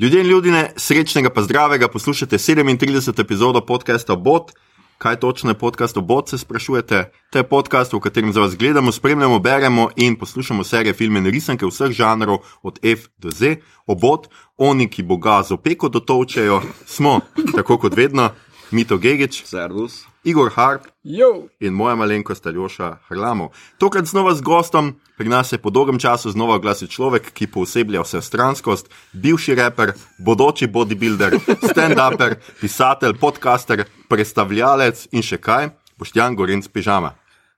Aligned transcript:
Ljudje 0.00 0.20
in 0.20 0.26
ljudje, 0.26 0.72
srečnega 0.76 1.30
pa 1.30 1.42
zdravega, 1.42 1.88
poslušate 1.88 2.38
37. 2.38 3.20
epizodo 3.20 3.60
podcasta 3.66 4.16
Bot. 4.16 4.52
Kaj 4.98 5.16
točno 5.20 5.50
je 5.50 5.58
podcast 5.58 5.96
o 5.96 6.00
Bot, 6.00 6.28
se 6.28 6.38
sprašujete? 6.38 7.10
To 7.30 7.38
je 7.38 7.48
podcast, 7.48 7.92
v 7.92 8.00
katerem 8.00 8.32
za 8.32 8.40
vas 8.40 8.56
gledamo, 8.56 8.92
spremljamo, 8.92 9.38
beremo 9.38 9.88
in 9.96 10.16
poslušamo 10.16 10.64
serije, 10.64 10.94
filme 10.94 11.30
risanke 11.30 11.66
vseh 11.66 11.90
žanrov, 11.90 12.38
od 12.62 12.78
F 12.82 13.08
do 13.18 13.30
Z. 13.30 13.56
O 13.86 13.94
Bot, 13.94 14.28
oni, 14.56 14.88
ki 14.88 15.02
Boga 15.02 15.42
z 15.42 15.52
opeko 15.52 15.88
dotočajo, 15.88 16.62
smo, 16.86 17.20
tako 17.56 17.78
kot 17.78 17.96
vedno, 17.96 18.30
Mito 18.70 18.98
Gigič, 18.98 19.44
Servus. 19.44 20.07
Igor 20.24 20.50
Harp 20.54 20.82
Jo, 21.02 21.48
in 21.60 21.72
moja 21.72 21.94
malenkost 21.96 22.46
Aljoša 22.46 22.96
Hrlamo. 23.08 23.50
Tokrat 23.78 24.04
znova 24.04 24.34
z 24.34 24.42
gostom, 24.42 25.00
pri 25.16 25.28
nas 25.28 25.52
je 25.52 25.58
po 25.58 25.70
dolgem 25.70 25.98
času 25.98 26.30
znova 26.30 26.54
oglasil 26.54 26.88
človek, 26.88 27.32
ki 27.32 27.46
pooseblja 27.46 28.02
vse 28.02 28.22
stranskost, 28.22 28.86
bivši 29.12 29.54
raper, 29.54 29.92
bodoči 30.18 30.66
bodybuilder, 30.66 31.38
stand-uper, 31.70 32.34
pisatelj, 32.60 33.14
podcaster, 33.20 33.84
predstavljalec 34.08 35.08
in 35.12 35.22
še 35.22 35.38
kaj, 35.38 35.70
Boštjan 35.98 36.36
Gorenc 36.36 36.68
Pižama. 36.68 37.14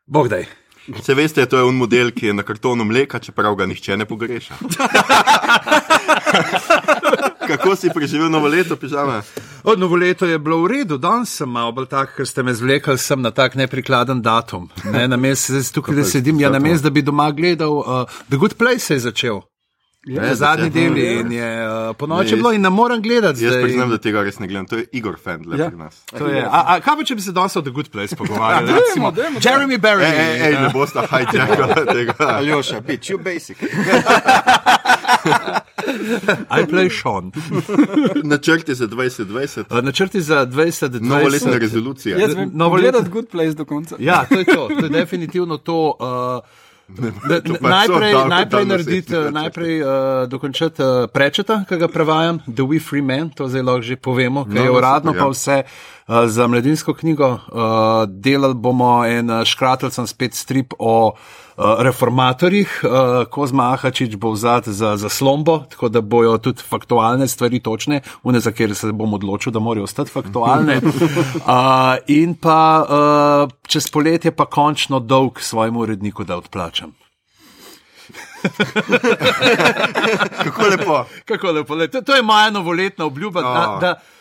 bog 0.07 0.29
daj. 0.29 0.47
Se 1.03 1.15
veste, 1.15 1.47
to 1.47 1.57
je 1.57 1.65
un 1.65 1.77
model, 1.77 2.11
ki 2.11 2.27
je 2.27 2.35
na 2.35 2.43
kartonu 2.43 2.85
mleka, 2.85 3.19
čeprav 3.19 3.55
ga 3.55 3.67
nihče 3.67 3.97
ne 3.97 4.05
pogreša. 4.09 4.55
Kako 7.47 7.77
si 7.77 7.91
preživel 7.95 8.31
novo 8.31 8.49
leto, 8.49 8.77
Pižama? 8.77 9.23
Od 9.65 9.79
novo 9.79 9.97
leto 9.97 10.27
je 10.27 10.39
bilo 10.39 10.63
v 10.63 10.67
redu, 10.67 10.99
danes 10.99 11.33
sem 11.37 11.49
malo 11.49 11.73
bolj 11.73 11.89
tak, 11.89 12.17
ker 12.17 12.29
ste 12.29 12.43
me 12.43 12.55
zvlekli 12.55 12.99
sem 12.99 13.21
na 13.21 13.31
tak 13.31 13.55
neprikladen 13.55 14.23
datum. 14.23 14.71
Ne, 14.85 15.09
na 15.09 15.17
zdaj 15.17 15.73
tukaj 15.73 16.05
sedim, 16.05 16.41
ja, 16.41 16.51
na 16.51 16.59
mestu, 16.59 16.89
da 16.89 16.91
bi 16.91 17.03
doma 17.03 17.31
gledal, 17.31 17.81
uh, 17.81 18.21
The 18.29 18.37
Good 18.37 18.55
Place 18.55 18.87
se 18.87 18.95
je 18.95 19.01
začel. 19.01 19.50
Ne, 20.03 20.15
Ja, 20.19 20.35
zadnji 20.35 20.71
del 20.71 20.97
je 20.97 21.21
in 21.21 21.33
je 21.33 21.49
uh, 21.61 21.95
po 21.95 22.07
Ne, 22.07 22.15
noči 22.15 22.37
bilo 22.37 22.53
in 22.53 22.63
ne 22.63 22.71
morem 22.71 23.03
gledati. 23.03 23.45
Jaz 23.45 23.55
priznam, 23.55 23.91
da 23.91 23.99
tega 23.99 24.23
res 24.23 24.39
ne 24.39 24.47
gledam. 24.47 24.67
To 24.67 24.77
je 24.77 24.87
Igor 24.93 25.19
Fendler 25.19 25.61
Ja. 25.61 25.69
pri 25.69 25.77
nas. 25.77 25.99
To 26.09 26.27
je, 26.27 26.41
a, 26.43 26.63
a 26.67 26.81
kaj 26.81 26.97
pa, 26.97 27.05
če 27.05 27.15
bi 27.15 27.23
se 27.23 27.33
danes 27.33 27.53
o 27.55 27.63
The 27.63 27.71
Good 27.71 27.89
Place 27.89 28.17
pogovarjali? 28.17 28.73
recimo? 28.79 29.13
Jeremy 29.39 29.77
Barry. 29.79 30.03
Ej, 30.03 30.17
ej, 30.21 30.41
ej, 30.43 30.55
ne 30.55 30.71
boste 30.71 31.01
hijackali 31.03 31.85
tega. 31.95 32.15
Aljoša, 32.31 32.81
bitch, 32.81 33.11
you 33.11 33.19
basic. 33.21 33.59
I 36.51 36.67
play 36.67 36.89
Sean. 36.91 37.33
Načrti 38.25 38.75
za 38.75 38.87
2020, 38.87 39.65
Uh, 39.71 39.85
načrti 39.85 40.21
za 40.23 40.47
2020. 40.47 41.01
novoletna 41.03 41.59
rezolucija. 41.59 42.19
Jaz 42.19 42.35
Novo 42.35 42.51
novo 42.55 42.77
leto- 42.77 42.99
leto 42.99 43.11
Good 43.11 43.29
Place 43.29 43.53
do 43.53 43.65
konca. 43.65 43.97
Ja, 43.99 44.25
to 44.25 44.35
je 44.35 44.45
to. 44.47 44.69
To 44.71 44.85
je 44.85 44.89
definitivno 44.91 45.57
to. 45.59 45.97
Uh, 46.41 46.60
Da, 47.23 47.41
to 47.41 47.55
pa 47.55 47.69
najprej 47.71 48.13
davno- 48.13 48.29
najprej 48.29 48.65
načrti. 48.67 49.03
najprej 49.31 49.75
uh, 49.79 49.89
dokončati 50.27 50.79
uh, 50.79 50.89
prečeta, 51.07 51.65
ki 51.65 51.77
ga 51.77 51.89
prevajam, 51.89 52.41
The 52.47 52.63
We 52.63 52.79
Free 52.79 53.01
Men, 53.01 53.31
to 53.31 53.47
zdaj 53.47 53.63
lahko 53.63 53.83
že 53.83 53.97
povemo, 53.97 54.45
ker 54.45 54.55
No, 54.55 54.61
je 54.61 54.67
no, 54.67 54.77
uradno 54.77 55.11
ja. 55.11 55.19
pa 55.19 55.27
vse 55.27 55.57
za 56.27 56.47
mladinsko 56.47 56.95
knjigo. 56.95 57.29
Uh, 57.29 57.39
delali 58.09 58.55
bomo 58.55 59.05
en 59.07 59.31
uh, 59.31 59.45
škratelcem 59.45 60.07
spet 60.07 60.35
strip 60.35 60.73
o 60.79 61.13
uh, 61.13 61.65
reformatorjih, 61.79 62.81
uh, 62.85 62.91
Kozma 63.31 63.73
Ahačič 63.73 64.17
bo 64.17 64.31
vzat 64.35 64.69
za, 64.69 64.97
za 64.97 65.09
slombo, 65.09 65.59
tako 65.71 65.89
da 65.89 66.01
bojo 66.01 66.39
tudi 66.39 66.63
faktualne 66.63 67.29
stvari 67.29 67.61
točne, 67.61 68.01
une 68.23 68.41
za 68.41 68.51
kjer 68.53 68.75
se 68.75 68.93
bom 68.93 69.15
odločil, 69.15 69.53
da 69.53 69.59
morajo 69.59 69.85
ostati 69.85 70.11
faktualne. 70.11 70.81
Uh, 70.83 70.83
in 72.21 72.35
pa 72.35 72.85
uh, 72.85 73.51
čez 73.67 73.91
poletje 73.91 74.31
pa 74.31 74.47
končno 74.47 75.01
dolg 75.01 75.41
svojemu 75.41 75.81
uredniku, 75.81 76.25
da 76.25 76.37
odplačam. 76.37 76.93
Kako 80.45 80.63
lepo. 80.63 81.05
Kako 81.25 81.53
lepo, 81.53 81.75
le, 81.75 81.89
to, 81.89 82.01
to 82.03 82.17
je 82.17 82.23
moja 82.23 82.51
novoletna 82.51 83.05
obljuba. 83.05 83.43
Da, 83.43 83.71
Oh. 83.71 83.81
da, 83.81 83.91
uh, 83.91 84.20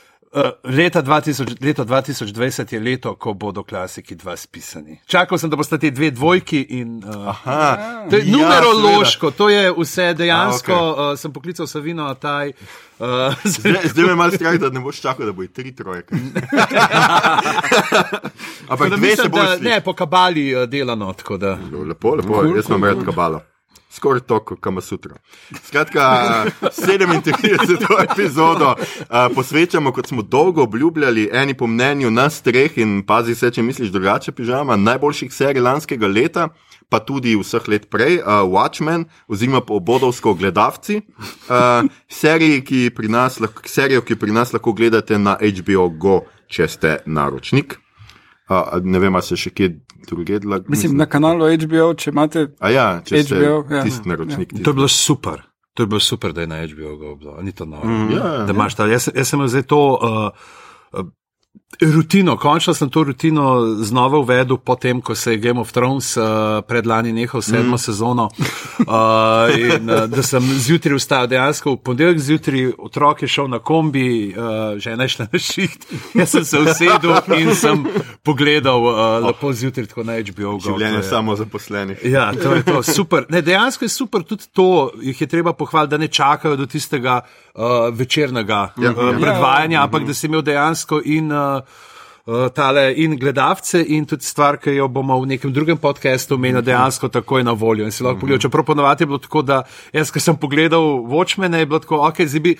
leta 0.64 1.02
2000, 1.02 1.66
leto 1.66 1.86
2020 1.86 2.74
je 2.74 2.80
leto, 2.80 3.16
ko 3.16 3.34
bodo 3.34 3.64
klasiki 3.64 4.16
dva 4.16 4.38
spisani. 4.38 5.00
Čakal 5.06 5.38
sem, 5.38 5.50
da 5.50 5.56
boste 5.56 5.78
ti 5.78 5.92
dve 5.92 6.12
dvojki 6.12 6.62
in. 6.70 7.04
Uh, 7.04 7.28
Aha, 7.28 8.06
to 8.10 8.16
je 8.16 8.24
ja, 8.26 8.38
numerološko, 8.38 9.32
to 9.32 9.50
je 9.50 9.74
vse 9.78 10.14
dejansko. 10.14 10.74
A, 10.74 10.78
okay. 10.78 11.14
uh, 11.14 11.20
sem 11.20 11.34
poklical 11.34 11.68
Savino 11.68 12.06
Ataj. 12.06 12.54
Uh, 13.00 13.06
Zdaj, 13.58 13.88
zdaj 13.90 14.06
me 14.06 14.16
malo 14.16 14.32
strah, 14.32 14.56
da 14.60 14.70
ne 14.70 14.80
boš 14.80 15.02
čakal, 15.02 15.26
da 15.26 15.32
bo 15.32 15.48
tri 15.48 15.76
trojke. 15.76 16.16
Ampak 18.70 18.90
dve 18.90 18.98
se 18.98 19.02
mislim, 19.10 19.32
boš. 19.32 19.42
da, 19.42 19.58
ne, 19.70 19.82
po 19.82 19.94
kabali 19.94 20.68
delano. 20.68 21.14
da. 21.40 21.58
Lepo, 21.88 22.16
lepo, 22.16 22.44
jaz 22.56 22.70
imam 22.70 22.84
rad 22.84 23.06
kabalo. 23.06 23.42
Skoraj 24.00 24.22
to, 24.22 24.38
kot 24.40 24.60
kama 24.64 24.82
sutra. 24.82 25.18
Skratka, 25.64 26.46
37. 26.62 27.88
epizodo 28.12 28.70
uh, 28.80 29.36
posvečamo, 29.36 29.92
kot 29.92 30.08
smo 30.08 30.22
dolgo 30.22 30.64
obljubljali, 30.64 31.30
eni 31.34 31.54
po 31.54 31.68
mnenju 31.68 32.12
nas 32.12 32.42
treh 32.42 32.78
in 32.80 33.02
pazi 33.08 33.36
se, 33.36 33.52
če 33.52 33.62
misliš 33.62 33.92
drugače, 33.92 34.32
pižama, 34.32 34.78
najboljših 34.80 35.34
serij 35.36 35.60
lanskega 35.62 36.08
leta, 36.08 36.48
pa 36.90 37.02
tudi 37.04 37.36
vseh 37.36 37.68
let 37.68 37.90
prej, 37.92 38.22
uh, 38.22 38.48
Watchmen 38.48 39.04
oziroma 39.28 39.60
Bodovsko 39.68 40.34
gledalci. 40.40 41.02
Uh, 41.52 41.84
seriji, 42.08 42.64
ki 42.64 42.82
pri 42.96 43.12
nas 43.12 43.42
lahko, 43.44 43.68
serijo, 43.68 44.06
ki 44.08 44.16
pri 44.16 44.32
nas 44.32 44.56
lahko 44.56 44.74
gledate 44.80 45.20
na 45.20 45.36
HBO 45.36 45.90
Go, 45.90 46.22
če 46.48 46.72
ste 46.72 46.98
naročnik. 47.06 47.76
Uh, 48.48 48.80
ne 48.80 49.04
vem, 49.04 49.12
ali 49.12 49.28
se 49.28 49.36
še 49.36 49.52
kje 49.52 49.74
drugje 50.10 50.40
dela. 50.40 50.60
Mislim, 50.68 50.98
na 50.98 51.06
kanalu 51.06 51.52
HBO, 51.56 51.94
če 51.94 52.10
imate. 52.12 52.48
A 52.60 52.72
ja, 52.74 52.88
če 53.06 53.24
ste 53.24 53.40
HBO, 53.40 53.62
ja. 53.76 53.84
tisti 53.84 54.10
naročnik. 54.10 54.54
To 54.64 54.74
je 54.74 54.80
bilo 54.82 54.88
super. 54.88 55.46
To 55.74 55.84
je 55.84 55.88
bilo 55.88 56.00
super, 56.00 56.34
da 56.34 56.42
je 56.42 56.48
na 56.48 56.64
HBO 56.68 57.16
bilo, 57.16 57.38
ni 57.42 57.52
to 57.52 57.66
novo. 57.66 57.88
Mm, 57.88 58.12
ja, 58.12 58.32
da 58.48 58.54
imaš 58.54 58.76
ta, 58.76 58.88
jaz, 58.90 59.10
jaz 59.16 59.30
sem 59.30 59.48
zdaj 59.48 59.64
to 59.70 59.80
uh, 59.96 61.00
uh, 61.00 61.08
rutino, 61.82 62.38
končno 62.38 62.74
sem 62.74 62.90
to 62.90 63.04
rutino 63.04 63.76
znova 63.84 64.18
uvedel, 64.18 64.58
potem 64.58 65.02
ko 65.02 65.16
se 65.16 65.32
je 65.32 65.38
Game 65.38 65.60
of 65.60 65.72
Thrones 65.72 66.18
uh, 66.18 66.24
predlani 66.68 67.14
nehal 67.14 67.42
sedmo 67.42 67.76
mm. 67.76 67.78
sezono. 67.78 68.30
Uh, 68.80 69.60
in, 69.60 69.90
uh, 69.90 70.04
da 70.10 70.24
sem 70.24 70.44
zjutraj 70.44 70.96
vstal, 70.98 71.28
dejansko 71.28 71.72
v 71.72 71.78
ponedeljek 71.78 72.20
zjutraj, 72.20 72.72
otrok 72.78 73.22
je 73.22 73.28
šel 73.28 73.48
na 73.48 73.60
kombi, 73.60 74.36
uh, 74.38 74.78
žena 74.80 75.04
je 75.04 75.10
šla 75.10 75.28
na 75.32 75.40
šiht, 75.40 75.86
jaz 76.14 76.30
sem 76.30 76.46
se 76.46 76.60
usedel 76.60 77.16
in 77.38 77.56
sem 77.56 77.86
pogledal 78.24 78.84
uh, 78.84 79.26
lepo 79.28 79.54
zjutraj 79.54 79.88
tako 79.88 80.04
na 80.04 80.20
HBO. 80.20 80.58
Življenje 80.60 81.04
samo 81.04 81.36
zaposlenih. 81.36 82.04
Ja, 82.04 82.32
to 82.34 82.56
je 82.56 82.64
to, 82.64 82.84
super. 82.84 83.26
Ne, 83.30 83.42
dejansko 83.42 83.86
je 83.86 83.90
super 83.90 84.24
tudi 84.24 84.52
to, 84.54 84.92
jih 85.02 85.22
je 85.22 85.28
treba 85.28 85.54
pohvaliti, 85.54 85.92
da 85.92 85.98
ne 85.98 86.08
čakajo 86.08 86.56
do 86.56 86.66
tistega 86.66 87.22
uh, 87.60 87.92
večernega 87.92 88.72
Ja, 88.78 88.90
ja, 88.90 88.92
uh, 88.92 89.12
ja. 89.12 89.20
predvajanja, 89.20 89.78
ja, 89.78 89.84
ampak 89.84 90.08
da 90.08 90.14
si 90.14 90.28
imel 90.28 90.42
dejansko 90.42 91.04
in. 91.06 91.32
Uh, 91.32 91.86
tale 92.54 92.92
in 93.02 93.16
gledalce, 93.18 93.80
in 93.82 94.04
tudi 94.06 94.22
stvar, 94.22 94.60
ki 94.62 94.76
jo 94.76 94.86
bomo 94.94 95.16
v 95.24 95.32
nekem 95.32 95.54
drugem 95.54 95.80
podkastu 95.82 96.36
omenili, 96.36 96.62
dejansko 96.62 97.08
takoj 97.10 97.42
na 97.44 97.56
voljo. 97.58 97.88
In 97.88 97.96
si 97.96 98.04
lahko 98.06 98.22
pogledal. 98.22 98.44
Čeprav 98.44 98.66
ponovadi 98.68 99.02
je 99.02 99.08
bilo 99.08 99.18
tako, 99.18 99.42
da 99.42 99.64
jaz, 99.94 100.12
ki 100.14 100.22
sem 100.22 100.38
pogledal 100.38 101.02
Watchmen, 101.10 101.58
je 101.58 101.66
bilo 101.66 101.80
tako, 101.80 102.04
ok, 102.06 102.22
zdaj 102.30 102.44
bi. 102.46 102.54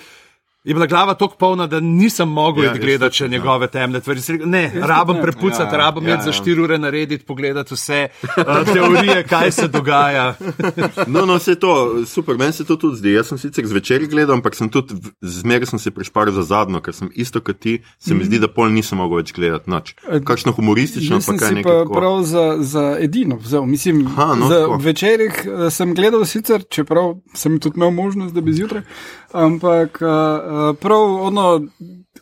Je 0.64 0.74
bila 0.74 0.86
glava 0.86 1.14
tako 1.14 1.36
polna, 1.36 1.66
da 1.66 1.80
nisem 1.80 2.28
mogel 2.28 2.64
Ja, 2.64 2.70
ja, 2.70 2.76
gledati 2.76 3.04
jaz 3.06 3.14
še 3.14 3.24
tudi, 3.24 3.32
njegove 3.32 3.68
temne 3.68 4.00
stvari. 4.00 4.20
Ne, 4.44 4.72
rabim 4.76 5.16
ne. 5.16 5.22
prepucati, 5.22 5.62
Ja, 5.64 5.78
rabim 5.78 6.08
ja, 6.08 6.14
iti 6.14 6.22
za 6.22 6.28
ja. 6.28 6.32
štiri 6.32 6.60
ure 6.60 6.78
narediti, 6.78 7.24
pogledati 7.24 7.74
vse 7.74 8.00
uh, 8.22 8.44
teorije, 8.66 9.22
kaj 9.24 9.52
se 9.52 9.68
dogaja. 9.68 10.34
No, 11.06 11.24
no, 11.26 11.34
vse 11.34 11.54
to, 11.54 11.72
super, 12.06 12.36
meni 12.36 12.52
se 12.52 12.64
to 12.64 12.76
tudi 12.76 12.96
zdi. 12.96 13.12
Jaz 13.12 13.26
sem 13.26 13.38
sicer 13.38 13.66
zvečer 13.66 14.04
gledal, 14.06 14.36
ampak 14.36 14.54
sem 14.54 14.68
tudi 14.68 14.94
zmeraj 15.22 15.66
sem 15.66 15.78
se 15.78 15.90
prišparil 15.90 16.34
za 16.34 16.42
zadnjo, 16.44 16.80
ker 16.80 16.94
sem 16.94 17.08
isto 17.14 17.40
kot 17.40 17.58
ti, 17.58 17.78
se 17.98 18.14
mi 18.14 18.24
zdi, 18.24 18.38
da 18.38 18.48
pol 18.48 18.68
nisem 18.68 18.98
mogel 18.98 19.22
več 19.22 19.32
gledati 19.32 19.70
nič. 19.70 19.94
Kakšno 20.24 20.52
humoristično, 20.52 21.16
Jaz 21.16 21.26
pa 21.26 21.36
kaj 21.38 21.54
nekaj. 21.54 21.80
pa 21.82 21.94
prav 21.94 22.20
za, 22.22 22.44
za 22.60 22.84
edino 23.00 23.38
vzel. 23.38 23.64
Mislim, 23.64 24.04
Aha, 24.08 24.34
no, 24.34 24.48
za 24.48 24.60
večerjih 24.78 25.40
eh, 25.40 25.70
sem 25.70 25.94
gledal 25.94 26.24
sicer, 26.24 26.64
čeprav 26.68 27.16
sem 27.34 27.56
tudi 27.58 27.80
imel 27.80 27.90
možnost, 27.92 28.34
da 28.34 28.40
bi 28.40 28.52
zjutraj, 28.52 28.84
ampak 29.32 30.02
uh, 30.02 30.72
prav 30.80 31.04
ono, 31.28 31.46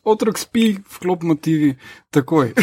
otrok 0.05 0.39
spi, 0.39 0.79
vklop 0.97 1.23
motivi, 1.23 1.75
takoj. 2.11 2.53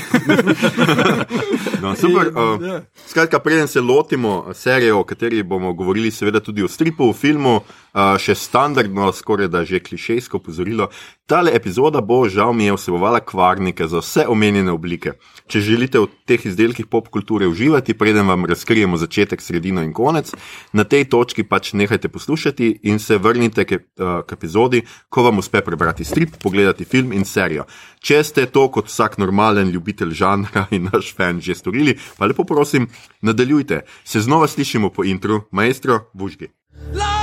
No, 1.81 1.95
super. 1.95 2.27
Uh, 2.27 2.65
ja. 2.65 2.81
skratka, 3.07 3.39
preden 3.39 3.67
se 3.67 3.81
lotimo 3.81 4.53
serije, 4.53 4.93
o 4.93 5.03
kateri 5.03 5.43
bomo 5.43 5.73
govorili, 5.73 6.11
seveda 6.11 6.39
tudi 6.39 6.63
o 6.63 6.67
stripu, 6.67 7.09
o 7.09 7.13
filmu, 7.13 7.55
uh, 7.59 8.15
še 8.17 8.35
standardno, 8.35 9.11
skoraj 9.13 9.51
da 9.53 9.61
že 9.65 9.79
klišejsko 9.83 10.39
pozorilo. 10.39 10.89
Tale 11.25 11.51
epizoda 11.53 12.01
bo, 12.01 12.23
žal 12.29 12.53
mi 12.53 12.65
je, 12.65 12.75
vsebovala 12.77 13.19
kvarnike 13.25 13.87
za 13.87 14.01
vse 14.01 14.25
omenjene 14.29 14.71
oblike. 14.71 15.15
Če 15.49 15.61
želite 15.61 16.01
v 16.01 16.09
teh 16.25 16.45
izdelkih 16.45 16.85
pop 16.89 17.09
kulture 17.13 17.47
uživati, 17.49 17.93
preden 17.97 18.27
vam 18.29 18.45
razkrijemo 18.45 18.97
začetek, 18.97 19.41
sredino 19.41 19.83
in 19.85 19.93
konec, 19.93 20.31
na 20.73 20.83
tej 20.83 21.05
točki 21.09 21.43
pač 21.43 21.73
nehajte 21.73 22.09
poslušati 22.09 22.71
in 22.89 22.99
se 22.99 23.17
vrnite 23.17 23.65
k, 23.65 23.81
uh, 23.99 24.21
k 24.25 24.37
epizodi, 24.37 24.83
ko 25.09 25.25
vam 25.29 25.41
uspe 25.41 25.61
prebrati 25.65 26.05
strip, 26.05 26.37
pogledati 26.41 26.85
film 26.85 27.13
in 27.13 27.25
serijo. 27.25 27.65
Če 28.05 28.21
ste 28.23 28.45
to 28.45 28.67
kot 28.69 28.89
vsak 28.89 29.17
normalen 29.35 29.69
ljubitelj 29.69 30.13
žanra 30.13 30.65
in 30.71 30.87
naš 30.93 31.11
fan 31.15 31.41
že 31.41 31.55
storili, 31.55 31.97
pa 32.17 32.25
lepo 32.25 32.43
prosim, 32.43 32.87
nadaljujte. 33.21 33.81
Se 34.03 34.21
znova 34.21 34.47
slišimo 34.47 34.89
po 34.89 35.03
intru, 35.03 35.41
maestro 35.51 35.99
Vužgi. 36.13 36.47
Love 36.95 37.14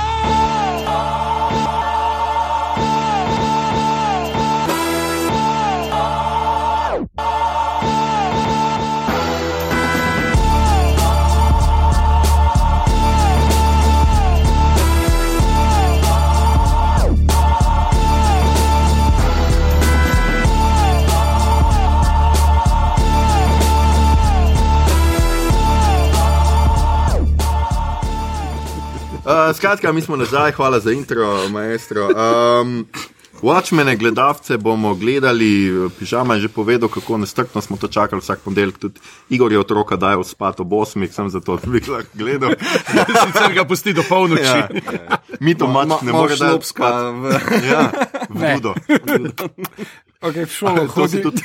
Uh, 29.25 29.55
skratka, 29.55 29.91
mi 29.91 30.01
smo 30.01 30.15
nazaj, 30.15 30.51
hvala 30.51 30.79
za 30.79 30.91
intro, 30.91 31.49
maestro. 31.49 32.07
Um, 32.61 32.85
Watchmene, 33.41 33.95
gledalce 33.97 34.57
bomo 34.57 34.95
gledali, 34.95 35.71
pižama 35.99 36.35
je 36.35 36.41
že 36.41 36.47
povedal, 36.47 36.89
kako 36.89 37.17
nestrpno 37.17 37.61
smo 37.61 37.77
to 37.77 37.87
čakali 37.87 38.21
vsak 38.21 38.39
ponedeljek. 38.39 38.77
Tudi 38.77 38.99
Igor 39.29 39.51
je 39.51 39.59
otroka 39.59 39.95
dajal 39.95 40.23
spat 40.23 40.59
ob 40.59 40.67
8, 40.69 41.11
sem 41.11 41.29
zato 41.29 41.57
tudi 41.57 41.81
lahko 41.87 42.07
gledal. 42.13 42.51
Sicer 43.25 43.53
ga 43.53 43.65
pusti 43.65 43.93
do 43.93 44.03
polnoči. 44.09 44.43
Ja, 44.43 44.67
ja. 44.93 45.17
Mi 45.39 45.57
to 45.57 45.67
mač 45.67 46.01
ne 46.01 46.11
moremo 46.11 46.27
dati 46.27 46.37
šlopska 46.37 46.87
spat. 46.87 47.63
Ja, 47.63 47.91
v 48.29 48.55
budo. 48.55 48.73
Okay, 50.21 50.45
v 50.45 50.51
šolo 50.51 50.87
To 50.87 51.07
si 51.07 51.19
hodi. 51.19 51.21
tudi. 51.25 51.41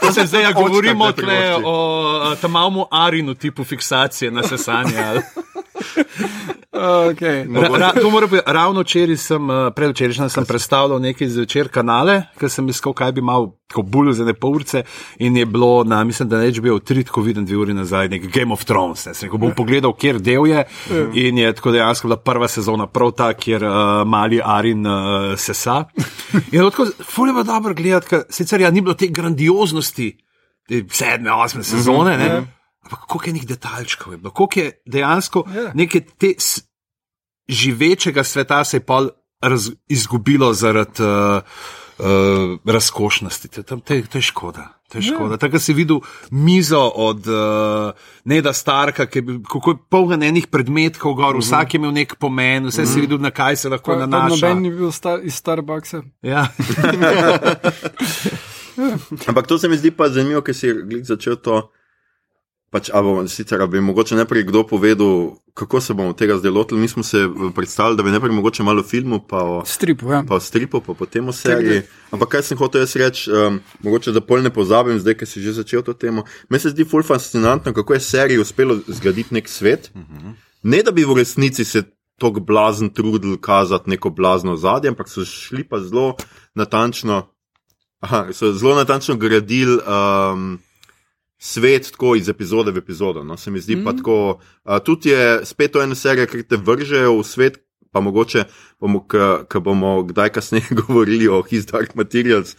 To 0.00 0.12
se 0.12 0.26
zdaj 0.26 0.42
ja, 0.42 0.52
govorimo 0.52 1.12
privošči. 1.12 1.62
o 1.64 2.34
tam 2.40 2.50
malmu 2.50 2.86
arinu 2.90 3.34
tipu 3.34 3.64
fiksacije 3.64 4.30
na 4.30 4.42
sesanje. 4.42 4.98
ali- 4.98 5.22
Okay. 6.78 7.46
Ra, 7.54 7.68
ra, 7.78 7.92
mora 8.10 8.26
ravno 8.46 8.80
včeraj 8.80 9.16
sem, 9.16 9.50
eh, 9.50 9.70
predvčerajšnjem 9.74 10.28
sem 10.30 10.44
predstavljal 10.44 11.00
neki 11.00 11.28
zvečer 11.28 11.68
kanale, 11.68 12.22
ker 12.38 12.50
sem 12.50 12.68
iskal, 12.68 12.92
kaj 12.92 13.12
bi 13.12 13.24
mal, 13.24 13.48
tako 13.68 13.82
bulj 13.82 14.12
za 14.12 14.24
ne 14.24 14.34
pol 14.34 14.54
urce 14.56 14.82
in 15.18 15.36
je 15.36 15.46
bilo 15.46 15.84
na, 15.84 16.04
mislim, 16.04 16.28
da 16.28 16.38
neč 16.38 16.60
bil 16.60 16.78
tri, 16.78 17.04
tako 17.04 17.20
vidim, 17.24 17.46
dve 17.46 17.56
uri 17.56 17.74
nazaj, 17.74 18.08
nek 18.08 18.28
Game 18.34 18.52
of 18.52 18.64
Thrones. 18.64 19.06
Ne, 19.06 19.14
sem 19.14 19.26
rekel, 19.26 19.40
bom 19.42 19.54
pogledal, 19.56 19.92
kjer 19.96 20.20
del 20.20 20.46
je 20.46 20.64
in 21.14 21.38
je 21.38 21.52
tako 21.54 21.72
dejansko 21.72 22.08
bila 22.08 22.16
prva 22.16 22.48
sezona 22.48 22.86
prav 22.86 23.12
ta, 23.16 23.32
kjer 23.34 23.64
uh, 23.64 23.72
mali 24.06 24.40
Arin 24.44 24.86
uh, 24.86 25.34
sesa. 25.36 25.84
In 26.52 26.60
tako, 26.60 26.86
fulje 27.04 27.34
pa 27.34 27.42
dobro 27.42 27.74
gledati, 27.74 28.08
ker 28.08 28.22
sicer 28.30 28.60
ja 28.60 28.70
ni 28.70 28.80
bilo 28.80 28.94
te 28.94 29.08
grandioznosti, 29.08 30.12
te 30.68 30.84
sedme, 30.92 31.32
osme 31.32 31.64
sezone, 31.64 32.16
ne. 32.18 32.57
Ampak 32.88 33.04
koliko 33.04 33.26
je 33.26 33.32
nekih 33.32 33.48
detajlčkov 33.48 34.12
je 34.12 34.18
bilo, 34.18 34.30
koliko 34.32 34.60
je 34.60 34.72
dejansko 34.86 35.44
Ja. 35.54 35.72
neke 35.74 36.00
te 36.00 36.32
živečega 37.48 38.24
sveta 38.24 38.64
se 38.64 38.76
je 38.76 38.80
pol 38.80 39.08
raz, 39.40 39.70
izgubilo 39.88 40.52
zaradi 40.54 41.02
uh, 41.02 41.42
uh, 41.98 42.06
razkošnosti. 42.64 43.48
To, 43.48 43.62
to, 43.62 43.76
to, 43.76 43.94
je- 43.94 44.06
to 44.06 44.18
je 44.18 44.22
škoda. 44.22 44.74
To 44.88 44.98
je 44.98 45.02
škoda. 45.02 45.36
Tako 45.36 45.52
da 45.52 45.58
si 45.58 45.74
videl 45.74 46.00
mizo 46.30 46.92
od 46.94 47.26
uh, 47.26 47.34
Neda 48.24 48.52
Starka, 48.52 49.06
ki 49.06 49.18
je 49.18 49.22
bil 49.22 49.42
kako 49.42 49.70
je 49.70 49.76
poln 49.90 50.22
enih 50.22 50.46
predmetkov, 50.46 51.14
gor, 51.14 51.26
uh 51.26 51.34
-huh. 51.34 51.44
vsak 51.44 51.74
je 51.74 51.78
imel 51.78 51.92
nek 51.92 52.14
pomen, 52.16 52.66
vse 52.66 52.82
uh 52.82 52.88
-huh. 52.88 52.94
si 52.94 53.00
videl, 53.00 53.18
na 53.18 53.30
kaj 53.30 53.56
se 53.56 53.68
lahko 53.68 53.90
Pa, 53.92 53.94
pa 53.94 54.00
nanaša. 54.06 54.48
noben 54.48 54.62
ni 54.62 54.70
bil 54.70 54.92
star, 54.92 55.20
iz 55.22 55.34
Starbucksa. 55.34 56.02
Ja. 56.22 56.48
Ampak 59.26 59.46
to 59.46 59.58
se 59.58 59.68
mi 59.68 59.76
zdi 59.76 59.90
pa 59.90 60.08
zanimivo, 60.08 60.40
ker 60.40 60.54
si 60.54 60.68
začel 61.02 61.36
to. 61.36 61.70
Pač, 62.68 62.90
a 62.92 63.00
bomo, 63.00 63.22
sicer 63.32 63.62
bi 63.64 63.80
mogoče 63.80 64.16
najprej 64.18 64.44
kdo 64.44 64.60
povedal, 64.68 65.38
kako 65.56 65.80
se 65.80 65.94
bomo 65.96 66.12
tega 66.12 66.36
zdaj 66.36 66.52
lotili. 66.52 66.80
Mi 66.80 66.88
smo 66.88 67.02
se 67.02 67.18
eh, 67.18 67.50
predstavili, 67.54 67.96
da 67.96 68.02
bi 68.02 68.10
najprej 68.10 68.34
mogoče 68.36 68.62
malo 68.62 68.80
o 68.80 68.84
filmu, 68.84 69.22
pa 69.28 69.40
o, 69.42 69.62
Stripu, 69.64 70.12
ja. 70.12 70.20
pa 70.28 70.36
o 70.36 70.40
stripu, 70.40 70.80
pa 70.84 70.94
potem 70.94 71.28
o 71.28 71.32
seriji. 71.32 71.82
Ampak 72.12 72.28
kaj 72.28 72.42
sem 72.42 72.58
hotel 72.60 72.84
jaz 72.84 72.96
reči, 72.96 73.32
um, 73.32 73.56
mogoče 73.80 74.12
da 74.12 74.20
pol 74.20 74.44
ne 74.44 74.52
pozabim, 74.52 75.00
zdaj, 75.00 75.16
ker 75.16 75.28
si 75.28 75.40
že 75.40 75.56
začel 75.62 75.82
to 75.82 75.96
temo. 75.96 76.26
Meni 76.52 76.60
se 76.60 76.74
zdi 76.76 76.84
ful 76.84 77.02
fascinantno, 77.02 77.72
kako 77.72 77.96
je 77.96 78.00
seriji 78.04 78.44
uspelo 78.44 78.76
zgraditi 78.86 79.34
nek 79.34 79.48
svet. 79.48 79.90
Ne 80.62 80.82
da 80.84 80.92
bi 80.92 81.08
v 81.08 81.16
resnici 81.22 81.64
se 81.64 81.86
tako 82.20 82.40
blazen 82.40 82.92
trudili 82.92 83.40
kazati 83.40 83.90
neko 83.90 84.10
blazno 84.10 84.56
zadje, 84.56 84.92
ampak 84.92 85.08
so 85.08 85.24
šli 85.24 85.64
pa 85.64 85.80
zelo 85.80 86.16
natančno, 86.54 87.32
aha, 88.00 88.26
so 88.32 88.52
zelo 88.52 88.76
natančno 88.76 89.16
gradili. 89.16 89.80
Um, 89.80 90.58
Svet 91.38 91.92
tako 91.92 92.16
iz 92.18 92.28
epizode 92.28 92.72
v 92.74 92.82
epizodo. 92.82 93.24
No? 93.24 93.36
Se 93.36 93.50
mi 93.50 93.60
zdi 93.60 93.76
mm. 93.76 93.84
pa 93.84 93.92
tako. 93.92 94.38
Uh, 94.64 94.78
tudi 94.84 95.08
je 95.08 95.46
spet 95.46 95.72
to 95.72 95.82
ena 95.82 95.94
serija, 95.94 96.26
ki 96.26 96.42
te 96.42 96.58
vržejo 96.58 97.14
v 97.20 97.24
svet, 97.24 97.60
pa 97.92 98.00
mogoče 98.00 98.44
bomo, 98.80 99.04
ko 99.48 99.60
bomo 99.60 100.02
kdaj 100.02 100.28
kasneje 100.28 100.74
govorili 100.86 101.28
o 101.28 101.42
His 101.42 101.66
Dark 101.66 101.94
Materials, 101.94 102.56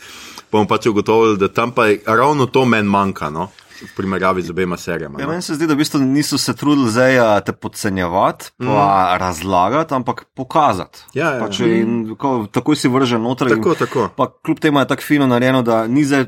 bomo 0.51 0.67
pač 0.67 0.87
ugotovili, 0.87 1.37
da 1.37 1.47
tam 1.47 1.71
pa 1.71 1.87
je 1.87 1.99
ravno 2.05 2.45
to 2.45 2.65
meni 2.65 2.89
manjka. 2.89 3.29
No? 3.29 3.49
V 3.79 3.95
primerjavi 3.95 4.41
z 4.41 4.51
obema 4.51 4.77
serijama. 4.77 5.19
Ja, 5.19 5.25
no. 5.25 5.31
meni 5.31 5.41
se 5.41 5.55
zdi, 5.55 5.67
da 5.67 5.73
v 5.73 5.79
bistvu 5.79 6.01
niso 6.03 6.37
se 6.37 6.51
trudili 6.55 6.89
zdaj 6.91 7.19
a, 7.19 7.27
te 7.39 7.53
podcenjevati, 7.55 8.49
pa 8.57 8.65
mm. 8.65 9.19
razlagati, 9.19 9.93
ampak 9.93 10.25
pokazati. 10.35 11.05
Ja, 11.13 11.29
ja, 11.35 11.45
pač, 11.45 11.61
ja. 11.63 11.69
in, 11.79 12.15
ko, 12.19 12.47
takoj 12.51 12.75
si 12.75 12.91
vržen 12.91 13.23
noter. 13.23 13.47
Tako, 13.55 13.75
in, 13.75 13.79
tako. 13.79 14.09
pa 14.17 14.27
kljub 14.45 14.59
temu 14.59 14.83
je 14.83 14.87
tako 14.87 15.07
fino 15.07 15.27
narejeno, 15.31 15.61
da 15.63 15.85
ni 15.87 16.03
zdaj 16.03 16.27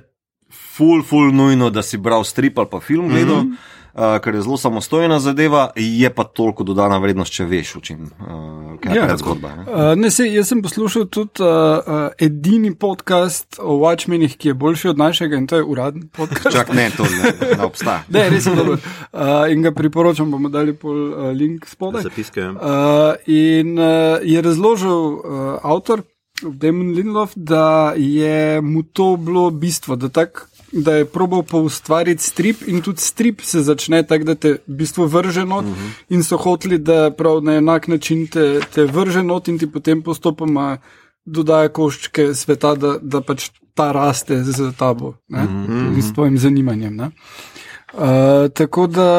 ful, 0.51 1.03
ful 1.03 1.31
nujno, 1.33 1.69
da 1.69 1.81
si 1.81 1.97
bral 1.97 2.23
strip 2.23 2.59
ali 2.59 2.67
pa 2.71 2.79
film 2.79 3.09
gledal. 3.09 3.43
Mm 3.43 3.51
-hmm. 3.51 3.79
Uh, 3.91 4.19
ker 4.23 4.35
je 4.35 4.41
zelo 4.41 4.57
samostojna 4.57 5.19
zadeva, 5.19 5.69
je 5.75 6.09
pa 6.09 6.23
toliko 6.23 6.63
dodana 6.63 6.95
vrednost, 6.97 7.33
če 7.33 7.43
veš, 7.43 7.73
v 7.75 7.81
čem 7.81 8.05
uh, 8.23 8.61
je 8.87 8.95
Ja. 8.95 9.07
ja. 9.09 9.17
zgodba. 9.17 9.49
Ne? 9.55 9.65
Uh, 9.67 9.95
ne, 9.99 10.07
sej, 10.11 10.31
jaz 10.31 10.47
sem 10.47 10.61
poslušal 10.63 11.09
tudi 11.11 11.43
uh, 11.43 11.49
uh, 11.83 12.07
edini 12.15 12.71
podcast 12.75 13.59
o 13.59 13.75
Watchmenih, 13.83 14.37
ki 14.37 14.47
je 14.47 14.53
boljši 14.53 14.87
od 14.87 14.97
našega 14.97 15.35
in 15.35 15.47
to 15.47 15.59
je 15.59 15.63
uraden 15.63 16.07
podcast. 16.07 16.55
Čak 16.55 16.71
ne, 16.73 16.87
to 16.97 17.03
ne, 17.03 17.33
ne 17.57 17.65
obstaja. 17.65 18.03
Ne, 18.15 18.29
res 18.29 18.47
je 18.47 18.55
dobro. 18.55 18.77
Uh, 19.11 19.51
in 19.51 19.61
ga 19.61 19.71
priporočam, 19.75 20.31
bomo 20.31 20.49
dali 20.49 20.71
pol 20.73 21.11
uh, 21.11 21.35
link 21.35 21.67
spodaj. 21.67 22.07
Zapiske. 22.07 22.47
Uh, 22.47 23.19
in 23.27 23.75
uh, 23.75 24.23
je 24.23 24.41
razložil 24.41 24.95
uh, 24.95 25.59
avtor, 25.67 26.01
Damon 26.43 26.93
Lindelof, 26.93 27.31
da 27.35 27.93
je 27.97 28.61
mu 28.61 28.83
to 28.83 29.15
bilo 29.17 29.49
bistvo, 29.49 29.95
da, 29.95 30.09
tak, 30.09 30.47
da 30.71 30.95
je 30.95 31.05
probal 31.05 31.43
poustvariti 31.43 32.23
strip 32.23 32.67
in 32.67 32.81
tudi 32.81 33.01
strip 33.01 33.41
se 33.41 33.61
začne 33.61 34.03
tako, 34.07 34.23
da 34.23 34.35
te 34.35 34.51
v 34.67 34.77
bistvu 34.81 35.05
vrže 35.05 35.45
not 35.45 35.65
uh 35.65 35.71
-huh. 35.71 35.89
in 36.09 36.23
so 36.23 36.37
hoteli, 36.37 36.77
da 36.77 37.11
prav 37.11 37.43
na 37.43 37.53
enak 37.53 37.87
način 37.87 38.27
te, 38.27 38.59
te 38.73 38.85
vrže 38.85 39.23
not 39.23 39.47
in 39.47 39.59
ti 39.59 39.71
potem 39.71 40.01
postopoma 40.01 40.77
dodaja 41.25 41.69
koščke 41.69 42.33
sveta, 42.33 42.75
da, 42.75 42.97
da 43.01 43.21
pač 43.21 43.49
ta 43.73 43.91
raste 43.91 44.43
z 44.43 44.71
tabo 44.77 45.13
ne, 45.27 45.43
uh 45.43 45.49
-huh. 45.49 45.95
in 45.95 46.01
s 46.01 46.13
tvojim 46.13 46.37
zanimanjem. 46.37 46.95
Ne. 46.95 47.11
Uh, 47.93 47.99
tako 48.53 48.87
da, 48.87 49.09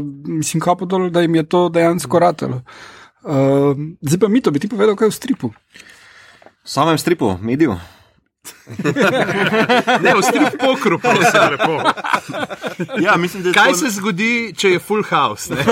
uh, 0.00 0.06
mislim, 0.24 0.60
kapo 0.60 0.84
dol, 0.84 1.10
da 1.10 1.20
jim 1.20 1.34
je 1.34 1.42
to 1.42 1.68
dejansko 1.68 2.18
ratelo. 2.18 2.62
Uh, 3.22 3.76
zdaj 4.00 4.18
pa 4.18 4.28
mi 4.28 4.40
to, 4.40 4.50
bi 4.50 4.58
ti 4.58 4.68
povedal, 4.68 4.96
kaj 4.96 5.06
je 5.06 5.10
v 5.10 5.14
stripu. 5.14 5.50
V 6.64 6.70
samem 6.70 6.98
stripu, 6.98 7.38
mediju. 7.42 7.78
Ne, 10.02 10.14
v 10.16 10.22
strip 10.22 10.56
pokru, 10.60 10.98
prosim, 10.98 11.40
lepo. 11.50 11.82
Ja, 13.00 13.16
mislim, 13.16 13.42
da 13.42 13.48
je 13.48 13.54
Kaj 13.54 13.70
to- 13.70 13.76
se 13.76 13.90
zgodi, 13.90 14.52
če 14.56 14.70
je 14.70 14.78
full 14.78 15.02
house? 15.02 15.54
Ne? 15.54 15.64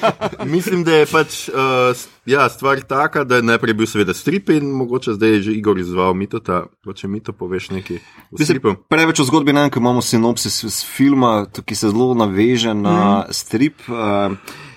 Mislim, 0.54 0.84
da 0.84 0.92
je 0.92 1.06
pač 1.06 1.48
uh, 1.48 2.06
ja, 2.26 2.48
stvar 2.48 2.80
taka, 2.80 3.24
da 3.24 3.36
je 3.36 3.46
najprej 3.46 3.74
bil 3.74 3.86
seveda 3.86 4.14
strip 4.14 4.50
in 4.50 4.70
mogoče 4.74 5.14
zdaj 5.14 5.30
je 5.30 5.42
že 5.42 5.52
Igor 5.52 5.78
izval 5.78 6.14
mitota. 6.14 6.64
Če 6.94 7.08
mi 7.08 7.20
to 7.20 7.32
poveš 7.32 7.70
nekaj 7.70 8.00
stripu. 8.40 8.74
Preveč 8.88 9.20
o 9.20 9.26
zgodbi 9.26 9.52
ne, 9.52 9.66
vem, 9.66 9.70
ker 9.70 9.82
imamo 9.82 10.02
sinopsis 10.02 10.84
filma, 10.86 11.46
to, 11.46 11.62
ki 11.62 11.74
se 11.74 11.90
zelo 11.90 12.14
naveže 12.14 12.74
na 12.74 12.96
mm. 12.96 13.36
strip. 13.36 13.86
Uh, 13.86 14.34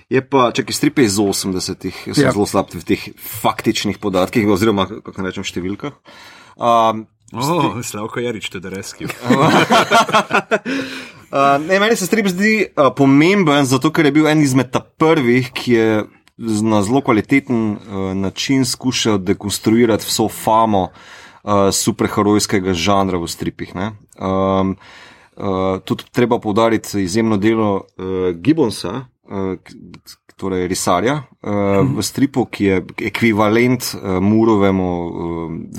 Je 0.10 0.22
pa, 0.26 0.50
če 0.56 0.66
ki 0.66 0.74
strip 0.74 1.00
je 1.00 1.06
iz 1.06 1.20
80-ih, 1.22 2.02
jaz 2.10 2.18
sem 2.18 2.26
Ja. 2.26 2.32
ja. 2.32 2.34
zelo 2.34 2.48
slab 2.50 2.74
v 2.74 2.82
teh 2.82 3.02
faktičnih 3.14 4.02
podatkih, 4.02 4.50
oziroma 4.50 4.88
kako 4.90 5.22
rečem, 5.22 5.46
številkah. 5.46 5.94
Um, 6.58 7.06
Oh, 7.34 7.78
Slavko 7.86 8.20
Jarič, 8.20 8.50
tudi 8.50 8.70
reski. 8.74 9.06
Uh, 9.06 9.12
ne, 11.70 11.78
meni 11.78 11.94
se 11.96 12.08
strip 12.10 12.26
zdi 12.26 12.66
uh, 12.66 12.90
pomemben, 12.96 13.66
zato 13.70 13.92
ker 13.94 14.10
je 14.10 14.12
bil 14.16 14.26
en 14.26 14.42
izmed 14.42 14.74
prvih, 14.98 15.52
ki 15.54 15.74
je 15.76 15.90
na 16.66 16.82
zelo 16.82 17.04
kvaliteten 17.06 17.78
uh, 17.78 17.78
način 18.18 18.66
skušal 18.66 19.20
dekonstruirati 19.22 20.10
vso 20.10 20.26
famo 20.30 20.88
uh, 20.90 21.70
superherojskega 21.70 22.74
žanra 22.74 23.22
v 23.22 23.30
stripih. 23.30 23.76
ne. 23.76 23.92
Um, 24.18 24.74
uh, 25.38 25.78
tudi 25.86 26.10
treba 26.12 26.40
poudariti 26.40 27.04
izjemno 27.04 27.38
delo 27.38 27.76
uh, 27.76 28.34
Gibbonsa. 28.34 29.06
K- 29.30 30.18
Torej, 30.40 30.70
risarja 30.72 31.18
uh, 31.44 31.84
v 31.84 32.00
stripu, 32.00 32.46
ki 32.48 32.64
je 32.64 32.76
ekvivalent 33.10 33.84
uh, 33.98 34.22
Murovemu 34.24 34.86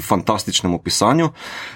fantastičnemu 0.04 0.82
pisanju, 0.84 1.30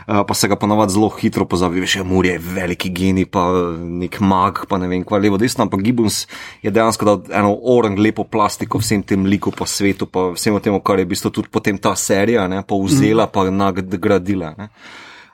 pa 0.04 0.34
se 0.36 0.50
ga 0.52 0.58
ponavadi 0.60 0.92
zelo 0.92 1.08
hitro 1.08 1.46
pozabi. 1.48 1.80
Veš, 1.80 1.94
ja, 1.96 2.04
Mur 2.04 2.28
je 2.28 2.34
veliki 2.36 2.90
genij, 2.92 3.24
pa 3.32 3.46
nek 3.80 4.20
mag, 4.20 4.66
pa 4.68 4.76
ne 4.76 4.90
vem, 4.92 5.00
kva 5.00 5.16
levo, 5.16 5.40
desno, 5.40 5.64
ampak 5.64 5.80
Gibbons 5.80 6.26
je 6.60 6.68
dejansko 6.68 7.08
dal 7.08 7.24
eno 7.32 7.54
orang 7.72 7.96
lepo 7.96 8.28
plastiko 8.28 8.82
vsem 8.84 9.00
tem 9.00 9.24
liku 9.24 9.48
po 9.48 9.64
svetu, 9.64 10.04
pa 10.04 10.28
vsemu 10.36 10.60
temu, 10.60 10.84
kar 10.84 11.00
je 11.00 11.08
v 11.08 11.12
bistvu 11.16 11.32
tudi 11.40 11.48
potem 11.48 11.80
ta 11.80 11.96
serija 11.96 12.44
ne, 12.52 12.60
povzela, 12.68 13.30
pa 13.32 13.48
nagradila. 13.48 14.52
Ne. 14.60 14.68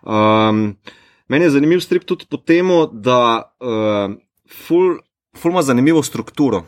Um, 0.07 0.79
meni 1.27 1.51
je 1.51 1.57
zanimiv 1.59 1.83
strip 1.83 2.07
tudi 2.07 2.31
po 2.31 2.39
tem, 2.39 2.71
da 2.95 3.51
uh, 3.59 4.15
ful, 4.47 5.01
ful 5.37 5.51
ima 5.51 5.63
zanimivo 5.63 6.03
strukturo. 6.03 6.65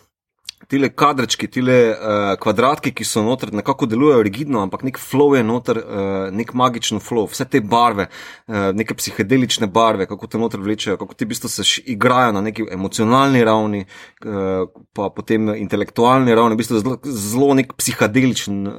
Tile 0.71 0.89
kadrčki, 0.95 1.49
tile 1.51 1.75
uh, 1.91 2.37
kvadratki, 2.41 2.93
ki 2.95 3.05
so 3.05 3.25
noter, 3.27 3.51
nekako 3.53 3.89
delujejo 3.91 4.23
rigidno, 4.23 4.61
ampak 4.63 4.85
nek 4.87 5.01
flow 5.03 5.35
je 5.35 5.43
noter, 5.43 5.81
uh, 5.83 6.29
nek 6.31 6.53
magičen 6.55 7.03
flow, 7.03 7.27
vse 7.29 7.49
te 7.51 7.61
barve, 7.61 8.07
uh, 8.07 8.71
neke 8.71 8.95
psihedelične 8.95 9.67
barve, 9.67 10.07
kako 10.07 10.31
te 10.31 10.39
noter 10.39 10.63
vlečejo, 10.63 10.97
kako 11.01 11.19
ti 11.19 11.27
v 11.27 11.33
bistvu 11.35 11.51
se 11.51 11.67
igrajo 11.91 12.33
na 12.39 12.45
neki 12.47 12.69
emocionalni 12.71 13.43
ravni, 13.45 13.83
uh, 13.83 14.71
pa 14.95 15.11
potem 15.11 15.51
intelektualni 15.57 16.35
ravni, 16.35 16.55
v 16.55 16.63
bistvu 16.63 16.79
zelo, 16.79 17.01
zelo 17.05 17.51
nek 17.59 17.75
psihedeličen 17.83 18.63
uh, 18.71 18.77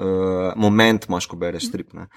moment 0.55 1.09
imaš, 1.11 1.27
ko 1.27 1.35
bereš 1.35 1.67
strip. 1.67 1.91
Ne. 1.99 2.07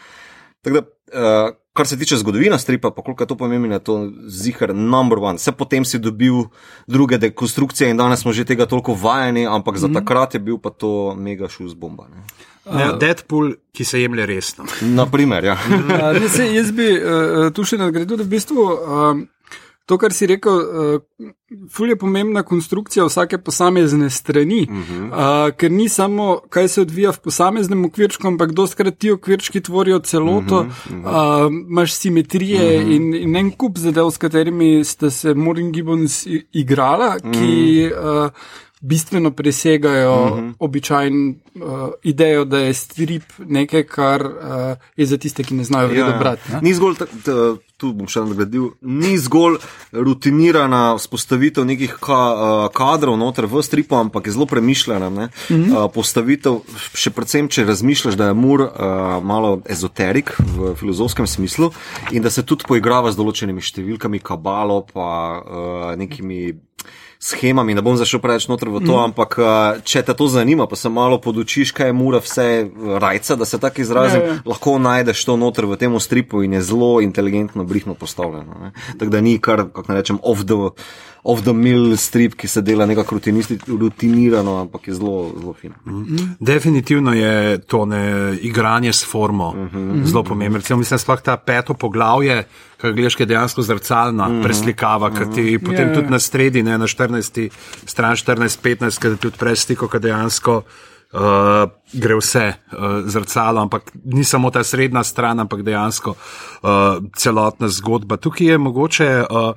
Tako 0.62 0.78
da, 0.78 0.86
uh, 1.12 1.54
kar 1.76 1.86
se 1.86 1.98
tiče 1.98 2.16
zgodovine 2.16 2.58
stripa, 2.58 2.90
pa 2.90 3.02
koliko 3.02 3.22
je 3.22 3.28
to 3.28 3.36
pomembno, 3.36 3.74
je 3.74 3.84
to 3.84 4.10
zihar 4.26 4.74
number 4.74 5.18
one. 5.18 5.36
Vse 5.36 5.52
potem 5.52 5.84
si 5.84 5.98
dobil 5.98 6.48
druge 6.86 7.18
dekonstrukcije 7.18 7.90
in 7.90 7.96
danes 7.96 8.20
smo 8.20 8.32
že 8.32 8.44
tega 8.44 8.66
toliko 8.66 8.94
vajeni, 8.94 9.46
ampak 9.46 9.76
za 9.76 9.88
takrat 9.88 10.34
je 10.34 10.40
bil 10.40 10.58
pa 10.58 10.70
to 10.70 11.14
mega 11.14 11.48
šus 11.48 11.74
bomba. 11.74 12.08
Ne. 12.08 12.22
Ne, 12.66 12.86
Deadpool, 12.98 13.52
ki 13.72 13.84
se 13.84 14.00
jemlje 14.00 14.26
resno. 14.26 14.64
Naprimer, 14.80 15.44
ja. 15.44 15.54
A, 16.02 16.12
ne, 16.12 16.28
se, 16.28 16.48
jaz 16.54 16.72
bi 16.74 16.88
uh, 16.98 17.52
tu 17.54 17.62
še 17.62 17.78
nadgradil, 17.78 18.18
da 18.18 18.26
v 18.26 18.32
bistvu 18.32 18.64
um, 18.66 19.20
to, 19.86 19.98
kar 19.98 20.12
si 20.12 20.26
rekel, 20.26 20.52
uh, 20.52 21.30
ful 21.70 21.90
je 21.92 21.96
pomembna 21.98 22.42
konstrukcija 22.42 23.04
vsake 23.06 23.38
posamezne 23.38 24.10
strani, 24.10 24.66
uh 24.70 24.76
-huh. 24.76 25.06
uh, 25.10 25.54
ker 25.56 25.70
ni 25.70 25.88
samo, 25.88 26.40
kaj 26.50 26.68
se 26.68 26.80
odvija 26.80 27.10
v 27.10 27.18
posameznem 27.18 27.84
okvirčku, 27.84 28.26
ampak 28.26 28.52
doskrat 28.52 28.98
ti 28.98 29.10
okvirčki 29.10 29.60
tvorijo 29.60 29.98
celoto, 29.98 30.60
uh 30.60 30.66
-huh. 30.66 31.46
uh, 31.46 31.52
imaš 31.70 31.92
simetrije 31.92 32.78
uh 32.78 32.84
-huh. 32.84 32.96
in, 32.96 33.14
in 33.14 33.36
en 33.36 33.50
kup 33.50 33.78
zadev, 33.78 34.10
s 34.10 34.18
katerimi 34.18 34.84
sta 34.84 35.10
se 35.10 35.34
Morin 35.34 35.72
Gibbons 35.72 36.26
igrala, 36.52 37.16
ki. 37.32 37.90
Uh, 38.24 38.30
Bistveno 38.86 39.30
presegajo 39.30 40.24
uh 40.24 40.38
-huh. 40.38 40.52
običajno 40.58 41.34
uh, 41.54 41.62
idejo, 42.02 42.44
da 42.44 42.58
je 42.58 42.74
strip 42.74 43.22
nekaj, 43.38 43.82
kar 43.82 44.26
uh, 44.26 44.32
je 44.96 45.06
za 45.06 45.18
tiste, 45.18 45.42
ki 45.42 45.54
ne 45.54 45.64
znajo 45.64 45.90
Ja, 45.90 46.06
ja, 46.06 46.18
brati. 46.18 46.52
ne. 46.52 46.60
Ni 46.62 46.74
zgolj, 46.74 46.94
tu 47.76 47.92
bom 47.92 48.08
še 48.08 48.22
nadgradil, 48.24 48.70
ni 48.80 49.18
zgolj 49.20 49.58
rutinirana 49.92 50.94
vzpostavitev 50.96 51.66
nekih 51.68 51.96
ka, 52.00 52.20
uh, 52.32 52.68
kadrov 52.72 53.18
noter 53.20 53.46
v 53.46 53.62
stripu, 53.62 53.98
ampak 53.98 54.26
je 54.26 54.32
zelo 54.32 54.46
premišljena. 54.46 55.10
Mm 55.10 55.28
-hmm. 55.50 55.72
uh, 55.72 55.90
postavitev, 55.92 56.60
še 56.94 57.10
predvsem, 57.10 57.48
če 57.48 57.64
razmišljaš, 57.64 58.14
da 58.14 58.26
je 58.26 58.34
Mur 58.34 58.60
uh, 58.60 58.70
malo 59.22 59.60
ezoterik 59.68 60.36
v 60.56 60.74
filozofskem 60.74 61.26
smislu 61.26 61.70
in 62.12 62.22
da 62.22 62.30
se 62.30 62.42
tudi 62.42 62.64
poigrava 62.68 63.12
z 63.12 63.16
določenimi 63.16 63.60
številkami, 63.60 64.18
kabalo 64.18 64.86
pa 64.94 65.42
uh, 65.42 65.96
nekimi. 65.96 66.54
Schemami, 67.18 67.74
ne 67.74 67.82
bom 67.82 67.96
zašel 67.96 68.20
preveč 68.20 68.48
noter 68.48 68.68
v 68.68 68.82
to, 68.84 68.92
mm. 68.92 69.04
ampak 69.10 69.38
uh, 69.40 69.46
če 69.84 70.02
te 70.04 70.14
to 70.14 70.28
zanima, 70.28 70.66
pa 70.68 70.76
se 70.76 70.88
malo 70.92 71.18
podučiš, 71.20 71.72
kaj 71.72 71.88
je 71.88 71.96
mura 71.96 72.20
vse 72.20 72.68
rajca, 73.00 73.36
da 73.36 73.44
se 73.48 73.60
tako 73.60 73.80
izrazim, 73.80 74.20
Ja, 74.20 74.26
ja. 74.26 74.38
lahko 74.44 74.78
najdeš 74.78 75.24
to 75.24 75.36
noter 75.36 75.66
v 75.66 75.76
tem 75.76 75.92
stripu 76.00 76.42
in 76.42 76.52
je 76.56 76.62
zelo 76.62 77.00
inteligentno, 77.00 77.64
brihno 77.64 77.94
postavljeno. 77.94 78.54
ne. 78.60 78.72
Tako 78.98 79.10
da 79.10 79.20
ni 79.20 79.38
kar, 79.38 79.68
kako 79.72 79.92
naj 79.92 80.00
rečem, 80.00 80.18
off 80.22 80.44
the, 80.44 80.70
off 81.26 81.42
the 81.42 81.52
mill 81.52 81.96
strip, 81.96 82.36
ki 82.38 82.48
se 82.48 82.62
dela 82.62 82.86
nekako 82.86 83.18
rutinirano, 83.66 84.60
ampak 84.60 84.88
je 84.88 84.94
zelo, 84.94 85.32
zelo 85.40 85.52
fin. 85.52 85.72
Definitivno 86.40 87.14
je 87.14 87.58
to 87.58 87.84
ne, 87.86 88.36
igranje 88.42 88.92
s 88.92 89.06
formo 89.10 89.48
uh 89.48 89.56
-huh. 89.56 90.04
zelo 90.04 90.22
pomembno. 90.22 90.58
Recimo, 90.58 90.78
mislim, 90.78 90.98
sploh 90.98 91.20
ta 91.20 91.36
peto 91.36 91.74
poglavje, 91.74 92.44
ki 92.80 92.92
gledaš, 92.92 93.14
ki 93.14 93.22
je 93.22 93.26
dejansko 93.26 93.62
zrcalna 93.62 94.26
uh 94.26 94.32
-huh. 94.32 94.42
preslikava, 94.42 95.10
ki 95.10 95.34
ti 95.34 95.58
potem 95.58 95.88
Ja, 95.88 95.94
tudi 95.94 96.06
ja. 96.06 96.10
na 96.10 96.18
sredi, 96.18 96.62
ne, 96.62 96.78
na 96.78 96.86
14. 96.86 97.50
stran 97.86 98.16
14-15, 98.16 99.00
ki 99.00 99.20
ti 99.20 99.26
odpreš 99.26 99.60
stiko, 99.60 99.88
ki 99.88 99.98
dejansko. 99.98 100.62
Uh, 101.12 101.20
gre 101.92 102.14
vse 102.14 102.52
uh, 102.72 102.78
zrcalo, 103.06 103.60
ampak 103.60 103.82
ni 104.04 104.24
samo 104.24 104.50
ta 104.50 104.64
srednja 104.64 105.04
stran, 105.04 105.40
ampak 105.40 105.62
dejansko 105.62 106.10
uh, 106.10 106.68
celotna 107.16 107.68
zgodba. 107.68 108.16
Tukaj 108.16 108.46
je 108.46 108.58
mogoče 108.58 109.24
uh, 109.30 109.52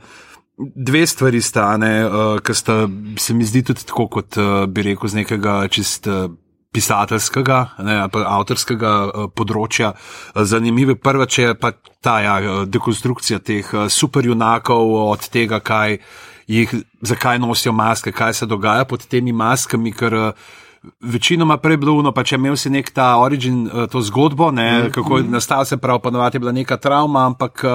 dve 0.60 1.08
stvari 1.08 1.42
stane, 1.42 2.06
uh, 2.06 2.40
ki 2.44 2.54
sta 2.54 2.84
se 3.18 3.34
mi 3.34 3.48
zdi 3.48 3.64
tudi 3.64 3.86
tako, 3.88 4.08
kot 4.08 4.38
uh, 4.38 4.66
bi 4.68 4.84
rekel, 4.92 5.10
z 5.10 5.24
nekega 5.24 5.64
čist. 5.72 6.08
Uh, 6.08 6.30
Pisateljskega, 6.70 7.56
ne, 7.82 7.96
ali 7.98 8.12
pa 8.14 8.20
avtorskega 8.30 8.90
uh, 9.10 9.24
področja. 9.34 9.88
Uh, 9.96 10.44
zanimive 10.46 10.94
prva, 11.02 11.26
če 11.26 11.48
je 11.48 11.56
pa 11.58 11.72
ta 11.98 12.20
ja, 12.22 12.36
dekonstrukcija 12.70 13.40
teh 13.42 13.72
uh, 13.74 13.88
superjunakov, 13.90 14.94
od 15.08 15.26
tega, 15.34 15.58
kaj 15.66 15.98
jih, 16.46 16.76
zakaj 17.02 17.42
nosijo 17.42 17.74
maske, 17.74 18.14
kaj 18.14 18.38
se 18.38 18.46
dogaja 18.46 18.86
pod 18.86 19.08
temi 19.10 19.34
maskami, 19.34 19.96
ker 19.98 20.14
uh, 20.14 20.54
večinoma 21.02 21.58
prej 21.58 21.82
bilo 21.82 21.98
uno, 22.04 22.14
pa 22.14 22.22
če 22.22 22.38
imel 22.38 22.54
si 22.54 22.70
nek 22.70 22.94
ta 22.94 23.16
origin, 23.18 23.66
to 23.90 24.06
zgodbo, 24.06 24.52
ne, 24.54 24.70
mm. 24.70 24.94
kako 24.94 25.24
je 25.24 25.30
nastal, 25.40 25.66
se 25.66 25.82
pravi, 25.82 26.06
ponovadi 26.06 26.38
je 26.38 26.46
bila 26.46 26.54
neka 26.54 26.78
travma, 26.78 27.26
ampak 27.34 27.66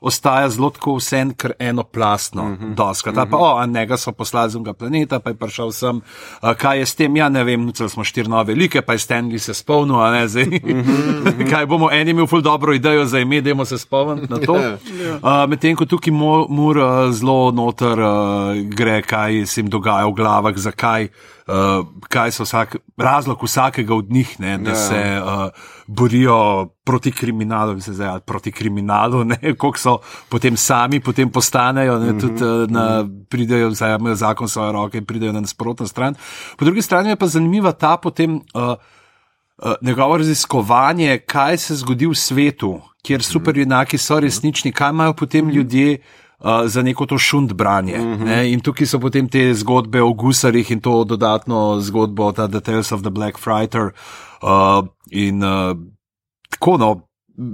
ostaja 0.00 0.48
zelo 0.48 0.70
tako 0.70 0.94
vsem, 0.96 1.34
ker 1.34 1.52
enoplastno, 1.58 2.44
mm 2.44 2.56
-hmm. 2.56 2.74
doskrat. 2.74 3.14
Mm 3.14 3.20
-hmm. 3.20 3.30
Pa, 3.30 3.36
o, 3.36 3.56
a 3.58 3.66
njega 3.66 3.96
so 3.96 4.12
poslali 4.12 4.50
z 4.50 4.56
unega 4.56 4.72
planeta, 4.72 5.20
pa 5.20 5.30
je 5.30 5.36
prišel 5.36 5.72
sem, 5.72 5.96
uh, 5.96 6.52
kaj 6.52 6.78
je 6.78 6.86
s 6.86 6.94
tem, 6.94 7.16
ja 7.16 7.28
ne 7.28 7.44
vem, 7.44 7.66
nucali 7.66 7.90
smo 7.90 8.04
štiri 8.04 8.28
nove 8.28 8.44
velike, 8.44 8.82
pa 8.82 8.92
je 8.92 8.98
Stanley 8.98 9.38
se 9.38 9.54
spomnil, 9.54 10.00
a 10.00 10.10
ne 10.10 10.28
zdaj. 10.28 10.44
Mm 10.44 10.60
-hmm. 10.62 11.50
kaj 11.50 11.66
bomo 11.66 11.90
eni 11.90 12.10
imeli 12.10 12.26
ful 12.26 12.40
dobro 12.40 12.74
idejo 12.74 13.04
za 13.04 13.18
ime, 13.18 13.40
dajmo 13.40 13.64
se 13.64 13.78
spomniti 13.78 14.32
na 14.32 14.38
to. 14.38 14.52
Uh, 14.52 15.48
Medtem 15.48 15.76
ko 15.76 15.84
tukaj 15.84 16.12
Mo- 16.12 16.46
Mur 16.48 16.78
uh, 16.78 17.12
zelo 17.12 17.50
noter 17.50 18.00
uh, 18.00 18.56
gre, 18.64 19.02
kaj 19.02 19.46
se 19.46 19.60
jim 19.60 19.70
dogaja 19.70 20.06
v 20.06 20.12
glavah, 20.12 20.56
zakaj. 20.56 21.08
Uh, 21.50 21.86
kaj 22.08 22.30
so 22.30 22.44
vsak, 22.46 22.76
razlog 22.96 23.42
vsakega 23.42 23.94
od 23.94 24.10
njih, 24.10 24.40
ne, 24.40 24.58
da 24.58 24.70
Ja. 24.70 24.76
se 24.76 25.22
uh, 25.24 25.50
borijo 25.86 26.66
proti 26.84 27.12
kriminalu, 27.12 27.80
se 27.80 27.92
zdaj, 27.92 28.20
proti 28.20 28.52
kriminalu, 28.52 29.24
ne, 29.34 29.38
koliko 29.58 29.78
so 29.78 29.98
potem 30.28 30.56
sami 30.56 31.00
potem 31.00 31.30
postanejo, 31.30 31.98
ne, 31.98 32.18
tudi 32.18 32.44
uh, 32.44 32.70
na, 32.70 33.08
pridejo, 33.28 33.68
vzajemajo 33.68 34.14
zakon 34.14 34.46
v 34.46 34.50
svoje 34.50 34.72
roke 34.72 34.98
in 34.98 35.04
pridejo 35.04 35.32
na 35.32 35.40
nasprotno 35.40 35.86
stran. 35.86 36.14
Po 36.56 36.64
drugi 36.64 36.82
strani 36.82 37.08
je 37.08 37.16
pa 37.16 37.26
zanimiva 37.26 37.72
ta 37.72 37.96
potem. 37.96 38.40
Uh, 38.54 38.74
Uh, 39.60 39.72
njegovo 39.82 40.16
raziskovanje, 40.16 41.18
kaj 41.18 41.58
se 41.58 41.74
zgodi 41.76 42.06
v 42.06 42.14
svetu, 42.14 42.80
kjer 43.04 43.20
superjunaki 43.22 43.98
so 43.98 44.16
resnični, 44.20 44.72
kaj 44.72 44.90
imajo 44.90 45.12
potem 45.12 45.50
ljudje 45.50 45.98
uh, 45.98 46.29
za 46.66 46.82
neko 46.82 47.06
to 47.06 47.18
šund 47.18 47.52
branje. 47.52 47.98
Ne? 47.98 48.52
In 48.52 48.60
tukaj 48.60 48.86
so 48.86 49.00
potem 49.00 49.28
te 49.28 49.54
zgodbe 49.54 50.02
o 50.02 50.12
gusarjih 50.12 50.70
in 50.70 50.80
to 50.80 51.04
dodatno 51.04 51.80
zgodbo, 51.80 52.32
ta 52.32 52.48
The 52.48 52.60
Tales 52.60 52.92
of 52.92 53.02
the 53.02 53.10
Black 53.10 53.38
Frighter. 53.38 53.92
Uh, 54.42 54.88
in 55.10 55.44
uh, 55.44 55.76
tako 56.50 56.76
no. 56.76 57.06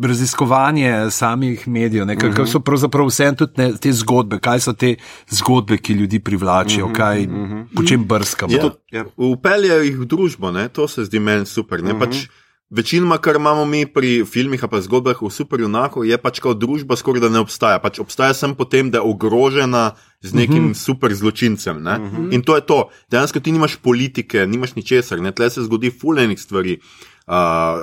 Raziskovanje 0.03 1.11
samih 1.11 1.69
medijev, 1.69 2.07
ne, 2.07 2.17
kako 2.19 2.47
so 2.47 2.59
pravzaprav 2.61 3.07
vse 3.07 3.29
tudi 3.39 3.53
ne, 3.57 3.67
te 3.79 3.93
zgodbe, 3.93 4.41
kaj 4.43 4.61
so 4.65 4.73
te 4.73 4.97
zgodbe, 5.31 5.77
ki 5.79 5.93
ljudi 5.93 6.19
privlačijo, 6.19 6.89
kaj, 6.97 7.29
po 7.77 7.85
čem 7.87 8.05
brskamo. 8.05 8.53
Ja, 8.53 8.71
ja. 8.91 9.05
Upeljejo 9.17 9.85
jih 9.85 10.01
v 10.01 10.09
družbo, 10.11 10.51
ne? 10.51 10.67
to 10.69 10.89
se 10.89 11.05
zdi 11.05 11.21
meni 11.21 11.47
super. 11.47 11.81
Uh 11.81 11.87
-huh. 11.87 11.99
pač 12.01 12.27
večinoma, 12.71 13.19
kar 13.19 13.37
imamo 13.37 13.65
mi 13.65 13.87
pri 13.87 14.25
filmih 14.25 14.65
pa 14.71 14.81
zgodbah 14.81 15.23
o 15.23 15.31
superjunaku, 15.31 16.05
je 16.05 16.19
pač 16.19 16.41
kot 16.41 16.59
družba 16.59 16.97
skoraj 16.97 17.21
da 17.21 17.29
ne 17.29 17.41
obstaja. 17.41 17.79
Pač 17.79 18.01
obstaja 18.03 18.35
sem 18.35 18.55
potem, 18.55 18.91
da 18.91 18.99
je 18.99 19.09
ogrožena 19.11 19.95
z 20.23 20.35
nekim 20.35 20.65
uh 20.65 20.71
-huh. 20.71 20.75
super 20.75 21.15
zločincem. 21.15 21.83
Ne? 21.83 21.97
Uh 21.97 22.13
-huh. 22.13 22.35
In 22.35 22.43
to 22.43 22.55
je 22.57 22.67
to. 22.67 22.89
Dejansko 23.11 23.41
ti 23.41 23.53
nimaš 23.53 23.77
politike, 23.77 24.47
nimaš 24.47 24.75
ničesar, 24.75 25.21
ne? 25.21 25.33
tle 25.33 25.51
se 25.51 25.63
zgodi 25.63 25.91
fulejnih 25.91 26.41
stvari. 26.41 26.79
Uh, 26.81 27.16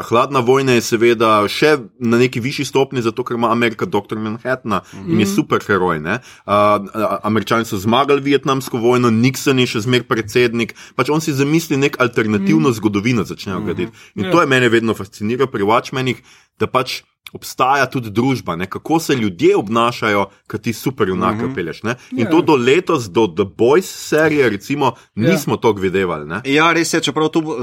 hladna 0.09 0.39
vojna 0.39 0.77
je 0.77 0.81
seveda 0.81 1.43
še 1.51 1.77
na 1.99 2.17
neki 2.17 2.39
višji 2.39 2.65
stopni, 2.65 3.01
zato 3.03 3.23
ker 3.27 3.35
ima 3.35 3.51
Amerika 3.51 3.85
dr. 3.85 4.15
Manhattna 4.15 4.81
in 5.07 5.19
je 5.19 5.27
superheroj. 5.27 5.99
ne. 5.99 6.19
Uh, 6.45 6.87
Američani 7.23 7.65
so 7.65 7.77
zmagali 7.77 8.21
vietnamsko 8.21 8.77
vojno, 8.77 9.11
Nixon 9.11 9.59
je 9.59 9.67
še 9.67 9.81
zmer 9.83 10.03
predsednik. 10.07 10.75
Pač 10.95 11.09
on 11.09 11.21
si 11.21 11.33
zamisli 11.33 11.77
nek 11.77 11.99
alternativno 11.99 12.69
mm. 12.69 12.73
zgodovino, 12.73 13.23
začnejo 13.23 13.61
graditi. 13.61 13.91
In 14.15 14.25
Ja. 14.25 14.31
to 14.31 14.41
je 14.41 14.47
mene 14.47 14.69
vedno 14.69 14.93
fascinira 14.93 15.47
pri 15.47 15.63
Watchmenih, 15.63 16.23
da 16.59 16.67
pač. 16.67 17.03
Obstaja 17.33 17.85
tudi 17.89 18.09
družba, 18.09 18.55
ne? 18.55 18.65
kako 18.69 18.99
se 18.99 19.15
ljudje 19.15 19.55
obnašajo, 19.57 20.25
ko 20.47 20.57
ti 20.57 20.73
superjunake 20.73 21.45
uh 21.45 21.49
-huh. 21.51 21.55
peleš. 21.55 21.83
Ne? 21.83 21.95
In 22.11 22.19
Ja. 22.19 22.29
to 22.29 22.41
do 22.41 22.55
letos, 22.55 23.09
do 23.09 23.27
The 23.27 23.43
Boys 23.43 23.85
serije, 23.85 24.49
recimo, 24.49 24.93
nismo 25.15 25.57
to 25.57 25.71
videli. 25.71 26.25
ne. 26.25 26.41
Ja, 26.45 26.73
res 26.73 26.93
je, 26.93 27.01
čeprav 27.01 27.29
to 27.29 27.41
bo- 27.41 27.57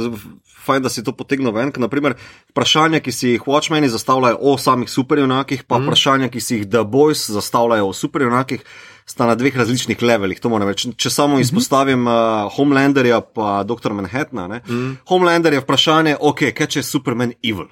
fajn, 0.65 0.83
da 0.83 0.89
si 0.89 1.05
to 1.05 1.13
potegnil 1.13 1.53
ven. 1.53 1.73
Naprimer, 1.77 2.15
vprašanja, 2.51 3.01
ki 3.01 3.13
si 3.13 3.29
jih 3.29 3.43
Watchmeni 3.47 3.89
zastavljajo 3.89 4.39
o 4.41 4.59
samih 4.59 4.91
superjunakih, 4.91 5.65
pa 5.65 5.79
mm. 5.79 5.87
vprašanja, 5.87 6.29
ki 6.29 6.41
si 6.41 6.57
jih 6.57 6.69
The 6.69 6.85
Boys 6.85 7.31
zastavljajo 7.31 7.89
o 7.89 7.93
superjunakih, 7.93 8.65
sta 9.07 9.27
na 9.27 9.35
dveh 9.35 9.57
različnih 9.57 10.03
levelih. 10.03 10.39
Reči. 10.67 10.93
Če 10.97 11.11
samo 11.11 11.41
izpostavim 11.41 12.07
uh, 12.07 12.47
Homelanderja 12.57 13.21
pa 13.21 13.63
Dr. 13.67 13.93
Manhattna. 13.93 14.61
Mm. 14.69 14.97
Homelander 15.09 15.53
je 15.53 15.61
vprašanje, 15.61 16.17
ok, 16.21 16.51
kaj 16.55 16.67
če 16.67 16.79
je 16.79 16.85
Superman 16.85 17.33
evil. 17.43 17.67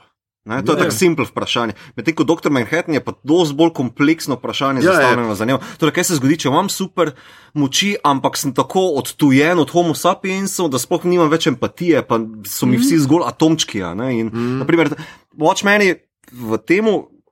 Ne, 0.49 0.63
to 0.65 0.73
je 0.73 0.81
tako 0.81 0.95
simpel 0.97 1.27
vprašanje. 1.29 1.75
Medtem 1.97 2.15
ko 2.17 2.25
dr. 2.25 2.49
Manhattan 2.49 2.97
je 2.97 3.03
pa 3.05 3.13
dosti 3.21 3.57
bolj 3.57 3.75
kompleksno 3.77 4.39
vprašanje 4.39 4.81
Ja, 4.81 4.93
zastavljeno 4.93 5.35
za 5.35 5.45
njo. 5.45 5.59
Torej, 5.77 5.93
kaj 5.99 6.07
se 6.09 6.17
zgodi, 6.17 6.39
če 6.41 6.49
imam 6.49 6.71
super 6.73 7.11
moči, 7.53 7.91
ampak 8.05 8.39
sem 8.41 8.55
tako 8.57 8.87
odtujen 8.97 9.61
od 9.61 9.69
Homo 9.71 9.93
sapiensov, 9.95 10.71
da 10.73 10.81
sploh 10.81 11.05
nimam 11.05 11.29
več 11.29 11.51
empatije, 11.51 12.01
pa 12.09 12.17
so 12.49 12.67
mi 12.67 12.81
vsi 12.81 13.03
zgolj 13.05 13.27
atomčki. 13.29 13.83
a 13.85 13.93
Ne? 13.99 14.09
In, 14.21 14.31
mm. 14.33 14.63
naprimer, 14.63 14.95
Watchmeni 15.37 15.99
v 16.33 16.61
tem 16.65 16.89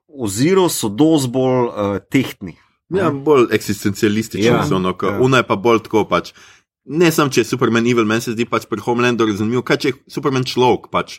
oziru 0.07 0.67
so 0.69 0.89
dosti 0.89 1.31
bolj 1.33 1.71
uh, 1.71 1.97
tehtni. 2.13 2.53
Ja, 2.93 3.09
bolj 3.11 3.49
eksistencialistični 3.51 4.45
Ja, 4.45 4.61
so, 4.67 4.77
no, 4.79 4.93
ja. 4.93 5.15
ja. 5.15 5.21
una 5.23 5.41
je 5.41 5.47
pa 5.47 5.57
bolj 5.57 5.81
tako 5.87 6.05
pač. 6.05 6.35
Ne 6.85 7.09
samo, 7.11 7.33
če 7.33 7.41
je 7.41 7.49
Superman 7.49 7.87
evil, 7.89 8.05
meni 8.07 8.23
se 8.23 8.37
zdi 8.37 8.45
pač 8.47 8.69
pri 8.69 8.79
Homelandu 8.85 9.27
zanimivo, 9.33 9.65
kaj 9.65 9.81
če 9.83 9.89
je 9.89 9.97
Superman 10.13 10.45
človek 10.47 10.87
pač. 10.93 11.17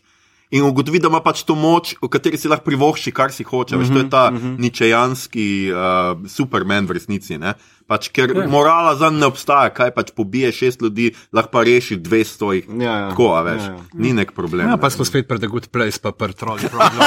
In 0.51 0.65
ugotovi, 0.65 0.99
da 0.99 1.11
ima 1.13 1.21
pač 1.21 1.43
to 1.45 1.55
moč, 1.55 1.93
v 2.01 2.09
kateri 2.09 2.39
si 2.41 2.49
lahko 2.49 2.65
privošči, 2.65 3.13
kar 3.13 3.33
si 3.33 3.45
hoče. 3.45 3.77
Mm 3.77 3.83
-hmm, 3.83 3.89
veš, 3.89 3.95
to 3.95 4.05
je 4.05 4.11
ta 4.11 4.31
mm 4.31 4.37
-hmm. 4.37 4.59
ničejanski 4.59 5.73
uh, 5.73 6.29
Superman 6.29 6.87
v 6.87 6.91
resnici. 6.91 7.39
Ne? 7.39 7.55
Pač, 7.89 8.11
ker 8.13 8.35
ja. 8.37 8.47
morala 8.51 8.93
za 9.01 9.09
ne 9.11 9.27
obstaja, 9.31 9.73
kaj 9.73 9.95
pač 9.97 10.13
pobije 10.17 10.53
šest 10.53 10.83
ljudi, 10.85 11.11
lahko 11.33 11.55
pa 11.57 11.63
reši 11.65 11.97
dvesto 11.97 12.53
jih. 12.53 12.67
Ja, 12.69 12.97
ja. 12.99 13.09
Tako, 13.11 13.31
a 13.35 13.43
veš, 13.47 13.63
Ja, 13.69 13.73
ja, 13.73 13.79
ni 13.95 14.13
nek 14.13 14.33
problem. 14.37 14.69
Ja, 14.69 14.77
pa 14.81 14.91
smo 14.91 15.05
spet 15.09 15.29
pred 15.29 15.41
The 15.41 15.49
Good 15.51 15.69
Place, 15.75 16.01
pa 16.03 16.13
pred 16.13 16.37
Troll 16.39 16.61
Problem. 16.75 17.01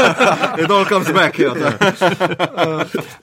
It 0.62 0.70
all 0.70 0.86
comes 0.88 1.10
back. 1.12 1.38
Ja, 1.38 1.54
da. 1.54 1.74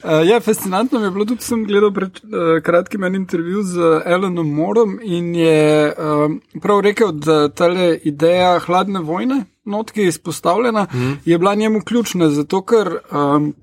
Uh, 0.04 0.22
ja, 0.30 0.40
fascinantno 0.40 1.00
mi 1.00 1.06
je 1.06 1.12
bilo 1.12 1.26
tudi, 1.26 1.46
sem 1.46 1.66
gledal 1.66 1.94
pred 1.96 2.22
uh, 2.24 2.60
kratkim 2.64 3.04
en 3.04 3.16
intervju 3.16 3.64
z 3.64 3.92
Elanom 4.06 4.54
Morom 4.54 5.00
in 5.04 5.34
je 5.36 5.90
uh, 5.90 6.38
prav 6.62 6.84
rekel, 6.86 7.12
da 7.12 7.48
ta 7.50 7.70
ideja 8.04 8.60
hladne 8.66 9.02
vojne, 9.06 9.44
not, 9.66 9.92
ki 9.92 10.06
je 10.06 10.14
izpostavljena, 10.16 10.88
mm. 10.94 11.18
je 11.26 11.38
bila 11.38 11.56
njemu 11.56 11.82
ključna, 11.86 12.30
zato 12.30 12.62
ker 12.66 12.98
um, 13.12 13.54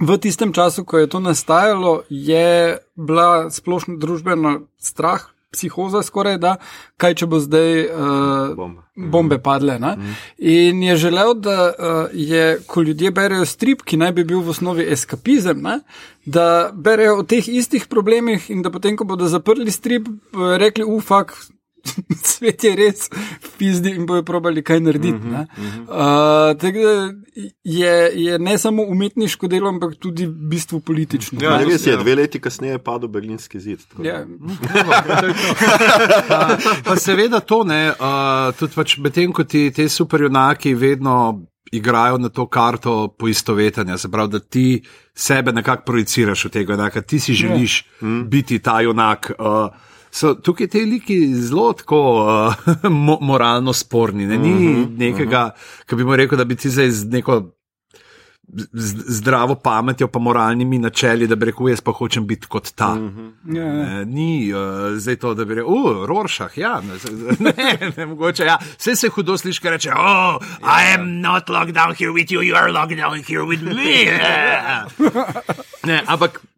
v 0.00 0.18
tistem 0.18 0.52
času, 0.52 0.84
ko 0.84 0.98
je 0.98 1.06
to 1.06 1.20
nastajalo, 1.20 2.02
je 2.10 2.78
bila 2.96 3.50
splošna 3.50 3.96
družbena 3.96 4.60
strah. 4.78 5.32
Psihoza, 5.56 6.02
skoraj 6.02 6.36
da, 6.42 6.50
kaj 7.00 7.14
če 7.16 7.26
bo 7.30 7.38
zdaj 7.40 7.86
uh, 7.86 8.56
Bomba. 8.58 8.82
bombe 8.92 9.38
padle. 9.40 9.78
Mm. 9.78 10.16
In 10.36 10.82
je 10.82 10.96
želel, 11.00 11.32
da 11.40 11.70
uh, 11.70 12.10
je, 12.12 12.58
ko 12.66 12.82
ljudje 12.82 13.10
berejo 13.14 13.46
strip, 13.48 13.80
ki 13.86 13.96
naj 13.96 14.12
bi 14.18 14.24
bil 14.24 14.42
v 14.44 14.52
osnovi 14.52 14.84
eskapizem, 14.92 15.62
ne, 15.64 15.78
da 16.26 16.68
berejo 16.74 17.22
o 17.22 17.24
teh 17.24 17.48
istih 17.48 17.86
problemih 17.88 18.50
in 18.50 18.60
da 18.66 18.74
potem, 18.74 18.98
ko 18.98 19.06
bodo 19.08 19.30
zaprli 19.32 19.72
strip, 19.72 20.10
bodo 20.34 20.58
rekli, 20.60 20.84
ufak. 20.84 21.32
Svet 22.36 22.64
je 22.64 22.76
res 22.76 23.08
pizdi 23.58 23.94
in 23.96 24.06
bojo 24.06 24.22
probali 24.22 24.62
kaj 24.62 24.80
narediti. 24.80 25.18
Mm 25.18 25.32
-hmm, 25.32 25.82
uh, 25.82 26.58
tako 26.60 26.78
da 26.78 27.12
je, 27.64 28.12
je 28.14 28.38
ne 28.38 28.58
samo 28.58 28.82
umetniško 28.82 29.48
delo, 29.48 29.68
ampak 29.68 29.94
tudi 29.98 30.26
v 30.26 30.48
bistvu 30.50 30.80
politično. 30.80 31.38
Ja, 31.42 31.56
Ja, 31.60 31.64
res 31.64 31.86
je, 31.86 31.92
ja. 31.92 32.00
dve 32.00 32.14
leti 32.14 32.40
kasneje 32.40 32.76
je 32.76 32.82
padel 32.82 33.08
berlinski 33.08 33.60
zid. 33.60 33.84
Ja, 34.02 34.24
Pa, 36.28 36.56
pa 36.86 36.96
seveda 36.96 37.40
to 37.40 37.62
ne, 37.64 37.90
uh, 37.90 38.54
tudi 38.58 38.74
pač 38.74 38.96
medtem, 39.02 39.32
ko 39.32 39.44
ti 39.44 39.68
te 39.74 39.88
superjunaki 39.88 40.74
vedno 40.74 41.46
igrajo 41.72 42.18
na 42.22 42.28
to 42.28 42.46
karto 42.46 43.08
poistovetenja, 43.18 43.98
se 43.98 44.10
pravi, 44.10 44.32
da 44.32 44.40
ti 44.40 44.82
sebe 45.14 45.52
nekako 45.52 45.82
projiciraš 45.86 46.46
v 46.46 46.52
tega 46.58 46.76
junaka, 46.76 47.02
ti 47.02 47.20
si 47.20 47.34
želiš 47.34 47.80
ja. 47.82 48.08
biti 48.28 48.58
ta 48.58 48.80
junak. 48.80 49.32
Uh, 49.38 49.85
So 50.16 50.32
tukaj 50.34 50.70
ti 50.72 50.80
liki 50.88 51.18
zelo 51.34 51.72
tako 51.76 51.98
uh, 52.24 52.88
mo 52.90 53.18
moralno 53.20 53.72
sporni. 53.72 54.26
Ne? 54.26 54.38
Ni 54.38 54.52
uh 54.52 54.60
-huh, 54.60 54.98
nekega, 54.98 55.44
uh 55.44 55.52
-huh. 55.52 55.84
ki 55.86 55.96
bi 55.96 56.04
mu 56.04 56.16
rekel, 56.16 56.38
da 56.38 56.44
bi 56.44 56.56
ti 56.56 56.70
zdaj 56.70 56.90
z 56.90 57.04
neko 57.04 57.52
z- 58.72 59.04
zdravo 59.08 59.54
pametjo, 59.54 60.08
pa 60.08 60.18
moralnimi 60.18 60.78
načeli, 60.78 61.26
da 61.26 61.36
bi 61.36 61.46
rekel, 61.46 61.68
jaz 61.68 61.80
pa 61.80 61.92
hočem 61.92 62.26
biti 62.26 62.46
kot 62.46 62.72
ta. 62.74 62.92
Uh 62.92 62.98
-huh. 62.98 63.56
ja, 63.56 63.64
ja. 63.64 63.72
Ne, 63.72 64.04
ni 64.04 64.52
uh, 64.54 64.60
zdaj 64.98 65.16
to, 65.16 65.34
da 65.34 65.44
bi 65.44 65.54
rekel, 65.54 65.72
uh, 65.72 66.06
Roršah, 66.06 66.58
ja, 66.58 66.80
ne, 66.80 66.94
ne, 67.56 67.92
ne 67.96 68.06
mogoče, 68.06 68.44
ja. 68.44 68.58
Vse 68.78 68.96
se 68.96 69.08
hudo 69.08 69.38
sliši, 69.38 69.60
ker 69.60 69.70
reče, 69.72 69.90
oh, 69.90 70.42
I 70.62 70.94
am 70.98 71.20
not 71.20 71.48
locked 71.48 71.74
down 71.74 71.94
here 71.98 72.10
with 72.12 72.32
you, 72.32 72.40
you 72.42 72.56
are 72.56 72.72
locked 72.72 72.96
down 72.96 73.22
here 73.28 73.42
with 73.42 73.62
me. 73.62 74.04
ne, 75.92 76.02
ampak. 76.06 76.55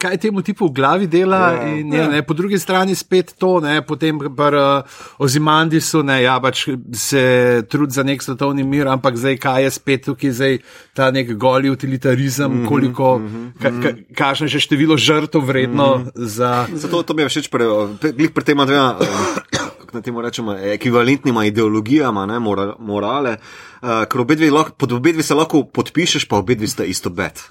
Kaj 0.00 0.16
temu 0.16 0.40
tipu 0.42 0.70
v 0.70 0.72
glavi 0.72 1.06
dela, 1.06 1.52
ja, 1.52 1.64
in 1.76 1.92
je, 1.92 2.04
ne, 2.08 2.22
po 2.24 2.34
drugi 2.34 2.58
strani 2.58 2.94
spet 2.96 3.34
to, 3.36 3.60
ne, 3.60 3.82
potem 3.84 4.16
pa 4.36 4.48
uh, 4.48 4.96
Ozimandisu, 5.20 6.00
ne, 6.02 6.22
ja, 6.22 6.38
pač 6.40 6.64
se 6.96 7.24
trudi 7.68 7.92
za 7.92 8.04
nek 8.06 8.24
svetovni 8.24 8.64
mir, 8.64 8.88
ampak 8.88 9.18
zdaj 9.20 9.36
kaj 9.42 9.66
je 9.66 9.74
spet 9.76 10.08
tukaj, 10.08 10.32
zdaj 10.32 10.58
ta 10.96 11.10
nek 11.12 11.34
goli 11.36 11.70
utilitarizem, 11.70 12.50
mm 12.52 12.62
-hmm, 12.62 12.68
koliko, 12.68 13.18
mm 13.18 13.28
-hmm, 13.28 13.62
ka, 13.62 13.68
ka, 13.82 13.96
kakšno 14.14 14.46
je 14.46 14.56
še 14.56 14.60
število 14.60 14.96
žrtev 14.96 15.44
vredno 15.44 15.96
mm 15.96 16.04
-hmm. 16.04 16.10
za. 16.24 16.66
Zato 16.72 17.02
to 17.02 17.14
mi 17.14 17.22
je 17.22 17.28
všeč 17.28 17.48
pri, 17.48 17.64
pri, 18.00 18.28
pri 18.28 18.44
tem 18.44 18.56
dvema, 18.56 18.96
eh, 19.00 19.65
naj 19.96 20.04
temu 20.06 20.22
rečemo, 20.24 20.54
ekvivalentnima 20.76 21.46
ideologijama, 21.48 22.26
ne, 22.30 22.38
mora, 22.42 22.68
morale. 22.78 23.36
Uh, 23.76 24.04
ker 24.10 24.22
obe 24.22 24.36
dve 24.38 24.48
lahko, 24.50 24.72
pod 24.78 24.94
obe 24.96 25.12
dve 25.16 25.24
se 25.26 25.36
lahko 25.36 25.62
podpišeš, 25.76 26.28
pa 26.30 26.40
obe 26.40 26.56
dve 26.58 26.68
sta 26.70 26.84
isto 26.84 27.10
bed. 27.10 27.42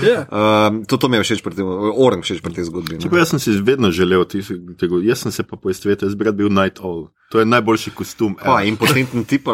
Ja. 0.00 0.24
Uh, 0.26 0.80
to, 0.88 0.96
to 0.96 1.08
mi 1.08 1.18
je 1.20 1.24
všeč 1.26 1.44
pri 1.44 1.56
tem, 1.60 1.68
orang 1.68 2.24
všeč 2.26 2.42
pri 2.42 2.56
tej 2.56 2.68
zgodbi. 2.70 2.96
ne. 2.96 3.04
Čeprav 3.04 3.22
jaz 3.22 3.34
sem 3.34 3.42
si 3.42 3.54
vedno 3.64 3.92
želel 3.94 4.24
tega, 4.26 5.00
jaz 5.04 5.26
sem 5.26 5.34
se 5.34 5.46
pa 5.46 5.56
poistovetil, 5.60 6.08
jaz 6.08 6.18
bi 6.18 6.28
rad 6.28 6.38
bil 6.38 6.50
Night 6.52 6.82
Owl. 6.82 7.08
To 7.30 7.38
je 7.38 7.46
najboljši 7.46 7.90
kostum. 7.94 8.34
Pa, 8.34 8.58
ever. 8.58 8.68
impotenten 8.68 9.24
tip? 9.24 9.46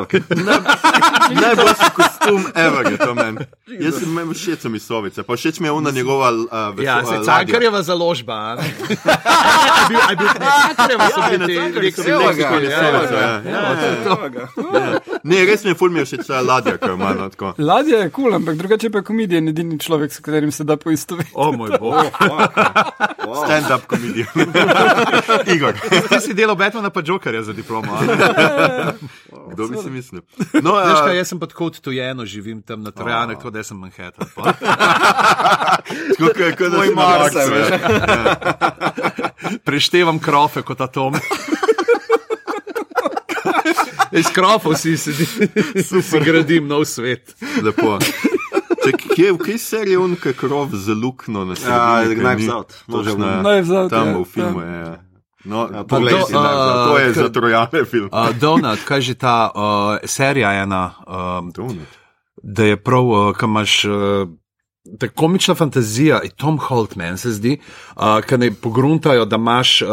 Najboljši 1.42 1.90
kostum, 1.94 2.46
ever 2.54 2.92
je 2.92 2.98
to 2.98 3.14
meni. 3.14 3.38
Jaz 3.80 3.94
sem 4.00 4.08
imel 4.10 4.34
všeč 4.34 4.64
mi 4.64 4.78
sovice, 4.78 5.22
pa 5.22 5.36
všeč 5.36 5.60
mi 5.60 5.66
je 5.68 5.72
ona 5.72 5.90
njegova 5.90 6.30
uh, 6.30 6.82
Ja, 6.82 7.04
se 7.04 7.10
ladja. 7.10 7.24
Cankarjeva 7.24 7.82
založba. 7.82 8.34
a 8.34 8.54
ne? 8.54 8.62
A 9.76 9.88
bil- 9.88 10.00
a 10.02 10.14
bil 10.14 10.28
Cankarjeva 10.28 11.08
so 11.10 11.20
Ja, 11.20 11.38
na 11.38 11.46
ja, 11.52 11.70
sovice, 12.10 12.40
ja. 12.40 13.20
ja. 13.20 13.42
Ja, 13.44 13.60
ja, 13.74 14.30
ja. 14.34 15.00
Ne, 15.24 15.44
res 15.44 15.64
mi 15.64 15.70
je 15.70 15.74
ful 15.74 15.90
mi 15.90 15.98
je 15.98 16.04
všeč 16.04 16.26
ta 16.26 16.40
ladja, 16.40 16.76
ko 16.78 16.92
ima 16.94 17.14
no, 17.14 17.28
tako. 17.28 17.54
Ladja 17.58 17.98
je 17.98 18.10
kul, 18.10 18.24
cool, 18.24 18.34
ampak 18.34 18.56
drugače 18.56 18.90
pa 18.90 19.02
komedija 19.02 19.40
je 19.40 19.48
edini 19.48 19.78
človek, 19.78 20.12
s 20.12 20.20
katerim 20.20 20.52
se 20.52 20.64
da 20.64 20.76
poistovetiti. 20.76 21.34
O 21.34 21.52
moj 21.52 21.70
bog. 21.80 21.94
Stand-up 23.44 23.86
komedija. 23.86 24.26
Igor, 25.54 25.74
Ti 26.08 26.20
si 26.20 26.34
delal 26.34 26.56
Batmana 26.56 26.90
pa 26.90 27.02
Jokerja 27.04 27.42
za 27.42 27.52
diplomo. 27.52 27.98
Kdo 29.46 29.68
bi 29.68 29.76
si 29.76 29.90
mislil? 29.90 30.22
No, 30.56 30.74
Veš 30.76 30.92
a, 30.92 31.04
kaj, 31.04 31.16
jaz 31.16 31.28
sem 31.28 31.38
pa 31.38 31.46
tako 31.46 31.66
odtujeno, 31.66 32.24
živim 32.24 32.62
tam 32.62 32.82
na 32.82 32.90
Trojanek, 32.90 33.36
tako 33.36 33.50
da 33.50 33.62
sem 33.62 33.76
Manhattan. 33.76 34.28
tako, 34.34 34.46
kot- 36.28 36.56
kot 36.56 36.68
da 36.68 36.76
na 36.76 36.90
Mars, 36.92 37.34
veš. 37.34 37.68
ja. 37.70 37.78
Preštevam 39.66 40.18
krofe 40.18 40.62
kot 40.62 40.80
atom. 40.80 41.14
Iz 44.12 44.26
krofov 44.28 44.74
si 44.74 44.96
si, 44.96 45.12
si 46.02 46.18
gradim 46.20 46.66
nov 46.66 46.84
svet. 46.84 47.34
Lepo. 47.58 47.98
Če, 48.78 48.92
kje, 48.94 49.32
v 49.32 49.38
kje 49.40 49.56
seriji 49.58 49.96
on, 49.98 50.14
ki 50.14 50.28
je 50.28 50.36
krov 50.36 50.70
za 50.72 50.94
lukno 50.94 51.42
na 51.44 51.54
Ja, 51.54 51.60
sredini? 51.98 52.22
kaj 52.22 52.36
Knives 52.36 52.40
ni? 52.40 52.52
Out. 52.52 52.70
Točno, 52.86 53.26
ja. 53.26 53.40
Knives 53.40 53.70
Out, 53.72 53.90
Tam 53.90 54.06
ja, 54.06 54.14
v 54.14 54.24
filmu 54.24 54.60
ja. 54.60 54.66
je. 54.66 54.78
ja. 54.78 54.94
No, 55.46 55.66
poglej 55.86 55.86
poglej 55.86 56.20
si, 56.26 56.26
si, 56.26 56.36
uh, 56.36 56.42
to 56.84 56.98
je 56.98 57.06
ker- 57.06 57.14
za 57.14 57.28
trojane 57.30 57.84
film. 57.84 58.08
Uh, 58.10 58.32
Donald, 58.34 58.82
kaj 58.82 59.00
že 59.00 59.14
ta 59.14 59.36
uh, 59.48 59.62
serija 60.02 60.52
ena, 60.62 60.94
um, 61.06 61.52
Donut. 61.54 61.86
da 62.42 62.64
je 62.64 62.76
prav, 62.76 63.04
uh, 63.04 63.30
kam 63.32 63.50
imaš. 63.50 63.84
Uh, 63.84 64.28
Ta 64.86 65.08
komična 65.10 65.54
fantazija, 65.58 66.20
in 66.22 66.30
Tom 66.38 66.60
Holt, 66.62 66.92
meni 66.94 67.18
se 67.18 67.32
zdi, 67.34 67.56
uh, 67.96 68.20
ki 68.22 68.36
ne 68.38 68.52
pogruntajo, 68.54 69.24
da 69.26 69.34
imaš, 69.34 69.82
uh, 69.82 69.88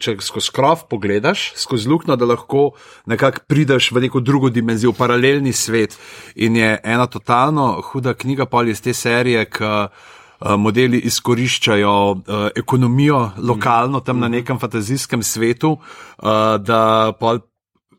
če 0.00 0.14
skozi 0.24 0.48
krov 0.56 0.86
pogledaš, 0.88 1.52
skozi 1.60 1.84
luknjo, 1.88 2.16
da 2.16 2.24
lahko 2.24 2.70
nekako 3.04 3.44
prideš 3.44 3.90
v 3.92 4.00
neko 4.00 4.20
drugo 4.24 4.48
dimenzijo, 4.48 4.94
v 4.94 4.96
paralelni 4.96 5.52
svet. 5.52 5.98
In 6.40 6.56
je 6.56 6.80
ena 6.84 7.04
totalno 7.06 7.82
huda 7.84 8.14
knjiga 8.16 8.46
pol 8.48 8.72
iz 8.72 8.80
te 8.80 8.96
serije, 8.96 9.44
ki 9.44 9.60
uh, 9.60 10.08
modeli 10.40 10.98
izkoriščajo 10.98 11.94
uh, 12.10 12.48
ekonomijo 12.56 13.30
lokalno 13.38 14.00
tam 14.00 14.18
na 14.18 14.28
nekem 14.28 14.58
fantazijskem 14.58 15.22
svetu, 15.22 15.76
uh, 15.76 16.56
da 16.60 17.12
pol 17.20 17.38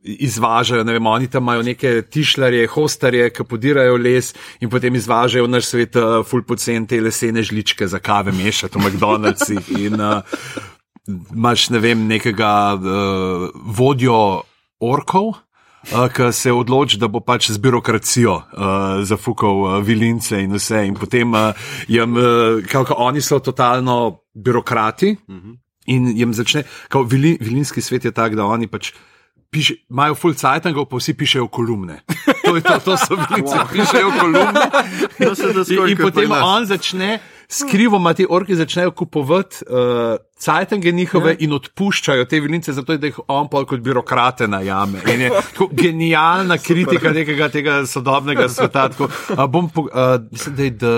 izvažajo, 0.04 0.84
ne 0.84 0.94
vem, 0.94 1.08
oni 1.08 1.28
tam 1.30 1.44
imajo 1.44 1.64
neke 1.64 2.02
tišljarje, 2.02 2.68
hostarje, 2.68 3.30
ki 3.30 3.44
podirajo 3.46 3.98
les 4.02 4.34
in 4.60 4.70
potem 4.70 4.96
izvažajo 4.96 5.46
v 5.46 5.52
naš 5.52 5.70
svet 5.70 5.96
uh, 5.96 6.22
full 6.26 6.44
pocen 6.48 6.88
te 6.88 7.02
lesene 7.02 7.44
žličke 7.44 7.88
za 7.88 8.00
kave 8.00 8.32
mešati 8.32 8.80
v 8.80 8.88
McDonald'sih 8.88 9.70
in 9.78 10.02
uh, 10.02 10.24
imaš, 11.08 11.70
ne 11.70 11.80
vem, 11.80 12.08
nekega 12.08 12.54
uh, 12.76 13.50
vodjo 13.78 14.42
orkov. 14.82 15.36
Ki 15.90 16.30
se 16.32 16.52
odloči, 16.54 17.00
da 17.02 17.08
bo 17.10 17.20
pač 17.26 17.50
z 17.52 17.58
birokracijo 17.58 18.36
uh, 18.38 19.02
zafukal 19.04 19.64
uh, 19.66 19.78
vilince 19.82 20.38
in 20.38 20.54
vse, 20.54 20.86
in 20.86 20.94
potem 20.94 21.34
uh, 21.34 21.58
jim, 21.90 22.14
uh, 22.16 22.62
kako 22.70 23.00
oni 23.02 23.22
so 23.22 23.40
totalno 23.40 24.22
birokrati, 24.34 25.18
uh 25.28 25.36
-huh. 25.36 25.58
in 25.86 26.08
jim 26.18 26.34
začne, 26.34 26.64
kot 26.90 27.12
vili, 27.12 27.38
vilinski 27.42 27.82
svet 27.82 28.06
je 28.06 28.12
tak, 28.12 28.36
da 28.36 28.46
oni 28.46 28.68
pač 28.68 28.94
piše, 29.52 29.76
imajo 29.90 30.16
full 30.16 30.34
cajtangov, 30.34 30.86
pa 30.86 30.98
vsi 30.98 31.14
pišejo 31.14 31.48
kolumne. 31.48 32.02
To 32.46 32.52
to, 32.52 32.74
je 32.74 32.80
to, 32.86 32.98
so 32.98 33.16
vidice, 33.16 33.56
wow. 33.58 33.68
pišejo 33.72 34.12
kolumne. 34.20 34.64
In, 35.20 35.90
in 35.90 35.98
kot 35.98 36.14
potem 36.14 36.32
on 36.32 36.66
začne. 36.66 37.20
Skrivoma 37.52 38.14
ti 38.16 38.26
orki 38.30 38.56
začnejo 38.56 38.92
kupovati 38.96 39.66
uh, 39.68 40.16
cajtenge 40.42 40.92
njihove 40.92 41.32
ja. 41.32 41.38
in 41.40 41.54
odpuščajo 41.54 42.26
te 42.26 42.40
vince, 42.42 42.74
zato 42.74 42.98
da 42.98 43.10
jih 43.12 43.20
on 43.28 43.50
pol 43.50 43.66
kot 43.70 43.80
birokrate 43.86 44.48
najame. 44.48 45.04
In 45.14 45.22
je 45.28 45.30
tako 45.30 45.70
genialna 45.72 46.58
kritika 46.58 47.14
nekega 47.14 47.50
tega 47.50 47.82
sodobnega 47.86 48.50
sveta. 48.50 48.90
Tako, 48.90 49.10
uh, 49.38 49.46
bom, 49.46 49.70
po- 49.70 49.88
uh, 49.90 50.18
mislim, 50.32 50.56
da 50.56 50.64
je 50.64 50.78
The 50.78 50.96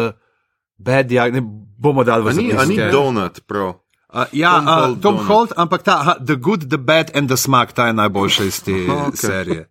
Bad 0.77 1.11
Young, 1.11 1.33
ne 1.33 1.41
bomo 1.77 2.03
dali 2.03 2.23
v 2.23 2.29
A 2.29 2.33
ni, 2.33 2.51
a 2.53 2.65
ni 2.65 2.79
donut, 2.91 3.43
prav. 3.47 3.73
Uh, 4.13 4.25
ja, 4.31 4.55
Tom 4.55 4.65
Tom, 4.65 4.77
Holt 4.77 4.97
uh, 4.97 5.01
Tom. 5.01 5.25
Holt, 5.27 5.53
ampak 5.57 5.83
ta 5.83 5.99
aha, 5.99 6.15
The 6.21 6.35
Good, 6.35 6.69
The 6.69 6.77
Bad 6.77 7.11
and 7.17 7.27
The 7.27 7.37
Smug, 7.37 7.73
ta 7.73 7.87
je 7.87 7.93
najboljša 7.93 8.43
iz 8.43 8.63
te 8.63 8.71
okay. 8.71 9.15
serije. 9.15 9.69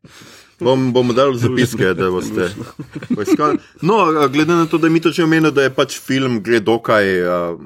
Bom, 0.62 0.92
bomo 0.92 1.12
dali 1.12 1.38
zapiske, 1.38 1.94
da 1.94 2.10
boste 2.10 2.50
poiskali. 3.14 3.58
No, 3.82 4.28
glede 4.28 4.52
na 4.52 4.66
to, 4.66 4.78
da 4.78 4.88
mi 4.88 5.00
to 5.00 5.10
že 5.10 5.24
omenil, 5.24 5.50
da 5.50 5.62
je 5.66 5.74
pač 5.74 5.98
film 6.00 6.40
gre 6.42 6.60
dokaj 6.60 7.22
a, 7.22 7.56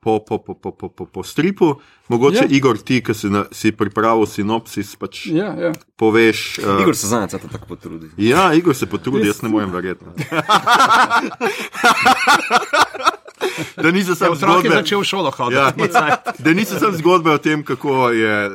po, 0.00 0.18
po, 0.24 0.38
po, 0.38 0.54
po, 0.54 0.72
po, 0.72 0.88
po, 0.88 1.06
po 1.06 1.22
stripu, 1.22 1.74
mogoče 2.08 2.36
Ja. 2.38 2.42
ja. 2.42 2.48
Igor, 2.56 2.78
ti, 2.78 3.02
ki 3.02 3.14
si, 3.14 3.30
na, 3.32 3.44
si 3.52 3.72
pripravil 3.72 4.26
sinopsis, 4.26 4.96
pač 4.96 5.26
ja. 5.26 5.44
Ja, 5.48 5.68
ja. 5.68 5.72
poveš. 5.96 6.58
A, 6.62 6.78
Igor 6.82 6.96
se 6.96 7.06
zanj 7.10 7.28
tako 7.34 7.48
potrudi. 7.68 8.06
Ja, 8.16 8.52
Igor 8.54 8.74
se 8.74 8.86
potrudi, 8.86 9.26
jaz 9.26 9.42
ne 9.42 9.48
morem 9.48 9.72
verjeti. 9.72 10.04
da 13.76 13.90
nisi 13.90 14.10
Ja, 14.10 14.14
sam 14.16 14.32
otrok 14.32 14.50
je 14.54 14.60
zgodbe. 14.60 14.68
začel 14.72 15.04
šolo 15.04 15.30
hoditi. 15.30 15.60
Ja, 15.94 16.16
da 16.38 16.52
nisi 16.52 16.74
sam 16.76 16.92
zgodbe 16.92 17.30
o 17.30 17.38
tem, 17.38 17.64
kako 17.64 18.10
je 18.10 18.48
uh, 18.48 18.54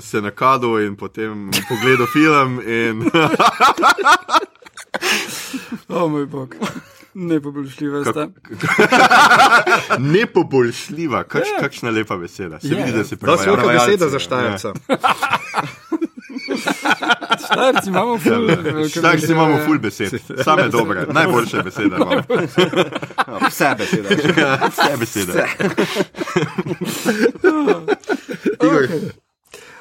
se 0.00 0.20
nakadil 0.20 0.78
in 0.80 0.96
potem 0.96 1.50
pogledal 1.68 2.06
film. 2.08 2.60
In, 2.62 3.10
O 5.90 6.08
moj 6.08 6.26
bog. 6.26 6.54
Nepoboljšljiva 7.14 8.04
sta. 8.04 8.28
Nepoboljšljiva, 10.00 11.22
kač, 11.24 11.42
Ja. 11.48 11.60
kakšna 11.60 11.90
lepa 11.90 12.16
beseda. 12.16 12.60
Se 12.60 12.68
Ja, 12.68 12.76
vidi, 12.76 12.90
ja. 12.90 12.96
da 12.96 13.04
si 13.04 13.16
To 13.16 13.32
je 13.32 13.38
prevajalci. 13.38 13.86
beseda 13.86 14.08
za 14.08 14.14
Ja. 14.14 14.20
štajerca. 14.20 14.72
Štajerci 17.44 17.88
imamo 17.88 18.18
ful. 18.18 18.46
velike 18.46 18.88
Štajerci 18.88 19.20
besede, 19.20 19.32
imamo 19.32 19.58
ja. 19.58 19.64
ful 19.66 19.78
besed, 19.78 20.20
same 20.44 20.68
dobre, 20.68 21.06
najboljše 21.08 21.62
besede 21.62 21.96
imamo. 21.96 22.22
Vse 23.48 23.74
besede. 23.78 24.08
Vse 24.68 24.96
besede. 24.98 25.46
Igor, 28.64 28.88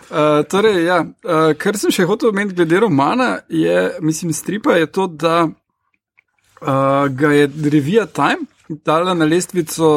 Uh, 0.10 0.46
torej, 0.50 0.86
ja, 0.86 1.04
uh, 1.06 1.52
kar 1.54 1.78
sem 1.78 1.92
še 1.94 2.08
hotel 2.10 2.32
omeniti 2.32 2.56
glede 2.58 2.80
romana, 2.82 3.44
je, 3.46 3.92
mislim, 4.02 4.34
stripa 4.34 4.74
je 4.74 4.88
to, 4.90 5.06
da 5.06 5.44
uh, 5.46 7.06
ga 7.14 7.30
je 7.30 7.46
revija 7.70 8.08
Time 8.10 8.50
dala 8.70 9.14
na 9.14 9.26
lestvico 9.26 9.90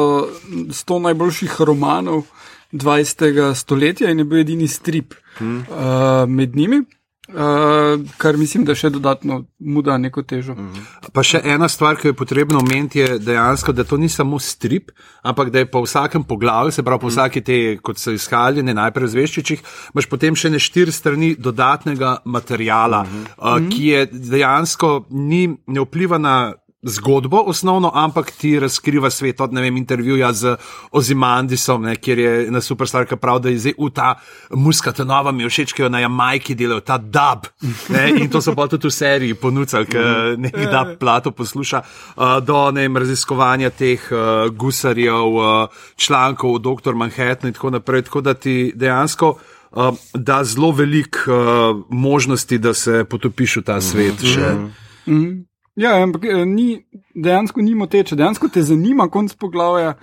100 0.69 0.99
najboljših 0.99 1.61
romanov 1.61 2.23
20. 2.73 3.53
stoletja 3.55 4.09
in 4.11 4.19
je 4.19 4.25
bil 4.25 4.41
edini 4.41 4.67
strip 4.67 5.13
hmm. 5.37 5.65
uh, 5.69 6.29
med 6.29 6.55
njimi. 6.55 6.83
Uh, 7.23 8.03
kar 8.17 8.35
mislim, 8.37 8.65
da 8.67 8.73
še 8.75 8.89
dodatno 8.91 9.37
mu 9.63 9.81
da 9.81 9.95
neko 9.97 10.25
težo. 10.27 10.57
Mm. 10.59 10.81
Pa 11.15 11.23
še 11.23 11.39
ena 11.47 11.69
stvar, 11.71 11.95
ki 11.95 12.09
jo 12.09 12.11
je 12.11 12.17
potrebno 12.19 12.59
omeniti, 12.59 12.99
je 12.99 13.15
dejansko, 13.23 13.71
da 13.71 13.85
to 13.87 13.95
ni 13.97 14.09
samo 14.11 14.35
strip, 14.43 14.91
ampak 15.23 15.53
da 15.53 15.63
je 15.63 15.69
po 15.71 15.85
vsakem 15.85 16.25
poglavju, 16.27 16.75
se 16.75 16.83
pravi 16.83 16.99
po 16.99 17.07
vsaki 17.07 17.41
te, 17.47 17.59
kot 17.79 18.01
so 18.01 18.11
izhajali, 18.11 18.65
ne 18.67 18.75
najprej 18.75 19.07
v 19.07 19.13
zveščičih, 19.15 19.63
imaš 19.95 20.09
potem 20.11 20.35
še 20.35 20.51
ne 20.51 20.59
štiri 20.59 20.91
strani 20.91 21.31
dodatnega 21.39 22.17
materijala, 22.25 23.05
mm 23.07 23.15
-hmm. 23.15 23.39
uh, 23.39 23.71
ki 23.71 23.87
je 23.87 24.05
dejansko 24.35 24.91
ni, 25.09 25.47
ne 25.67 25.87
vpliva 25.87 26.19
na. 26.19 26.35
Zgodbo 26.83 27.43
osnovno, 27.47 27.91
ampak 27.93 28.31
ti 28.31 28.59
razkriva 28.59 29.09
svet 29.09 29.41
od 29.41 29.53
vem, 29.53 29.77
intervjuja 29.77 30.33
z 30.33 30.55
Ozimandisom, 30.91 31.81
ne, 31.81 31.95
kjer 31.95 32.19
je 32.19 32.51
na 32.51 32.61
superstar, 32.61 33.05
ki 33.07 33.15
pravi, 33.15 33.41
da 33.41 33.49
je 33.49 33.59
zdaj 33.59 33.73
v 33.79 33.89
ta 33.95 34.09
muska, 34.51 34.91
ta 34.91 35.05
nova 35.07 35.31
mi 35.31 35.47
všeč, 35.47 35.71
ki 35.73 35.85
jo 35.85 35.89
na 35.89 36.01
Jamajki 36.03 36.55
delajo, 36.59 36.81
ta 36.83 36.97
dub. 36.97 37.47
Ne, 37.89 38.09
in 38.19 38.29
to 38.29 38.41
so 38.43 38.51
pa 38.55 38.67
tudi 38.67 38.87
v 38.87 38.91
seriji 38.91 39.37
ponudili, 39.39 39.87
ker 39.87 40.35
nekaj 40.37 40.67
dub 40.73 40.91
plato 40.99 41.31
posluša, 41.31 41.81
uh, 41.83 42.35
do 42.43 42.71
ne 42.75 42.83
vem, 42.83 42.99
raziskovanja 42.99 43.71
teh 43.71 44.03
uh, 44.11 44.51
gusarjev, 44.51 45.39
uh, 45.39 45.87
člankov 45.95 46.57
o 46.57 46.59
dr. 46.59 46.99
Manhattan 46.99 47.47
in 47.47 47.55
tako 47.55 47.71
naprej. 47.77 48.09
Tako 48.09 48.21
da 48.21 48.33
ti 48.33 48.73
dejansko. 48.75 49.37
Uh, 49.73 49.95
da 50.13 50.43
zelo 50.43 50.69
veliko 50.71 51.31
uh, 51.31 51.79
možnosti, 51.89 52.57
da 52.57 52.73
se 52.73 53.05
potopiš 53.09 53.55
v 53.57 53.63
ta 53.65 53.79
svet. 53.81 54.21
Še. 54.21 54.51
Mm. 55.07 55.52
Ja, 55.75 55.95
ampak 56.03 56.25
eh, 56.25 56.45
ni, 56.45 56.85
dejansko 57.15 57.61
ni 57.61 57.75
moteče, 57.75 58.15
dejansko 58.15 58.47
te 58.53 58.61
zanima 58.65 59.09
konc 59.09 59.33
poglavja. 59.39 59.95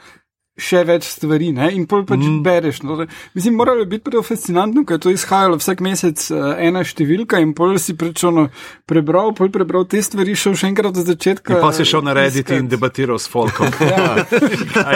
Še 0.60 0.82
več 0.84 1.06
stvari, 1.08 1.54
ne? 1.56 1.70
in 1.72 1.86
pol 1.88 2.02
pač 2.04 2.20
mm. 2.20 2.40
bereš. 2.44 2.82
No? 2.84 2.98
Mislim, 3.32 3.54
moralo 3.56 3.86
bi 3.86 3.94
biti 3.94 4.10
prav 4.10 4.26
fascinantno, 4.26 4.82
ker 4.84 4.98
je 4.98 5.02
to 5.06 5.12
izhajalo 5.14 5.56
vsak 5.56 5.80
mesec 5.80 6.20
uh, 6.34 6.50
ena 6.60 6.82
številka, 6.84 7.40
in 7.40 7.54
pol 7.56 7.78
si 7.80 7.94
prečono 7.96 8.50
prebral, 8.90 9.32
pol 9.38 9.48
prebral 9.54 9.86
te 9.88 10.02
stvari, 10.04 10.34
šel 10.36 10.58
še 10.60 10.68
enkrat 10.68 11.00
od 11.00 11.08
začetka. 11.08 11.54
In 11.56 11.64
pa 11.64 11.70
si 11.72 11.86
šel 11.88 12.04
narediti 12.04 12.44
iskat. 12.44 12.60
in 12.60 12.68
debatiral 12.68 13.16
s 13.16 13.30
Folkom. 13.30 13.72
Ja, 13.88 14.20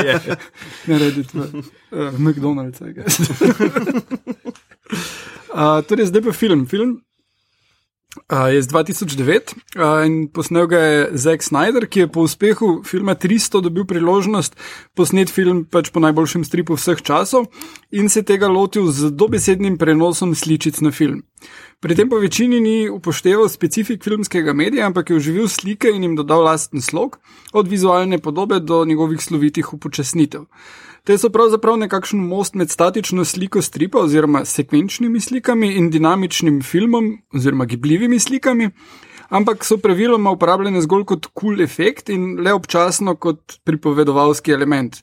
je? 0.04 0.37
narediti 0.90 1.32
v 1.32 1.40
uh, 1.48 2.12
McDonald's. 2.18 2.84
Uh, 5.48 5.80
torej, 5.88 6.12
zdaj 6.12 6.28
pa 6.28 6.37
film. 6.37 6.68
Film 6.68 6.98
Uh, 8.14 8.48
je 8.53 8.59
iz 8.59 8.68
2009 8.70 9.55
uh, 9.77 10.07
in 10.07 10.29
posnel 10.29 10.66
ga 10.70 10.79
je 10.79 11.09
Zack 11.18 11.42
Snyder, 11.42 11.87
ki 11.87 12.05
je 12.05 12.09
po 12.09 12.22
uspehu 12.22 12.83
filma 12.87 13.14
300 13.14 13.61
dobil 13.61 13.85
priložnost 13.85 14.55
posnet 14.94 15.31
film 15.31 15.64
pač 15.66 15.90
po 15.90 16.00
najboljšem 16.00 16.44
stripu 16.46 16.79
vseh 16.79 17.03
časov 17.03 17.50
in 17.90 18.09
se 18.09 18.22
tega 18.22 18.46
lotil 18.48 18.87
z 18.94 19.11
dobesednim 19.11 19.79
prenosom 19.79 20.35
sličic 20.35 20.79
na 20.81 20.94
film. 20.94 21.24
Pri 21.83 21.98
tem 21.98 22.09
po 22.09 22.16
večini 22.22 22.61
ni 22.61 22.88
upošteval 22.88 23.48
specifik 23.50 24.05
filmskega 24.05 24.55
medija, 24.55 24.87
ampak 24.87 25.11
je 25.11 25.16
oživil 25.16 25.48
slike 25.48 25.90
in 25.90 26.03
jim 26.03 26.16
dodal 26.16 26.46
lasten 26.46 26.81
slog, 26.81 27.18
od 27.53 27.68
vizualne 27.68 28.18
podobe 28.18 28.61
do 28.61 28.85
njegovih 28.85 29.20
slovitih 29.20 29.74
upočasnitev. 29.74 30.46
Te 31.04 31.18
so 31.20 31.28
pravzaprav 31.28 31.76
nekakšen 31.76 32.20
most 32.24 32.54
med 32.56 32.70
statično 32.72 33.24
sliko 33.28 33.62
stripa 33.62 34.00
oziroma 34.00 34.44
sekvenčnimi 34.48 35.20
slikami 35.20 35.74
in 35.76 35.90
dinamičnim 35.92 36.62
filmom 36.62 37.10
oziroma 37.34 37.66
gibljivimi 37.68 38.18
slikami, 38.20 38.70
ampak 39.28 39.64
so 39.68 39.76
praviloma 39.76 40.32
uporabljene 40.32 40.80
zgolj 40.80 41.04
kot 41.04 41.26
kul 41.26 41.50
cool 41.56 41.60
efekt 41.60 42.08
in 42.08 42.40
le 42.40 42.54
občasno 42.56 43.16
kot 43.20 43.58
pripovedovalski 43.64 44.56
element. 44.56 44.96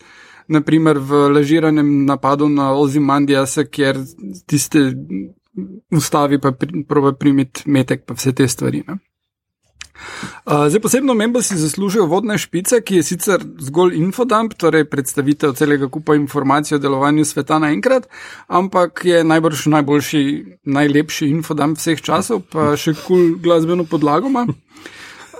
Naprimer 0.47 0.97
v 0.97 1.27
lažiranem 1.35 1.93
napadu 2.05 2.49
na 2.49 2.71
Ozymandiasa, 2.73 3.67
kjer 3.69 4.01
tiste 4.49 4.81
ustavi 5.91 6.41
pa 6.41 6.51
pri, 6.51 6.81
proba 6.89 7.13
primiti 7.13 7.69
metek 7.69 8.07
pa 8.07 8.17
vse 8.17 8.33
te 8.33 8.47
stvari. 8.47 8.81
Ne? 8.87 8.97
Uh, 10.45 10.67
zdaj, 10.69 10.81
posebno 10.81 11.13
membo 11.13 11.41
si 11.41 11.57
zaslužijo 11.57 12.05
vodne 12.05 12.37
špice, 12.37 12.81
ki 12.81 12.99
je 12.99 13.03
sicer 13.03 13.43
zgolj 13.59 13.95
infodump, 13.99 14.53
torej 14.53 14.85
predstavitev 14.89 15.53
celega 15.59 15.89
kupa 15.89 16.15
informacij 16.15 16.75
o 16.75 16.81
delovanju 16.81 17.25
sveta 17.25 17.59
naenkrat, 17.59 18.07
ampak 18.47 19.05
je 19.05 19.23
najbrž 19.23 19.65
najboljši, 19.75 20.23
najlepši 20.65 21.29
infodump 21.29 21.77
vseh 21.77 22.01
časov, 22.01 22.41
pa 22.51 22.73
še 22.75 22.93
kul 22.93 23.05
cool 23.07 23.35
glasbeno 23.43 23.85
podlago 23.85 24.27
ima. 24.31 24.47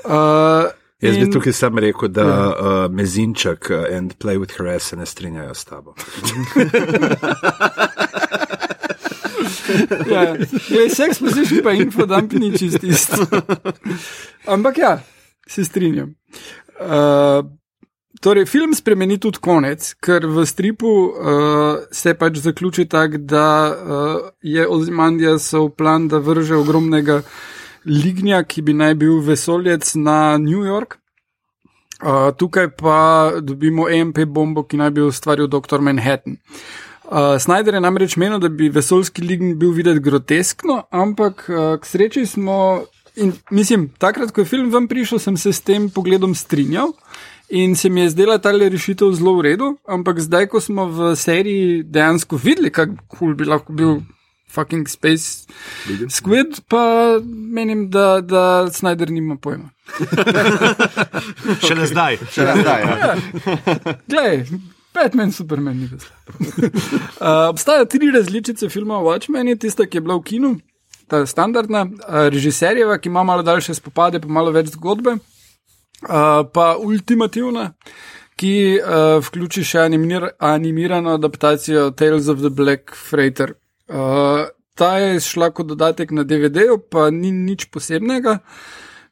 Uh, 0.02 0.70
Jaz 1.02 1.18
bi 1.18 1.32
tukaj 1.34 1.54
sam 1.54 1.78
rekel, 1.82 2.12
da 2.14 2.26
uh, 2.26 2.94
mezinček 2.94 3.72
in 3.90 4.12
play 4.22 4.38
with 4.38 4.54
her 4.58 4.80
se 4.80 4.96
ne 4.96 5.06
strinjajo 5.06 5.54
s 5.54 5.66
tabo. 5.66 5.96
ja, 10.12 10.36
je 10.70 10.90
seks 10.90 11.20
position 11.20 11.64
pa 11.64 11.74
infodump 11.78 12.34
ni 12.34 12.52
čist 12.58 12.84
isto. 12.84 13.26
Ampak 14.48 14.78
ja, 14.78 14.94
se 15.48 15.66
strinjam. 15.66 16.16
Uh, 16.82 17.46
torej, 18.22 18.46
film 18.46 18.74
spremeni 18.76 19.20
tudi 19.22 19.42
konec, 19.42 19.94
ker 20.02 20.26
v 20.26 20.46
stripu 20.46 20.88
uh, 20.88 21.86
se 21.92 22.14
pač 22.18 22.42
zaključi 22.42 22.88
tako, 22.90 23.22
da 23.22 23.48
uh, 23.70 24.30
je 24.42 24.68
Ozymandiasov 24.68 25.76
plan, 25.78 26.08
da 26.08 26.18
vrže 26.18 26.58
ogromnega 26.58 27.22
lignja, 27.86 28.44
ki 28.44 28.62
bi 28.62 28.74
naj 28.78 28.96
bil 29.02 29.22
vesoljec 29.26 29.96
na 29.96 30.38
New 30.38 30.66
York. 30.66 30.98
Uh, 32.02 32.34
tukaj 32.34 32.72
pa 32.78 33.32
dobimo 33.42 33.86
EMP 33.90 34.26
bombo, 34.26 34.64
ki 34.66 34.78
naj 34.82 34.96
bi 34.96 35.06
ustvaril 35.06 35.46
dr. 35.48 35.82
Manhattan. 35.82 36.42
Uh, 36.42 36.91
Snyder 37.12 37.76
je 37.76 37.84
namreč 37.84 38.16
menil, 38.16 38.40
da 38.40 38.50
bi 38.50 38.70
vesoljski 38.72 39.24
lign 39.26 39.58
bil 39.60 39.74
videti 39.76 40.00
groteskno, 40.00 40.84
ampak 40.92 41.44
uh, 41.50 41.76
k 41.82 41.86
sreči 41.86 42.26
smo. 42.26 42.86
In, 43.20 43.34
mislim, 43.52 43.90
takrat, 44.00 44.32
ko 44.32 44.42
je 44.42 44.48
film 44.48 44.70
ven 44.72 44.88
prišel, 44.88 45.20
sem 45.20 45.38
se 45.38 45.52
s 45.52 45.60
tem 45.62 45.90
pogledom 45.92 46.36
strinjal 46.36 46.94
in 47.52 47.76
se 47.76 47.90
mi 47.90 48.02
je 48.02 48.10
zdela 48.10 48.38
ta 48.40 48.52
rešitev 48.52 49.12
zelo 49.12 49.36
v 49.36 49.42
redu, 49.42 49.74
ampak 49.84 50.20
zdaj, 50.24 50.48
ko 50.48 50.62
smo 50.64 50.86
v 50.88 51.16
seriji 51.20 51.84
dejansko 51.84 52.40
videli, 52.40 52.72
kako 52.72 52.96
kul 53.08 53.18
cool 53.18 53.36
bi 53.36 53.46
lahko 53.46 53.74
bil 53.76 54.00
fucking 54.52 54.88
space 54.88 55.48
squid, 56.08 56.62
pa 56.68 57.20
menim, 57.26 57.90
da, 57.90 58.22
da 58.22 58.72
Snyder 58.72 59.12
nima 59.12 59.36
pojma. 59.36 59.72
Še 61.66 61.76
le 61.76 61.88
zdaj. 61.88 62.20
Še 62.32 62.48
ne 62.48 62.56
zdaj. 62.64 62.88
Ja. 62.88 63.16
Glej, 64.12 64.46
Batman, 64.94 65.32
Superman 65.32 65.78
ni 65.78 65.88
slab. 65.88 66.36
uh, 66.36 67.50
obstajajo 67.50 67.86
tri 67.86 68.12
različice 68.12 68.70
filma 68.70 68.98
o 68.98 69.04
Watchmeni, 69.04 69.58
tista, 69.60 69.86
ki 69.86 69.98
je 69.98 70.02
bila 70.02 70.18
v 70.20 70.24
kinu, 70.28 70.56
ta 71.08 71.26
standardna, 71.26 71.86
uh, 71.86 72.28
režiserjeva, 72.32 72.98
ki 72.98 73.10
ima 73.10 73.24
malo 73.24 73.44
daljše 73.44 73.74
spopade, 73.80 74.20
pa 74.20 74.28
malo 74.28 74.52
več 74.52 74.74
zgodbe, 74.76 75.18
uh, 75.18 76.42
pa 76.54 76.76
ultimativna, 76.80 77.72
ki 78.36 78.56
uh, 78.80 79.20
vključi 79.24 79.64
še 79.64 79.86
animir, 79.86 80.32
animirano 80.40 81.16
adaptacijo 81.20 81.92
Tales 81.92 82.28
of 82.28 82.42
the 82.44 82.50
Black 82.50 82.96
Freighter. 82.96 83.56
Uh, 83.92 84.50
ta 84.76 84.98
je 84.98 85.20
šla 85.22 85.52
kot 85.56 85.68
dodatek 85.72 86.12
na 86.16 86.24
DVD-ju, 86.28 86.80
pa 86.92 87.10
ni 87.14 87.32
nič 87.32 87.68
posebnega. 87.72 88.40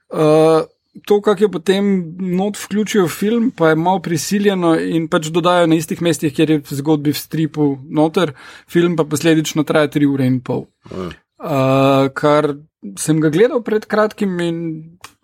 Uh, 0.10 0.66
to, 1.06 1.20
kar 1.22 1.42
je 1.42 1.50
potem 1.52 1.90
not 2.38 2.58
vključijo 2.58 3.06
v 3.06 3.14
film, 3.14 3.52
pa 3.52 3.70
je 3.70 3.80
malo 3.80 4.02
prisiljeno 4.04 4.76
in 4.80 5.08
pač 5.12 5.30
dodajo 5.34 5.68
na 5.68 5.76
istih 5.80 6.02
mestih, 6.02 6.34
kjer 6.36 6.56
je 6.56 6.60
v 6.60 6.80
zgodbi 6.82 7.14
v 7.14 7.20
stripu 7.20 7.70
noter, 7.90 8.34
film 8.68 8.96
pa 8.96 9.04
posledično 9.04 9.64
traja 9.64 9.92
tri 9.92 10.10
ure 10.10 10.28
in 10.28 10.40
pol. 10.42 10.68
Uh, 10.90 12.10
kar 12.14 12.54
sem 13.00 13.20
ga 13.24 13.32
gledal 13.32 13.64
pred 13.64 13.86
kratkim 13.88 14.40
in 14.44 14.60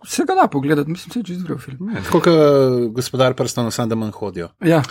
se 0.08 0.24
ga 0.28 0.34
da 0.42 0.48
pogledati, 0.48 0.90
mislim, 0.90 1.12
da 1.14 1.20
je 1.20 1.24
čez 1.24 1.44
drug 1.44 1.62
film. 1.62 1.96
Tako 2.04 2.20
kot 2.20 2.34
gospodar 2.92 3.34
prstov, 3.34 3.72
samo 3.72 3.88
da 3.88 3.96
manj 3.96 4.12
hodijo. 4.12 4.50
Ja. 4.66 4.82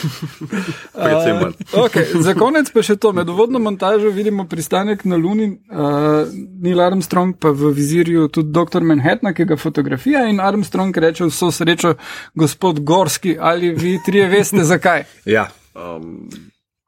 Predvsem 1.04 1.36
manj. 1.40 1.52
Uh, 1.72 1.84
okay, 1.84 2.22
za 2.22 2.34
konec 2.34 2.70
pa 2.70 2.82
še 2.82 2.96
to. 2.96 3.12
Med 3.12 3.28
uvodno 3.28 3.58
montažo 3.58 4.10
vidimo 4.14 4.48
pristanek 4.48 5.04
na 5.04 5.16
Luni, 5.16 5.50
uh, 5.70 6.28
Neil 6.60 6.80
Armstrong 6.80 7.36
pa 7.40 7.50
v 7.50 7.72
vizirju 7.74 8.28
tudi 8.28 8.52
dr. 8.52 8.80
Manhattan, 8.80 9.34
ki 9.34 9.44
ga 9.44 9.56
fotografira 9.56 10.24
in 10.28 10.40
Armstrong 10.40 10.96
reče 10.96 11.28
vso 11.30 11.50
srečo, 11.52 11.94
gospod 12.34 12.80
Gorski, 12.80 13.36
ali 13.40 13.74
vi 13.74 13.98
trije 14.06 14.28
veste 14.28 14.64
zakaj. 14.74 15.04
Ja, 15.24 15.48
Um, 15.74 16.28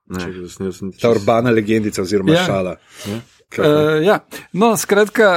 ne, 0.07 0.27
nisem 0.61 0.93
ta 0.95 1.11
urbana 1.11 1.51
legendica 1.51 2.03
oziroma 2.03 2.33
Ja. 2.33 2.41
ja. 2.41 2.47
šala. 2.47 2.77
Uh, 3.59 4.05
ja. 4.07 4.21
No, 4.53 4.77
skratka, 4.77 5.31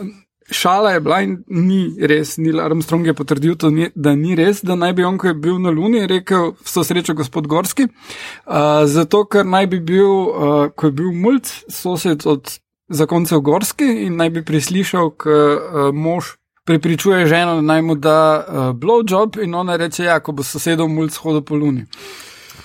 uh, 0.00 0.06
šala 0.52 0.90
je 0.92 1.00
bila 1.00 1.20
in 1.24 1.36
ni 1.48 1.80
res. 2.00 2.36
Neil 2.36 2.60
Armstrong 2.60 3.06
je 3.06 3.14
potrdil, 3.14 3.56
to 3.56 3.70
da 3.94 4.14
ni 4.14 4.36
res, 4.38 4.62
da 4.62 4.76
naj 4.78 4.92
bi 4.98 5.04
on, 5.04 5.18
ko 5.18 5.30
je 5.30 5.34
bil 5.34 5.58
na 5.58 5.70
Luni, 5.70 6.06
rekel: 6.06 6.52
Vso 6.64 6.84
srečo, 6.84 7.14
gospod 7.14 7.46
Gorski. 7.46 7.88
Uh, 7.88 8.84
zato, 8.86 9.24
ker 9.24 9.46
naj 9.48 9.66
bi 9.72 9.80
bil, 9.80 10.06
uh, 10.06 10.68
ko 10.76 10.90
je 10.90 10.96
bil 11.00 11.12
mulj, 11.12 11.42
sosed 11.68 12.26
od 12.26 12.58
zakoncev 12.92 13.40
Gorski 13.40 13.88
in 14.06 14.16
naj 14.20 14.30
bi 14.30 14.44
prislišal, 14.44 15.14
k 15.16 15.28
uh, 15.28 15.90
mož. 15.94 16.36
Pripričuje 16.64 17.26
ženo, 17.26 17.56
da 17.58 17.60
naj 17.60 17.82
mu 17.82 17.94
da 17.98 18.18
uh, 18.38 18.68
blowjob, 18.78 19.40
in 19.42 19.54
ona 19.54 19.76
reče: 19.76 20.04
Ja, 20.04 20.20
ko 20.20 20.32
bo 20.32 20.46
sosedov 20.46 20.88
mulj 20.88 21.10
shodil 21.16 21.42
po 21.42 21.58
luni. 21.58 21.88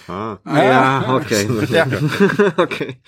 A, 0.07 0.37
Ja, 0.45 1.03
ok. 1.15 1.31
Ja. 1.69 1.85
okay. 2.57 2.95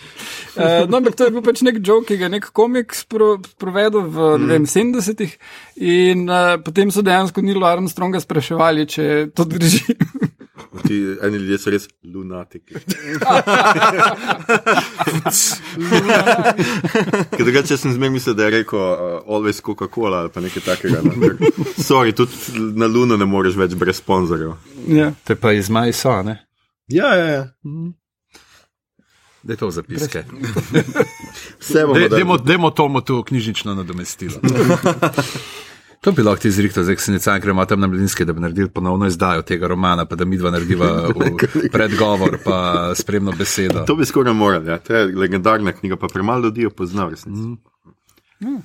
Uh, 0.59 0.83
no, 0.89 0.97
ampak 0.97 1.15
to 1.15 1.27
je 1.27 1.31
bil 1.31 1.43
pač 1.45 1.61
nek 1.63 1.77
joke, 1.85 2.07
ki 2.09 2.17
ga 2.19 2.27
je 2.27 2.33
nek 2.33 2.49
komik 2.51 2.91
spro, 2.97 3.37
sprovedel 3.53 4.01
v 4.09 4.25
mm. 4.35 4.49
vem, 4.49 4.65
70-ih, 4.67 5.35
in 5.79 6.25
uh, 6.27 6.57
potem 6.59 6.91
so 6.91 7.03
dejansko 7.05 7.43
Nilo 7.45 7.69
Armstronga 7.69 8.19
spraševali, 8.19 8.87
če 8.89 9.05
to 9.31 9.45
drži. 9.47 9.95
ti, 10.87 10.97
eni 11.23 11.37
ljudje 11.37 11.57
so 11.61 11.71
res 11.73 11.87
lunatiki. 12.03 12.75
Ker 17.37 17.45
drugače 17.45 17.77
sem 17.77 17.93
zmeraj 17.95 18.13
mislil, 18.17 18.35
da 18.35 18.49
je 18.49 18.57
rekel 18.57 18.79
uh, 18.79 19.21
always 19.27 19.61
Coca-Cola 19.65 20.25
ali 20.25 20.33
pa 20.33 20.43
nekaj 20.43 20.65
takega. 20.65 21.01
No. 21.05 21.15
Ker, 21.21 21.37
Sorry, 21.77 22.13
tudi 22.17 22.33
na 22.75 22.89
Luno 22.89 23.17
ne 23.17 23.25
moreš 23.29 23.57
več 23.59 23.77
brez 23.79 24.01
sponzorjev. 24.01 24.57
ja. 24.87 25.13
To 25.23 25.33
je 25.33 25.39
pa 25.39 25.53
iz 25.53 25.69
Majsa, 25.69 26.21
ne? 26.25 26.39
Ja, 26.89 27.15
ja, 27.15 27.25
ja. 27.25 27.43
Da 29.43 29.53
je 29.53 29.57
to 29.57 29.67
v 29.67 29.71
zapiske. 29.71 30.23
Vse 31.59 31.85
bomo 31.85 31.93
De- 31.93 32.09
dali. 32.09 32.19
Dajmo 32.19 32.37
dajmo 32.37 32.69
tomu 32.71 33.01
tu 33.01 33.23
knjižnično 33.23 33.75
nadomestilo. 33.75 34.35
To 36.01 36.11
bi 36.11 36.23
lahko 36.23 36.41
ti 36.41 36.51
zrihtal, 36.51 36.83
zdaj 36.83 36.95
se 36.95 37.11
ne 37.11 37.19
ker 37.19 37.49
ima 37.49 37.65
tam 37.65 37.79
na 37.79 37.87
mladinski, 37.87 38.25
da 38.25 38.33
bi 38.33 38.39
naredili 38.39 38.69
ponovno 38.69 39.07
izdajo 39.07 39.41
tega 39.41 39.67
romana, 39.67 40.05
pa 40.05 40.15
da 40.15 40.25
mi 40.25 40.37
dva 40.37 40.51
narediva 40.51 41.09
predgovor, 41.71 42.37
pa 42.43 42.91
spremno 42.95 43.31
besedo. 43.31 43.83
To 43.87 43.95
bi 43.95 44.05
skoraj 44.05 44.33
morali, 44.33 44.69
ja. 44.69 44.77
to 44.77 44.95
je 44.95 45.15
legendarna 45.15 45.71
knjiga, 45.71 45.95
pa 45.95 46.07
premalo 46.07 46.39
ljudi 46.39 46.61
jo 46.61 46.69
pozna. 46.69 47.05
v 47.05 47.09
resnici. 47.09 47.41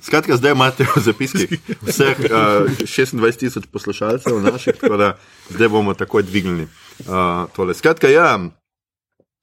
Skratka, 0.01 0.33
zdaj 0.33 0.51
imate 0.51 0.85
v 0.85 1.01
zapiskih 1.01 1.51
vseh 1.81 2.15
uh, 2.21 2.63
26 2.79 3.11
tisoč 3.37 3.65
poslušalcev 3.67 4.39
naših, 4.41 4.73
tako 4.73 4.95
da 4.97 5.07
zdaj 5.49 5.67
bomo 5.69 5.93
takoj 5.93 6.23
dvignili 6.23 6.63
uh, 6.63 7.11
tole. 7.51 7.73
Skratka, 7.73 8.07
ja. 8.07 8.39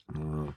Uh, 0.08 0.48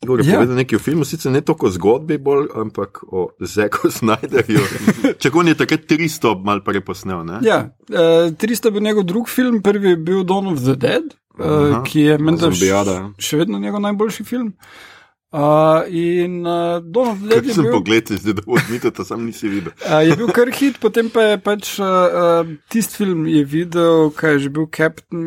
Igor 0.00 0.18
je 0.18 0.26
Ja. 0.26 0.36
povedal 0.36 0.54
nekaj 0.56 0.76
o 0.76 0.80
filmu, 0.80 1.04
sicer 1.04 1.30
ne 1.30 1.40
toliko 1.40 1.66
o 1.66 1.70
zgodbi, 1.70 2.16
bolj, 2.16 2.46
ampak 2.56 3.02
o 3.04 3.28
Zeku 3.40 3.86
Snyderju. 3.88 4.62
Čak 5.22 5.32
on 5.32 5.46
je 5.46 5.54
takrat 5.56 5.80
300 5.84 6.38
mal 6.40 6.60
preposnel, 6.60 7.22
ne? 7.24 7.38
Ja, 7.42 7.58
uh, 7.88 8.30
300 8.32 8.38
je 8.64 8.70
bil 8.70 8.82
njegov 8.82 9.02
drug 9.04 9.28
film, 9.28 9.62
prvi 9.62 9.88
je 9.88 9.96
bil 9.98 10.22
Dawn 10.22 10.46
of 10.48 10.58
the 10.60 10.74
Dead, 10.76 11.06
uh, 11.32 11.46
Aha. 11.72 11.82
ki 11.82 12.00
je 12.02 12.18
menda 12.18 12.40
Zombijada, 12.44 12.92
ja. 12.92 13.04
š- 13.10 13.22
še 13.24 13.36
vedno 13.36 13.58
njegov 13.58 13.80
najboljši 13.80 14.24
film. 14.24 14.46
Uh, 14.48 14.91
in 15.88 16.44
uh, 16.44 16.76
of 16.94 17.18
the 17.18 17.28
Dead 17.28 17.40
Ker 17.40 17.48
je 17.48 17.54
sem 17.54 17.64
bil. 17.64 17.72
pogledal, 17.72 18.18
zdaj 18.18 18.34
da 18.34 18.42
odmite, 18.46 18.90
to 18.90 19.04
sam 19.04 19.24
nisi 19.24 19.48
videl. 19.48 19.72
Uh, 19.80 20.02
je 20.02 20.16
bil 20.16 20.28
kar 20.28 20.50
hit, 20.50 20.76
potem 20.78 21.08
pa 21.08 21.22
je 21.22 21.38
pač 21.38 21.78
uh, 21.78 21.86
uh, 21.86 22.42
tisti 22.68 22.96
film 22.96 23.26
je 23.26 23.44
videl, 23.44 24.10
kaj 24.10 24.32
je 24.32 24.38
že 24.38 24.50
bil 24.50 24.66
Captain 24.68 25.24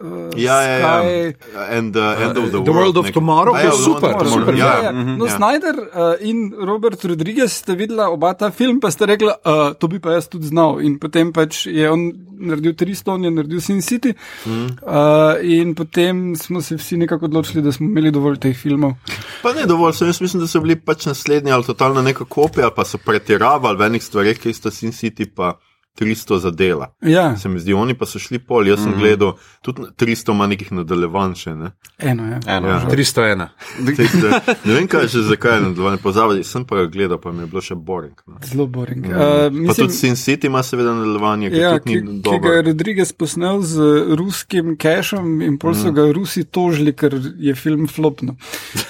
uh, 0.00 0.32
Ja, 0.34 0.56
ja, 0.62 0.76
ja. 0.78 0.92
Sky. 0.98 1.36
And, 1.70 1.96
uh, 1.96 2.16
end 2.18 2.38
of 2.38 2.50
the, 2.50 2.60
The 2.60 2.72
World 2.72 2.96
of 2.96 3.06
nek- 3.06 3.14
Tomorrow 3.14 3.54
je 3.54 3.64
ja, 3.64 3.72
super, 3.72 4.08
World 4.10 4.22
of 4.22 4.28
super, 4.28 4.44
Tomorrow, 4.46 4.58
Ja, 4.58 4.72
Ja, 4.72 4.82
ja. 4.82 4.92
mhm, 4.92 5.16
No, 5.18 5.26
ja. 5.26 5.36
Snyder 5.36 5.76
uh, 5.76 6.16
in 6.20 6.38
Robert 6.58 7.04
Rodriguez 7.04 7.52
sta 7.52 7.74
videla 7.74 8.08
oba 8.08 8.32
ta 8.34 8.50
film, 8.50 8.80
pa 8.80 8.90
sta 8.90 9.04
rekla, 9.04 9.36
uh, 9.38 9.74
to 9.74 9.86
bi 9.86 9.98
pa 9.98 10.12
jaz 10.12 10.28
tudi 10.28 10.46
znal. 10.46 10.80
In 10.80 10.98
potem 10.98 11.30
pač 11.30 11.66
je 11.66 11.84
on 11.86 12.08
naredil 12.40 12.72
300, 12.74 13.06
on 13.10 13.24
je 13.24 13.30
naredil 13.30 13.60
Sin 13.60 13.78
City. 13.80 14.14
Mhm. 14.46 14.66
Uh, 14.82 15.36
in 15.42 15.74
potem 15.74 16.32
smo 16.36 16.60
se 16.60 16.76
vsi 16.76 16.96
nekako 16.96 17.24
odločili, 17.24 17.62
da 17.62 17.72
smo 17.72 17.86
imeli 17.86 18.10
dovolj 18.10 18.38
teh 18.38 18.56
filmov. 18.56 18.96
Pa 19.42 19.52
ne 19.52 19.64
dovolj, 19.66 19.92
sem, 19.98 20.06
jaz 20.08 20.20
mislim, 20.20 20.40
da 20.40 20.46
so 20.46 20.60
bili 20.62 20.76
pač 20.78 21.06
naslednji 21.06 21.52
ali 21.52 21.66
totalno 21.66 22.02
neka 22.02 22.24
kopija, 22.24 22.68
ali 22.68 22.74
pa 22.76 22.84
so 22.84 22.98
pretiravali 22.98 23.78
v 23.78 23.88
enih 23.90 24.04
stvareh, 24.04 24.38
ki 24.38 24.52
sta 24.54 24.70
Sin 24.70 24.92
City 24.94 25.26
pa 25.26 25.56
300 25.92 26.38
zadela. 26.38 26.94
Ja, 27.02 27.36
Se 27.36 27.48
mi 27.48 27.60
zdi, 27.60 27.72
oni 27.74 27.94
pa 27.94 28.06
so 28.06 28.18
šli 28.18 28.38
pol, 28.38 28.66
jaz 28.66 28.80
sem 28.80 28.94
gledal, 28.94 29.34
tudi 29.60 29.82
300 29.94 30.32
ima 30.32 30.46
nekih 30.46 30.72
nadaljevanj 30.72 31.34
še, 31.36 31.54
ne? 31.54 31.70
eno 32.00 32.26
je. 32.26 32.38
Eno, 32.46 32.68
Ja. 32.68 32.74
ja. 32.74 32.88
301. 32.88 33.48
Zdaj, 33.82 34.06
da, 34.22 34.30
ne 34.64 34.74
vem, 34.74 34.86
kaj 34.86 35.06
že 35.06 35.22
zakaj 35.22 35.52
je 35.52 35.60
nadaljevanje 35.62 35.98
pozavali, 35.98 36.44
sem 36.44 36.64
pa 36.64 36.76
ga 36.76 36.86
gledal, 36.86 37.18
pa 37.18 37.32
mi 37.32 37.42
je 37.42 37.46
bilo 37.46 37.60
še 37.60 37.74
boring. 37.76 38.16
No. 38.26 38.38
Zelo 38.42 38.66
boring. 38.66 39.04
Uh, 39.04 39.12
Pa 39.12 39.50
mislim, 39.50 39.74
tudi 39.76 39.92
Sin 39.94 40.16
City 40.16 40.46
ima 40.46 40.62
seveda 40.62 40.94
nadaljevanje, 40.94 41.50
ki 41.50 41.56
Ja, 41.58 41.74
tudi 41.78 42.00
ki, 42.00 42.22
ki 42.22 42.38
ga 42.40 42.48
je. 42.50 42.62
Rodriguez 42.62 43.12
posnel 43.12 43.60
z 43.62 43.76
ruskim 44.16 44.76
cashom 44.76 45.42
in 45.42 45.58
pol 45.58 45.74
so 45.74 45.92
ga 45.92 46.08
Rusi 46.08 46.44
tožili, 46.44 46.92
ker 46.94 47.12
je 47.38 47.54
film 47.54 47.84
flopno. 47.86 48.36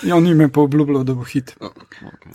In 0.03 0.13
on 0.13 0.27
jim 0.27 0.41
je 0.41 0.49
pa 0.49 0.61
obljubljal, 0.61 1.03
da 1.03 1.15
bo 1.15 1.25
hit. 1.25 1.55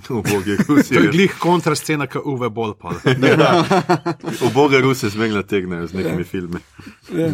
Ubogi 0.10 0.58
To 0.68 0.76
je 0.94 1.08
glih 1.08 1.34
kontrascena, 1.40 2.08
kot 2.08 2.26
Uwe 2.26 2.50
Boll. 2.50 2.76
pa. 2.76 2.92
uboge 4.58 4.82
Rusi 4.82 5.10
zmeg 5.14 5.32
nategnejo 5.38 5.88
z 5.88 5.94
nekimi 5.94 6.24
filmi. 6.24 6.60
Ja. 7.14 7.30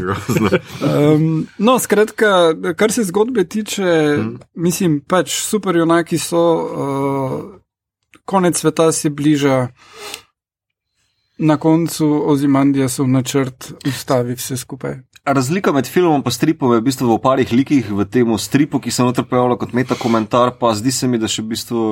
Um, 1.15 1.47
no, 1.57 1.79
skratka, 1.79 2.53
kar 2.75 2.91
se 2.91 3.03
zgodbe 3.07 3.45
tiče, 3.47 4.17
mm. 4.17 4.39
mislim, 4.55 4.99
pač 5.07 5.39
super 5.39 5.75
junaki 5.75 6.19
so, 6.19 6.43
uh, 6.59 7.39
konec 8.25 8.59
sveta 8.59 8.91
se 8.91 9.09
bliža, 9.09 9.67
na 11.37 11.57
koncu 11.57 12.07
Ozimandija 12.31 12.89
so 12.89 13.03
v 13.03 13.15
načrt 13.15 13.71
ustavi 13.87 14.35
vse 14.37 14.57
skupaj. 14.57 14.99
Razlika 15.25 15.71
med 15.71 15.87
filmom 15.87 16.21
in 16.25 16.31
stripom 16.31 16.73
je 16.73 16.79
v 16.79 16.83
bistvu 16.83 17.07
v 17.07 17.21
parih 17.23 17.51
likih, 17.51 17.91
v 17.91 18.05
tem 18.05 18.37
stripu, 18.37 18.79
ki 18.79 18.91
se 18.91 19.03
noter 19.03 19.23
pojavlja 19.23 19.55
kot 19.57 19.73
meta 19.73 19.95
komentar, 19.95 20.51
pa 20.59 20.75
zdi 20.75 20.91
se 20.91 21.07
mi, 21.07 21.17
da 21.17 21.27
še 21.27 21.41
v 21.41 21.47
bistvu 21.55 21.83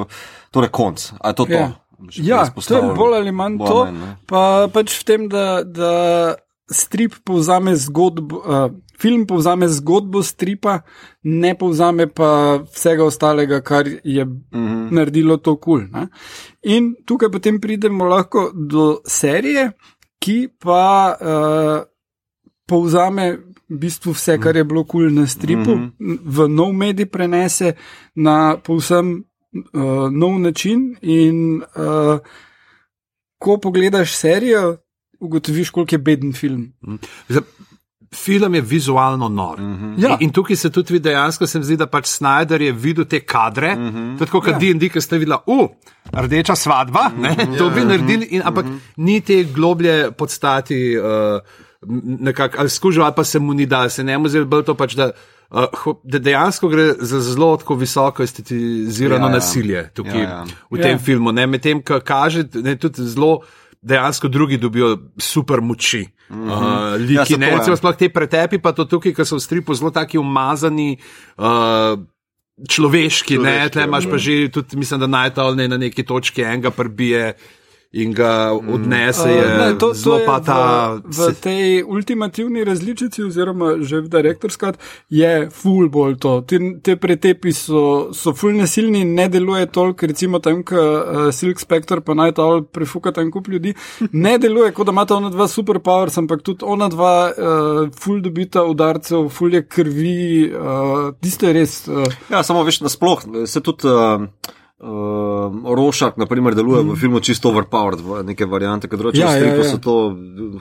torej 0.51 0.69
konc. 0.69 1.13
A 1.19 1.31
je 1.31 1.35
to 1.35 1.45
to? 1.45 1.55
Ja. 1.55 1.80
Ja, 2.13 2.45
to 2.49 2.75
je 2.75 2.93
bolj 2.93 3.15
ali 3.15 3.31
manj 3.31 3.57
Bolj 3.57 3.67
to. 3.67 3.85
ne. 3.85 4.17
Pa 4.25 4.41
pač 4.67 4.99
v 4.99 5.03
tem, 5.03 5.27
da, 5.27 5.63
da 5.63 6.35
strip 6.67 7.15
povzame 7.23 7.75
zgodbo, 7.75 8.37
uh, 8.37 8.71
film 8.97 9.25
povzame 9.25 9.67
zgodbo 9.67 10.23
stripa, 10.23 10.81
ne 11.23 11.55
povzame 11.55 12.07
pa 12.07 12.29
vsega 12.65 13.03
ostalega, 13.03 13.61
kar 13.61 13.85
je 14.03 14.25
Mhm. 14.25 14.87
naredilo 14.91 15.37
to 15.37 15.55
kul. 15.55 15.81
Cool, 15.81 16.07
In 16.63 16.95
tukaj 17.05 17.29
potem 17.29 17.59
pridemo 17.59 18.05
lahko 18.05 18.51
do 18.53 19.01
serije, 19.05 19.71
ki 20.19 20.47
pa 20.59 20.83
uh, 21.11 21.83
povzame 22.65 23.37
v 23.69 23.77
bistvu 23.77 24.11
vse, 24.11 24.37
kar 24.37 24.55
je 24.55 24.63
bilo 24.63 24.83
kul 24.83 25.01
cool 25.01 25.11
na 25.11 25.27
stripu, 25.27 25.71
Mhm. 25.71 26.19
v 26.25 26.47
nov 26.47 26.73
medij 26.73 27.05
prenese 27.05 27.73
na 28.15 28.57
povsem 28.57 29.23
uh, 29.53 30.11
nov 30.11 30.39
način. 30.39 30.95
In 31.01 31.61
uh, 31.61 32.19
ko 33.39 33.57
pogledaš 33.57 34.15
serijo, 34.15 34.77
ugotoviš, 35.19 35.69
koliko 35.69 35.95
je 35.95 35.99
beden 35.99 36.33
film. 36.33 36.73
Zdaj, 37.29 37.43
Film 38.15 38.55
je 38.55 38.61
vizualno 38.61 39.29
nor. 39.29 39.59
Uh 39.59 39.67
-huh. 39.67 40.03
Ja. 40.03 40.09
in, 40.09 40.17
in 40.19 40.31
tukaj 40.31 40.55
se 40.55 40.69
tudi 40.69 40.93
vidi, 40.93 41.03
dejansko 41.03 41.47
se 41.47 41.59
mi 41.59 41.65
zdi, 41.65 41.77
da 41.77 41.85
pač 41.85 42.05
Snyder 42.05 42.61
je 42.61 42.71
videl 42.71 43.05
te 43.05 43.19
kadre, 43.19 43.73
uh 43.73 43.79
-huh. 43.79 44.19
tako 44.19 44.41
kot 44.41 44.49
Ja. 44.51 44.59
DND, 44.59 44.91
ki 44.91 45.01
ste 45.01 45.17
videli, 45.17 45.37
uh, 45.45 45.69
rdeča 46.13 46.55
svadba, 46.55 47.11
uh 47.17 47.23
-huh. 47.23 47.57
to 47.57 47.69
bi 47.69 47.81
naredili, 47.81 48.25
in, 48.25 48.41
ampak 48.45 48.65
uh 48.65 48.71
-huh. 48.71 48.79
ni 48.95 49.21
te 49.21 49.43
globlje 49.43 50.11
podstati, 50.11 50.97
uh, 50.97 51.39
nekako 52.19 52.57
ali 52.59 52.69
skužil, 52.69 53.03
ali 53.03 53.13
pa 53.15 53.23
se 53.23 53.39
mu 53.39 53.53
ni 53.53 53.65
dal, 53.65 53.89
se 53.89 54.03
ne 54.03 54.17
mu 54.17 54.27
zdi 54.27 54.43
bolj 54.43 54.63
to 54.63 54.75
pač, 54.75 54.95
da. 54.95 55.05
Uh, 55.05 55.11
ho- 55.51 55.99
da 56.03 56.19
dejansko 56.19 56.67
gre 56.67 56.93
za 56.99 57.19
zelo 57.21 57.57
tako 57.57 57.75
visoko 57.75 58.23
estetizirano 58.23 59.15
Ja, 59.17 59.27
ja, 59.27 59.29
ja. 59.29 59.35
nasilje 59.35 59.89
tukaj 59.93 60.13
Ja, 60.13 60.19
ja, 60.19 60.29
ja. 60.29 60.35
ja. 60.37 60.45
v 60.69 60.77
tem 60.77 60.85
Ja. 60.87 60.91
ja. 60.91 60.97
filmu. 60.99 61.31
Ne, 61.31 61.47
medtem, 61.47 61.81
ko 61.81 61.99
kaže, 61.99 62.45
ne, 62.55 62.75
tudi 62.75 63.03
zelo 63.03 63.41
dejansko 63.81 64.27
drugi 64.27 64.57
dobijo 64.57 64.93
super 65.17 65.61
moči. 65.61 66.05
Uh, 66.29 66.37
Ja, 66.47 66.95
liki, 66.95 67.33
se 67.33 67.37
ne, 67.37 67.47
ja. 67.47 67.57
recimo, 67.57 67.75
sploh 67.75 67.95
te 67.95 68.07
pretepi, 68.07 68.57
pa 68.57 68.71
to 68.71 68.85
tukaj, 68.85 69.11
ki 69.11 69.25
so 69.25 69.35
v 69.35 69.41
stripu 69.41 69.75
zelo 69.75 69.91
taki 69.91 70.17
umazani. 70.17 70.95
Uh, 71.35 71.99
Človeški, 72.61 73.35
ne, 73.35 73.41
Človeški, 73.41 73.71
tle 73.71 73.83
imaš 73.83 74.05
ja. 74.05 74.11
pa 74.11 74.17
že, 74.17 74.33
tudi, 74.49 74.77
mislim, 74.77 74.99
da 74.99 75.07
najtolne 75.09 75.67
na 75.67 75.77
neki 75.77 76.03
točki 76.03 76.41
enega 76.41 76.69
prbije 76.69 77.33
in 77.91 78.13
ga 78.13 78.53
odnese. 78.55 79.27
Uh, 79.27 79.35
Je, 79.35 79.47
ne, 79.57 79.77
to, 79.79 79.91
to 80.03 80.17
je 80.19 80.25
pa 80.25 80.39
ta. 80.39 80.59
v, 81.03 81.27
v 81.27 81.35
tej 81.43 81.63
ultimativni 81.83 82.63
različici, 82.63 83.23
oziroma 83.23 83.83
že 83.83 83.99
v 84.01 84.07
direktorskrat, 84.07 84.79
je 85.11 85.49
full 85.51 85.89
bolj 85.91 86.15
to. 86.23 86.39
Te, 86.47 86.59
te 86.79 86.95
pretepi 86.95 87.51
so, 87.51 88.13
so 88.15 88.31
full 88.31 88.55
nasilni 88.55 89.03
ne 89.03 89.27
deluje 89.29 89.67
toliko, 89.67 90.07
recimo 90.07 90.39
tam, 90.39 90.63
ko 90.63 90.79
uh, 90.79 91.27
Silk 91.35 91.59
Spectre 91.59 91.99
pa 91.99 92.15
naj 92.15 92.37
to 92.39 92.47
prefuka 92.63 93.11
tam 93.11 93.31
kup 93.31 93.51
ljudi. 93.51 93.75
Ne 94.15 94.37
deluje, 94.39 94.71
kot 94.71 94.87
da 94.87 94.95
imata 94.95 95.19
ona 95.19 95.33
dva 95.33 95.49
superpowers, 95.51 96.15
ampak 96.21 96.45
tudi 96.47 96.63
ona 96.63 96.87
dva 96.91 97.15
uh, 97.27 97.91
full 97.91 98.23
dobita 98.23 98.63
udarcev, 98.63 99.27
full 99.29 99.59
je 99.59 99.65
krvi, 99.67 100.47
uh, 100.47 101.11
tisto 101.19 101.51
je 101.51 101.53
res. 101.59 101.77
Uh, 101.91 102.07
Ja, 102.31 102.39
samo 102.43 102.63
veš, 102.63 102.81
nasploh 102.85 103.27
se 103.45 103.59
tudi. 103.59 103.87
Uh, 103.87 104.57
Uh, 104.81 105.53
Rošak, 105.77 106.17
na 106.17 106.25
primer, 106.25 106.55
deluje 106.57 106.81
mm. 106.81 106.89
v 106.89 106.97
filmu 106.97 107.19
čisto 107.21 107.49
overpowered, 107.49 108.01
v 108.01 108.23
neke 108.25 108.49
variante, 108.49 108.89
kot 108.89 108.97
rečemo, 108.99 109.29
Ja, 109.29 109.37
ja, 109.37 109.53
ja, 109.53 109.55
ja. 109.55 109.63
so 109.63 109.77
to 109.77 109.93
uh, 110.09 110.17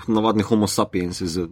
navadni 0.06 0.44
homo 0.44 0.68
sapiens 0.68 1.24
z 1.24 1.48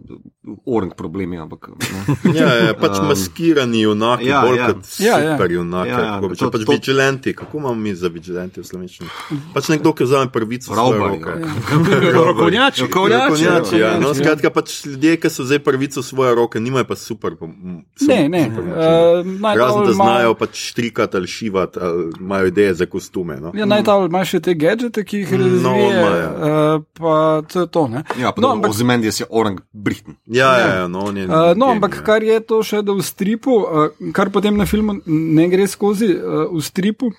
orang 0.65 0.93
problemi. 0.93 1.33
Ampak. 1.35 1.73
Ja, 2.29 2.45
ja, 2.61 2.73
pač 2.73 3.01
maskirani 3.01 3.81
junaki, 3.81 4.25
ja, 4.25 4.35
ja, 4.35 4.41
bolj 4.43 4.53
ja. 4.53 4.61
ja. 4.61 4.67
kot 4.69 4.85
Ja, 4.99 5.15
ja. 5.17 5.33
super 5.33 5.49
junaki. 5.49 5.89
Ja, 5.89 5.97
Ja, 5.97 6.05
ja, 6.05 6.13
ja, 6.13 6.21
to- 6.37 6.51
pač 6.51 6.61
to- 6.61 6.71
vigilanti, 6.71 7.33
kako 7.33 7.57
imamo 7.57 7.75
mi 7.75 7.95
za 7.95 8.07
vigilanti 8.07 8.61
v 8.61 8.65
slovenščini? 8.65 9.09
Pač 9.49 9.65
nekdo, 9.67 9.89
ki 9.91 10.03
vzame 10.03 10.29
prvico 10.29 10.69
roke. 10.69 11.33
Rokovnjači. 12.19 12.81
Rokovnjači, 12.81 13.25
Rokovnjači, 13.25 13.75
ja. 13.77 13.97
No, 13.97 14.07
ja. 14.07 14.13
skratka, 14.13 14.49
pač 14.51 14.85
ljudje, 14.85 15.17
ki 15.17 15.29
so 15.29 15.41
vzeli 15.41 15.59
prvico 15.59 16.01
v 16.01 16.05
svoje 16.05 16.35
roke, 16.35 16.59
nimajo 16.59 16.85
pa 16.85 16.95
super. 16.95 17.33
m, 17.33 17.81
su- 17.95 18.05
ne, 18.05 18.29
ne. 18.29 18.45
super 18.45 18.63
Uh, 18.69 19.25
Razen, 19.55 19.85
da 19.85 19.93
znajo 19.93 20.33
pač 20.35 20.53
štrikati 20.69 21.17
ali 21.17 21.27
šivati, 21.27 21.79
ali 21.79 22.11
imajo 22.19 22.45
ideje 22.45 22.58
za 22.73 22.85
kostume. 22.85 23.37
No? 23.41 23.51
Ja, 23.57 23.65
naj 23.69 23.83
ta 23.87 23.95
imaš 24.05 24.35
še 24.35 24.39
te 24.49 24.55
gadžete, 24.57 25.03
ki 25.07 25.23
jih 25.23 25.31
No, 25.31 25.43
razvije, 25.43 25.87
ima, 25.89 26.09
ja. 26.17 26.29
uh, 26.29 26.83
pa 26.99 27.13
to 27.47 27.63
je 27.63 27.67
to. 27.67 27.87
Ne? 27.87 28.03
Ja, 28.19 28.31
pa 28.35 28.41
no, 28.41 28.47
no, 28.47 28.53
ampak, 28.59 28.75
Ozymandias 28.75 29.19
je 29.19 29.27
orang 29.29 29.61
Britain. 29.73 30.17
Ja, 30.25 30.51
ja, 30.59 30.67
ja, 30.81 30.87
no, 30.87 31.07
on 31.09 31.17
je. 31.17 31.25
uh, 31.25 31.31
no, 31.31 31.69
genij, 31.69 31.75
ampak 31.77 31.99
ja. 31.99 32.05
kar 32.11 32.25
je 32.25 32.39
to 32.43 32.61
še, 32.65 32.83
da 32.85 32.95
v 32.97 33.05
stripu, 33.05 33.57
uh, 33.63 34.11
kar 34.15 34.31
potem 34.35 34.57
na 34.59 34.67
filmu 34.69 34.99
ne 35.07 35.49
gre 35.51 35.67
skozi, 35.67 36.11
uh, 36.15 36.45
v 36.51 36.63
stripu, 36.65 37.11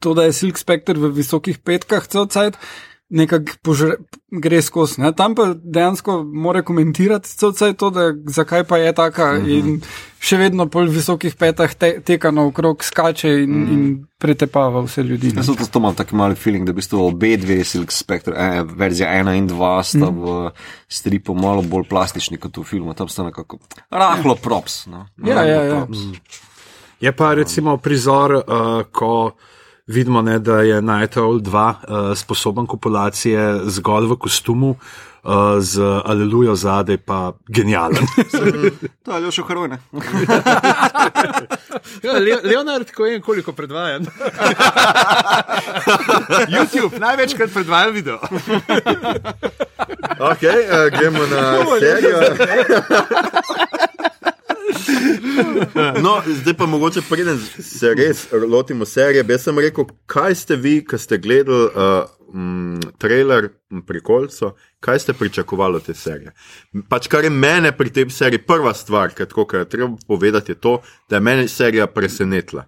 to, 0.00 0.14
da 0.14 0.28
je 0.28 0.36
Silk 0.36 0.58
Spectre 0.60 0.98
v 0.98 1.12
visokih 1.16 1.58
petkah 1.58 2.06
cel 2.06 2.30
cajt. 2.30 2.58
Nekako 3.10 3.52
požre- 3.62 3.96
gre 4.30 4.62
skozi. 4.62 5.00
Ne? 5.02 5.12
Tam 5.12 5.34
pa 5.34 5.48
dejansko 5.54 6.22
mora 6.22 6.62
komentirati 6.62 7.28
cajt 7.58 7.76
to, 7.76 7.90
da 7.90 8.12
zakaj 8.26 8.64
pa 8.64 8.78
je 8.78 8.92
taka 8.94 9.32
uh 9.32 9.42
-huh. 9.42 9.58
in 9.58 9.80
še 10.20 10.36
vedno 10.36 10.68
po 10.68 10.80
visokih 10.80 11.34
petah 11.34 11.74
te, 11.74 12.00
teka 12.00 12.30
naokrog, 12.30 12.84
skače 12.84 13.28
in, 13.28 13.62
uh 13.62 13.68
-huh. 13.68 13.72
in 13.72 14.06
pretepava 14.18 14.80
vse 14.80 15.02
ljudi. 15.02 15.32
Jaz 15.36 15.46
sem 15.46 15.56
to 15.56 15.78
imel 15.78 15.94
taki 15.94 16.14
mali 16.14 16.34
feeling, 16.34 16.66
da 16.66 16.72
v 16.72 16.74
bistvu 16.74 17.06
obe 17.06 17.36
dve 17.36 17.64
Silk 17.64 17.92
Spectre, 17.92 18.34
eh, 18.36 18.62
verzija 18.76 19.12
ena 19.12 19.34
in 19.34 19.46
dva, 19.46 19.82
sta 19.82 20.10
mm. 20.10 20.20
v 20.20 20.50
stripu 20.88 21.34
malo 21.34 21.62
bolj 21.62 21.88
plastični 21.88 22.38
kot 22.38 22.56
v 22.56 22.62
filmu. 22.64 22.94
Tam 22.94 23.08
sta 23.08 23.22
nekako 23.22 23.58
rahlo 23.90 24.34
props. 24.34 24.86
No. 24.86 25.06
Ja, 25.26 25.34
Rahlo 25.34 25.50
ja, 25.50 25.62
ja. 25.62 25.76
props. 25.76 25.98
Je 27.00 27.12
pa 27.12 27.34
recimo 27.34 27.76
prizor, 27.76 28.32
uh, 28.32 28.82
ko 28.92 29.32
vidimo, 29.90 30.22
ne, 30.22 30.38
da 30.38 30.60
je 30.60 30.82
Night 30.82 31.16
Owl 31.16 31.40
2 31.40 31.74
uh, 31.74 32.18
sposoben 32.18 32.66
kopulacije 32.66 33.60
zgolj 33.64 34.06
v 34.06 34.16
kostumu, 34.16 34.70
uh, 34.70 35.32
z 35.58 35.82
Alelujo 36.04 36.54
zadaj 36.54 36.96
pa 36.96 37.32
genijalen. 37.48 38.06
To 39.04 39.16
je 39.16 39.32
še 39.32 39.42
heroj, 39.48 39.68
ne? 39.68 39.78
ja, 42.06 42.12
Le 42.12 42.38
Leonard, 42.44 42.92
ko 42.94 43.06
je 43.06 43.20
koliko 43.20 43.52
predvajan. 43.52 44.06
YouTube 46.54 47.00
največkrat 47.00 47.50
predvaja 47.50 47.90
video. 47.90 48.20
Ok, 50.20 50.42
uh, 50.46 50.86
gremo 50.94 51.26
na 51.26 51.64
serijo. 51.80 52.18
No, 56.04 56.22
zdaj 56.26 56.54
pa 56.54 56.66
mogoče 56.66 57.00
preden 57.08 57.38
se 57.58 57.94
res 57.94 58.26
lotimo 58.48 58.84
serije. 58.84 59.24
Jaz 59.28 59.42
sem 59.42 59.58
rekel, 59.58 59.84
kaj 60.06 60.34
ste 60.34 60.56
vi, 60.56 60.80
ki 60.84 60.98
ste 60.98 61.18
gledali 61.18 61.64
uh, 61.64 62.08
mm, 62.34 62.92
trailer 62.98 63.50
m, 63.70 63.82
Prikolco, 63.86 64.54
kaj 64.80 64.98
ste 64.98 65.12
pričakovali 65.12 65.76
od 65.76 65.86
te 65.86 65.94
serije? 65.94 66.32
Pač 66.88 67.08
kar 67.08 67.24
je 67.24 67.30
mene 67.30 67.72
pri 67.76 67.92
tej 67.92 68.10
seriji 68.10 68.42
prva 68.46 68.74
stvar, 68.74 69.14
kar 69.14 69.26
tako, 69.26 69.44
kar 69.44 69.64
je 69.64 69.68
treba 69.68 69.90
povedati, 70.06 70.52
je 70.52 70.60
to, 70.60 70.80
da 71.08 71.16
je 71.16 71.20
mene 71.20 71.48
serija 71.48 71.86
presenetila. 71.86 72.66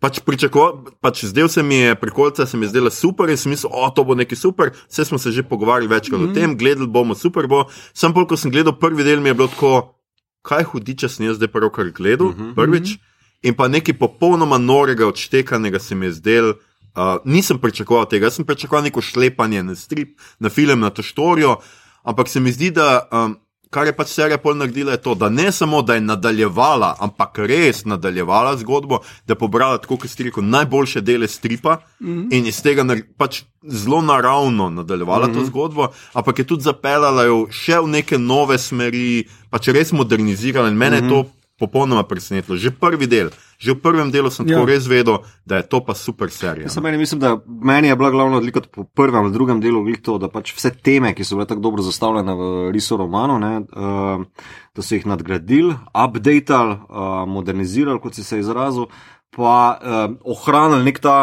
Pač 0.00 0.22
pričakoval, 0.24 0.94
pač 1.04 1.26
zdel 1.28 1.48
se 1.52 1.62
mi 1.62 1.82
je, 1.82 1.94
prikolca 2.00 2.46
se 2.46 2.56
mi 2.56 2.64
je 2.64 2.70
zdela 2.72 2.90
super 2.90 3.28
in 3.28 3.36
sem 3.36 3.52
mislil, 3.52 3.68
o, 3.68 3.84
to 3.92 4.04
bo 4.08 4.16
nekaj 4.16 4.38
super, 4.38 4.70
vse 4.88 5.04
smo 5.04 5.18
se 5.20 5.30
že 5.30 5.42
pogovarjali 5.42 5.92
večkrat 5.92 6.20
mm 6.20 6.26
-hmm. 6.26 6.30
o 6.30 6.34
tem, 6.34 6.56
gledali 6.56 6.86
bomo, 6.86 7.14
super 7.14 7.46
bo. 7.46 7.64
Sam 7.92 8.14
pol, 8.14 8.26
ko 8.26 8.36
sem 8.36 8.50
gledal 8.50 8.78
prvi 8.78 9.04
del, 9.04 9.20
mi 9.20 9.28
je 9.28 9.34
bilo 9.34 9.48
tako, 9.48 9.99
kaj 10.42 10.64
hudiče 10.72 11.08
sem 11.08 11.26
jaz 11.26 11.36
zdaj 11.36 11.48
pravkar 11.52 11.90
gledal, 11.90 12.28
mm 12.28 12.36
-hmm. 12.38 12.54
prvič. 12.54 12.98
In 13.42 13.54
pa 13.54 13.68
nekaj 13.68 13.98
popolnoma 13.98 14.58
norega, 14.58 15.06
odštekanega 15.06 15.78
se 15.78 15.94
mi 15.94 16.06
je 16.06 16.12
zdel. 16.12 16.48
Uh, 16.48 17.22
nisem 17.24 17.58
pričakoval 17.58 18.08
tega, 18.08 18.26
jaz 18.26 18.34
sem 18.34 18.44
pričakoval 18.44 18.84
neko 18.84 19.00
šlepanje 19.00 19.62
na 19.62 19.74
strip, 19.74 20.18
na 20.38 20.48
film, 20.48 20.80
na 20.80 20.90
to 20.90 21.02
štorijo, 21.02 21.56
ampak 22.02 22.28
se 22.28 22.40
mi 22.40 22.52
zdi, 22.52 22.70
da 22.70 23.08
um, 23.12 23.36
kar 23.70 23.86
je 23.86 23.94
pač 23.94 24.10
serija 24.10 24.38
pol 24.42 24.56
naredila, 24.58 24.96
je 24.96 25.02
to, 25.02 25.14
da 25.14 25.28
ne 25.28 25.52
samo, 25.52 25.82
da 25.82 25.94
je 25.94 26.02
nadaljevala, 26.02 26.96
ampak 27.00 27.38
res 27.46 27.84
nadaljevala 27.84 28.56
zgodbo, 28.58 29.00
da 29.26 29.34
je 29.34 29.38
pobrala, 29.38 29.78
tako 29.78 30.00
kot 30.02 30.10
ste 30.10 30.26
rekel, 30.26 30.44
najboljše 30.44 31.00
dele 31.00 31.28
stripa 31.28 31.78
mm 32.00 32.08
-hmm. 32.08 32.34
in 32.34 32.46
iz 32.46 32.62
tega 32.62 32.84
pač 33.16 33.42
zelo 33.62 34.02
naravno 34.02 34.70
nadaljevala 34.70 35.26
mm 35.26 35.30
-hmm. 35.30 35.38
to 35.38 35.46
zgodbo, 35.46 35.88
ampak 36.12 36.38
je 36.38 36.46
tudi 36.46 36.62
zapeljala 36.62 37.24
jo 37.24 37.46
še 37.50 37.80
v 37.80 37.86
neke 37.86 38.18
nove 38.18 38.58
smeri, 38.58 39.28
pač 39.50 39.68
res 39.68 39.92
modernizirala 39.92 40.68
in 40.68 40.74
mene 40.74 41.00
mm 41.00 41.04
-hmm. 41.04 41.16
je 41.16 41.22
to 41.24 41.39
popolnoma 41.60 42.02
presenetilo. 42.08 42.56
Že 42.56 42.72
prvi 42.80 43.06
del, 43.06 43.28
že 43.60 43.76
v 43.76 43.80
prvem 43.84 44.08
delu 44.08 44.32
sem 44.32 44.48
ja. 44.48 44.56
tako 44.56 44.68
res 44.72 44.88
vedel, 44.88 45.20
da 45.44 45.60
je 45.60 45.68
to 45.68 45.82
pa 45.84 45.92
super 45.92 46.32
serija. 46.32 46.72
Sem 46.72 46.82
meni, 46.82 46.96
mislim, 46.96 47.20
da 47.20 47.36
meni 47.44 47.92
je 47.92 47.96
bila 48.00 48.10
glavna 48.10 48.40
odlika 48.40 48.64
po 48.64 48.84
prvem 48.84 49.20
ali 49.20 49.34
drugem 49.36 49.60
delu 49.60 49.84
to, 50.00 50.16
da 50.18 50.32
pač 50.32 50.54
vse 50.56 50.72
teme, 50.72 51.12
ki 51.14 51.24
so 51.24 51.36
bile 51.36 51.46
tako 51.50 51.60
dobro 51.68 51.84
zastavljene 51.84 52.34
v 52.34 52.48
risu 52.72 52.96
romanu, 52.96 53.36
ne, 53.38 53.52
uh, 53.60 54.24
da 54.72 54.82
so 54.82 54.96
jih 54.96 55.04
nadgradili, 55.06 55.76
updateali, 55.92 56.80
uh, 56.88 57.28
modernizirali, 57.28 58.00
kot 58.00 58.16
si 58.16 58.24
se 58.24 58.40
izrazil, 58.40 58.88
pa 59.36 59.76
uh, 59.76 60.16
ohranili 60.24 60.88
nek 60.88 61.04
ta. 61.04 61.18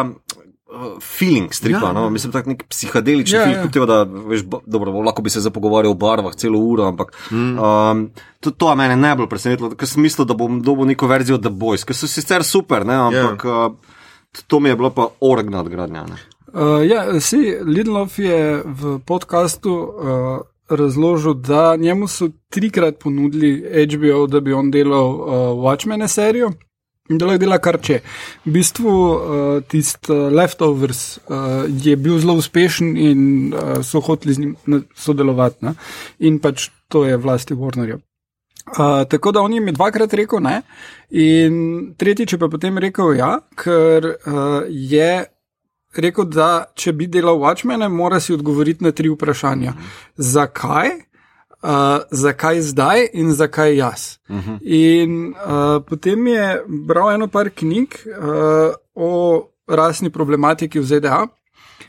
Feeling 1.01 1.53
stripa, 1.53 1.87
ja, 1.87 1.93
no? 1.93 2.09
mislim, 2.09 2.31
tako 2.31 2.49
nek 2.49 2.65
psihadelični 2.67 3.37
Ja, 3.37 3.41
ja, 3.41 3.47
film, 3.47 3.65
ja. 3.65 3.71
temu, 3.71 3.85
da 3.85 4.03
veš, 4.03 4.41
dobro, 4.65 4.91
lahko 4.91 5.21
bi 5.21 5.29
se 5.29 5.41
zapogovarjal 5.41 5.91
o 5.91 5.95
barvah 5.95 6.35
celo 6.35 6.59
uro, 6.59 6.83
ampak 6.83 7.13
mm. 7.31 7.59
um, 7.59 8.09
to, 8.39 8.51
to 8.51 8.69
je 8.69 8.75
mene 8.75 8.97
najbolj 8.99 9.29
presenetilo, 9.31 9.69
ker 9.79 9.87
sem 9.87 10.03
mislil, 10.03 10.27
da 10.27 10.35
bom 10.35 10.59
dobil 10.61 10.91
neko 10.91 11.07
verzijo 11.07 11.39
The 11.39 11.49
Boys, 11.49 11.87
ki 11.87 11.95
so 11.95 12.09
sicer 12.11 12.43
super, 12.43 12.83
ne, 12.85 12.99
ampak 13.07 13.47
yeah. 13.47 13.71
uh, 13.71 14.43
to 14.47 14.59
mi 14.59 14.69
je 14.69 14.75
bilo 14.75 14.91
pa 14.91 15.07
org 15.23 15.49
nadgradnja. 15.49 16.03
Ne. 16.11 16.19
Uh, 16.51 16.83
ja, 16.83 17.07
si 17.23 17.55
Lidlov 17.63 18.19
je 18.19 18.61
v 18.65 18.99
podkastu 19.07 19.71
uh, 19.71 20.37
razložil, 20.69 21.33
da 21.33 21.75
njemu 21.75 22.07
so 22.07 22.29
trikrat 22.49 22.99
ponudili 22.99 23.63
HBO, 23.87 24.27
da 24.27 24.39
bi 24.39 24.53
on 24.53 24.71
delal 24.71 25.15
uh, 25.15 25.29
Watchmen 25.63 26.07
serijo. 26.07 26.51
Da 27.09 27.25
lahko 27.25 27.39
dela 27.39 27.59
kar 27.63 27.77
če. 27.79 28.01
V 28.45 28.51
bistvu 28.57 28.91
uh, 28.91 29.61
tisti 29.71 30.11
uh, 30.11 30.27
Leftovers 30.33 31.19
uh, 31.27 31.63
je 31.67 31.95
bil 31.95 32.19
zelo 32.19 32.35
uspešen 32.41 32.97
in 32.99 33.21
uh, 33.53 33.79
so 33.83 34.01
hoteli 34.03 34.35
z 34.35 34.43
njim 34.43 34.83
sodelovati. 34.95 35.65
Ne? 35.65 35.77
In 36.19 36.41
pač 36.43 36.69
to 36.91 37.05
je 37.07 37.17
vlasti 37.17 37.55
Warnerja. 37.55 38.01
Uh, 38.67 39.05
tako 39.07 39.31
da 39.31 39.41
on 39.41 39.53
jim 39.53 39.67
je 39.67 39.77
dvakrat 39.77 40.13
rekel 40.19 40.41
ne, 40.43 40.57
in 41.15 41.93
tretjič 41.95 42.33
je 42.33 42.39
pa 42.39 42.49
potem 42.51 42.77
rekel 42.83 43.13
ja, 43.15 43.29
ker 43.55 44.09
uh, 44.27 44.65
je 44.67 45.23
rekel, 45.95 46.27
da 46.29 46.67
če 46.75 46.93
bi 46.93 47.07
delal 47.11 47.39
Watchmene, 47.41 47.89
mora 47.89 48.19
si 48.19 48.35
odgovoriti 48.35 48.83
na 48.85 48.91
tri 48.91 49.09
vprašanja. 49.09 49.73
Zakaj? 50.17 50.91
Uh, 51.67 51.73
zakaj 52.11 52.61
zdaj 52.61 53.09
in 53.13 53.33
zakaj 53.35 53.75
jaz? 53.75 54.19
Uh 54.29 54.35
-huh. 54.37 54.57
In 54.63 55.33
uh, 55.35 55.83
potem 55.83 56.27
je 56.27 56.63
bral 56.87 57.11
eno 57.11 57.27
par 57.27 57.49
knjig 57.49 58.07
uh, 58.07 58.73
o 58.95 59.49
rasni 59.67 60.09
problematiki 60.09 60.79
v 60.79 60.85
ZDA. 60.85 61.27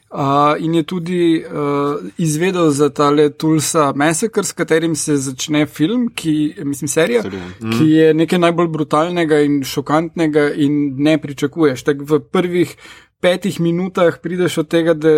Uh, 0.08 0.56
in 0.58 0.74
je 0.74 0.82
tudi 0.82 1.44
uh, 1.44 2.00
izvedel 2.16 2.70
za 2.70 2.88
tale 2.88 3.30
Tulsa 3.30 3.92
Massacre, 3.96 4.44
s 4.44 4.52
katerim 4.52 4.96
se 4.96 5.16
začne 5.16 5.66
film, 5.66 6.08
ki, 6.14 6.54
mislim, 6.64 6.88
serija, 6.88 7.22
mm. 7.22 7.70
ki 7.70 7.90
je 7.90 8.14
nekaj 8.14 8.38
najbolj 8.38 8.68
brutalnega 8.68 9.40
in 9.40 9.64
šokantnega, 9.64 10.50
in 10.54 10.94
ne 10.96 11.18
pričakuješ. 11.18 11.82
Tak 11.82 11.96
v 12.00 12.20
prvih 12.32 12.76
petih 13.20 13.60
minutah 13.60 14.16
prideš 14.22 14.58
od 14.58 14.68
tega, 14.68 14.94
da 14.94 15.12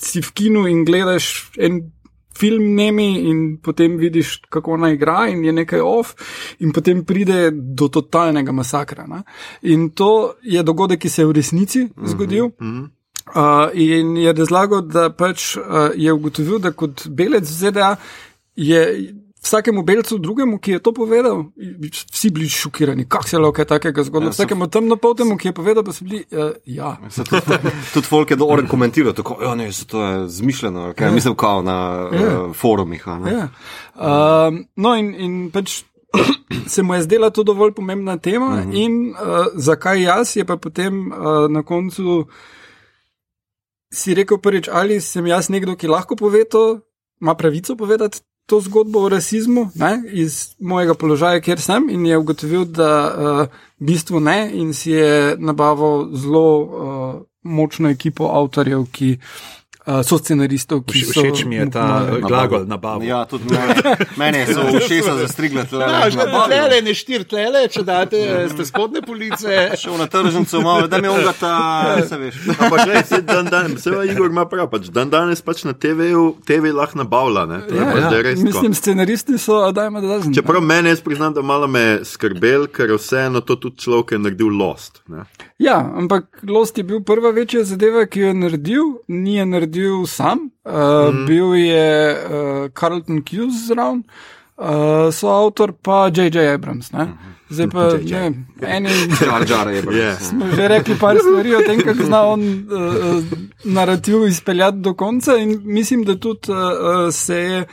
si 0.00 0.20
v 0.20 0.32
kinu 0.32 0.66
in 0.66 0.84
gledaš 0.84 1.50
en. 1.58 1.92
Film 2.36 2.74
nemi 2.74 3.28
in 3.30 3.58
potem 3.62 3.96
vidiš, 3.96 4.40
kako 4.52 4.76
naj 4.76 4.94
igra, 4.94 5.28
in 5.32 5.44
je 5.44 5.52
nekaj 5.52 5.80
off, 5.80 6.14
in 6.60 6.72
potem 6.72 7.04
pride 7.04 7.50
do 7.52 7.88
totalnega 7.88 8.52
masakra. 8.52 9.06
Ne? 9.06 9.22
In 9.62 9.90
to 9.90 10.34
je 10.42 10.62
dogodek, 10.62 11.00
ki 11.00 11.08
se 11.08 11.22
je 11.22 11.26
v 11.26 11.32
resnici 11.32 11.88
zgodil. 12.04 12.44
Uh 12.44 12.52
-huh, 12.52 12.68
uh 12.68 12.82
-huh. 12.82 12.90
Uh, 13.26 13.70
in 13.74 14.16
je 14.16 14.32
razlagal, 14.32 14.80
da 14.82 15.10
pač 15.10 15.56
uh, 15.56 15.62
je 15.94 16.12
ugotovil, 16.12 16.58
da 16.58 16.70
kot 16.70 17.08
belec 17.10 17.50
v 17.50 17.54
ZDA 17.54 17.96
je 18.56 18.82
vsakemu 19.46 19.82
belcu 19.82 20.18
drugemu, 20.18 20.58
ki 20.58 20.70
je 20.70 20.78
to 20.82 20.92
povedal, 20.92 21.44
vsi 22.12 22.30
bili 22.30 22.48
šokirani, 22.48 23.08
kako 23.08 23.28
se 23.28 23.36
je 23.36 23.40
lahko 23.40 23.64
takega 23.64 24.02
zgodilo. 24.02 24.28
Ja, 24.28 24.34
vsakemu 24.34 24.68
temnopoltemu, 24.68 25.36
ki 25.38 25.48
je 25.48 25.52
povedal, 25.52 25.82
da 25.86 25.92
so 25.92 26.04
bili. 26.04 26.24
Uh, 26.30 26.50
ja. 26.64 26.96
Tudi 27.94 28.06
folk 28.06 28.30
je 28.30 28.36
dobro 28.36 28.66
komentiral, 28.70 29.14
tako 29.14 29.38
ja, 29.42 29.54
je 29.54 29.72
to 29.86 30.28
zmišljeno, 30.28 30.92
kaj 30.96 31.08
ja. 31.08 31.12
mislim, 31.14 31.34
kao 31.34 31.62
na 31.62 32.08
ja. 32.12 32.42
uh, 32.42 32.56
forumih. 32.56 33.06
Ja. 33.06 33.48
Uh, 33.94 34.58
no, 34.76 34.96
in, 34.96 35.14
in 35.14 35.50
pač. 35.50 35.82
Se 36.66 36.82
mu 36.82 36.94
je 36.94 37.02
zdela 37.02 37.30
to 37.30 37.42
dovolj 37.42 37.72
pomembna 37.74 38.16
tema, 38.16 38.46
uh 38.46 38.52
mhm. 38.52 38.70
-huh. 38.70 38.84
in 38.84 39.10
uh, 39.10 39.46
zakaj 39.54 40.02
jaz, 40.02 40.36
je 40.36 40.44
pa 40.44 40.56
potem 40.56 41.12
uh, 41.12 41.50
na 41.50 41.62
koncu 41.62 42.26
si 43.92 44.14
rekel 44.14 44.38
prvič, 44.38 44.68
ali 44.72 45.00
sem 45.00 45.26
jaz 45.26 45.48
nekdo, 45.48 45.76
ki 45.76 45.88
lahko 45.88 46.16
pove 46.16 46.44
to, 46.44 46.80
ima 47.20 47.34
pravico 47.34 47.76
povedati 47.76 48.20
to 48.46 48.60
zgodbo 48.60 49.02
o 49.02 49.08
rasizmu 49.08 49.70
ne, 49.74 50.02
iz 50.12 50.54
mojega 50.60 50.94
položaja, 50.94 51.40
kjer 51.40 51.60
sem, 51.60 51.88
in 51.90 52.06
je 52.06 52.18
ugotovil, 52.18 52.64
da 52.64 52.90
uh, 53.06 53.56
v 53.80 53.86
bistvu 53.90 54.20
ne, 54.20 54.38
in 54.54 54.72
si 54.74 54.94
je 54.94 55.36
nabavil 55.38 56.12
zelo 56.14 56.46
uh, 56.58 57.14
močno 57.42 57.90
ekipo 57.90 58.30
avtorjev, 58.38 58.86
ki 58.92 59.16
uh, 59.86 60.02
so 60.06 60.18
scenaristov, 60.18 60.82
ki 60.86 61.02
so. 61.06 61.22
Všeč 61.22 61.44
mi 61.46 61.56
je 61.56 61.70
ta 61.70 61.86
glagol 62.20 62.66
nabava. 62.66 63.04
Ja, 63.04 63.24
tudi 63.30 63.50
meni 64.20 64.42
je 64.42 64.54
zelo 64.54 64.80
všeč, 64.80 65.06
da 65.06 65.28
strigla 65.30 65.64
tle. 65.70 65.86
Ne, 65.86 66.60
ne, 66.68 66.80
ne, 66.82 66.94
štir 66.96 67.26
tle, 67.28 67.46
če 67.72 67.84
date, 67.86 68.20
ste 68.52 68.66
spodne 68.68 69.02
police. 69.06 69.70
Šel 69.78 69.98
na 70.00 70.08
tržnico, 70.10 70.60
malo, 70.64 70.90
da 70.90 71.00
mi 71.02 71.10
onga 71.10 71.32
ta, 71.38 71.54
se 72.08 72.18
veš. 72.20 72.40
Ampak, 72.56 72.84
gledaj, 72.84 73.04
se 73.08 73.22
dan 73.22 73.50
dan, 73.52 73.76
se 73.80 73.94
va 73.94 74.04
Igor 74.04 74.30
ima 74.30 74.46
prav, 74.50 74.68
pač 74.72 74.90
dan 74.94 75.10
danes 75.12 75.42
pač 75.46 75.64
na 75.68 75.74
TV-ju, 75.76 76.26
TV 76.46 76.74
lahko 76.74 77.00
nabavlja, 77.02 77.46
ne. 77.50 77.62
Ja, 77.70 77.88
pač 77.92 78.06
ja. 78.10 78.34
Mislim, 78.42 78.74
scenaristi 78.74 79.38
so, 79.38 79.62
a 79.66 79.72
dajmo 79.76 80.02
da 80.02 80.16
razumem. 80.16 80.34
Čeprav 80.36 80.64
meni 80.64 80.92
jaz 80.92 81.02
priznam, 81.04 81.34
da 81.36 81.42
malo 81.46 81.70
me 81.70 82.00
skrbel, 82.04 82.66
ker 82.72 82.96
vseeno 82.96 83.42
to 83.46 83.58
tudi 83.60 83.86
človek 83.86 84.16
je 84.16 84.22
naredil 84.24 84.50
Lost. 84.56 85.02
Ne? 85.12 85.26
Ja, 85.58 85.92
ampak 85.96 86.42
Lost 86.42 86.78
je 86.78 86.84
bil 86.84 87.00
prva 87.00 87.30
večja 87.30 87.64
zadeva, 87.64 88.04
ki 88.06 88.20
jo 88.20 88.26
je 88.26 88.34
naredil, 88.34 88.82
ni 89.08 89.38
je 89.38 89.46
naredil 89.46 89.96
bil 89.96 90.06
sam, 90.06 90.50
uh, 90.64 91.14
mm. 91.14 91.26
bil 91.26 91.54
je 91.54 92.12
uh, 92.12 92.70
Carlton 92.80 93.22
Hughes 93.30 93.66
zraven, 93.68 94.02
uh, 94.56 95.12
so 95.12 95.28
avtor 95.28 95.72
pa 95.72 96.06
J.J. 96.08 96.54
Abrams. 96.54 96.92
Ne? 96.92 97.04
Mhm. 97.04 97.32
Zdaj 97.48 97.68
pa 97.70 97.82
ne 97.84 98.20
vem, 98.20 98.46
eni 98.60 98.90
ljudje. 99.84 100.16
Smo 100.20 100.46
že 100.56 100.68
rekli 100.68 100.96
par 100.98 101.16
stvari 101.18 101.54
o 101.54 101.60
tem, 101.66 101.80
kako 101.80 102.02
zna 102.02 102.22
on 102.22 102.40
uh, 102.42 103.22
narativ 103.64 104.26
izpeljati 104.26 104.78
do 104.78 104.94
konca, 104.94 105.36
in 105.36 105.60
mislim, 105.64 106.04
da 106.04 106.18
tudi 106.18 106.50
uh, 106.50 107.12
se 107.12 107.36
je 107.36 107.64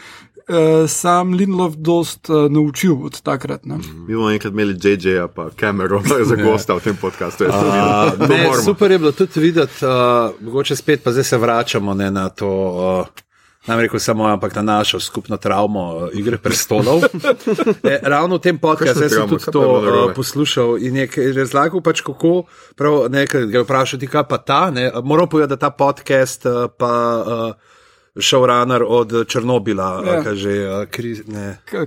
uh, 0.49 0.89
sam 0.89 1.33
Lindlov 1.33 1.75
dost 1.75 2.29
uh, 2.29 2.51
naučil 2.51 3.05
od 3.05 3.21
takrat. 3.21 3.65
Ne? 3.65 3.77
Mi 4.07 4.15
bomo 4.15 4.31
enkrat 4.31 4.53
imeli 4.53 4.75
JJ-ja 4.83 5.27
pa 5.27 5.49
Cameron 5.59 6.03
za 6.29 6.35
gosta 6.35 6.73
v 6.73 6.79
tem 6.79 6.97
podkastu. 6.97 7.45
Uh, 7.45 8.29
ne, 8.29 8.49
super 8.65 8.91
je 8.91 8.99
bilo 8.99 9.11
tudi 9.11 9.39
videti, 9.39 9.85
uh, 9.85 10.35
mogoče 10.41 10.75
spet 10.75 11.03
pa 11.03 11.11
zdaj 11.11 11.23
se 11.23 11.37
vračamo 11.37 11.93
ne, 11.93 12.11
na 12.11 12.29
to. 12.29 12.49
Uh, 12.49 13.23
Nam 13.63 13.79
rekel 13.79 13.99
samo, 13.99 14.25
ampak 14.27 14.55
na 14.55 14.61
našo 14.61 14.99
skupno 14.99 15.37
travmo 15.37 16.09
igre 16.13 16.37
prestolov. 16.37 16.99
e, 17.83 17.99
ravno 18.03 18.35
v 18.35 18.41
tem 18.43 18.57
podkastu 18.59 19.07
sem 19.09 19.29
tudi 19.29 19.47
to 19.51 19.63
uh, 19.63 20.11
poslušal 20.11 20.75
in 20.83 20.95
je 20.95 21.07
razlagal, 21.31 21.79
pač 21.79 22.03
kako, 22.03 22.43
prav, 22.75 23.07
nekaj 23.07 23.47
ga 23.47 23.63
vprašati, 23.63 24.07
kaj 24.07 24.27
pa 24.27 24.37
ta, 24.37 24.67
ne, 24.67 24.91
moram 25.03 25.31
povedati, 25.31 25.55
da 25.55 25.55
ta 25.55 25.71
podcast 25.71 26.43
uh, 26.45 26.67
pa. 26.77 26.91
Uh, 27.23 27.71
showrunner 28.21 28.83
od 28.87 29.27
Černobila, 29.27 30.03
ja. 30.05 30.23
kaže 30.23 30.51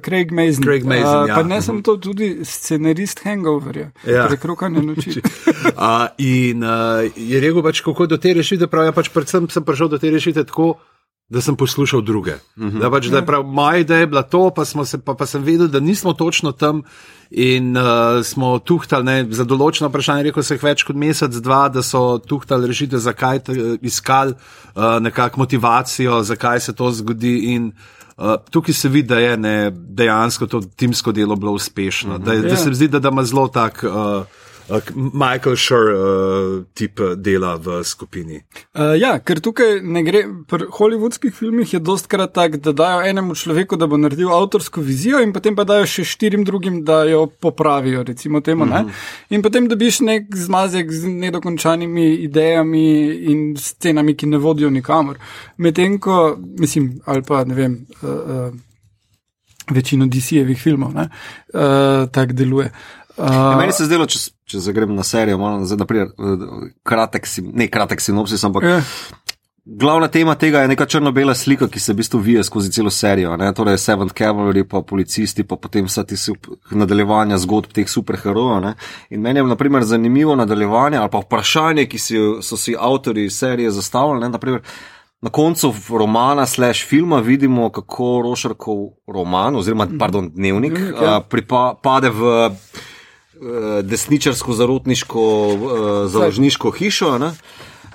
Craig 0.04 0.32
Mason. 0.32 0.64
Craig 0.64 0.84
Mason 0.84 1.22
uh, 1.22 1.28
ja. 1.28 1.34
Pa 1.34 1.42
ne 1.42 1.62
sem 1.62 1.82
to 1.82 1.96
tudi 1.96 2.44
scenarist 2.44 3.22
Hangoverja, 3.24 3.90
ja. 4.06 4.26
prekrokane 4.26 4.82
noči. 4.82 5.20
uh, 5.20 6.08
in 6.18 6.64
uh, 6.64 7.06
je 7.16 7.40
rekel 7.40 7.62
pač, 7.62 7.80
kako 7.80 8.06
do 8.06 8.18
te 8.18 8.34
rešitve, 8.34 8.66
prav, 8.66 8.90
ja, 8.90 8.92
pač 8.92 9.12
predvsem 9.14 9.46
sem 9.50 9.64
prišel 9.64 9.88
do 9.88 9.98
te 10.02 10.10
rešitve 10.10 10.44
tako. 10.50 10.74
Da 11.28 11.40
sem 11.40 11.56
poslušal 11.56 12.00
druge. 12.00 12.34
Uh 12.56 12.64
mhm. 12.64 12.76
-huh. 12.76 12.80
da 12.80 12.90
pač, 12.90 13.06
da 13.06 13.16
je 13.16 13.20
ja. 13.20 13.26
prav, 13.26 13.42
moja 13.42 13.78
ideja 13.78 14.00
je 14.00 14.06
bila 14.06 14.22
to, 14.22 14.50
pa, 14.50 14.64
se, 14.64 14.98
pa, 14.98 15.14
pa 15.14 15.26
sem 15.26 15.42
vedel, 15.42 15.68
da 15.68 15.80
nismo 15.80 16.12
točno 16.12 16.52
tam 16.52 16.82
in 17.30 17.76
uh, 17.76 17.82
smo 18.24 18.58
tuhtali 18.58 19.26
za 19.34 19.44
določeno 19.44 19.88
vprašanje, 19.88 20.22
rekel 20.22 20.42
sem 20.42 20.58
več 20.62 20.82
kot 20.82 20.96
mesec, 20.96 21.34
dva, 21.42 21.68
da 21.68 21.82
so 21.82 22.18
tuhtali 22.18 22.66
rešitev, 22.66 22.98
zakaj 22.98 23.40
iskali 23.82 24.32
uh, 24.32 25.00
nekakšno 25.00 25.38
motivacijo, 25.38 26.22
zakaj 26.22 26.60
se 26.60 26.72
to 26.72 26.92
zgodi. 26.92 27.38
In, 27.54 27.72
uh, 28.16 28.36
tukaj 28.50 28.74
se 28.74 28.88
vidi, 28.88 29.08
da 29.08 29.18
je 29.18 29.36
ne, 29.36 29.70
dejansko 29.74 30.46
to 30.46 30.60
timsko 30.60 31.12
delo 31.12 31.36
bilo 31.36 31.52
uspešno, 31.52 32.14
uh 32.14 32.20
-huh. 32.20 32.24
da, 32.24 32.34
da 32.34 32.48
yeah. 32.48 32.62
se 32.62 32.68
mi 32.68 32.74
zdi, 32.74 32.88
da, 32.88 32.98
da 32.98 33.08
ima 33.08 33.24
zelo 33.24 33.48
tak. 33.48 33.84
Uh, 33.84 34.26
Michael 34.94 35.56
Schur 35.56 35.90
uh, 35.92 36.64
tip 36.74 37.00
dela 37.16 37.56
v 37.56 37.84
skupini. 37.84 38.40
Uh, 38.74 38.96
ja, 38.98 39.12
ker 39.22 39.38
tukaj 39.40 39.78
ne 39.82 40.02
gre, 40.02 40.24
pri 40.50 40.66
hollywoodskih 40.74 41.34
filmih 41.34 41.74
je 41.76 41.80
dostkrat 41.80 42.34
tako, 42.34 42.58
da 42.58 42.72
dajo 42.72 43.04
enemu 43.06 43.36
človeku, 43.38 43.78
da 43.78 43.86
bo 43.86 43.98
naredil 44.00 44.32
avtorsko 44.34 44.82
vizijo, 44.82 45.20
in 45.22 45.32
potem 45.36 45.54
pa 45.54 45.64
dajo 45.68 45.86
še 45.86 46.04
štirim 46.04 46.44
drugim, 46.44 46.82
da 46.84 47.04
jo 47.06 47.26
popravijo. 47.30 48.02
Recimo, 48.06 48.40
temu, 48.40 48.64
uh 48.64 48.70
-huh. 48.70 48.90
In 49.30 49.42
potem 49.42 49.68
dobiš 49.68 50.00
nek 50.00 50.36
zmazek 50.36 50.92
z 50.92 51.06
nedokončanimi 51.06 52.14
idejami 52.26 52.86
in 53.30 53.56
scenami, 53.56 54.14
ki 54.14 54.26
ne 54.26 54.38
vodijo 54.38 54.70
nikamor. 54.70 55.18
Medtem 55.56 55.98
ko, 55.98 56.36
mislim, 56.58 57.00
ali 57.04 57.22
pa 57.22 57.44
ne 57.44 57.54
vem. 57.54 57.86
Uh, 58.02 58.10
uh, 58.10 58.54
Večino 59.70 60.06
DC-jevih 60.06 60.62
filmov 60.62 60.94
uh, 60.94 61.04
tako 62.12 62.32
deluje. 62.32 62.70
Uh, 63.16 63.26
ja, 63.32 63.56
meni 63.56 63.72
se 63.72 63.82
je 63.82 63.90
zdelo, 63.90 64.06
če, 64.06 64.18
če 64.44 64.60
zagrem 64.60 64.94
na 64.94 65.04
serijo, 65.06 65.38
malo 65.40 65.64
zdaj, 65.64 65.78
naprimer, 65.80 66.10
kratek, 66.84 67.28
ne 67.52 67.70
kratek 67.72 68.04
sinopsis, 68.04 68.44
ampak. 68.44 68.64
Yeah. 68.64 68.98
Glavna 69.68 70.06
tema 70.08 70.34
tega 70.34 70.60
je 70.60 70.68
neka 70.68 70.86
črno-bela 70.86 71.34
slika, 71.34 71.66
ki 71.68 71.80
se 71.82 71.90
v 71.92 71.96
bistvu 71.98 72.18
vije 72.22 72.44
skozi 72.46 72.70
celo 72.70 72.90
serijo. 72.90 73.32
Ne? 73.36 73.48
Torej, 73.54 73.80
Seventh 73.82 74.14
Cavalry, 74.14 74.62
pa 74.62 74.78
policisti, 74.86 75.42
pa 75.42 75.56
potem 75.56 75.88
vsa 75.88 76.04
ti 76.06 76.14
nadaljevanja 76.70 77.38
zgodb 77.42 77.72
teh 77.74 77.88
superherojev. 77.90 78.76
In 79.10 79.20
meni 79.20 79.42
je 79.42 79.44
naprimer, 79.44 79.82
zanimivo 79.82 80.36
nadaljevanje 80.38 81.00
ali 81.02 81.10
pa 81.10 81.18
vprašanje, 81.18 81.88
ki 81.90 81.98
si, 81.98 82.22
so 82.42 82.56
si 82.56 82.76
avtori 82.78 83.26
serije 83.30 83.70
zastavili. 83.74 84.30
Naprimer, 84.30 84.62
na 85.20 85.30
koncu 85.30 85.74
romana, 85.90 86.46
slash 86.46 86.86
filma, 86.86 87.18
vidimo, 87.18 87.70
kako 87.70 88.22
Rošarkov 88.24 88.86
roman, 89.08 89.56
oziroma 89.56 89.88
pardon, 89.98 90.30
dnevnik, 90.34 90.78
ja. 91.02 91.20
pripa, 91.20 91.74
pade 91.82 92.10
v. 92.10 92.50
Eh, 93.36 93.82
desničarsko, 93.82 94.52
zarotniško, 94.52 95.22
uh, 95.46 96.10
založniško 96.10 96.70
hišo. 96.70 97.18
Ne? 97.18 97.32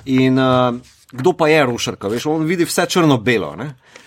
In 0.06 0.40
uh, 0.40 0.76
kdo 1.12 1.34
pa 1.34 1.48
je 1.48 1.66
rušarka? 1.66 2.08
Veš, 2.08 2.26
on 2.26 2.46
vidi 2.46 2.66
vse 2.66 2.86
črno-belo. 2.86 3.56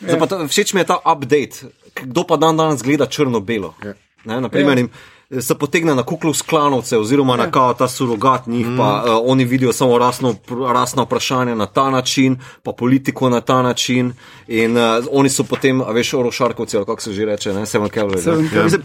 Ja. 0.07 0.47
Všeč 0.49 0.74
mi 0.74 0.80
je 0.80 0.85
ta 0.85 0.99
update, 1.03 1.66
kdo 2.03 2.22
pa 2.26 2.37
dan 2.37 2.57
danes 2.57 2.82
gleda 2.82 3.07
črno-belo. 3.07 3.74
Ja. 3.85 4.41
Naprimer, 4.41 4.78
ja. 4.78 5.43
se 5.43 5.59
potegne 5.59 5.95
na 5.95 6.03
kuklu 6.03 6.35
sklanovce, 6.35 6.99
oziroma 6.99 7.37
na 7.37 7.51
kao 7.51 7.74
ta 7.74 7.89
surogat 7.89 8.47
njih, 8.47 8.66
mm. 8.66 8.78
pa 8.78 9.03
uh, 9.03 9.18
oni 9.24 9.45
vidijo 9.45 9.72
samo 9.72 9.99
rasno, 9.99 10.37
rasno 10.72 11.03
vprašanje 11.03 11.55
na 11.55 11.66
ta 11.66 11.91
način, 11.91 12.39
pa 12.62 12.72
politiko 12.72 13.28
na 13.28 13.41
ta 13.41 13.62
način. 13.62 14.14
In 14.47 14.76
uh, 14.76 15.05
oni 15.11 15.28
so 15.28 15.43
potem, 15.43 15.80
a 15.80 15.91
veš, 15.91 16.14
orošarkovci, 16.14 16.76
kako 16.87 17.01
se 17.01 17.12
že 17.12 17.24
reče, 17.24 17.53
ne, 17.53 17.66
Seven 17.66 17.89
Cavalry. 17.91 18.80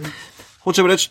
Hočem 0.64 0.86
reči, 0.86 1.10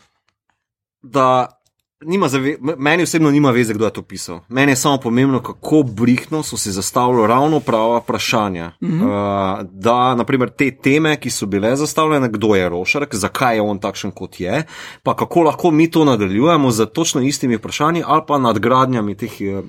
da 1.11 1.59
Nima 2.00 2.28
zave, 2.28 2.56
meni 2.61 3.02
osebno 3.02 3.30
nima 3.30 3.50
veze, 3.50 3.74
kdo 3.74 3.84
je 3.84 3.90
to 3.90 4.02
pisal. 4.02 4.40
Meni 4.48 4.72
je 4.72 4.76
samo 4.76 4.98
pomembno, 4.98 5.42
kako 5.42 5.82
brihno 5.82 6.42
so 6.42 6.56
si 6.56 6.72
zastavili 6.72 7.26
ravno 7.26 7.61
prava 7.61 7.98
vprašanja. 7.98 8.72
Mm 8.80 8.88
-hmm. 8.88 9.02
uh, 9.02 9.66
da, 9.72 10.14
naprimer, 10.14 10.50
te 10.50 10.76
teme, 10.82 11.16
ki 11.20 11.30
so 11.30 11.46
bile 11.46 11.76
zastavljene, 11.76 12.28
kdo 12.28 12.54
je 12.54 12.68
Rošark, 12.68 13.14
zakaj 13.14 13.56
je 13.56 13.62
on 13.62 13.78
takšen, 13.78 14.11
kot 14.11 14.40
je, 14.40 14.64
pa 15.02 15.16
kako 15.16 15.42
lahko 15.42 15.70
mi 15.70 15.90
to 15.90 16.04
nadaljujemo 16.04 16.70
z 16.70 16.86
točno 16.86 17.20
istimi 17.20 17.56
vprašanji 17.56 18.02
ali 18.06 18.22
pa 18.26 18.38
nadgradnjami 18.38 19.14
teh 19.14 19.32
uh, 19.40 19.64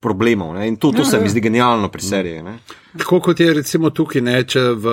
problemov. 0.00 0.54
Ne? 0.54 0.68
In 0.68 0.76
to, 0.76 0.92
to 0.92 0.98
ja, 0.98 1.04
se 1.04 1.16
ja. 1.16 1.22
mi 1.22 1.28
zdi 1.28 1.40
genialno 1.40 1.88
pri 1.88 2.02
seriji. 2.02 2.42
Ne? 2.42 2.58
Tako 2.98 3.20
kot 3.20 3.40
je 3.40 3.54
recimo 3.54 3.90
tukaj, 3.90 4.22
ne, 4.22 4.44
če 4.44 4.60
v 4.60 4.86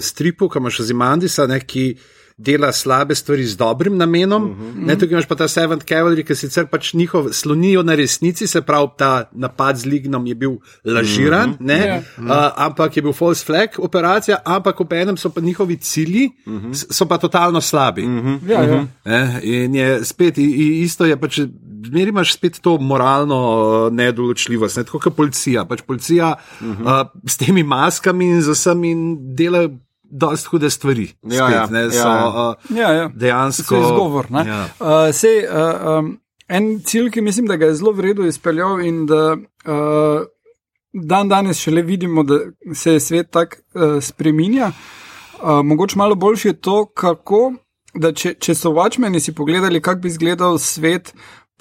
stripu, 0.00 0.48
kam 0.48 0.62
imaš 0.62 0.80
Zimandisa, 0.80 1.46
neki 1.46 1.96
dela 2.38 2.72
slabe 2.72 3.14
stvari 3.14 3.46
z 3.46 3.56
dobrim 3.56 3.96
namenom. 3.96 4.44
Uh 4.44 4.50
-huh. 4.50 4.86
ne, 4.86 4.94
tukaj 4.94 5.12
imaš 5.12 5.26
pa 5.26 5.34
ta 5.34 5.48
Seventh 5.48 5.84
Cavalry, 5.84 6.24
ki 6.24 6.34
sicer 6.34 6.66
pač 6.66 6.94
njihov 6.94 7.32
slonijo 7.32 7.82
na 7.82 7.94
resnici, 7.94 8.46
se 8.46 8.62
pravi, 8.62 8.88
ta 8.98 9.30
napad 9.32 9.76
z 9.76 9.86
Lignom 9.86 10.26
je 10.26 10.34
bil 10.34 10.50
lažiran, 10.84 11.50
uh 11.50 11.56
-huh. 11.56 11.66
ne, 11.66 12.02
yeah. 12.18 12.24
uh, 12.24 12.52
ampak 12.56 12.96
je 12.96 13.02
bil 13.02 13.12
false 13.12 13.44
flag 13.44 13.68
operacija, 13.78 14.38
ampak 14.44 14.80
ob 14.80 14.92
enem 14.92 15.16
so 15.16 15.30
pa 15.30 15.40
njihovi 15.40 15.76
cilji, 15.76 16.30
uh 16.46 16.52
-huh. 16.52 16.92
so 16.92 17.06
pa 17.06 17.18
totalno 17.18 17.60
slabi. 17.60 18.02
Uh 18.02 18.10
-huh. 18.10 18.50
ja, 18.50 18.62
ja. 18.62 18.86
Ne, 19.04 19.40
in 19.42 19.74
je 19.74 20.04
spet, 20.04 20.38
isto 20.38 21.04
je 21.04 21.16
pač. 21.16 21.40
Zmeri 21.86 22.08
imaš 22.08 22.34
spet 22.34 22.60
to 22.60 22.78
moralno 22.78 23.88
nedoločljivost, 23.92 24.76
ne? 24.76 24.84
tako 24.84 24.98
kot 24.98 25.16
policija. 25.16 25.64
Pač 25.64 25.82
policija 25.82 26.34
uh 26.60 26.66
-huh. 26.66 27.02
uh, 27.02 27.06
s 27.26 27.36
temi 27.36 27.62
maskami 27.62 28.24
in 28.24 28.42
z 28.42 28.50
vsemi 28.50 28.96
dela 29.20 29.68
dost 30.10 30.46
hude 30.46 30.70
stvari. 30.70 31.10
Ja, 31.22 31.46
spet, 31.46 31.56
ja, 31.56 31.66
ne, 31.70 31.90
so, 31.90 32.08
ja, 32.08 32.28
uh, 32.28 32.76
ja, 32.76 32.92
ja. 32.92 33.10
Dejansko. 33.14 33.74
To 33.74 33.80
je 33.80 33.82
izgovor. 33.82 34.26
Ja. 34.46 34.64
Uh, 34.80 34.88
sej, 35.12 35.44
uh, 35.44 35.98
um, 35.98 36.10
en 36.48 36.80
cilj, 36.84 37.10
ki 37.10 37.20
mislim, 37.20 37.46
da 37.46 37.56
ga 37.56 37.66
je 37.66 37.74
zelo 37.74 37.92
vredno 37.92 38.26
izpeljal 38.26 38.80
in 38.80 39.06
da 39.06 39.36
uh, 39.36 40.26
dan 40.92 41.28
danes 41.28 41.60
še 41.60 41.74
le 41.74 41.82
vidimo, 41.82 42.24
da 42.24 42.40
se 42.74 42.96
je 42.96 43.00
svet 43.00 43.30
tako 43.30 43.56
uh, 43.74 43.98
spreminja. 44.02 44.72
Uh, 45.38 45.60
mogoče 45.64 45.98
malo 45.98 46.14
boljše 46.14 46.48
je 46.48 46.60
to, 46.60 46.84
kako, 46.86 47.52
da 47.94 48.12
če, 48.12 48.34
če 48.34 48.54
so 48.54 48.72
vačmeni 48.76 49.20
si 49.20 49.34
pogledali, 49.34 49.80
kako 49.80 50.00
bi 50.00 50.08
izgledal 50.08 50.58
svet 50.58 51.12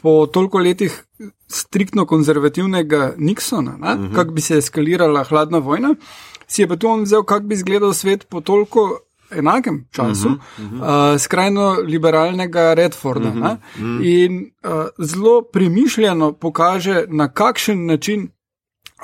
po 0.02 0.26
toliko 0.26 0.60
letih 0.60 1.04
striktno 1.48 2.06
konzervativnega 2.06 3.14
Nixona, 3.18 3.72
uh 3.72 3.78
mhm. 3.78 4.06
-huh. 4.06 4.16
kako 4.16 4.32
bi 4.32 4.42
se 4.42 4.58
eskalirala 4.58 5.24
hladna 5.24 5.58
vojna 5.58 5.96
si 6.48 6.62
je 6.62 6.68
pa 6.68 6.76
tu 6.76 6.88
on 6.88 7.04
vzel, 7.04 7.24
kako 7.24 7.46
bi 7.46 7.56
izgledal 7.56 7.94
svet 7.94 8.28
po 8.30 8.42
toliko 8.42 9.00
enakem 9.32 9.88
času, 9.92 10.28
uh 10.28 10.34
-huh, 10.36 10.66
uh 10.66 10.72
-huh. 10.72 11.14
Uh, 11.14 11.20
skrajno 11.20 11.78
liberalnega 11.86 12.74
Redforda. 12.74 13.30
Uh 13.30 13.36
-huh, 13.36 13.52
uh 13.52 13.58
-huh. 13.82 14.24
In 14.24 14.52
uh, 14.64 15.06
zelo 15.06 15.42
premišljeno 15.42 16.34
pokaže, 16.34 17.06
na 17.08 17.32
kakšen 17.34 17.86
način 17.86 18.30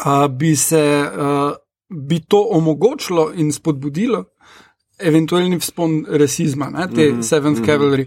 uh, 0.06 0.32
bi 0.32 0.56
se 0.56 1.10
uh, 1.18 1.52
bi 1.90 2.20
to 2.20 2.48
omogočilo 2.52 3.32
in 3.36 3.52
spodbudilo. 3.52 4.24
Eventualni 5.00 5.58
vzpon 5.60 6.06
rasizma, 6.10 6.70
ne, 6.70 6.88
te 6.96 7.10
mm 7.10 7.18
-hmm, 7.18 7.24
Seventh 7.24 7.60
mm 7.60 7.66
-hmm. 7.66 7.70
Cavalry, 7.70 8.06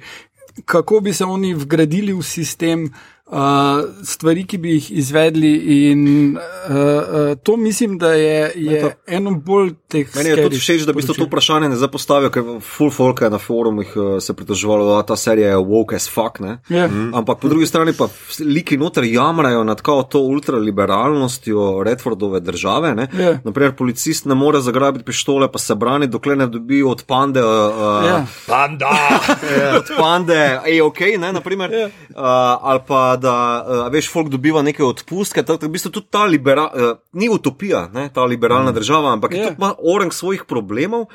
kako 0.65 1.01
bi 1.01 1.13
se 1.13 1.25
oni 1.25 1.55
vgradili 1.55 2.13
v 2.13 2.23
sistem, 2.23 2.91
uh, 3.27 3.85
stvari, 4.05 4.45
ki 4.47 4.59
bi 4.59 4.77
jih 4.77 4.91
izvedli. 4.99 5.53
In, 5.91 6.37
uh, 6.37 6.73
uh, 6.73 7.39
to 7.43 7.57
mislim, 7.57 7.99
da 7.99 8.13
je, 8.13 8.53
je 8.55 8.81
to, 8.81 8.91
eno 9.07 9.31
bolj 9.31 9.73
teh. 9.89 10.17
Meni 10.17 10.31
je 10.31 10.43
tudi 10.43 10.59
všeč, 10.59 10.87
da 10.87 10.93
bi 10.93 11.07
to 11.07 11.15
vprašanje 11.19 11.69
ne 11.69 11.77
zapostavil, 11.77 12.31
ker 12.31 12.57
full 12.63 12.91
folk 12.91 13.23
je 13.23 13.31
na 13.31 13.39
forumih 13.39 13.97
uh, 13.97 14.17
se 14.23 14.35
pritoževalo, 14.35 14.97
da 14.97 15.03
ta 15.03 15.17
serija 15.17 15.55
je 15.55 15.57
woke 15.57 15.97
as 15.97 16.09
fuck. 16.11 16.41
Yeah. 16.41 16.59
Ja. 16.69 16.87
Mm. 16.89 17.15
Ampak 17.15 17.41
po 17.41 17.49
drugi 17.49 17.67
strani 17.67 17.93
pa 17.97 18.09
liki 18.41 18.77
noter 18.77 19.05
jamrajo 19.05 19.65
nad 19.65 19.81
kao 19.81 20.03
to 20.03 20.21
ultraliberalnostjo 20.21 21.83
Redfordove 21.85 22.41
države. 22.41 22.95
Yeah. 22.95 23.21
Ja. 23.21 23.39
Naprimer, 23.45 23.73
policist 23.77 24.25
ne 24.25 24.35
more 24.35 24.61
zagrabiti 24.61 25.05
pištole, 25.05 25.53
pa 25.53 25.59
se 25.59 25.75
brani, 25.75 26.07
dokler 26.07 26.39
ne 26.39 26.47
dobi 26.47 26.83
od 26.83 27.05
pande. 27.07 27.43
Uh, 27.43 27.49
yeah. 27.49 28.07
Ja. 28.07 28.27
Panda! 28.47 28.91
od 29.79 29.91
pande, 29.99 30.61
ej, 30.67 30.81
ok, 30.83 31.01
ne, 31.19 31.33
naprimer. 31.33 31.71
Yeah. 31.71 31.87
Uh, 32.11 32.23
ali 32.63 32.81
pa 32.87 33.16
da 33.17 33.37
uh, 33.61 33.93
veš, 33.93 34.11
folk 34.13 34.29
dobiva 34.33 34.63
neke 34.63 34.85
odpustke. 34.85 35.43
Tak, 35.43 35.61
tak, 35.61 35.69
v 35.69 35.75
bistvu 35.77 35.93
tudi 35.99 36.11
ta 36.11 36.25
liberalna, 36.25 36.93
uh, 36.93 36.99
ni 37.13 37.29
utopija, 37.33 37.89
ne, 37.95 38.09
ta 38.15 38.25
liberalna 38.25 38.71
mm. 38.71 38.75
država, 38.75 39.13
ampak 39.13 39.33
yeah. 39.33 39.37
je 39.37 39.45
tudi 39.49 39.63
ima 39.63 39.75
orang 39.83 40.13
svojih 40.13 40.45
problemov. 40.49 41.07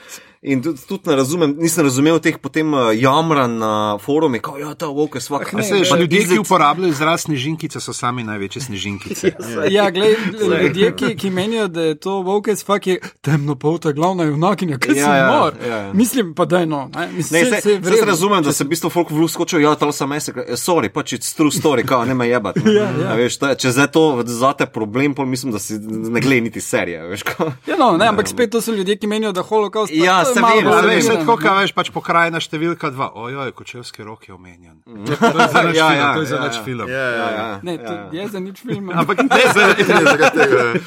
In 0.42 0.62
tudi, 0.62 0.82
tudi 0.88 1.10
ne 1.10 1.16
razumem, 1.16 1.52
nisem 1.62 1.86
razumel 1.86 2.18
teh 2.20 2.38
potem 2.42 2.74
uh, 2.74 2.88
jamran 2.98 3.60
na 3.62 3.98
forumih, 4.02 4.42
kako 4.42 4.58
je 4.58 4.64
ja, 4.64 4.74
ta 4.74 4.88
vok, 4.90 5.20
svak. 5.22 5.52
Ne, 5.54 5.62
ne, 5.62 6.00
ljudje, 6.00 6.20
izlet... 6.20 6.32
ki 6.34 6.40
uporabljajo 6.42 6.90
izraz 6.90 7.28
snežinkice, 7.28 7.78
so 7.80 7.94
sami 7.94 8.24
največje 8.26 8.62
snežinkice. 8.62 9.36
ja, 9.78 9.92
gled, 9.94 10.18
ljudje, 10.42 10.96
ki, 10.98 11.12
ki 11.16 11.30
menijo, 11.30 11.68
da 11.68 11.82
je 11.92 12.00
to 12.02 12.16
vok, 12.26 12.50
svak 12.58 12.88
je 12.88 12.98
temno 13.22 13.56
polta, 13.56 13.92
glavna 13.92 14.24
junakinja, 14.24 14.80
kaj 14.82 14.98
ja, 14.98 15.12
ja, 15.16 15.28
mor. 15.30 15.60
Ja, 15.62 15.78
ja. 15.78 15.94
Mislim 15.94 16.34
pa, 16.34 16.46
da 16.46 16.64
je 16.64 16.66
no. 16.66 16.90
Ne, 16.96 17.08
Mislim, 17.14 17.44
ne, 17.44 17.62
se, 17.62 17.62
se, 17.62 17.78
se, 17.84 17.98
se 17.98 18.06
razumem, 18.06 18.42
da 18.44 18.54
se 18.54 18.64
v 18.64 18.74
bistvu 18.74 18.90
folk 18.90 19.12
v 19.12 19.22
lusk 19.22 19.38
skočijo, 19.38 19.62
ja, 19.62 19.76
to 19.76 19.92
sem 19.94 20.18
jaz, 20.18 20.32
sorry, 20.58 20.90
pač 20.90 21.14
it's 21.20 21.38
true 21.38 21.54
story, 21.54 21.86
kao, 21.86 22.02
ne 22.06 22.18
me 22.18 22.26
jebati. 22.28 22.66
ja, 22.80 22.90
ja. 23.04 23.14
Veš, 23.14 23.38
to, 23.38 23.54
če 23.62 23.76
zdaj 23.78 23.92
to 23.94 24.08
zate 24.26 24.66
problem, 24.66 25.14
pa 25.14 25.22
mislim, 25.26 25.54
da 25.54 25.62
si 25.62 25.78
ne 25.86 26.18
gledi 26.18 26.50
niti 26.50 26.66
serije. 26.66 27.06
Veš, 27.14 27.28
ja, 27.70 27.78
no, 27.78 27.94
ne, 28.02 28.10
ampak 28.10 28.34
spet 28.34 28.50
to 28.58 28.62
so 28.62 28.74
ljudje, 28.74 28.98
ki 28.98 29.14
menijo, 29.14 29.38
da 29.38 29.46
holokaust. 29.46 29.94
Ja, 29.94 30.24
se 30.34 30.42
vem, 30.42 31.00
vse 31.00 31.16
tako, 31.22 31.38
kaj 31.42 31.58
veš, 31.62 31.74
pač 31.78 31.90
pokrajina 31.94 32.42
številka 32.44 32.92
dva. 32.94 33.12
Ojoj, 33.16 33.52
kočevski 33.58 34.06
rok 34.08 34.28
je 34.28 34.36
omenjen. 34.36 34.82
Mm. 34.86 35.06
To 35.22 35.40
je 35.40 35.48
ja, 35.48 35.48
film. 35.48 35.74
Ja, 35.76 36.14
to 36.14 36.22
je 36.22 36.28
za 36.28 36.36
ja, 36.36 36.44
nič 36.44 36.56
ja. 36.56 36.64
film. 36.64 36.90
Ja, 36.90 37.08
ja, 37.16 37.28
ja. 37.32 37.48
Ne, 37.64 37.78
to 37.78 37.94
ja. 37.94 38.06
je 38.12 38.28
za 38.28 38.40
nič 38.40 38.62
film. 38.62 38.92
Ampak 38.94 39.26
ne 39.28 39.44
za 39.54 39.64
film. 39.76 40.80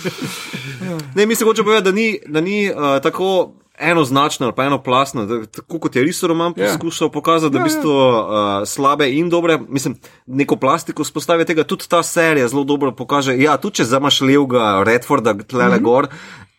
Ne, 1.15 1.27
mislim, 1.27 1.49
hoče 1.49 1.63
povedati, 1.63 1.85
da 1.85 1.93
ni, 1.93 2.19
da 2.27 2.41
ni 2.41 2.71
uh, 2.71 2.99
tako. 3.03 3.53
Enoznačno 3.75 4.47
ali 4.47 4.55
pa 4.55 4.69
enoplasno, 4.69 5.25
tako 5.51 5.81
kot 5.83 5.97
je 5.97 6.03
Riso 6.07 6.29
Roman 6.31 6.53
poskušal 6.55 7.09
pokazati, 7.11 7.53
da 7.53 7.59
v 7.59 7.65
bistvu 7.67 7.91
uh, 7.91 8.63
slabe 8.71 9.09
in 9.11 9.27
dobre, 9.27 9.59
mislim, 9.69 9.97
neko 10.27 10.57
plastiko 10.57 11.03
spostavi 11.05 11.43
tega, 11.45 11.65
tudi 11.67 11.89
ta 11.91 12.03
serija 12.07 12.47
zelo 12.49 12.63
dobro 12.65 12.93
pokaže. 12.95 13.35
Ja, 13.35 13.57
tudi 13.59 13.83
če 13.83 13.89
zamaš 13.91 14.21
levega 14.21 14.85
Redforda, 14.87 15.35
tlele 15.35 15.75
mm 15.75 15.79
-hmm. 15.81 15.83
gor, 15.83 16.07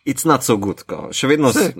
it's 0.05 0.27
not 0.27 0.43
so 0.43 0.57
good, 0.57 0.83
kao. 0.83 1.13
še 1.13 1.27
vedno 1.27 1.53
se 1.53 1.71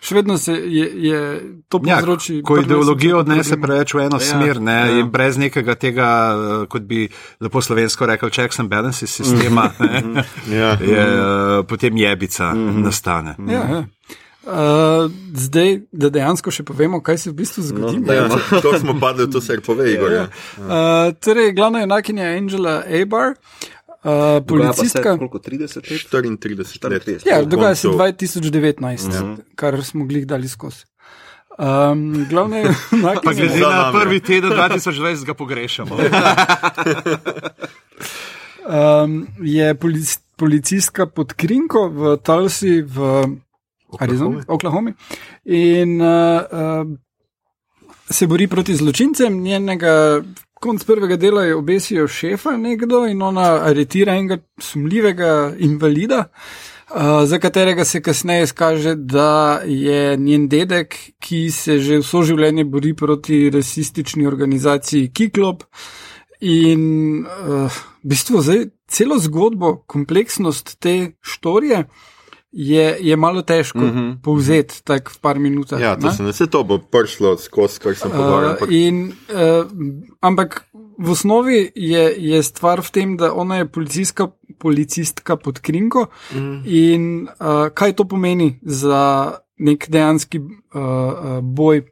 še 0.00 0.14
vedno 0.14 0.38
se 0.38 0.52
je, 0.52 0.86
je 1.08 1.20
to 1.68 1.80
povzročilo. 1.82 2.38
Ja, 2.38 2.44
ko 2.46 2.58
ideologijo 2.62 3.18
odnese 3.18 3.58
preveč 3.60 3.94
v 3.94 4.04
eno 4.06 4.20
ja, 4.20 4.26
smer, 4.26 4.60
ne, 4.62 4.78
ja. 4.78 5.00
in 5.00 5.10
brez 5.10 5.38
nekega 5.40 5.74
tega, 5.74 6.10
eh, 6.34 6.62
kot 6.70 6.86
bi 6.86 7.08
lepo 7.40 7.62
slovensko 7.62 8.06
rekel, 8.06 8.30
checks 8.30 8.60
and 8.62 8.70
balances 8.70 9.14
sistema, 9.14 9.70
ne, 9.80 10.24
ja. 10.52 10.76
je, 10.80 11.04
uh, 11.04 11.66
potem 11.66 11.96
jebica 11.96 12.54
mm 12.54 12.68
-hmm. 12.68 12.84
nastane. 12.84 13.36
Ja, 13.48 13.66
ja. 13.70 13.84
Uh, 14.48 15.10
zdaj, 15.34 15.80
da 15.92 16.08
dejansko 16.08 16.50
še 16.50 16.62
povemo, 16.64 17.02
kaj 17.04 17.18
se 17.18 17.30
v 17.30 17.34
bistvu 17.34 17.62
zgodi. 17.62 17.98
No, 18.00 18.12
ja, 18.12 18.28
to 18.64 18.78
smo 18.78 18.94
padli, 19.00 19.30
to 19.30 19.40
se 19.40 19.52
je 19.52 19.60
povej, 19.60 19.92
Igor. 19.94 20.12
Ja. 20.12 20.22
Uh, 20.56 21.12
torej, 21.20 21.52
glavna 21.52 21.82
enakinja 21.82 22.24
Angela 22.24 22.82
Abar. 23.02 23.28
Uh, 23.28 23.77
policistka. 24.46 25.16
Koliko 25.18 25.38
30 25.38 25.90
let? 25.90 26.40
34 26.40 26.92
let. 27.06 27.26
Ja, 27.26 27.42
dogaja 27.42 27.74
se 27.74 27.88
2019, 27.88 29.14
ja. 29.14 29.36
kar 29.54 29.84
smo 29.84 30.04
glih 30.04 30.26
dali 30.26 30.48
skozi. 30.48 30.84
Um, 31.58 32.26
glavne, 32.30 32.74
pa 33.24 33.32
glede 33.32 33.60
na 33.60 33.92
prvi 33.92 34.20
teden 34.20 34.50
2020 34.50 35.24
ga 35.26 35.34
pogrešamo. 35.34 35.96
um, 38.68 39.26
je 39.56 39.74
polic, 39.74 40.18
policistka 40.36 41.06
pod 41.06 41.32
Krinko 41.32 41.88
v 41.88 42.16
Tulsi 42.22 42.82
v 42.82 43.26
Arizoni, 43.98 44.42
Oklahomi. 44.46 44.94
In 45.44 46.00
uh, 46.00 46.06
uh, 46.06 46.86
se 48.10 48.26
bori 48.26 48.46
proti 48.46 48.76
zločincem, 48.76 49.40
njenega 49.42 50.22
konc 50.60 50.84
prvega 50.84 51.16
dela 51.16 51.44
je 51.44 51.56
obesijo 51.56 52.08
šefa 52.08 52.56
nekdo 52.56 53.06
in 53.06 53.22
ona 53.22 53.46
aretira 53.68 54.16
enega 54.16 54.38
sumljivega 54.58 55.54
invalida, 55.58 56.24
uh, 56.28 57.24
za 57.24 57.38
katerega 57.38 57.84
se 57.84 58.02
kasneje 58.02 58.46
skaže, 58.46 58.94
da 58.94 59.60
je 59.66 60.16
njen 60.16 60.48
dedek, 60.48 60.96
ki 61.20 61.50
se 61.50 61.78
že 61.78 62.00
vso 62.02 62.22
življenje 62.22 62.64
bori 62.64 62.94
proti 62.94 63.50
rasistični 63.50 64.26
organizaciji 64.26 65.12
Kiklop. 65.12 65.64
In 66.40 67.24
uh, 67.24 67.80
v 68.04 68.12
bistvu 68.14 68.42
zdaj 68.42 68.68
celo 68.88 69.18
zgodbo, 69.18 69.76
kompleksnost 69.86 70.76
te 70.78 71.12
štorije 71.20 71.84
je, 72.52 72.96
je 73.00 73.16
malo 73.16 73.42
težko 73.42 73.78
uh 73.78 73.84
-huh. 73.84 74.16
povzeti 74.22 74.84
tako 74.84 75.10
v 75.12 75.18
par 75.20 75.38
minutah. 75.38 75.80
Ja, 75.80 75.96
to 75.96 76.10
se 76.10 76.22
ne 76.22 76.30
vse 76.30 76.46
to 76.46 76.64
bo 76.64 76.78
prišlo 76.78 77.36
skozi, 77.36 77.80
kar 77.80 77.94
sem 77.94 78.10
povedal. 78.10 78.56
Uh, 78.62 78.72
in, 78.72 79.12
uh, 79.28 79.66
ampak 80.20 80.64
v 80.98 81.10
osnovi 81.10 81.70
je, 81.74 82.14
je 82.18 82.42
stvar 82.42 82.80
v 82.80 82.90
tem, 82.90 83.16
da 83.16 83.32
ona 83.32 83.56
je 83.56 83.68
policijska, 83.68 84.28
policistka 84.58 85.36
pod 85.36 85.58
krinko 85.58 86.06
mm. 86.34 86.62
in 86.64 87.28
uh, 87.40 87.68
kaj 87.74 87.92
to 87.92 88.04
pomeni 88.04 88.60
za 88.62 89.32
nek 89.58 89.90
dejanski 89.90 90.38
uh, 90.38 90.44
boj 91.42 91.82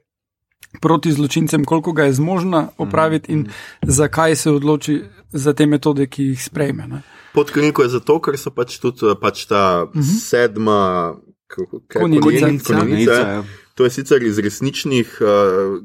proti 0.81 1.13
zločincem, 1.13 1.65
koliko 1.65 1.93
ga 1.93 2.05
je 2.05 2.13
zmožna 2.13 2.69
opraviti 2.79 3.33
in 3.33 3.49
zakaj 3.83 4.37
se 4.37 4.51
odloči 4.51 5.03
za 5.33 5.53
te 5.53 5.67
metode, 5.67 6.07
ki 6.07 6.25
jih 6.25 6.43
sprejme. 6.43 6.87
Ne? 6.87 7.03
Pod 7.37 7.51
krinko 7.51 7.85
je 7.85 7.89
zato, 7.91 8.17
ker 8.19 8.35
so 8.35 8.51
pač 8.51 8.79
tudi 8.79 9.13
pač 9.17 9.45
ta 9.45 9.63
uh 9.85 9.93
-huh. 9.93 10.19
sedma 10.23 10.81
kako- 11.47 11.81
Konjenica. 11.91 12.23
konjenica, 12.23 12.75
Konjenica, 12.75 13.13
ja. 13.13 13.45
To 13.75 13.85
je 13.85 13.91
sicer 13.91 14.23
iz 14.23 14.39
resničnih, 14.39 15.19
uh, 15.21 15.85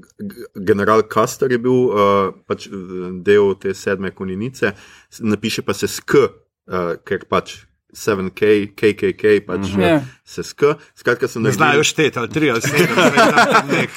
general 0.58 1.02
Kastar 1.04 1.52
je 1.52 1.60
bil 1.60 1.92
uh, 1.92 1.94
pač 2.48 2.68
eh, 2.68 2.72
del 3.20 3.52
te 3.56 3.74
sedme 3.74 4.12
konjenice, 4.12 4.72
s- 5.10 5.20
napiše 5.22 5.62
pa 5.62 5.74
se 5.74 5.88
sk, 5.90 6.16
uh, 6.16 6.24
ker 7.04 7.26
pač 7.28 7.58
7K, 7.94 8.68
KKK, 8.76 9.46
pač 9.46 9.60
uh 9.60 9.80
Ja. 9.80 10.00
-huh. 10.00 10.02
se 10.26 10.44
sk. 10.44 10.62
Skratka, 10.96 11.28
so 11.28 11.40
Ne 11.40 11.44
naredili- 11.50 11.58
znajo 11.58 11.84
šteti, 11.84 12.20
ali 12.20 12.30
tri 12.30 12.52
ali 12.52 12.62
sedem. 12.62 12.88
nek. 13.76 13.90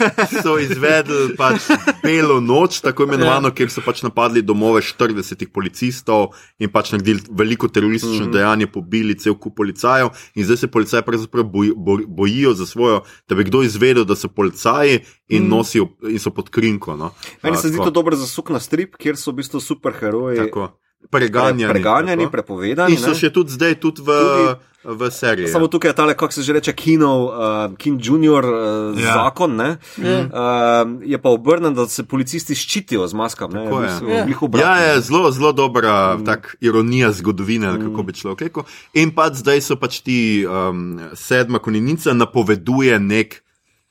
so 0.42 0.58
izvedli 0.58 1.36
pač 1.36 1.62
belo 2.02 2.40
noč, 2.40 2.80
tako 2.80 3.02
imenovano, 3.04 3.48
ja. 3.48 3.54
kjer 3.54 3.70
so 3.70 3.80
pač 3.80 4.02
napadli 4.02 4.42
domove 4.42 4.80
40 4.82 5.46
policistov 5.52 6.28
in 6.58 6.70
pač 6.70 6.92
naredili 6.92 7.20
veliko 7.30 7.68
teroristično 7.68 8.24
mm 8.24 8.28
-hmm. 8.28 8.32
dejanje, 8.32 8.66
pobili 8.66 9.18
cel 9.18 9.34
kup 9.34 9.56
policajev. 9.56 10.08
In 10.34 10.44
zdaj 10.44 10.56
se 10.56 10.66
policaji 10.66 11.02
pravzaprav 11.02 11.44
boj, 11.44 11.72
boj, 11.76 12.04
bojijo 12.08 12.54
za 12.54 12.66
svojo, 12.66 13.02
da 13.28 13.34
bi 13.34 13.44
kdo 13.44 13.62
izvedel, 13.62 14.04
da 14.04 14.14
so 14.16 14.28
policaji 14.28 15.00
in, 15.28 15.42
mm. 15.42 15.48
nosijo, 15.48 15.88
in 16.08 16.18
so 16.18 16.30
pod 16.30 16.50
krinko. 16.50 16.96
No. 16.96 17.14
Meni 17.42 17.56
se 17.56 17.68
zdi 17.68 17.76
to 17.76 17.90
dobro 17.90 18.16
za 18.16 18.26
suk 18.26 18.50
na 18.50 18.60
strip, 18.60 18.96
kjer 18.96 19.16
so 19.16 19.30
v 19.30 19.34
bistvu 19.34 19.60
superheroji 19.60 20.36
Tako. 20.38 20.80
Preganjani. 21.10 21.72
preganjani, 21.72 22.22
tako. 22.22 22.32
prepovedani. 22.32 22.92
In 22.92 22.98
so 22.98 23.12
ne. 23.12 23.14
še 23.14 23.30
tudi 23.30 23.52
zdaj 23.52 23.74
tudi 23.80 24.02
v, 24.02 24.08
Tudi- 24.08 24.56
v 24.84 25.10
seriji. 25.10 25.48
Samo 25.48 25.68
tukaj 25.68 25.90
je 25.90 25.94
tale, 25.94 26.14
kako 26.14 26.32
se 26.32 26.42
že 26.42 26.52
reče, 26.52 26.72
Kinov, 26.72 27.24
uh, 27.24 27.76
Kin 27.76 27.98
Junior 28.02 28.44
uh, 28.44 28.98
Ja. 29.00 29.06
ja. 29.06 29.12
zakon. 29.14 29.56
Ne? 29.56 29.76
Ja. 29.96 30.18
Uh, 30.20 31.00
je 31.02 31.18
pa 31.18 31.28
obrnen, 31.28 31.74
da 31.74 31.86
se 31.88 32.04
policisti 32.04 32.54
ščitijo 32.54 33.06
z 33.06 33.14
maskami. 33.14 33.54
ne, 33.54 33.64
je. 33.64 34.16
Ja. 34.16 34.24
glih 34.24 34.42
obratno. 34.42 34.70
Ja, 34.70 34.76
je 34.76 35.00
zelo, 35.00 35.30
zelo 35.32 35.52
dobra 35.52 36.16
mm. 36.16 36.24
tak, 36.24 36.56
ironija 36.60 37.12
zgodovine, 37.12 37.72
mm. 37.72 37.80
kako 37.88 38.02
bi 38.02 38.12
človek 38.12 38.40
rekel. 38.40 38.62
In 38.94 39.10
pa 39.14 39.30
zdaj 39.32 39.60
so 39.60 39.76
pač 39.76 40.00
ti 40.00 40.44
um, 40.46 41.00
sedma 41.14 41.58
konjenica 41.58 42.12
napoveduje 42.12 42.98
nek, 43.00 43.43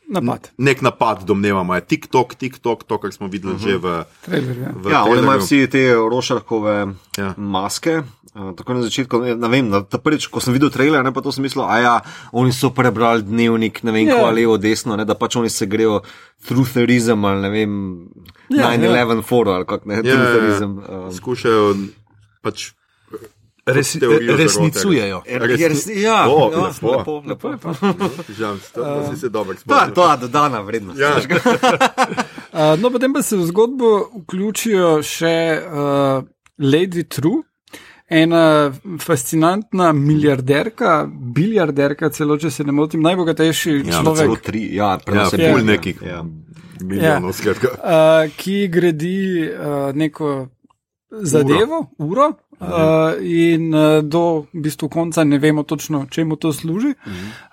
Napad. 0.10 0.52
nek 0.58 0.82
napad, 0.82 1.24
domnevamo. 1.24 1.76
Je 1.76 1.82
TikTok, 1.82 2.36
TikTok, 2.36 2.84
to, 2.84 2.98
kar 2.98 3.12
smo 3.12 3.28
videli 3.28 3.54
uh 3.54 3.60
-huh. 3.60 3.64
že 3.70 3.78
v. 3.78 4.04
Trailer, 4.26 4.58
ja. 4.58 4.72
v 4.76 4.92
Ja, 4.92 5.04
oni 5.04 5.20
imajo 5.22 5.40
vsi 5.40 5.68
te 5.68 5.94
rošarkove 5.94 6.74
Ja. 7.18 7.24
ja. 7.24 7.34
maske. 7.38 8.04
Uh, 8.36 8.56
tako 8.56 8.74
na 8.74 8.82
začetku, 8.82 9.20
ne, 9.38 9.48
vem, 9.48 9.70
na, 9.70 9.82
ta 9.82 9.98
prvič, 9.98 10.28
ko 10.28 10.40
sem 10.40 10.54
videl 10.54 10.70
trailer, 10.70 11.04
ne, 11.04 11.12
pa 11.14 11.22
to 11.22 11.32
sem 11.32 11.42
mislil, 11.44 11.66
a 11.70 11.78
ja, 11.78 12.02
oni 12.32 12.50
so 12.54 12.70
prebrali 12.70 13.22
dnevnik, 13.22 13.84
ne 13.84 13.92
vem, 13.92 14.08
Ja. 14.08 14.16
yeah. 14.16 14.26
ko 14.26 14.32
levo, 14.32 14.58
desno, 14.58 14.96
ne, 14.96 15.06
da 15.06 15.14
pač 15.14 15.36
oni 15.36 15.50
se 15.50 15.66
grejo 15.66 16.02
trutherizem 16.48 17.26
ali 17.26 17.42
ne 17.42 17.50
vem, 17.50 18.00
Ja, 18.50 18.70
9-11 18.74 19.16
ja. 19.16 19.22
forum 19.22 19.54
ali 19.54 19.66
kako 19.66 19.88
ne, 19.90 19.96
Ja, 19.96 20.02
ja, 20.04 20.14
ja. 20.14 20.26
trutherizem. 20.26 20.72
Um, 20.90 21.12
Skušajo 21.14 21.76
pač. 22.42 22.72
Resi, 23.66 24.00
zarote. 24.00 24.36
resnicujejo. 24.36 25.22
Resni- 25.26 25.68
resni- 25.68 25.98
ja, 25.98 26.28
O, 26.28 26.52
ja, 26.52 26.60
lepo. 26.60 26.92
lepo, 26.92 27.24
lepo, 27.26 27.50
lepo. 27.50 27.74
Žal, 28.30 28.58
to 28.74 28.82
si 29.08 29.20
se 29.20 29.30
dobro 29.30 29.54
To, 29.54 29.60
spomnil. 29.60 29.94
to 29.94 30.12
je 30.12 30.18
dodana 30.18 30.60
vrednost. 30.60 31.00
Ja, 31.00 31.16
Uh, 31.16 32.76
no, 32.82 32.90
potem 32.90 33.14
pa 33.14 33.22
se 33.22 33.38
v 33.38 33.46
zgodbo 33.46 33.90
vključijo 34.18 35.02
še 35.02 35.36
uh, 35.58 36.24
Lady 36.60 37.04
True, 37.06 37.42
ena 38.06 38.72
fascinantna 39.00 39.92
milijarderka, 39.94 41.06
biljarderka, 41.08 42.10
celo 42.10 42.38
če 42.38 42.52
se 42.52 42.64
ne 42.64 42.72
motim, 42.72 43.02
najbogatejši 43.02 43.72
Ja, 43.80 43.84
Celo 43.94 44.14
človek, 44.14 44.42
tri, 44.42 44.76
ja, 44.76 45.00
ja 45.08 45.30
je 45.32 45.40
Ja. 45.40 45.52
pol 45.52 45.64
nekih 45.64 46.02
Ja. 46.04 46.20
milijonov, 46.82 47.34
skratka. 47.34 47.68
uh, 47.74 48.36
ki 48.36 48.68
gradi 48.68 49.18
uh, 49.48 49.56
neko 49.94 50.48
zadevo, 51.22 51.86
uro. 51.98 52.08
uro 52.08 52.34
uh, 52.60 53.14
in 53.22 53.74
uh, 53.76 54.04
do 54.04 54.46
v 54.54 54.62
bistvu 54.62 54.90
konca 54.90 55.24
ne 55.24 55.40
vemo 55.40 55.64
točno, 55.64 56.06
čemu 56.10 56.36
to 56.36 56.54
služi. 56.54 56.94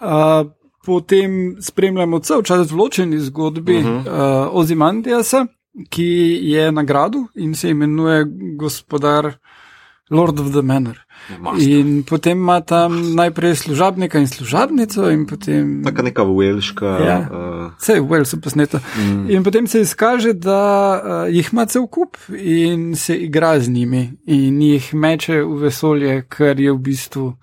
Uh, 0.01 0.51
potem 0.87 1.57
spremljamo 1.61 2.19
cel 2.19 2.43
čas 2.43 2.71
v 2.71 2.77
ločeni 2.77 3.21
zgodbi 3.21 3.77
uh 3.77 3.85
-huh. 3.85 3.99
uh, 3.99 4.57
Ozimandiasa, 4.57 5.47
ki 5.89 6.39
je 6.43 6.73
na 6.73 6.83
gradu 6.83 7.27
in 7.35 7.55
se 7.55 7.71
imenuje 7.71 8.27
gospodar 8.57 9.33
Lord 10.11 10.41
of 10.41 10.53
the 10.53 10.63
Manor. 10.63 10.99
Master. 11.41 11.69
In 11.69 12.03
potem 12.03 12.39
ima 12.39 12.61
tam 12.61 13.15
najprej 13.15 13.55
služabnika 13.57 14.19
in 14.19 14.27
služabnico, 14.27 15.11
in 15.11 15.27
potem. 15.27 15.85
Taka 15.85 16.03
neka 16.03 16.23
velška. 16.23 16.87
Ja. 16.87 17.19
Uh, 17.31 17.73
Vse 17.79 17.93
je 17.93 18.01
v 18.01 18.09
Walesu 18.09 18.41
posneto. 18.41 18.81
Mm. 18.99 19.31
In 19.31 19.45
potem 19.45 19.67
se 19.67 19.81
izkaže, 19.81 20.33
da 20.33 20.63
uh, 21.05 21.35
jih 21.35 21.53
ima 21.53 21.67
cel 21.67 21.87
kup 21.87 22.17
in 22.35 22.97
se 22.97 23.17
igra 23.17 23.61
z 23.61 23.69
njimi 23.69 24.11
in 24.27 24.63
jih 24.63 24.95
meče 24.95 25.43
v 25.43 25.63
vesolje, 25.63 26.23
kar 26.29 26.61
je 26.61 26.73
v 26.73 26.79
bistvu 26.79 27.37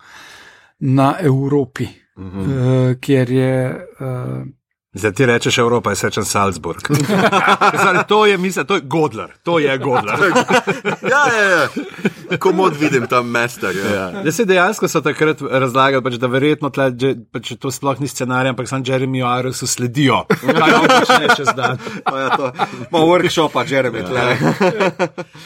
na 0.80 1.16
Evropi, 1.20 1.88
mm 2.18 2.32
-hmm. 2.32 2.92
uh, 2.92 2.96
kjer 3.00 3.32
je. 3.32 3.88
Uh, 4.00 4.57
Zdaj 4.98 5.14
ti 5.14 5.26
rečeš 5.26 5.58
Evropa, 5.58 5.92
jaz 5.92 6.04
rečem 6.04 6.26
Salzburg. 6.26 6.82
Zdaj, 7.82 8.04
to 8.08 8.26
je, 8.26 8.38
mislim, 8.38 8.66
to 8.66 8.76
je 8.76 8.82
Godler, 8.82 9.34
to 9.44 9.60
je 9.60 9.78
Godler. 9.78 10.20
Ja, 11.12 11.24
ja, 11.34 11.50
ja. 11.50 12.38
Komod 12.40 12.74
vidim 12.80 13.08
tam 13.08 13.30
mester. 13.30 13.76
Ja. 13.76 13.96
Ja. 13.96 14.22
Ja, 14.26 14.32
se 14.32 14.46
dejansko 14.46 14.88
so 14.88 15.02
takrat 15.02 15.42
razlagali, 15.42 16.04
pač, 16.04 16.18
da 16.20 16.28
verjetno 16.28 16.70
tle, 16.74 16.90
pač, 17.32 17.54
to 17.60 17.72
sploh 17.72 18.00
ni 18.00 18.08
scenarij, 18.08 18.52
ampak 18.52 18.68
sam 18.68 18.84
Jeremy 18.86 19.22
Iresu 19.40 19.68
sledijo. 19.68 20.24
Kaj 20.30 20.76
počne 20.84 21.30
čez 21.38 21.54
dan? 21.56 21.80
ja, 22.06 22.30
to, 22.38 22.52
pa 22.92 23.04
workshopa, 23.04 23.64
Jeremy. 23.70 24.04
Ja. 24.04 24.26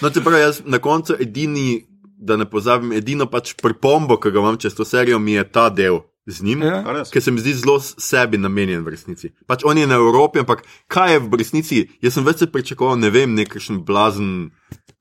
No, 0.02 0.10
te 0.10 0.24
pravi, 0.24 0.42
jaz 0.42 0.62
na 0.66 0.80
koncu 0.80 1.18
edini, 1.20 1.84
da 2.18 2.38
ne 2.38 2.50
pozabim, 2.50 2.94
edino 2.98 3.28
pač 3.30 3.54
pripombo, 3.62 4.18
ki 4.22 4.32
ga 4.32 4.42
imam 4.42 4.58
čez 4.62 4.78
to 4.78 4.88
serijo, 4.88 5.20
mi 5.20 5.38
je 5.38 5.46
ta 5.52 5.70
del 5.70 6.02
z 6.32 6.42
njim, 6.42 6.62
Ja. 6.62 7.04
Ki 7.12 7.22
se 7.22 7.32
mi 7.32 7.40
zdi 7.40 7.54
zelo 7.54 7.80
sebi 7.80 8.38
namenjen 8.38 8.84
v 8.84 8.96
resnici. 8.96 9.32
Pač 9.48 9.64
on 9.66 9.78
je 9.78 9.88
na 9.88 9.96
Evropi, 9.96 10.40
ampak 10.40 10.64
kaj 10.88 11.14
je 11.14 11.20
v 11.20 11.40
resnici? 11.40 11.90
Jaz 12.02 12.14
sem 12.14 12.26
več 12.26 12.44
se 12.44 12.48
pričakoval, 12.48 13.00
ne 13.00 13.10
vem, 13.10 13.36
nekakšen 13.36 13.84
blazen. 13.86 14.52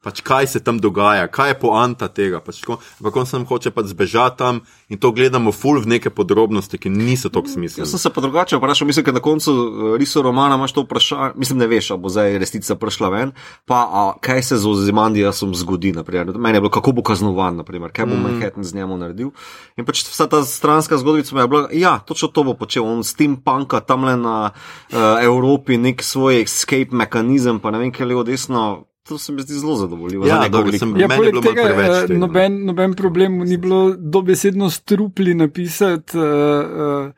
Pač 0.00 0.22
kaj 0.24 0.46
se 0.48 0.60
tam 0.64 0.78
dogaja, 0.80 1.26
kaj 1.28 1.50
je 1.50 1.54
poanta 1.60 2.06
tega. 2.08 2.38
Pač 2.40 2.62
ampak 2.64 3.16
on 3.20 3.26
sem 3.28 3.42
hoče 3.44 3.68
pač 3.68 3.90
zbežati 3.92 4.38
tam 4.40 4.62
in 4.88 4.96
to 4.96 5.10
gledamo 5.12 5.52
ful 5.52 5.76
v 5.76 5.92
neke 5.92 6.08
podrobnosti, 6.08 6.80
ki 6.80 6.88
niso 6.88 7.28
tako 7.28 7.52
smiselne. 7.52 7.84
Jaz 7.84 7.92
sem 7.92 8.00
se 8.00 8.08
pa 8.08 8.24
drugače 8.24 8.56
vprašal, 8.56 8.88
mislim, 8.88 9.04
da 9.04 9.12
na 9.18 9.20
koncu 9.20 9.52
eh, 9.52 9.98
riso 10.00 10.24
romana 10.24 10.56
imaš 10.56 10.72
to 10.72 10.86
vprašanje, 10.88 11.36
mislim, 11.36 11.60
ne 11.60 11.68
veš, 11.68 11.90
ali 11.92 12.00
bo 12.00 12.08
zdaj 12.08 12.38
resnica 12.40 12.78
prišla 12.80 13.12
ven, 13.12 13.36
pa 13.68 13.84
a, 13.84 14.06
kaj 14.24 14.42
se 14.42 14.56
z 14.56 14.72
Ozymandijasom 14.72 15.52
zgodi, 15.52 15.92
naprimer. 15.92 16.32
Meni 16.32 16.56
je 16.56 16.64
bilo, 16.64 16.72
kako 16.72 16.96
bo 16.96 17.04
kaznovan, 17.04 17.60
naprimer, 17.60 17.92
kaj 17.92 18.08
bo 18.08 18.16
mm. 18.16 18.24
Manhattan 18.24 18.64
z 18.64 18.80
njemu 18.80 18.96
naredil. 18.96 19.36
In 19.76 19.84
pač 19.84 20.00
vsa 20.08 20.30
ta 20.32 20.40
stranska 20.48 20.96
zgodbica 20.96 21.36
mi 21.36 21.44
je 21.44 21.48
bila, 21.48 21.68
ja, 21.76 21.98
točno 22.00 22.32
to 22.32 22.48
bo 22.48 22.56
počel, 22.56 22.88
on 22.88 23.04
s 23.04 23.12
tem 23.20 23.36
panka 23.36 23.84
tamle 23.84 24.16
na 24.16 24.36
uh, 24.48 25.20
Evropi 25.20 25.76
nek 25.76 26.00
svoj 26.00 26.40
escape 26.48 26.96
mehanizem, 26.96 27.60
pa 27.60 27.68
ne 27.68 27.84
vem, 27.84 27.92
kaj 27.92 28.08
levo 28.08 28.24
desno. 28.24 28.89
To 29.02 29.18
se 29.18 29.32
mi 29.32 29.42
zdi 29.42 29.54
zelo 29.54 29.76
zadovoljivo. 29.76 30.26
Ja, 30.26 30.48
dobro, 30.48 30.72
sem- 30.72 30.96
Ja, 30.96 31.08
Meni 31.08 31.24
je 31.24 31.30
bilo 31.30 31.42
malo 31.42 31.54
tega, 31.54 31.62
preveč 31.64 31.88
eh, 31.88 32.00
tega, 32.00 32.14
no. 32.14 32.18
noben, 32.20 32.64
noben 32.64 32.94
problem 32.94 33.38
ni 33.40 33.56
bilo 33.56 33.94
dobesedno 33.98 34.70
strupli 34.70 35.34
napisati. 35.34 36.16
Uh, 36.16 36.24
uh, 36.24 37.10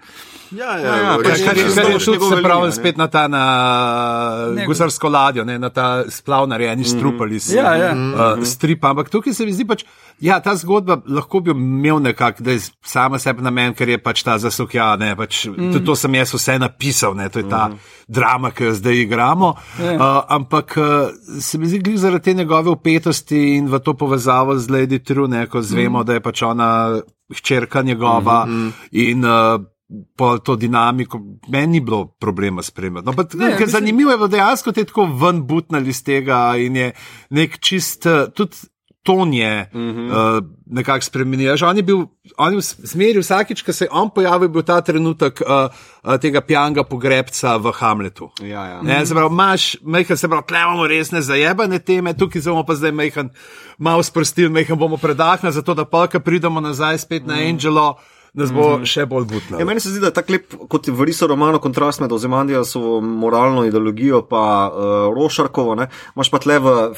Ja, 0.53 0.76
Ja, 0.76 0.97
ja, 0.97 1.12
je. 1.12 1.22
Kar 1.22 1.39
je, 1.39 1.45
kar 1.47 1.57
je 1.59 1.70
znaš 1.70 2.05
tudi 2.05 2.11
njegove 2.12 2.37
se 2.37 2.43
pravi 2.43 2.72
spet 2.72 2.97
na 2.97 3.07
ta 3.09 3.28
na 3.28 3.43
Ne, 4.51 4.66
gusarsko 4.66 5.09
ladjo, 5.09 5.45
ne, 5.45 5.59
na 5.59 5.70
ta 5.70 6.05
splav 6.09 6.47
narejeni 6.47 6.85
strupali 6.87 7.41
s 7.41 7.53
Ja, 7.53 7.74
ja. 7.74 7.93
uh, 7.93 8.45
strip. 8.45 8.85
Ampak 8.85 9.09
tukaj 9.09 9.33
se 9.33 9.45
mi 9.45 9.53
zdi 9.53 9.64
pač, 9.64 9.85
ja, 10.21 10.41
ta 10.41 10.55
zgodba 10.57 11.01
lahko 11.07 11.41
bi 11.41 11.51
imel 11.51 12.03
nekako, 12.03 12.43
da 12.43 12.51
je 12.53 12.61
sama 12.85 13.19
sebi 13.19 13.43
namen, 13.43 13.75
ker 13.75 13.89
je 13.89 13.99
pač 13.99 14.23
ta 14.23 14.39
zasukja, 14.39 14.97
ne, 14.97 15.15
pač, 15.17 15.47
mm. 15.47 15.73
to, 15.73 15.81
to 15.87 15.97
sem 15.97 16.15
jaz 16.15 16.35
vse 16.35 16.59
napisal, 16.59 17.17
ne, 17.19 17.29
to 17.29 17.43
je 17.43 17.49
ta 17.51 17.69
mm. 17.69 17.79
drama, 18.09 18.51
ki 18.51 18.71
jo 18.71 18.75
zdaj 18.75 19.03
igramo. 19.07 19.55
Ja. 19.81 19.95
Uh, 19.95 20.21
ampak 20.29 20.77
uh, 20.77 21.41
se 21.41 21.59
mi 21.59 21.71
zdi, 21.71 21.97
zaradi 21.97 22.31
te 22.31 22.35
njegove 22.35 22.71
upetosti 22.71 23.43
in 23.57 23.69
v 23.73 23.83
to 23.83 23.95
povezavo 23.95 24.59
z 24.59 24.69
Lady 24.69 25.03
True, 25.05 25.29
ne, 25.29 25.47
ko 25.47 25.63
zvemo, 25.63 26.03
mm. 26.03 26.07
da 26.07 26.19
je 26.19 26.25
pač 26.25 26.43
ona 26.43 26.71
hčerka 27.33 27.83
njegova 27.83 28.45
mm 28.47 28.51
-hmm. 28.51 28.73
in 28.91 29.25
uh, 29.25 29.61
po 30.17 30.39
to 30.39 30.57
dinamiko, 30.57 31.21
meni 31.49 31.67
ni 31.67 31.81
bilo 31.81 32.07
problema 32.07 32.63
spremljati. 32.63 33.07
No, 33.07 33.13
pa, 33.13 33.25
Ne, 33.35 33.47
mislim- 33.47 33.69
zanimivo 33.69 34.11
je 34.11 34.17
bilo 34.17 34.29
dejansko 34.29 34.73
te 34.73 34.85
tako 34.85 35.05
ven 35.05 35.47
butnali 35.47 35.89
iz 35.89 36.05
tega 36.05 36.55
in 36.57 36.77
je 36.77 36.93
nek 37.31 37.59
čist, 37.59 38.07
eh, 38.07 38.27
tudi 38.35 38.57
ton 39.03 39.33
je 39.33 39.69
mm 39.75 39.91
-hmm. 39.91 40.11
uh, 40.11 40.45
nekako 40.67 41.05
spremenil. 41.05 41.57
Že 41.57 41.67
On 41.67 41.77
je 41.77 41.83
bil, 41.83 42.07
on 42.37 42.53
je 42.53 42.59
v 42.59 42.63
smeri 42.63 43.19
vsakič, 43.19 43.63
ko 43.63 43.73
se 43.73 43.85
je 43.85 43.89
on 43.91 44.11
pojavil, 44.11 44.49
bil 44.49 44.63
ta 44.63 44.81
trenutek 44.81 45.41
uh, 45.41 45.47
uh, 46.05 46.17
tega 46.17 46.41
pijanga 46.41 46.85
pogrebca 46.85 47.57
v 47.57 47.73
Hamletu. 47.73 48.31
Ja, 48.41 48.67
ja. 48.67 48.83
Ne, 48.83 49.07
se 49.07 49.15
pravi, 49.15 49.33
imaš, 49.33 49.77
mejhan 49.83 50.17
se 50.17 50.29
pravi, 50.29 50.43
klemamo 50.49 50.87
resne 50.87 51.23
zajebane 51.23 51.79
teme, 51.79 52.15
tukaj 52.15 52.43
bomo 52.43 52.65
pa 52.65 52.75
zdaj 52.75 52.93
mejhan 52.93 53.31
malo 53.79 54.03
sprostili, 54.03 54.49
mejhan 54.49 54.79
bomo 54.79 54.97
predahnili, 54.97 55.53
zato 55.53 55.75
da 55.75 55.85
pa, 55.85 56.07
ko 56.07 56.21
pridemo 56.21 56.61
nazaj 56.61 56.99
spet 56.99 57.27
na 57.27 57.35
Angelo, 57.35 57.99
nas 58.35 58.53
bo 58.53 58.61
mm 58.61 58.83
-hmm. 58.83 58.87
še 58.87 59.07
bolj 59.07 59.24
butno. 59.24 59.59
Ja, 59.59 59.64
meni 59.64 59.80
se 59.80 59.91
zdi, 59.91 60.01
da 60.01 60.07
je 60.07 60.14
tako 60.16 60.33
lep, 60.33 60.55
kot 60.68 60.89
v 60.89 61.05
Riso 61.05 61.26
romanu, 61.26 61.59
kontrast 61.61 62.01
med 62.01 62.12
Ozemandijasovo 62.12 63.01
moralno 63.01 63.64
ideologijo 63.64 64.22
pa 64.22 64.72
uh, 64.72 65.14
Rošarkovo. 65.14 65.74
Ne? 65.74 65.89
Imaš 66.16 66.30
pa 66.30 66.39
tle 66.39 66.59
v 66.59 66.95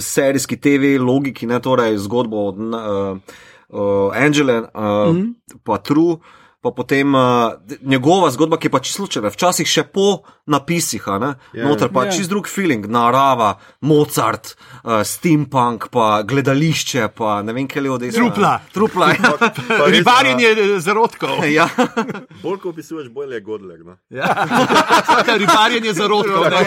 serijski 0.00 0.56
TV 0.56 0.96
logiki, 1.00 1.46
ne 1.46 1.60
torej 1.60 1.98
zgodbo 1.98 2.48
od 2.48 2.58
uh, 2.58 3.18
uh, 3.68 4.16
Angele, 4.16 4.60
uh, 4.60 4.68
mm 4.80 5.16
-hmm. 5.16 5.34
pa 5.64 5.78
True. 5.78 6.16
Pa 6.68 6.74
potem 6.76 7.14
uh, 7.14 7.52
njegova 7.80 8.28
zgodba, 8.30 8.58
ki 8.60 8.66
je 8.68 8.70
pač 8.70 8.90
slučajna, 8.92 9.30
včasih 9.32 9.64
še 9.66 9.82
po 9.88 10.22
napisih, 10.46 11.00
a 11.08 11.16
ne? 11.18 11.30
Ja. 11.56 11.64
noter 11.64 11.88
pa 11.88 12.04
Ja. 12.04 12.12
čist 12.12 12.28
drug 12.28 12.48
feeling, 12.48 12.84
narava, 12.86 13.54
Mozart, 13.80 14.52
uh, 14.84 15.00
steampunk, 15.04 15.88
pa 15.88 16.20
gledališče, 16.22 17.08
pa 17.16 17.40
ne 17.42 17.52
vem, 17.56 17.68
kaj 17.68 17.82
je 17.82 17.90
od 17.90 18.00
desna. 18.00 18.20
Trupla. 18.28 18.52
Trupla, 18.74 19.08
ja. 19.16 19.32
Pa 19.78 19.86
res, 19.88 19.96
Ribarjenje 19.96 20.80
zarodkov. 20.84 21.44
ja. 21.58 21.64
a, 21.64 21.86
Bolj 22.42 22.58
ko 22.60 22.68
opisuješ, 22.70 23.08
bolj 23.08 23.34
je 23.34 23.40
Godler. 23.40 23.80
No? 23.84 23.96
Ja. 24.10 24.28
Ribarjenje 25.42 25.92
zarodkov. 25.96 26.44
ne. 26.52 26.62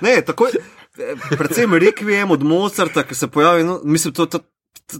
Ne, 0.00 0.20
takoj, 0.22 0.50
eh, 0.54 1.14
predvsem 1.36 1.74
Requiem 1.74 2.30
od 2.30 2.42
Mozarta, 2.42 3.02
ki 3.02 3.14
se 3.14 3.28
pojavi, 3.28 3.64
no, 3.64 3.80
mislim, 3.84 4.14
to, 4.14 4.26
to, 4.26 4.38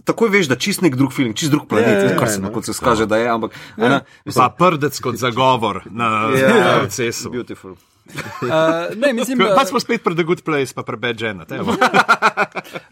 takoj 0.05 0.29
veš, 0.29 0.47
da 0.47 0.55
čist 0.55 0.81
nek 0.85 0.95
drug 0.95 1.13
film, 1.13 1.33
čist 1.33 1.51
drug 1.51 1.67
planet, 1.69 2.03
Ja, 2.03 2.11
ja, 2.11 2.17
kar 2.19 2.29
se 2.29 2.37
ja, 2.37 2.45
na 2.45 2.51
koncu 2.53 2.73
skaže, 2.73 3.05
da 3.09 3.17
je, 3.17 3.29
ampak 3.29 3.51
ja. 3.77 3.89
ne, 3.89 4.01
mislim, 4.25 4.43
Pa 4.43 4.49
prdec 4.49 4.99
kot 4.99 5.15
zagovor 5.15 5.81
na 5.91 6.29
Ja. 6.37 6.79
procesu. 6.79 7.29
beautiful. 7.29 7.75
Uh, 8.41 8.49
ne, 8.97 9.13
mislim, 9.13 9.37
da, 9.37 9.53
Pa 9.55 9.65
smo 9.65 9.79
spet 9.79 10.03
pri 10.03 10.15
The 10.15 10.23
Good 10.23 10.41
Place, 10.41 10.73
pa 10.73 10.83
pri 10.83 10.97
Bad 10.97 11.21
Jena. 11.21 11.45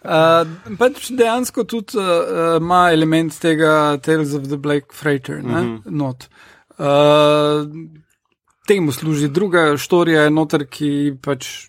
Uh, 0.07 0.47
pač 0.79 1.09
dejansko 1.11 1.63
tudi 1.67 1.97
uh, 1.99 2.57
ima 2.61 2.91
element 2.93 3.33
tega 3.41 3.97
Tales 4.01 4.33
of 4.33 4.47
the 4.47 4.57
Black 4.57 4.93
Freighter, 4.93 5.43
ne, 5.43 5.61
mm 5.61 5.77
-hmm. 5.77 5.81
not. 5.91 6.29
Uh, 6.77 7.67
temu 8.67 8.91
služi 8.91 9.27
druga 9.27 9.77
štorija, 9.77 10.21
je 10.21 10.29
noter, 10.29 10.67
ki 10.69 11.17
pač. 11.21 11.67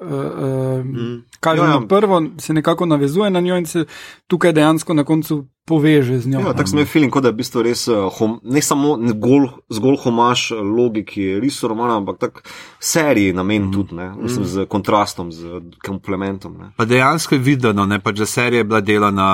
Uh, 0.00 0.08
uh, 0.08 0.84
mm. 0.84 1.24
Kaže 1.40 1.62
Ja, 1.62 1.68
ja. 1.68 1.80
na 1.80 1.86
prvo, 1.86 2.22
se 2.38 2.52
nekako 2.52 2.86
navezuje 2.86 3.30
na 3.30 3.40
njo 3.40 3.56
in 3.56 3.66
se 3.66 3.84
tukaj 4.26 4.52
dejansko 4.52 4.94
na 4.94 5.04
koncu 5.04 5.46
poveže 5.64 6.18
z 6.18 6.28
njo. 6.28 6.40
Ja, 6.40 6.52
tako 6.52 6.68
sem 6.68 6.78
imel 6.78 6.86
feeling, 6.86 7.12
kot 7.12 7.22
da 7.22 7.28
je 7.28 7.32
v 7.32 7.36
bistvu 7.36 7.62
res 7.62 7.88
uh, 7.88 8.06
hom, 8.18 8.38
ne 8.44 8.62
samo 8.62 8.96
gol, 9.14 9.48
zgolj 9.72 9.96
homaš 10.04 10.50
logiki 10.50 11.40
risu 11.40 11.68
romana, 11.68 11.96
ampak 11.96 12.18
tak 12.18 12.42
seriji 12.80 13.32
namen 13.32 13.68
mm. 13.68 13.72
tudi, 13.72 13.94
ne, 13.94 14.12
mislim, 14.20 14.44
z 14.44 14.66
kontrastom, 14.66 15.32
z 15.32 15.62
komplementom. 15.86 16.58
Ne. 16.60 16.72
Pa 16.76 16.84
dejansko 16.84 17.34
je 17.34 17.40
videno, 17.40 17.86
ne, 17.86 18.00
pač, 18.00 18.18
da 18.18 18.26
serija 18.26 18.60
je 18.60 18.64
bila 18.64 18.80
delana 18.80 19.30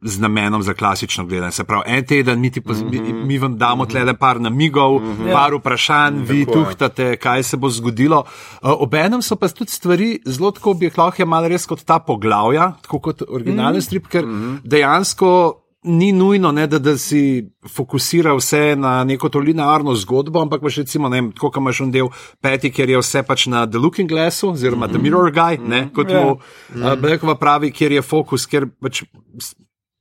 z 0.00 0.20
namenom 0.20 0.62
za 0.62 0.74
klasično 0.74 1.26
gledanje. 1.26 1.52
Se 1.52 1.64
pravi, 1.64 1.82
en 1.86 2.06
teden 2.06 2.40
mi, 2.40 2.50
ti 2.50 2.60
poz, 2.60 2.82
mi, 2.82 3.00
mi 3.00 3.38
vam 3.38 3.56
damo 3.58 3.86
tle 3.86 4.04
le 4.04 4.14
par 4.14 4.40
namigov, 4.40 5.00
par 5.32 5.54
vprašanj, 5.54 6.22
vi 6.22 6.44
Tako 6.44 6.58
je. 6.58 6.64
tuhtate, 6.64 7.16
kaj 7.16 7.42
se 7.42 7.56
bo 7.56 7.68
zgodilo. 7.68 8.24
Uh, 8.62 8.70
Obenem 8.78 9.22
so 9.22 9.36
pa 9.36 9.48
tudi 9.48 9.70
stvari 9.70 10.20
zelo 10.24 10.50
tako, 10.50 10.76
lahko 10.96 11.22
jemali 11.22 11.48
res 11.48 11.66
kot 11.66 11.82
ta 11.82 11.98
poglavja, 11.98 12.72
tako 12.82 13.00
kot 13.00 13.22
originalen 13.28 13.82
strip, 13.82 14.06
ker 14.06 14.24
dejansko. 14.64 15.32
Ni 15.80 16.12
nujno, 16.12 16.50
ne, 16.52 16.66
da, 16.66 16.78
da 16.78 16.96
si 16.98 17.20
fokusira 17.68 18.32
vse 18.34 18.74
na 18.76 19.04
neko 19.04 19.28
to 19.28 19.38
linearno 19.38 19.94
zgodbo, 19.94 20.40
ampak 20.42 20.60
imaš 20.60 20.76
recimo, 20.76 21.08
ne 21.08 21.20
tako 21.30 21.50
kot 21.50 21.56
imaš 21.56 21.80
en 21.80 21.92
del 21.94 22.08
peti, 22.42 22.70
ker 22.70 22.90
je 22.90 22.98
vse 22.98 23.22
pač 23.22 23.46
na 23.46 23.62
The 23.64 23.78
Looking 23.78 24.10
Glassu, 24.10 24.50
oziroma 24.50 24.88
The 24.88 24.98
Mirror 24.98 25.30
Guy, 25.32 25.58
ne, 25.60 25.84
kot 25.94 26.10
Ja. 26.10 26.24
mu 26.24 26.30
uh, 26.32 26.94
Blekova 26.98 27.34
pravi, 27.34 27.70
kjer 27.70 27.92
je 27.92 28.02
fokus, 28.02 28.46
kjer 28.46 28.66
pač 28.82 29.04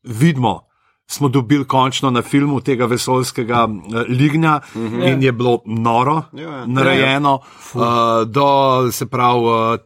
vidimo. 0.07 0.61
Smo 1.09 1.29
dobili 1.29 1.65
končno 1.65 2.09
na 2.11 2.21
filmu 2.21 2.61
tega 2.61 2.85
vesoljskega 2.85 3.65
uh, 3.65 4.01
lignja 4.09 4.59
uh 4.75 4.81
-huh. 4.81 5.13
in 5.13 5.23
je 5.23 5.31
bilo 5.31 5.61
noro 5.65 6.21
Ja, 6.33 6.43
ja. 6.43 6.65
narejeno, 6.65 7.39
uh, 7.73 7.81
do 8.27 8.47
se 8.91 9.05
pravi 9.05 9.39
uh, 9.39 9.79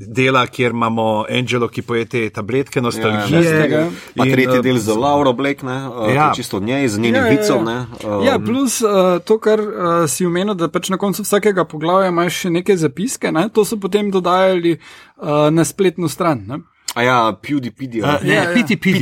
dela, 0.00 0.46
kjer 0.46 0.70
imamo 0.70 1.24
Angelo, 1.30 1.68
ki 1.68 1.82
poje 1.82 2.04
te 2.04 2.30
tabletke 2.30 2.80
nostalgije. 2.80 3.42
Jaz 3.42 3.62
tega. 3.62 3.82
Pa 4.16 4.26
in, 4.26 4.32
tretji 4.32 4.58
uh, 4.58 4.64
del 4.64 4.78
z 4.78 4.96
Lauro 4.96 5.32
Blake, 5.32 5.66
ne, 5.66 5.88
uh, 5.88 6.08
Ja. 6.08 6.14
ja. 6.14 6.32
čisto 6.36 6.56
od 6.56 6.62
njej, 6.62 6.88
z 6.88 6.98
njenim 6.98 7.14
Ja, 7.14 7.26
ja, 7.26 7.26
ja, 7.26 7.32
ja. 7.32 7.42
vicom. 7.42 7.64
Ne, 7.64 7.86
uh, 8.16 8.26
Ja, 8.26 8.38
plus 8.38 8.80
uh, 8.82 8.88
to, 9.24 9.38
kar 9.38 9.60
uh, 9.60 10.08
si 10.08 10.26
omenil, 10.26 10.54
da 10.54 10.68
pač 10.68 10.88
na 10.88 10.96
koncu 10.96 11.22
vsakega 11.22 11.64
poglavja 11.64 12.08
imaš 12.08 12.40
še 12.40 12.50
neke 12.50 12.76
zapiske, 12.76 13.32
ne? 13.32 13.48
to 13.52 13.64
so 13.64 13.76
potem 13.76 14.10
dodajali 14.10 14.78
uh, 15.16 15.28
na 15.50 15.64
spletno 15.64 16.08
stran. 16.08 16.44
Ne? 16.46 16.58
A 16.96 17.02
ja, 17.04 17.16
PewDiePie. 17.36 18.00
Uh, 18.00 18.06
Ja. 18.06 18.18
ne, 18.24 18.34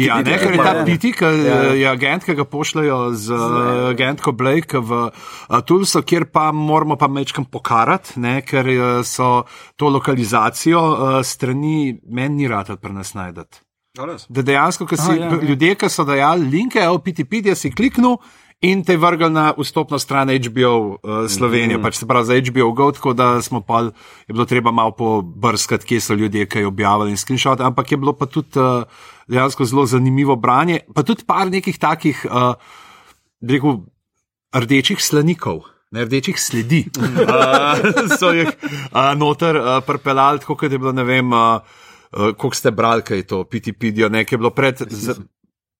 Ja, 0.02 0.18
ja, 0.18 0.18
ja. 0.18 0.18
ja, 0.18 0.22
ne, 0.26 0.38
ker 0.38 0.52
je 0.52 0.58
ta 0.58 0.72
ja. 0.74 0.84
piti, 0.84 1.12
ki 1.14 1.28
je 1.78 1.88
agent, 1.90 2.24
ki 2.26 2.34
ga 2.34 2.44
pošljajo 2.44 2.98
z 3.14 3.36
uh, 3.38 3.90
agentko 3.92 4.32
Blake 4.34 4.80
v 4.82 4.98
uh, 5.06 5.60
Tulso, 5.62 6.02
kjer 6.02 6.26
pa 6.34 6.48
moramo 6.52 6.96
pa 6.98 7.06
mečkam 7.08 7.46
pokarati, 7.46 8.18
ne, 8.20 8.40
ker 8.42 8.66
so 9.06 9.44
to 9.78 9.92
lokalizacijo 9.94 11.22
strani 11.22 11.94
meni 12.10 12.42
ni 12.44 12.50
rad 12.50 12.72
pri 12.80 12.92
nas 12.92 13.14
najdete. 13.14 13.62
Da 14.28 14.42
dejansko, 14.42 14.88
ko 14.90 14.96
si, 14.98 15.06
Aha, 15.06 15.14
ja, 15.14 15.28
ja. 15.30 15.38
ljudje, 15.48 15.74
ki 15.78 15.88
so 15.88 16.02
dajali 16.04 16.48
linke, 16.50 16.80
evo, 16.82 16.98
piti, 16.98 17.22
piti, 17.24 17.54
si 17.54 17.70
kliknil. 17.70 18.16
In 18.60 18.84
te 18.84 18.96
vrgel 18.96 19.32
na 19.32 19.52
vstopno 19.58 19.98
stran 19.98 20.30
HBO 20.30 20.76
uh, 20.78 20.96
Slovenije, 21.28 21.76
mm 21.76 21.80
-hmm. 21.80 21.82
pač 21.82 21.96
se 21.96 22.06
pravi 22.06 22.26
za 22.26 22.34
HBO 22.50 22.72
Go, 22.72 22.92
tako 22.92 23.12
da 23.12 23.42
smo 23.42 23.60
pa, 23.60 23.80
je 24.28 24.32
bilo 24.32 24.44
treba 24.44 24.70
malo 24.70 24.90
pobrskati, 24.90 25.86
kje 25.86 26.00
so 26.00 26.14
ljudje, 26.14 26.46
ki 26.46 26.58
je 26.58 26.66
objavili 26.66 27.10
in 27.10 27.16
screenshot, 27.16 27.60
ampak 27.60 27.92
je 27.92 27.98
bilo 27.98 28.12
pa 28.12 28.26
tudi 28.26 28.58
uh, 28.58 28.82
dejansko 29.28 29.64
zelo 29.64 29.86
zanimivo 29.86 30.36
branje, 30.36 30.80
pa 30.94 31.02
tudi 31.02 31.24
par 31.26 31.50
nekih 31.50 31.78
takih, 31.78 32.26
uh, 32.30 32.54
rekel, 33.48 33.76
rdečih 34.54 35.04
slanikov. 35.04 35.60
Ne, 35.90 36.04
rdečih 36.04 36.40
sledi. 36.40 36.84
uh, 36.98 37.04
so 38.18 38.32
jih 38.32 38.48
uh, 38.48 39.14
noter 39.16 39.56
uh, 39.56 39.84
pripeljali, 39.86 40.38
tako 40.38 40.56
kot 40.56 40.72
je 40.72 40.78
bilo, 40.78 40.92
ne 40.92 41.04
vem, 41.04 41.32
uh, 41.32 41.38
uh, 42.12 42.34
koliko 42.36 42.54
ste 42.54 42.70
brali, 42.70 43.02
kaj 43.02 43.16
je 43.16 43.26
to, 43.26 43.44
pidijo, 43.78 44.08
nekaj 44.08 44.34
je 44.34 44.38
bilo 44.38 44.50
pred. 44.50 44.82
Z, 44.90 45.20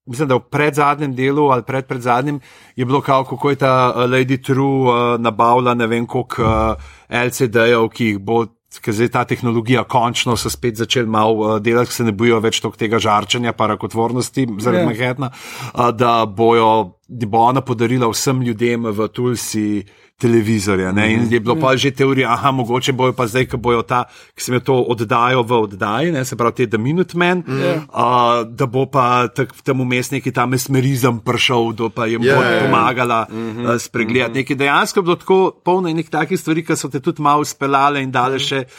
Mislim, 0.06 0.28
da 0.28 0.36
v 0.36 0.44
predzadnjem 0.52 1.14
delu 1.16 1.48
ali 1.50 1.62
pred 1.62 1.86
predzadnjem 1.86 2.40
je 2.76 2.84
bilo 2.84 3.00
kao, 3.00 3.24
kako 3.24 3.50
je 3.50 3.56
ta 3.56 3.92
uh, 3.96 4.02
Lady 4.02 4.36
True 4.44 5.14
uh, 5.14 5.20
nabavila 5.20 5.74
ne 5.74 5.86
vem 5.86 6.06
koliko 6.06 6.42
uh, 6.42 6.76
LCD-jev, 7.08 7.88
ki 7.88 8.06
jih 8.06 8.18
bo, 8.18 8.44
ker 8.84 8.92
zdaj 8.92 9.08
ta 9.08 9.24
tehnologija 9.24 9.84
končno 9.88 10.36
so 10.36 10.50
spet 10.50 10.76
začeli 10.76 11.08
malo 11.08 11.32
uh, 11.34 11.56
delati, 11.62 11.92
se 11.92 12.04
ne 12.04 12.12
bojijo 12.12 12.40
več 12.44 12.60
tega 12.76 12.98
žarčanja, 12.98 13.52
parakotvornosti 13.52 14.46
zaradi 14.58 14.82
Ja. 14.82 14.84
yeah. 14.84 14.92
Manhattna, 14.92 15.30
uh, 15.72 15.90
da 15.96 16.26
bojo, 16.26 17.00
da 17.08 17.26
bo 17.26 17.38
ona 17.38 17.60
podarila 17.60 18.10
vsem 18.12 18.42
ljudem 18.42 18.84
v 18.84 19.08
Tulsi 19.08 19.84
televizorja. 20.16 20.92
Ne? 20.92 21.12
In 21.12 21.26
je 21.30 21.40
bilo 21.40 21.56
pa 21.56 21.76
že 21.76 21.90
teorija, 21.90 22.32
aha, 22.32 22.50
mogoče 22.50 22.92
bojo 22.92 23.12
pa 23.12 23.26
zdaj, 23.26 23.46
ko 23.46 23.56
bojo 23.56 23.82
ta, 23.82 24.04
ki 24.34 24.40
se 24.40 24.52
mi 24.52 24.60
to 24.60 24.74
oddajo 24.84 25.42
v 25.42 25.52
oddaji, 25.60 26.12
ne? 26.12 26.24
se 26.24 26.36
pravi 26.36 26.54
te 26.54 26.66
The 26.66 26.78
Minutemen, 26.78 27.42
Ja. 27.44 27.74
uh, 27.82 28.46
da 28.48 28.66
bo 28.66 28.86
pa 28.86 29.28
tak, 29.28 29.52
tam 29.62 29.80
vmes 29.80 30.10
neki 30.10 30.32
ta 30.32 30.46
mesmerizem 30.46 31.18
prišel, 31.18 31.72
da 31.72 31.88
pa 31.88 32.06
jim 32.06 32.22
Ja, 32.22 32.36
bo 32.36 32.42
ja, 32.42 32.50
ja. 32.50 32.62
pomagala 32.62 33.26
uh, 33.26 33.74
spregledati. 33.76 34.34
Nekaj 34.34 34.56
dejansko 34.56 35.00
je 35.00 35.04
bilo 35.04 35.16
tako 35.16 35.38
polno 35.64 35.88
enih 35.88 36.08
takih 36.08 36.40
stvari, 36.40 36.64
ki 36.64 36.76
so 36.76 36.88
te 36.88 37.00
tudi 37.00 37.22
malo 37.22 37.44
speljale 37.44 38.02
in 38.02 38.10
dale 38.10 38.38
še 38.38 38.64
uh, 38.64 38.70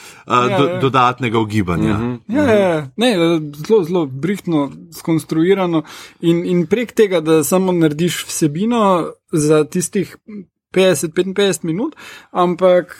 Ja, 0.46 0.58
do, 0.58 0.64
ja. 0.66 0.80
dodatnega 0.80 1.40
ugibanja. 1.40 2.00
Ja, 2.28 2.44
ja, 2.44 2.56
ja. 2.56 2.88
Ne, 2.96 3.12
zelo, 3.58 3.84
zelo 3.84 4.06
brihtno 4.06 4.66
skonstruirano 4.92 5.84
in, 6.22 6.46
in 6.46 6.66
prek 6.66 6.92
tega, 6.94 7.20
da 7.20 7.44
samo 7.44 7.72
narediš 7.72 8.26
vsebino 8.26 8.82
za 9.32 9.64
tistih 9.64 10.16
50-55 10.74 11.64
minut, 11.64 11.96
ampak 12.32 12.96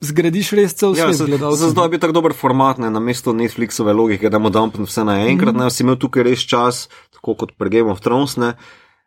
zgradiš 0.00 0.52
res 0.52 0.74
cel 0.74 0.92
Ja, 0.92 1.06
svet 1.06 1.14
za, 1.14 1.26
gledalcev. 1.26 1.58
za 1.58 1.68
zdaj 1.68 1.84
je 1.84 1.88
bil 1.88 2.00
tako 2.00 2.12
dober 2.12 2.32
format, 2.32 2.78
ne, 2.78 2.90
na 2.90 3.00
mesto 3.00 3.32
Netflixove 3.32 3.92
logike, 3.92 4.26
da 4.26 4.38
mu 4.38 4.50
dumpim 4.50 4.84
vse 4.84 5.04
naenkrat, 5.04 5.54
Mhm. 5.54 5.60
ne, 5.60 5.70
si 5.70 5.82
imel 5.82 5.96
tukaj 5.96 6.22
res 6.22 6.40
čas, 6.40 6.88
tako 7.12 7.34
kot 7.36 7.52
pri 7.54 7.70
Game 7.70 7.86
of 7.86 8.00
Thrones, 8.00 8.36
ne, 8.36 8.54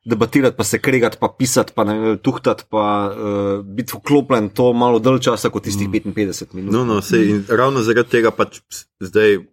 debatirati, 0.03 0.57
pa 0.57 0.63
se 0.63 0.79
kregati, 0.79 1.17
pa 1.19 1.27
pisati, 1.29 1.73
pa 1.75 1.83
ne 1.83 1.93
vem, 1.95 2.17
tuhtati, 2.17 2.63
pa 2.65 2.83
uh, 3.07 3.65
biti 3.67 3.93
vklopljen 3.93 4.49
to 4.49 4.73
malo 4.73 4.97
dalj 4.97 5.19
časa 5.21 5.49
kot 5.49 5.63
tistih 5.63 5.89
55 5.89 6.53
minut. 6.53 6.71
No, 6.71 6.85
no, 6.85 7.01
sej, 7.01 7.29
in 7.29 7.45
ravno 7.47 7.81
zaradi 7.81 8.09
tega 8.09 8.31
pač 8.31 8.61
zdaj 8.99 9.43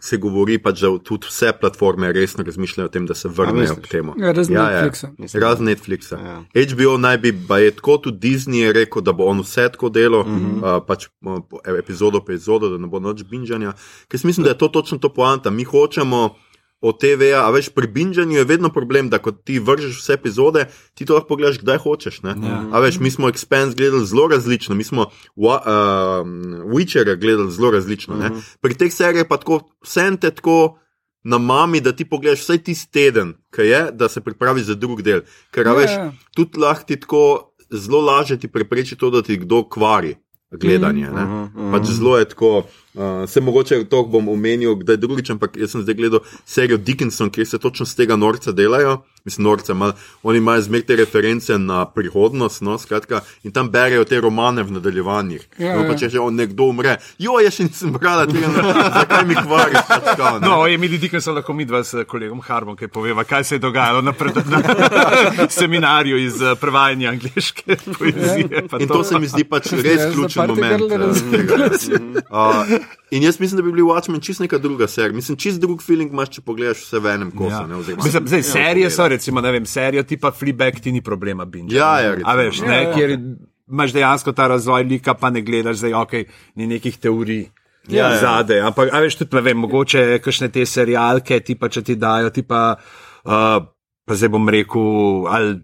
se 0.00 0.16
govori, 0.16 0.58
pač, 0.58 0.80
da 0.80 0.98
tudi 1.00 1.26
vse 1.26 1.52
platforme 1.52 2.12
resno 2.12 2.44
razmišljajo 2.44 2.86
o 2.86 2.90
tem, 2.90 3.06
da 3.06 3.14
se 3.14 3.28
vrnejo 3.30 3.76
k 3.76 3.88
temu. 3.88 4.14
Ja, 4.16 4.32
razen 4.32 4.56
Netflixa. 4.56 5.10
Mislim, 5.18 5.42
Razen 5.42 5.66
Netflixa. 5.66 6.18
Ja. 6.18 6.44
HBO 6.66 6.98
naj 6.98 7.18
bi, 7.18 7.32
pa 7.48 7.58
je 7.58 7.70
tako 7.72 7.96
tudi 7.98 8.18
Disney 8.20 8.54
je 8.56 8.72
rekel, 8.74 9.02
da 9.02 9.12
bo 9.12 9.24
on 9.24 9.40
vse 9.40 9.68
tako 9.68 9.88
delal, 9.90 10.20
uh 10.20 10.26
Mhm. 10.28 10.36
-huh. 10.54 10.76
uh, 10.76 10.84
pač 10.86 11.06
po- 11.20 11.60
epizodo 11.68 12.20
po 12.20 12.24
epizodo, 12.28 12.68
da 12.68 12.78
ne 12.78 12.86
bo 12.86 12.98
noč 13.00 13.24
binžanja. 13.24 13.72
Ker 14.08 14.20
mislim, 14.24 14.44
da 14.44 14.50
je 14.50 14.58
to 14.58 14.68
točno 14.68 14.98
to 14.98 15.08
poanta. 15.10 15.50
Mi 15.50 15.64
hočemo 15.64 16.34
od 16.80 16.94
TV-ja, 16.96 17.42
a 17.42 17.50
veš, 17.50 17.68
pri 17.68 17.86
binžanju 17.88 18.36
je 18.36 18.44
vedno 18.44 18.68
problem, 18.68 19.08
da 19.08 19.18
ko 19.18 19.32
ti 19.32 19.58
vržeš 19.58 19.98
vse 19.98 20.12
epizode, 20.12 20.66
ti 20.94 21.04
to 21.04 21.14
lahko 21.14 21.28
pogledaš, 21.28 21.58
kdaj 21.58 21.78
hočeš. 21.78 22.22
ne. 22.22 22.34
Ja. 22.40 22.64
A 22.70 22.78
veš, 22.78 22.98
mi 22.98 23.10
smo 23.10 23.28
Expanse 23.28 23.74
gledali 23.74 24.06
zelo 24.06 24.28
različno, 24.28 24.74
mi 24.74 24.84
smo 24.84 25.06
Wa- 25.36 25.58
uh, 25.60 26.26
Witcherja 26.68 27.16
gledali 27.16 27.52
zelo 27.52 27.70
različno. 27.70 28.14
Uh 28.14 28.20
Mhm. 28.20 28.28
-huh. 28.28 28.56
Pri 28.60 28.74
teh 28.74 28.92
serijah 28.92 29.26
pa 29.28 29.36
tako, 29.36 29.60
vsem 29.82 30.16
te 30.16 30.30
tako 30.30 30.78
na 31.24 31.38
mami, 31.38 31.80
da 31.80 31.92
ti 31.92 32.04
pogledaš 32.04 32.40
vsaj 32.40 32.58
tisti 32.58 32.92
teden, 32.92 33.34
ki 33.50 33.62
je, 33.62 33.90
da 33.92 34.08
se 34.08 34.20
pripravi 34.20 34.62
za 34.62 34.74
drug 34.74 35.02
del. 35.02 35.20
Ker, 35.50 35.66
a 35.66 35.70
Ja, 35.70 35.74
veš, 35.74 35.90
ja. 35.90 36.12
tudi 36.30 36.58
lahko 36.58 36.84
ti 36.84 36.96
tako 36.96 37.22
zelo 37.70 38.00
lažje 38.00 38.38
ti 38.38 38.48
prepreči 38.48 38.96
to, 38.96 39.10
da 39.10 39.22
ti 39.22 39.36
kdo 39.36 39.64
kvari 39.64 40.14
gledanje. 40.52 41.06
Mhm, 41.06 41.14
Mm 41.14 41.50
-hmm. 41.54 41.72
pač 41.72 41.86
zelo 41.88 42.18
je 42.18 42.24
tako. 42.24 42.62
Uh, 42.94 43.28
se 43.28 43.40
mogoče 43.40 43.84
to 43.84 44.02
bom 44.02 44.28
omenil, 44.28 44.74
kdaj 44.80 44.96
drugič, 44.96 45.30
ampak 45.30 45.56
jaz 45.56 45.70
sem 45.70 45.82
zdaj 45.84 45.94
gledal 45.94 46.20
serijo 46.46 46.76
Dickinson, 46.78 47.30
kjer 47.30 47.46
se 47.46 47.58
točno 47.58 47.86
z 47.86 47.94
tega 47.94 48.16
norca 48.16 48.52
delajo. 48.52 49.02
Mislim, 49.24 49.44
norca, 49.44 49.74
mal, 49.74 49.92
oni 50.22 50.38
imajo 50.38 50.62
zmer 50.62 50.82
te 50.82 50.96
reference 50.96 51.58
na 51.58 51.84
prihodnost, 51.84 52.62
no, 52.62 52.78
skratka, 52.78 53.20
in 53.44 53.52
tam 53.52 53.68
berejo 53.70 54.04
te 54.04 54.20
romane 54.20 54.62
v 54.62 54.70
nadaljevanjih. 54.72 55.42
Ja, 55.58 55.74
no, 55.76 55.82
ja. 55.82 55.88
pa 55.90 55.96
če 56.00 56.08
že 56.08 56.20
on 56.22 56.34
nekdo 56.34 56.70
umre, 56.72 56.94
jo, 57.20 57.34
jaz 57.42 57.58
še 57.58 57.66
nisem 57.66 57.92
brala 57.92 58.24
tega, 58.26 58.48
zakaj 58.94 59.26
mi 59.28 59.36
kvariš? 59.36 59.82
Pač, 59.88 60.08
kao, 60.16 60.38
ne. 60.38 60.46
No, 60.48 60.62
Emily 60.64 60.96
Dickinson 60.98 61.36
lahko 61.36 61.52
mi 61.52 61.66
dva 61.68 61.82
s 61.84 62.06
kolegom 62.08 62.40
Harbom, 62.40 62.76
kaj 62.78 62.88
poveva, 62.88 63.24
kaj 63.28 63.44
se 63.44 63.58
je 63.58 63.62
dogajalo 63.66 64.00
na, 64.02 64.12
pred, 64.16 64.32
na 64.48 64.62
seminarju 65.58 66.16
iz 66.24 66.40
eh, 66.40 66.54
prevajanja 66.60 67.10
angliške 67.10 67.76
poezije. 67.98 68.64
pa 68.70 68.80
In 68.80 68.88
to 68.88 69.04
se 69.04 69.18
mi 69.18 69.28
zdi 69.28 69.44
pač 69.44 69.72
res 69.76 70.00
Ja, 70.00 70.10
ključen 70.14 70.46
moment. 70.48 70.82
eh. 70.88 72.24
Uh, 72.30 72.78
in 73.10 73.22
jaz 73.22 73.40
mislim, 73.40 73.56
da 73.56 73.62
bi 73.62 73.72
bili 73.72 73.82
Watchmen 73.82 74.20
čist 74.20 74.40
neka 74.40 74.58
druga 74.58 74.86
serija. 74.86 75.14
Mislim, 75.14 75.36
čist 75.36 75.60
drug 75.60 75.82
feeling 75.82 76.12
imaš, 76.12 76.28
če 76.30 76.40
pogledaš 76.42 76.82
vse 76.82 76.98
v 76.98 77.06
enem 77.08 77.30
kosu. 77.30 77.50
Ja. 77.52 77.66
ne, 77.66 77.74
oziroma- 77.74 78.04
Mislim, 78.04 78.26
zdaj, 78.26 78.38
Ja, 78.38 78.42
serije 78.44 78.90
so, 78.90 79.08
recimo, 79.08 79.40
ne 79.40 79.52
vem, 79.52 79.66
serija 79.66 80.02
tipa 80.02 80.30
Fleabag 80.30 80.80
ti 80.80 80.92
ni 80.92 81.00
problema 81.02 81.44
binge. 81.44 81.74
Ja, 81.74 82.00
ja, 82.00 82.10
recimo, 82.10 82.30
A 82.30 82.34
veš, 82.34 82.60
ne, 82.60 82.66
Ja, 82.68 82.80
ja. 82.80 82.94
kjer 82.94 83.18
imaš 83.66 83.92
dejansko 83.92 84.32
ta 84.32 84.46
razvoj 84.48 84.82
lika, 84.84 85.14
pa 85.14 85.30
ne 85.30 85.42
gledaš 85.42 85.76
zdaj, 85.76 85.94
ok, 85.94 86.12
ni 86.54 86.66
nekih 86.66 86.98
teorij. 86.98 87.46
Ja, 87.88 88.10
ja. 88.10 88.18
Zade, 88.18 88.60
ampak, 88.60 88.90
a 88.92 89.00
veš, 89.00 89.16
tudi 89.16 89.36
ne 89.36 89.40
vem, 89.42 89.56
mogoče 89.58 90.18
kakšne 90.18 90.48
te 90.48 90.66
serijalke, 90.66 91.40
ti 91.40 91.54
pa 91.54 91.68
če 91.68 91.82
ti 91.82 91.94
dajo, 91.96 92.28
ti 92.30 92.42
pa, 92.42 92.76
uh, 93.24 93.64
pa 94.04 94.14
zdaj 94.14 94.28
bom 94.28 94.48
rekel, 94.48 94.84
ali 95.26 95.60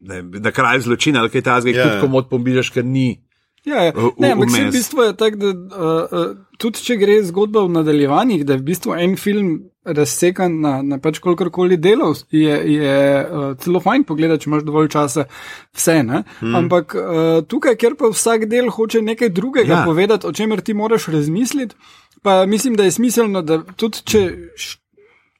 ne, 0.00 0.22
na 0.22 0.50
kraju 0.50 0.80
zločina, 0.80 1.20
ali 1.20 1.30
kaj 1.30 1.42
takega, 1.42 1.70
Ja, 1.70 1.74
yeah. 1.74 1.82
tudi 1.84 1.96
ja. 1.96 2.00
komod 2.00 2.28
pombiš, 2.28 2.70
ker 2.70 2.84
ni. 2.84 3.24
Ja, 3.68 3.82
ja. 3.82 3.92
v- 3.92 4.12
Ne, 4.18 4.30
ampak 4.32 4.48
v 4.50 4.70
bistvu 4.72 5.02
je 5.02 5.14
tako, 5.14 5.36
da 5.38 5.48
uh, 5.48 5.88
uh, 6.10 6.28
tudi 6.56 6.80
če 6.80 6.96
gre 6.96 7.18
zgodba 7.22 7.62
v 7.62 7.72
nadaljevanjih, 7.72 8.44
da 8.44 8.52
je 8.52 8.58
v 8.58 8.66
bistvu 8.66 8.94
en 8.96 9.16
film 9.16 9.50
razsekan 9.86 10.56
na, 10.58 10.72
na 10.82 10.98
pač 10.98 11.18
kolikorkoli 11.18 11.76
delov, 11.78 12.18
je, 12.30 12.54
je 12.70 12.96
uh, 13.22 13.54
celo 13.56 13.80
fajn 13.80 14.04
pogledati, 14.04 14.42
če 14.42 14.50
imaš 14.50 14.64
dovolj 14.64 14.88
časa 14.88 15.24
vse. 15.70 16.02
Ne? 16.02 16.18
Hmm. 16.38 16.54
Ampak 16.56 16.94
uh, 16.94 17.04
tukaj, 17.44 17.76
ker 17.76 17.94
pa 17.94 18.08
vsak 18.08 18.44
del 18.46 18.68
hoče 18.70 19.00
nekaj 19.02 19.30
drugega 19.30 19.74
Ja. 19.74 19.84
povedati, 19.84 20.26
o 20.26 20.32
čemer 20.32 20.60
ti 20.60 20.74
moraš 20.74 21.06
razmisliti, 21.08 21.74
pa 22.22 22.44
mislim, 22.46 22.74
da 22.74 22.84
je 22.84 22.92
smiselno, 22.92 23.42
da 23.42 23.62
tudi 23.74 24.02
če 24.04 24.20
š- 24.54 24.76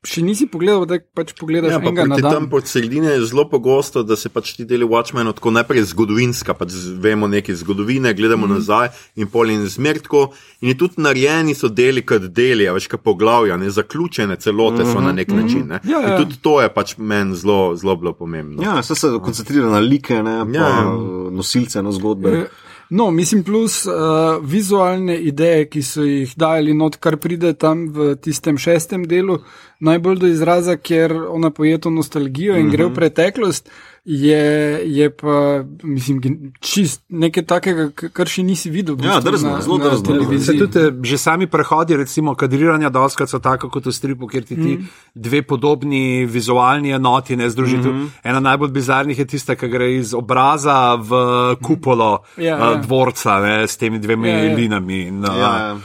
še 0.04 0.22
nisi 0.22 0.46
pogledal, 0.46 0.84
da 0.86 0.98
pač 1.10 1.32
pogledaš 1.34 1.72
Ja, 1.72 1.78
pa 1.80 1.88
enega 1.88 2.04
na 2.04 2.14
proti 2.14 2.22
tam 2.22 2.32
dan. 2.32 2.50
pod 2.50 2.66
sredine 2.66 3.10
je 3.10 3.24
zelo 3.24 3.44
pogosto, 3.44 4.02
da 4.02 4.16
se 4.16 4.28
pač 4.28 4.52
ti 4.52 4.64
deli 4.64 4.84
Watchmen 4.84 5.26
tako 5.32 5.50
najprej 5.50 5.82
zgodovinska, 5.84 6.54
pač 6.54 6.70
vemo 6.96 7.26
nekaj 7.26 7.54
zgodovine, 7.56 8.14
gledamo 8.14 8.46
Mhm. 8.46 8.52
mm. 8.52 8.54
nazaj 8.54 8.88
in 9.16 9.26
pol 9.26 9.50
in 9.50 9.66
zmertko. 9.66 10.32
In 10.60 10.76
tudi 10.76 10.94
narejeni 10.98 11.54
so 11.54 11.68
deli 11.68 12.02
kot 12.02 12.22
deli, 12.30 12.68
a 12.68 12.72
veš, 12.72 12.86
kot 12.88 13.02
poglavja, 13.02 13.56
ne 13.56 13.70
zaključene 13.70 14.36
celote 14.36 14.84
so 14.84 15.00
na 15.00 15.12
nek 15.12 15.28
način. 15.28 15.66
Ne. 15.68 15.80
Ja, 15.84 15.98
ja. 15.98 16.06
In 16.08 16.22
tudi 16.22 16.38
to 16.38 16.60
je 16.60 16.68
pač 16.68 16.94
meni 16.96 17.34
zelo, 17.34 17.74
zelo 17.76 17.96
bilo 17.96 18.12
pomembno. 18.12 18.62
Ja, 18.62 18.78
vse 18.78 18.94
se 18.94 19.06
koncentrira 19.18 19.66
na 19.66 19.78
like, 19.80 20.14
ne, 20.14 20.38
pa 20.44 20.52
Ja, 20.52 20.68
ja. 20.78 20.84
nosilce, 21.30 21.82
na 21.82 21.90
zgodbe. 21.90 22.46
No, 22.90 23.10
mislim, 23.10 23.42
plus 23.44 23.84
uh, 23.84 23.92
vizualne 24.42 25.18
ideje, 25.20 25.66
ki 25.68 25.82
so 25.82 26.00
jih 26.00 26.32
dali 26.34 26.72
not, 26.72 26.96
kar 26.96 27.16
pride 27.16 27.52
tam 27.52 27.88
v 27.88 28.14
tistem 28.16 28.56
šestem 28.56 29.04
delu, 29.04 29.42
najbolj 29.80 30.18
do 30.18 30.26
izraza, 30.26 30.76
ker 30.76 31.12
ona 31.30 31.50
poje 31.50 31.78
to 31.78 31.90
nostalgijo 31.90 32.56
in 32.56 32.66
mm 32.66 32.68
-hmm. 32.68 32.72
gre 32.72 32.84
v 32.84 32.94
preteklost, 32.94 33.70
je, 34.04 34.80
je 34.84 35.10
pa, 35.10 35.64
mislim, 35.82 36.20
čist 36.60 37.02
nekaj 37.08 37.44
takega, 37.44 37.90
kar 37.92 38.28
še 38.28 38.42
nisi 38.42 38.70
videl. 38.70 38.96
Ja, 39.04 39.20
drzno, 39.20 39.50
na- 39.50 39.60
zelo 39.60 39.76
na 39.78 39.84
drzno. 39.84 39.98
Se 39.98 40.12
televiziji. 40.12 40.58
tudi 40.58 40.78
eh, 40.80 40.92
že 41.02 41.18
sami 41.18 41.46
prehodi, 41.46 41.96
recimo 41.96 42.34
kadriranja, 42.34 42.88
doskrat 42.88 43.28
so 43.28 43.38
tako 43.38 43.68
kot 43.68 43.86
v 43.86 43.92
stripu, 43.92 44.26
kjer 44.26 44.44
ti 44.44 44.56
ti 44.56 44.78
mm. 44.78 44.88
dve 45.14 45.42
podobni 45.42 46.24
vizualni 46.26 46.90
enoti 46.90 47.36
ne 47.36 47.50
združite. 47.50 47.88
Mm 47.88 48.00
-hmm. 48.00 48.08
Ena 48.24 48.40
najbolj 48.40 48.70
bizarnih 48.70 49.18
je 49.18 49.26
tista, 49.26 49.56
ki 49.56 49.68
gre 49.68 49.94
iz 49.96 50.14
obraza 50.14 50.94
v 50.94 51.10
kupolo 51.62 52.18
Ja, 52.36 52.44
ja, 52.44 52.58
ja. 52.58 52.70
ja. 52.70 52.74
dvorca 52.76 53.40
ne, 53.40 53.68
s 53.68 53.76
temi 53.76 53.98
dvemi 53.98 54.28
Ja, 54.28 54.38
ja, 54.44 54.56
linami. 54.56 55.02
In, 55.02 55.24
Ja, 55.24 55.36
ja. 55.36 55.58
ja. 55.68 55.76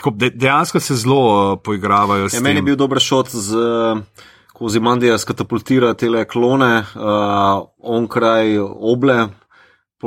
Tako, 0.00 0.10
de, 0.16 0.30
dejansko 0.30 0.80
se 0.80 0.94
zelo 0.94 1.52
uh, 1.52 1.58
poigravajo 1.64 2.28
Ja, 2.32 2.40
meni 2.40 2.58
je 2.58 2.62
bil 2.62 2.76
dober 2.76 3.00
šot 3.00 3.28
z. 3.28 3.56
Ko 4.52 4.68
Zimandija 4.68 5.18
skatapultira 5.18 5.94
te 5.94 6.24
klone, 6.28 6.84
uh, 6.94 7.68
onkraj 7.78 8.58
oble, 8.60 9.28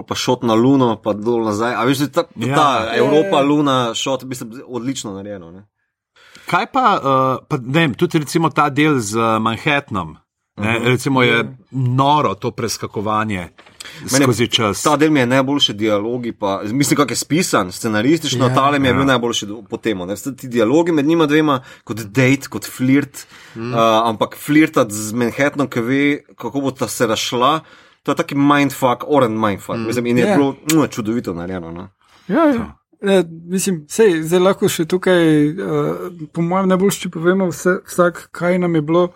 pa 0.08 0.16
šot 0.16 0.44
na 0.44 0.54
Luno, 0.54 0.96
pa 1.02 1.14
dol 1.14 1.46
nazaj. 1.46 1.74
A 1.78 1.86
veš, 1.86 2.00
je 2.00 2.12
ta, 2.12 2.24
Ja. 2.36 2.56
ta 2.56 2.86
Ja, 2.86 2.98
Evropa, 2.98 3.38
ja. 3.38 3.42
Luna, 3.42 3.94
šot, 3.94 4.24
mislim, 4.24 4.62
odlično 4.68 5.14
narejeno. 5.14 5.52
Ne? 5.52 5.66
Kaj 6.46 6.66
pa, 6.74 6.86
uh, 6.98 7.46
pa 7.50 7.58
ne 7.58 7.80
vem, 7.80 7.94
tudi 7.94 8.20
recimo 8.20 8.50
ta 8.50 8.70
del 8.70 9.00
z 9.00 9.18
uh, 9.18 9.42
Manhattanom. 9.42 10.18
Ne, 10.58 10.78
uh 10.78 10.84
-huh. 10.84 10.88
Recimo 10.88 11.24
je 11.24 11.56
noro 11.72 12.34
to 12.36 12.52
preskakovanje 12.52 13.50
Skozi 14.08 14.48
čas. 14.48 14.84
Ta 14.84 14.96
del 14.98 15.12
mi 15.12 15.20
je 15.20 15.26
najboljši 15.26 15.74
dialogi, 15.74 16.32
pa 16.32 16.62
mislim, 16.66 16.98
kako 16.98 17.12
je 17.12 17.16
spisan, 17.16 17.72
scenaristično, 17.72 18.46
Ja, 18.46 18.52
yeah, 18.52 18.56
tale 18.56 18.80
mi 18.80 18.88
je 18.88 18.92
ja. 18.92 18.98
bil 18.98 19.06
najboljši 19.06 19.48
po 19.70 19.78
tem. 19.78 20.00
Ti 20.38 20.48
dialogi 20.48 20.92
med 20.92 21.06
njima 21.06 21.26
dvema, 21.26 21.62
kot 21.84 21.98
date, 21.98 22.50
kot 22.50 22.66
flirt, 22.66 23.28
mm. 23.56 23.74
uh, 23.74 23.80
ampak 24.10 24.36
flirtati 24.38 24.94
z 24.94 25.14
Manhattanom, 25.14 25.70
ki 25.70 25.80
ve, 25.80 26.20
kako 26.36 26.62
bo 26.62 26.72
ta 26.72 26.88
se 26.88 27.08
rašla. 27.08 27.60
To 28.04 28.12
je 28.12 28.16
taki 28.16 28.36
mindfuck, 28.36 29.04
oren 29.08 29.40
mindfuck. 29.40 29.78
Mm. 29.78 29.88
Mislim, 29.88 30.06
in 30.06 30.18
je 30.18 30.26
Ja. 30.26 30.30
yeah. 30.30 30.38
bilo 30.38 30.84
mm, 30.84 30.88
čudovito 30.90 31.34
narejeno. 31.34 31.72
No? 31.72 31.90
Ja, 32.28 32.46
ja. 32.46 32.76
E, 33.02 33.24
mislim, 33.50 33.86
sej, 33.90 34.22
zdaj 34.24 34.40
lahko 34.40 34.70
še 34.72 34.86
tukaj, 34.86 35.24
uh, 35.52 36.12
po 36.34 36.42
mojem, 36.42 36.70
najboljši, 36.72 37.02
če 37.02 37.10
povemo 37.10 37.50
vse, 37.52 37.82
vsak, 37.88 38.30
kaj 38.32 38.60
nam 38.64 38.76
je 38.76 38.82
bilo 38.82 39.10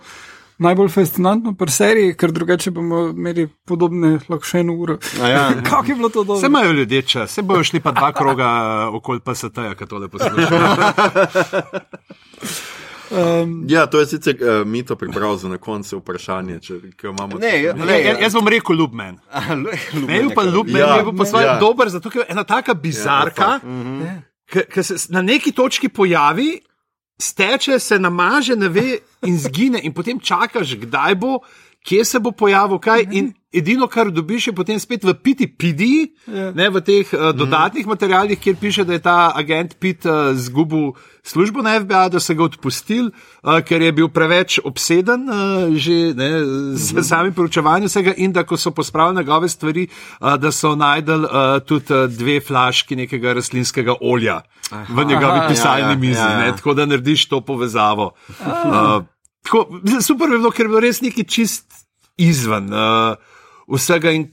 najbolj 0.57 0.89
fascinantno 0.89 1.53
pri 1.53 1.71
seriji, 1.71 2.13
ker 2.13 2.31
drugače 2.31 2.71
bomo 2.71 3.07
imeli 3.09 3.45
podobne, 3.63 4.19
lahko 4.21 4.43
še 4.43 4.59
eno 4.59 4.73
uro. 4.75 4.97
A 5.17 5.27
Ja. 5.27 5.43
Kako 5.63 5.85
je 5.85 5.95
bilo 5.95 6.09
to 6.09 6.23
dobro? 6.23 6.39
Se 6.39 6.47
imajo 6.47 6.71
ljudje 6.73 7.01
čas, 7.03 7.31
se 7.31 7.41
bojo 7.43 7.63
šli 7.63 7.79
pa 7.79 7.91
dva 7.91 8.11
kroga 8.13 8.49
okoli 8.89 9.19
PST-ja, 9.21 9.75
ki 9.75 9.85
tole 9.85 10.07
poslušajo. 10.09 10.59
Um, 13.09 13.63
Ja, 13.65 13.85
to 13.85 13.99
je 13.99 14.05
sicer 14.07 14.35
uh, 14.35 14.67
mi 14.67 14.83
to 14.83 14.95
pripravil 14.95 15.37
za 15.37 15.47
na 15.47 15.57
koncu 15.57 15.97
vprašanje. 15.97 16.59
Če, 16.59 16.73
ker 16.91 17.09
imamo, 17.09 17.37
Ne, 17.39 17.63
ja, 17.63 17.73
Ne, 17.73 18.01
ja, 18.03 18.17
jaz 18.19 18.33
bom 18.33 18.43
rekel 18.45 18.75
Lubmen. 18.75 19.15
Ne, 20.03 20.17
je 20.17 20.33
pa 20.35 20.43
Lubmen, 20.43 20.75
Ja, 20.77 20.95
je 20.95 21.03
bil 21.03 21.13
po 21.13 21.25
svojem 21.25 21.47
ja. 21.47 21.55
dober, 21.57 21.87
zato 21.87 22.09
ker 22.09 22.21
je 22.21 22.27
ena 22.29 22.43
taka 22.43 22.73
bizarka, 22.75 23.59
ja, 24.51 24.63
ki 24.65 24.83
se 24.83 24.97
s- 24.97 25.07
na 25.07 25.21
neki 25.21 25.51
točki 25.51 25.87
pojavi, 25.89 26.59
steče, 27.21 27.79
se 27.79 27.99
namaže, 27.99 28.55
ne 28.55 28.69
ve 28.69 28.99
in 29.25 29.39
zgine, 29.39 29.79
in 29.79 29.93
potem 29.93 30.19
čakaš, 30.19 30.75
kdaj 30.77 31.15
bo, 31.15 31.39
kje 31.87 32.05
se 32.05 32.19
bo 32.19 32.31
pojavil, 32.31 32.79
kaj. 32.83 33.07
In 33.15 33.31
edino, 33.53 33.87
kar 33.87 34.09
dobiš, 34.11 34.49
je 34.49 34.53
potem 34.53 34.79
spet 34.79 35.05
v 35.07 35.13
PTPD, 35.15 35.83
Ja. 36.27 36.51
ne 36.51 36.67
v 36.69 36.81
teh 36.83 37.07
uh, 37.15 37.31
dodatnih 37.31 37.87
materialih, 37.87 38.35
kjer 38.39 38.55
piše, 38.59 38.83
da 38.83 38.97
je 38.97 38.99
ta 38.99 39.31
agent 39.35 39.77
Pitt 39.79 40.03
uh, 40.03 40.35
zgubil 40.35 40.91
službo 41.23 41.63
na 41.63 41.79
FBI, 41.79 42.11
da 42.11 42.19
so 42.19 42.35
ga 42.35 42.43
odpustili, 42.43 43.07
uh, 43.07 43.61
ker 43.63 43.81
je 43.81 43.91
bil 43.95 44.11
preveč 44.11 44.59
obseden 44.59 45.23
uh, 45.31 45.71
že 45.79 46.11
ne, 46.11 46.29
z 46.75 46.91
mm 46.91 46.97
-hmm. 46.97 47.03
samim 47.03 47.33
poročevanjem 47.33 47.87
vsega 47.87 48.13
in 48.17 48.35
da 48.35 48.43
ko 48.43 48.57
so 48.57 48.71
pospravili 48.71 49.23
njegove 49.23 49.49
stvari, 49.49 49.87
uh, 50.19 50.35
da 50.35 50.51
so 50.51 50.75
najdel 50.75 51.23
uh, 51.23 51.31
tudi 51.65 51.93
uh, 51.93 52.11
dve 52.11 52.39
flaški 52.39 52.95
nekega 52.95 53.33
rastlinskega 53.33 53.95
olja 54.01 54.41
v 54.89 55.03
njegovi 55.07 55.39
Aha, 55.39 55.47
pisalni 55.47 55.81
ja, 55.81 55.89
ja, 55.89 55.95
mizi, 55.95 56.19
ja, 56.19 56.29
ja. 56.29 56.37
ne, 56.37 56.51
tako 56.51 56.73
da 56.73 56.85
narediš 56.85 57.29
to 57.29 57.41
povezavo. 57.41 58.11
Uh, 58.27 59.03
tako, 59.43 59.79
super 60.01 60.27
je 60.29 60.37
bilo, 60.37 60.51
ker 60.51 60.65
je 60.65 60.69
bilo 60.69 60.79
res 60.79 61.01
nekaj 61.01 61.23
čist 61.23 61.76
izven 62.17 62.71
uh, 62.73 63.15
vsega 63.67 64.11
in 64.11 64.27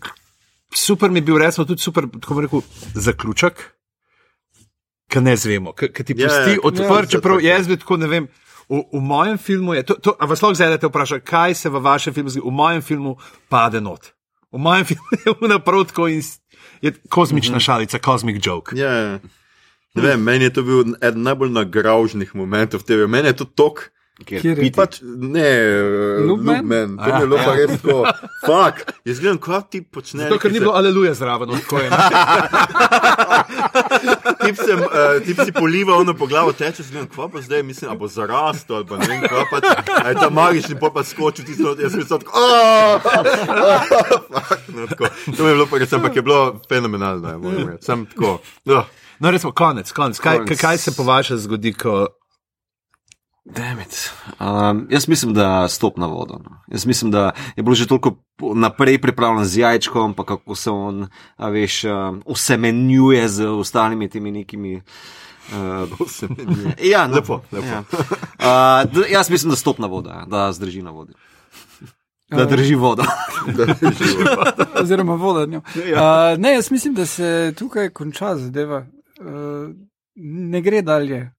super 0.75 1.11
mi 1.11 1.19
je 1.19 1.29
bil, 1.29 1.39
recimo, 1.39 1.67
tudi 1.67 1.83
super, 1.83 2.07
tako 2.21 2.41
rekel, 2.41 2.63
zaključek. 2.95 3.71
ki 5.09 5.21
ne 5.21 5.37
zvemo, 5.37 5.73
ki 5.73 6.05
ti 6.05 6.15
Ja, 6.19 6.29
pusti 6.29 6.57
ja, 6.57 6.63
odprt, 6.63 7.07
ja, 7.07 7.11
čeprav 7.19 7.41
jaz 7.41 7.69
bi 7.69 7.77
tako 7.79 7.97
ne 7.97 8.09
vem. 8.11 8.27
V, 8.69 8.81
v 8.93 9.01
mojem 9.01 9.39
filmu 9.39 9.75
je, 9.75 9.83
to, 9.83 9.95
to, 9.95 10.17
a 10.19 10.27
vas 10.27 10.43
lahko 10.43 10.57
zdaj 10.57 10.81
vprašam, 10.83 11.21
kaj 11.21 11.55
se 11.55 11.69
v 11.69 11.83
vašem 11.85 12.15
filmu 12.17 12.33
zgodi? 12.33 12.49
V 12.49 12.53
mojem 12.57 12.83
filmu 12.83 13.17
pade 13.53 13.81
not. 13.81 14.11
V 14.51 14.59
mojem 14.59 14.85
filmu 14.91 15.21
je 15.21 15.35
unaprot 15.41 15.93
tako 15.93 16.09
in 16.09 16.23
je 16.83 16.95
kozmična 17.09 17.61
šalica, 17.61 17.99
cosmic 17.99 18.41
joke. 18.47 18.77
Ja, 18.77 18.93
ja. 18.93 19.19
Ne 19.95 20.03
vem, 20.03 20.23
meni 20.23 20.49
je 20.49 20.55
to 20.57 20.63
bil 20.67 20.97
eden 20.99 21.23
najbolj 21.23 21.53
nagražnih 21.55 22.35
momentov 22.35 22.83
TV. 22.83 23.07
Meni 23.07 23.31
je 23.31 23.45
to 23.45 23.45
tok. 23.45 23.94
Kjer 24.23 24.59
je? 24.63 24.71
Pač, 24.71 25.01
ne? 25.03 25.49
Lubman, 26.23 26.95
to 26.95 27.09
je 27.11 27.27
bilo 27.27 27.39
pa 27.43 27.55
res 27.59 27.81
tako. 27.83 28.05
Fak, 28.47 28.85
jaz 29.03 29.19
gledam, 29.19 29.41
kaj 29.43 29.65
ti 29.73 29.81
počneš. 29.83 30.29
Zato, 30.29 30.39
ker 30.39 30.55
ni 30.55 30.63
bilo 30.63 30.77
aleluja 30.79 31.17
zraven, 31.19 31.51
tako 31.51 31.83
je. 31.83 31.91
Tip, 34.45 34.57
sem, 34.61 34.79
uh, 34.79 35.19
tip 35.25 35.41
si 35.43 35.53
poliva 35.57 35.97
ono 35.99 36.15
po 36.15 36.29
glavo, 36.31 36.53
teče, 36.55 36.85
si 36.85 36.95
gledam, 36.95 37.09
kva 37.11 37.27
pa 37.33 37.43
zdaj, 37.43 37.63
mislim, 37.67 37.91
a 37.91 37.99
bo 37.99 38.07
zarastel 38.07 38.77
ali 38.77 38.87
pa 38.87 38.97
ne 39.01 39.07
vem, 39.09 39.23
kva 39.25 39.45
pa, 39.51 39.61
a 39.99 40.09
je 40.13 40.15
ta 40.21 40.31
magični 40.31 40.79
pol 40.79 40.93
pa 40.95 41.03
skočil, 41.03 41.45
tisto, 41.49 41.75
jaz 41.81 41.93
sem 41.97 42.07
no, 42.07 42.19
tako. 44.91 45.11
To 45.37 45.41
mi 45.43 45.49
je 45.51 45.55
bilo 45.57 45.67
pa 45.67 45.81
res, 45.83 45.93
ampak 45.97 46.17
je 46.17 46.23
bilo 46.23 46.61
fenomenalno, 46.69 47.35
ja, 47.35 47.39
moram 47.39 47.73
reči. 47.75 47.85
Sem 47.91 48.07
tako. 48.15 48.39
No, 48.65 49.31
recimo, 49.31 49.51
konec, 49.53 49.91
konec. 49.93 50.23
Kaj, 50.23 50.45
Konec. 50.45 50.61
kaj 50.61 50.79
se 50.79 50.95
po 50.95 51.03
vašem 51.03 51.39
zgodi, 51.41 51.73
ko 51.75 52.07
Dammit. 53.45 54.11
Um, 54.41 54.87
jaz 54.91 55.09
mislim, 55.09 55.35
da 55.35 55.69
stop 55.69 55.97
na 55.97 56.07
vodo. 56.07 56.35
No. 56.45 56.61
Jaz 56.69 56.87
mislim, 56.87 57.11
da 57.11 57.31
je 57.57 57.63
bilo 57.63 57.75
že 57.75 57.87
toliko 57.87 58.17
naprej 58.55 59.01
pripravljen 59.01 59.45
z 59.45 59.59
jajčkom, 59.59 60.15
pa 60.15 60.25
kako 60.25 60.55
se 60.55 60.71
on, 60.71 61.09
a 61.37 61.49
veš, 61.49 61.85
um, 61.85 62.23
usemenjuje 62.27 63.29
z 63.29 63.47
ostalimi 63.47 64.09
temi 64.09 64.31
nekimi. 64.31 64.83
Uh, 65.53 65.89
ja, 66.93 67.07
no, 67.09 67.15
Lepo, 67.15 67.43
lepo. 67.53 67.67
Ja. 67.67 67.79
Uh, 67.81 68.93
d- 68.93 69.11
jaz 69.13 69.31
mislim, 69.31 69.51
da 69.51 69.57
stop 69.57 69.79
na 69.79 69.87
vodo, 69.87 70.11
ja, 70.11 70.25
da 70.27 70.53
zdrži 70.53 70.83
na 70.83 70.91
vodi. 70.91 71.13
Da 72.31 72.45
drži 72.45 72.75
vodo. 72.75 73.03
Da 73.57 73.63
je 73.63 73.77
živo. 73.93 74.45
oziroma 74.83 75.15
vodanju. 75.15 75.61
Ja. 75.91 76.33
Uh, 76.33 76.41
ne, 76.41 76.53
jaz 76.53 76.71
mislim, 76.71 76.95
da 76.95 77.07
se 77.07 77.55
tukaj 77.59 77.89
konča 77.91 78.37
zadeva. 78.37 78.87
Uh, 79.21 79.75
ne 80.17 80.61
gre 80.61 80.83
dalje. 80.83 81.33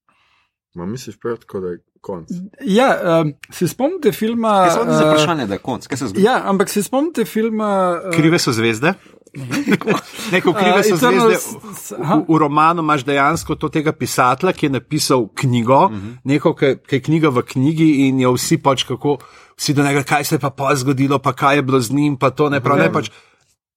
Ma 0.74 0.86
misliš 0.86 1.18
prav 1.20 1.36
tako, 1.36 1.60
da 1.60 1.68
je 1.68 1.78
konc? 2.06 2.30
Ja, 2.62 2.88
uh, 2.94 3.30
se 3.50 3.68
spomnite 3.68 4.12
filma? 4.14 4.54
Kaj 4.64 4.70
se 4.70 4.78
vodi 4.78 4.94
za 4.94 5.02
eh, 5.02 5.10
vprašanje, 5.10 5.46
da 5.50 5.58
je 5.58 5.62
konc? 5.64 5.86
Kaj 5.90 5.98
se 5.98 6.08
zgodi? 6.12 6.24
Ja, 6.26 6.40
ampak 6.52 6.70
se 6.70 6.82
spomnite 6.86 7.26
filma? 7.26 7.70
Uh, 7.98 8.14
krive 8.14 8.38
so 8.42 8.54
zvezde? 8.54 8.94
Neko 10.32 10.54
krive 10.56 10.82
so 10.86 10.96
Eternal 10.96 11.30
zvezde. 11.30 11.58
V, 11.98 12.20
v, 12.28 12.38
romanu 12.40 12.84
imaš 12.86 13.04
dejansko 13.04 13.58
to 13.60 13.68
tega 13.72 13.92
pisatelja, 13.92 14.54
ki 14.56 14.68
je 14.68 14.74
napisal 14.78 15.26
knjigo, 15.34 15.80
uh 15.86 15.92
-huh. 15.92 16.16
neko, 16.24 16.54
ki 16.54 16.96
je 16.96 17.02
knjiga 17.02 17.28
v 17.28 17.42
knjigi 17.42 17.90
in 18.08 18.20
jo 18.20 18.32
vsi 18.32 18.58
pač 18.62 18.84
kako, 18.88 19.18
vsi 19.58 19.74
do 19.74 19.84
njega, 19.84 20.02
kaj 20.02 20.24
se 20.24 20.34
je 20.34 20.38
pa 20.38 20.50
pa 20.50 20.74
zgodilo, 20.74 21.18
pa 21.18 21.32
kaj 21.32 21.56
je 21.56 21.62
bilo 21.62 21.80
z 21.80 21.92
njim, 21.92 22.16
pa 22.16 22.30
to 22.30 22.50
ne 22.50 22.60
prav, 22.60 22.78
ne 22.78 22.92
pač. 22.92 23.10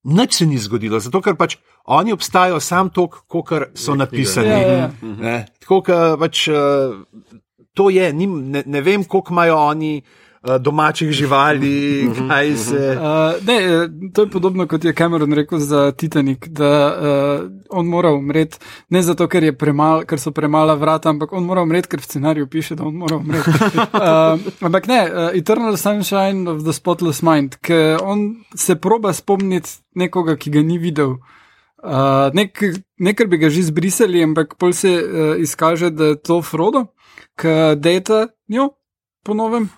Nič 0.03 0.33
se 0.33 0.45
ni 0.45 0.57
zgodilo, 0.57 0.99
zato 0.99 1.21
ker 1.21 1.35
pač 1.35 1.57
oni 1.85 2.13
obstajajo 2.13 2.59
sam 2.59 2.89
tok, 2.89 3.23
kot 3.27 3.51
so 3.75 3.95
napisani. 3.95 4.47
Ja, 4.47 4.57
ja, 4.57 4.77
ja. 4.77 4.91
Ne, 5.01 5.45
Tako 5.59 5.83
pač 6.19 6.47
to 7.79 7.89
je, 7.89 8.13
nim, 8.13 8.51
ne, 8.51 8.63
ne 8.65 8.81
vem, 8.81 9.03
koliko 9.03 9.31
imajo 9.31 9.55
oni 9.57 10.01
uh, 10.01 10.55
domačih 10.59 11.11
živali, 11.11 12.09
kaj 12.27 12.55
se. 12.55 12.97
Uh, 12.99 13.47
ne, 13.47 13.55
eh, 13.55 13.87
to 14.13 14.25
je 14.25 14.29
podobno 14.29 14.67
kot 14.67 14.83
je 14.83 14.93
Cameron 14.93 15.33
rekel 15.33 15.59
za 15.59 15.91
Titanic, 15.91 16.47
da 16.47 16.71
uh, 16.87 17.51
on 17.69 17.87
mora 17.87 18.11
umreti 18.11 18.59
ne 18.89 19.01
zato, 19.01 19.27
ker, 19.27 19.43
je 19.43 19.55
premal, 19.57 20.03
ker 20.03 20.19
so 20.19 20.35
premala 20.35 20.75
vrata, 20.75 21.09
ampak 21.09 21.31
on 21.33 21.47
mora 21.47 21.63
umreti, 21.63 21.87
ker 21.87 22.03
v 22.03 22.09
scenariju 22.11 22.47
piše, 22.51 22.75
da 22.75 22.83
on 22.83 22.99
mora 22.99 23.15
umreti. 23.15 23.47
uh, 23.47 24.61
ampak 24.67 24.91
ne, 24.91 25.01
uh, 25.07 25.31
Eternal 25.39 25.77
Sunshine 25.77 26.51
of 26.51 26.65
the 26.67 26.75
Spotless 26.75 27.23
Mind, 27.23 27.61
ker 27.63 28.03
on 28.03 28.43
se 28.55 28.75
proba 28.75 29.15
spomniti 29.15 29.79
nekoga, 29.95 30.35
ki 30.35 30.51
ga 30.51 30.67
ni 30.67 30.83
videl. 30.83 31.15
Uh, 31.79 32.27
nek, 32.35 32.59
nekaj 32.99 33.27
bi 33.31 33.37
ga 33.39 33.49
že 33.49 33.63
zbrisali, 33.69 34.23
ampak 34.23 34.57
pol 34.59 34.73
se 34.75 34.91
uh, 34.99 35.39
izkaže, 35.39 35.89
da 35.95 36.11
je 36.11 36.19
to 36.19 36.41
Frodo, 36.43 36.89
ki 37.39 37.79
data 37.79 38.27
njo 38.51 38.73
po 39.23 39.33
novem. 39.33 39.69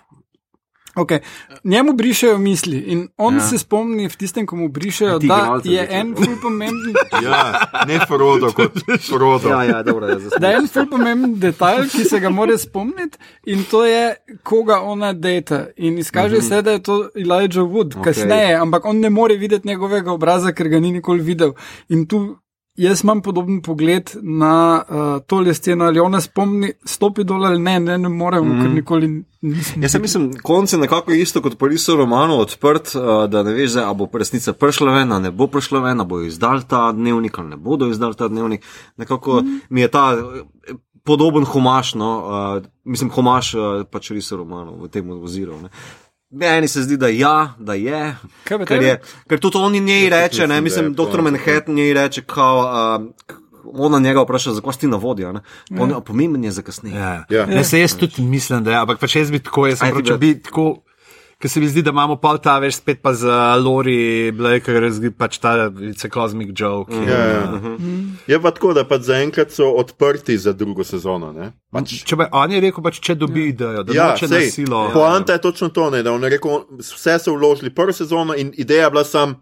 Okay. 0.94 1.18
Njemu 1.64 1.92
brišejo 1.92 2.38
misli 2.38 2.78
in 2.78 3.08
on 3.16 3.34
Ja. 3.34 3.40
ja. 3.40 3.46
se 3.46 3.58
spomni 3.58 4.08
v 4.08 4.16
tistem, 4.16 4.46
ko 4.46 4.56
mu 4.56 4.68
brišejo, 4.68 5.18
da 5.18 5.60
je 5.64 5.86
en 5.90 6.14
ful 6.16 6.36
pomemben. 6.42 6.94
Ja, 7.24 7.68
ne 7.86 8.00
Frodo 8.06 8.52
kot 8.52 8.72
Frodo. 9.08 9.48
Ja, 9.48 9.64
ja, 9.64 9.82
dobro, 9.82 10.06
da 10.06 10.38
Da 10.38 10.48
je 10.48 10.56
en 10.56 10.68
ful 10.68 10.86
pomemben 10.86 11.38
detajl, 11.40 11.88
ki 11.88 12.04
se 12.04 12.20
ga 12.20 12.30
mora 12.30 12.58
spomniti, 12.58 13.18
in 13.46 13.64
to 13.70 13.84
je, 13.84 14.14
koga 14.42 14.80
ona 14.80 15.12
data. 15.12 15.66
In 15.76 15.98
izkaže 15.98 16.36
mm 16.36 16.40
-hmm. 16.40 16.48
se, 16.48 16.62
da 16.62 16.70
je 16.70 16.82
to 16.82 17.08
Elijah 17.16 17.64
Wood, 17.64 17.94
okay. 17.94 18.04
kasneje, 18.04 18.54
ampak 18.56 18.84
on 18.84 19.00
ne 19.00 19.10
more 19.10 19.36
videti 19.36 19.68
njegovega 19.68 20.12
obraza, 20.12 20.52
ker 20.52 20.68
ga 20.68 20.80
ni 20.80 20.92
nikoli 20.92 21.22
videl. 21.22 21.52
In 21.88 22.06
tu 22.06 22.36
jaz 22.74 23.04
imam 23.04 23.20
podoben 23.22 23.62
pogled 23.62 24.10
na 24.22 24.82
uh, 24.88 25.22
tole 25.26 25.54
sceno, 25.54 25.84
ali 25.84 26.00
ona 26.00 26.20
spomni, 26.20 26.72
stopi 26.84 27.24
dol 27.24 27.44
ali 27.44 27.58
ne, 27.58 27.80
ne, 27.80 27.98
ne 27.98 28.08
morem, 28.08 28.48
mm 28.48 28.62
ker 28.62 28.70
nikoli 28.70 29.08
nisem. 29.40 29.82
Jaz 29.82 29.96
mislim, 30.00 30.30
konc 30.42 30.72
je 30.72 30.78
nekako 30.78 31.12
isto 31.12 31.42
kot 31.42 31.58
pri 31.58 31.74
isto 31.74 31.96
romanu, 31.96 32.38
odprt, 32.40 32.94
uh, 32.94 33.24
da 33.30 33.42
ne 33.42 33.52
veš, 33.52 33.70
zdaj, 33.76 33.84
a 33.90 33.92
bo 33.92 34.08
resnica 34.12 34.52
prišla 34.52 34.94
ven, 34.94 35.12
a 35.12 35.18
ne 35.18 35.30
bo 35.30 35.46
prišla 35.46 35.80
ven, 35.80 36.00
a 36.00 36.04
bo 36.04 36.22
izdal 36.22 36.62
ta 36.68 36.92
dnevnik, 36.92 37.38
ali 37.38 37.48
ne 37.48 37.56
bodo 37.56 37.90
izdal 37.90 38.14
ta 38.14 38.28
dnevnik. 38.28 38.64
Nekako 38.96 39.42
mm. 39.42 39.60
mi 39.68 39.80
je 39.80 39.88
ta 39.88 40.06
eh, 40.16 40.74
podoben 41.04 41.44
homaš, 41.44 41.94
no, 41.94 42.12
uh, 42.18 42.70
mislim, 42.84 43.10
homaš 43.10 43.54
uh, 43.54 43.84
pač 43.90 44.10
isto 44.10 44.36
romanu 44.36 44.78
v 44.80 44.88
tem 44.88 45.10
oziru. 45.10 45.60
Ne. 45.60 45.68
Meni 46.32 46.68
se 46.68 46.82
zdi, 46.82 46.96
da 46.96 47.08
ja, 47.08 47.54
da 47.58 47.74
je. 47.74 48.16
Kaj 48.44 48.64
Ker, 48.64 48.82
je, 48.82 49.00
ker 49.28 49.40
tudi 49.40 49.58
oni 49.58 49.80
njej 49.80 50.08
reče, 50.10 50.26
mislim, 50.28 50.48
ne, 50.48 50.60
mislim, 50.60 50.94
doktor 50.94 51.20
to, 51.20 51.22
Manhattan 51.22 51.74
njej 51.74 51.94
reče, 51.94 52.22
kao, 52.22 52.58
uh, 52.96 53.34
ona 53.74 53.98
njega 53.98 54.22
vpraša, 54.22 54.52
zakaj 54.52 54.72
ti 54.72 54.86
na 54.86 54.96
vodja. 54.96 55.32
Ja. 55.70 56.00
Pomemben 56.00 56.44
je 56.44 56.50
za 56.50 56.62
kasneje. 56.62 56.96
Ja. 56.96 57.24
Ja. 57.28 57.46
Ja. 57.50 57.64
Se 57.64 57.80
jaz 57.80 57.96
tudi 57.96 58.22
mislim, 58.22 58.64
da 58.64 58.70
je, 58.70 58.76
ampak 58.76 59.00
pač 59.00 59.16
jaz 59.16 59.30
bi 59.30 59.38
tako, 59.38 59.66
jaz 59.66 59.78
sem 59.78 59.90
prav, 59.90 60.02
če 60.02 60.18
bi 60.18 60.34
tako. 60.42 60.82
Ker 61.42 61.50
se 61.50 61.60
mi 61.60 61.66
zdi, 61.66 61.82
da 61.82 61.90
imamo 61.90 62.14
pol 62.22 62.36
ta 62.38 62.52
več 62.62 62.76
spet 62.78 63.00
pa 63.02 63.10
za 63.18 63.56
Lori, 63.58 64.30
Blake, 64.30 64.62
ker 64.62 64.84
zdi 64.94 65.10
pač 65.10 65.40
ta 65.42 65.56
cosmic 66.14 66.52
joke. 66.54 66.94
Ja, 66.94 67.18
ja. 67.18 67.46
Je 68.30 68.38
pa 68.38 68.52
tako, 68.54 68.70
da 68.78 68.84
pač 68.86 69.08
zaenkrat 69.08 69.50
so 69.50 69.72
odprti 69.80 70.36
za 70.38 70.52
drugo 70.54 70.86
sezono. 70.86 71.32
Ne? 71.34 71.50
Pač, 71.74 71.96
Če 72.06 72.20
bi 72.20 72.28
on 72.30 72.54
je 72.54 72.60
rekel, 72.62 72.84
pač, 72.86 73.00
če 73.02 73.18
dobi 73.18 73.48
idejo, 73.50 73.82
da 73.88 73.96
ja, 73.96 74.08
na 74.14 74.30
sej, 74.36 74.52
silo. 74.54 74.84
poanta 74.94 75.34
je 75.34 75.42
točno 75.42 75.72
to, 75.74 75.90
ne, 75.90 76.04
da 76.06 76.14
on 76.14 76.22
je 76.22 76.30
rekel, 76.36 76.62
vse 76.78 77.18
so 77.18 77.34
vložili 77.34 77.74
prvo 77.74 77.90
sezono 77.96 78.38
in 78.38 78.54
ideja 78.54 78.86
je 78.86 78.94
bila 78.94 79.02
sam 79.04 79.34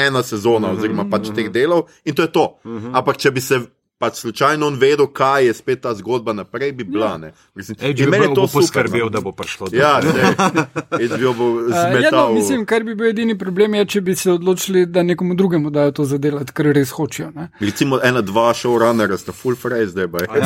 ena 0.00 0.24
sezona, 0.24 0.72
oziroma 0.72 1.04
pač 1.12 1.28
teh 1.36 1.52
delov 1.52 1.90
in 2.08 2.16
to 2.16 2.24
je 2.24 2.32
to. 2.32 2.46
Ampak 2.64 3.20
če 3.20 3.36
bi 3.36 3.44
se 3.44 3.60
pač 3.94 4.16
slučajno 4.16 4.66
on 4.66 4.74
vedel, 4.74 5.06
kaj 5.06 5.46
je 5.46 5.54
spet 5.54 5.80
ta 5.80 5.94
zgodba 5.94 6.32
naprej, 6.32 6.72
bi 6.72 6.84
bila. 6.84 7.18
Ne. 7.18 7.32
Mislim, 7.54 7.76
Ej, 7.80 7.94
če 7.94 8.06
meni 8.06 8.26
je 8.26 8.34
to 8.34 8.46
super, 8.46 8.60
poskrbel, 8.60 9.06
no. 9.06 9.10
da 9.10 9.20
bo 9.20 9.32
prišlo 9.32 9.68
do 9.68 9.76
Ja, 9.76 10.00
HBO 10.00 11.32
bo 11.32 11.44
Uh, 11.54 11.70
ja, 11.70 11.90
zmetal. 11.90 12.28
no, 12.28 12.34
mislim, 12.34 12.66
kar 12.66 12.82
bi 12.82 12.94
bil 12.94 13.06
edini 13.06 13.38
problem, 13.38 13.74
je, 13.74 13.84
če 13.86 14.00
bi 14.00 14.14
se 14.14 14.32
odločili, 14.32 14.86
da 14.86 15.02
nekomu 15.02 15.34
drugemu 15.34 15.70
dajo 15.70 15.92
to 15.92 16.04
zadelati, 16.04 16.52
ker 16.52 16.66
res 16.66 16.90
hočejo. 16.90 17.30
Ne? 17.30 17.48
Recimo 17.60 18.00
ena, 18.02 18.20
dva 18.20 18.50
showrunnera 18.54 19.16
sta 19.16 19.32
full 19.32 19.56
phrase, 19.56 19.94
zdaj 19.94 20.08
pa 20.08 20.18
je. 20.18 20.28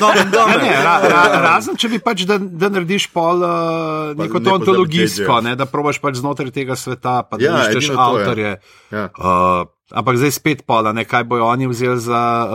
Ra, 0.80 0.94
razen 1.42 1.76
če 1.76 1.88
bi 1.88 1.98
pač, 1.98 2.24
da, 2.28 2.38
da 2.38 2.68
narediš 2.68 3.08
pol 3.10 3.40
uh, 3.40 4.14
Pa 4.14 4.22
neko 4.22 4.38
ne 4.38 4.44
to 4.44 4.50
pozabi 4.50 4.60
ontologijsko, 4.60 5.32
JJ. 5.32 5.42
ne, 5.42 5.56
da 5.56 5.66
probaš 5.66 5.98
pač 5.98 6.20
znotraj 6.20 6.52
tega 6.52 6.76
sveta, 6.76 7.22
pa 7.22 7.36
da 7.36 7.44
Ja, 7.44 7.56
ja, 7.56 7.68
iščeš 7.70 7.88
je. 7.88 7.96
avtorje. 7.98 8.52
Ja. 8.92 9.04
Uh, 9.16 9.66
ampak 9.90 10.16
zdaj 10.16 10.32
spet 10.32 10.62
pola, 10.66 10.92
ne, 10.92 11.04
kaj 11.04 11.24
bojo 11.28 11.44
oni 11.50 11.66
vzeli 11.70 12.00
za 12.00 12.46
uh, 12.46 12.52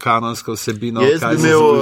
kanonsko 0.00 0.52
vsebino. 0.56 1.00
Jaz 1.04 1.20
kaj 1.20 1.36
bi 1.36 1.42
se 1.42 1.48
imel 1.48 1.60
uh, 1.60 1.72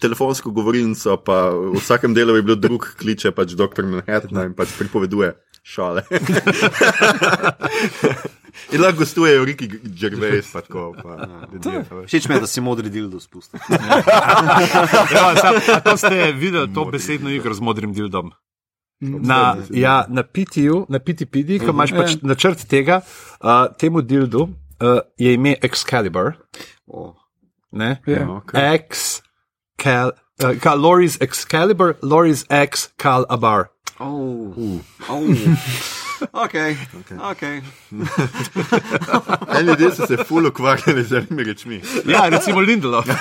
telefonsko 0.00 0.50
govorilnico, 0.50 1.16
pa 1.24 1.50
v 1.50 1.78
vsakem 1.78 2.14
delu 2.16 2.32
bi 2.38 2.42
bil 2.42 2.56
drug 2.56 2.94
kliče 2.98 3.30
pač 3.36 3.48
dr. 3.58 3.82
Manhattan 3.84 4.46
in 4.50 4.54
pač 4.56 4.68
pripoveduje 4.78 5.34
šale. 5.62 6.02
in 8.72 8.80
lahko 8.80 8.98
gostujejo 9.04 9.44
Riki 9.44 9.68
Gervais, 9.68 10.48
pa 10.52 10.60
tako. 10.64 10.94
Pa, 10.96 11.02
pa 11.60 11.94
veš. 12.00 12.08
Všeč 12.08 12.28
mi 12.28 12.34
je, 12.34 12.40
da 12.40 12.46
si 12.48 12.60
modri 12.64 12.90
dildo 12.90 13.20
spustil. 13.20 13.60
Ja, 15.10 15.34
sam, 15.36 15.54
a 15.58 15.80
to 15.84 15.96
ste 16.00 16.32
videli, 16.32 16.74
to 16.74 16.84
besedno 16.88 17.30
igro 17.30 17.54
z 17.54 17.60
modrim 17.60 17.92
dildom. 17.92 18.32
Na, 19.00 19.56
ja, 19.70 20.04
na 20.08 20.22
PTU, 20.22 20.84
na 20.88 20.98
PTPD, 20.98 21.58
ko 21.64 21.70
imaš 21.72 21.90
pač 21.96 22.10
Ja. 22.10 22.16
načrt 22.22 22.66
tega, 22.68 23.00
uh, 23.40 23.48
temu 23.78 24.02
dildu 24.02 24.42
uh, 24.42 24.50
je 25.16 25.32
ime 25.34 25.56
Excalibur. 25.62 26.32
Oh. 26.86 27.14
Ne? 27.72 27.96
Ja. 28.06 28.26
Okay. 28.28 28.74
Excal, 28.76 30.12
uh, 30.44 30.52
ka, 30.60 30.74
Lori's 30.74 31.16
Excalibur, 31.20 31.94
Lori's 32.02 32.44
Excalibur. 32.50 33.64
Oh. 34.00 34.52
Oh. 35.08 35.24
Ok, 36.32 36.54
ok. 37.30 37.40
Eni 39.58 39.68
ljudje 39.68 39.90
so 39.96 40.06
se 40.06 40.16
ful 40.28 40.46
ukvarjali 40.46 41.04
z 41.04 41.12
enimi 41.12 41.44
rečmi. 41.44 41.80
Ja, 42.06 42.28
recimo 42.28 42.60
Lindelof. 42.60 43.06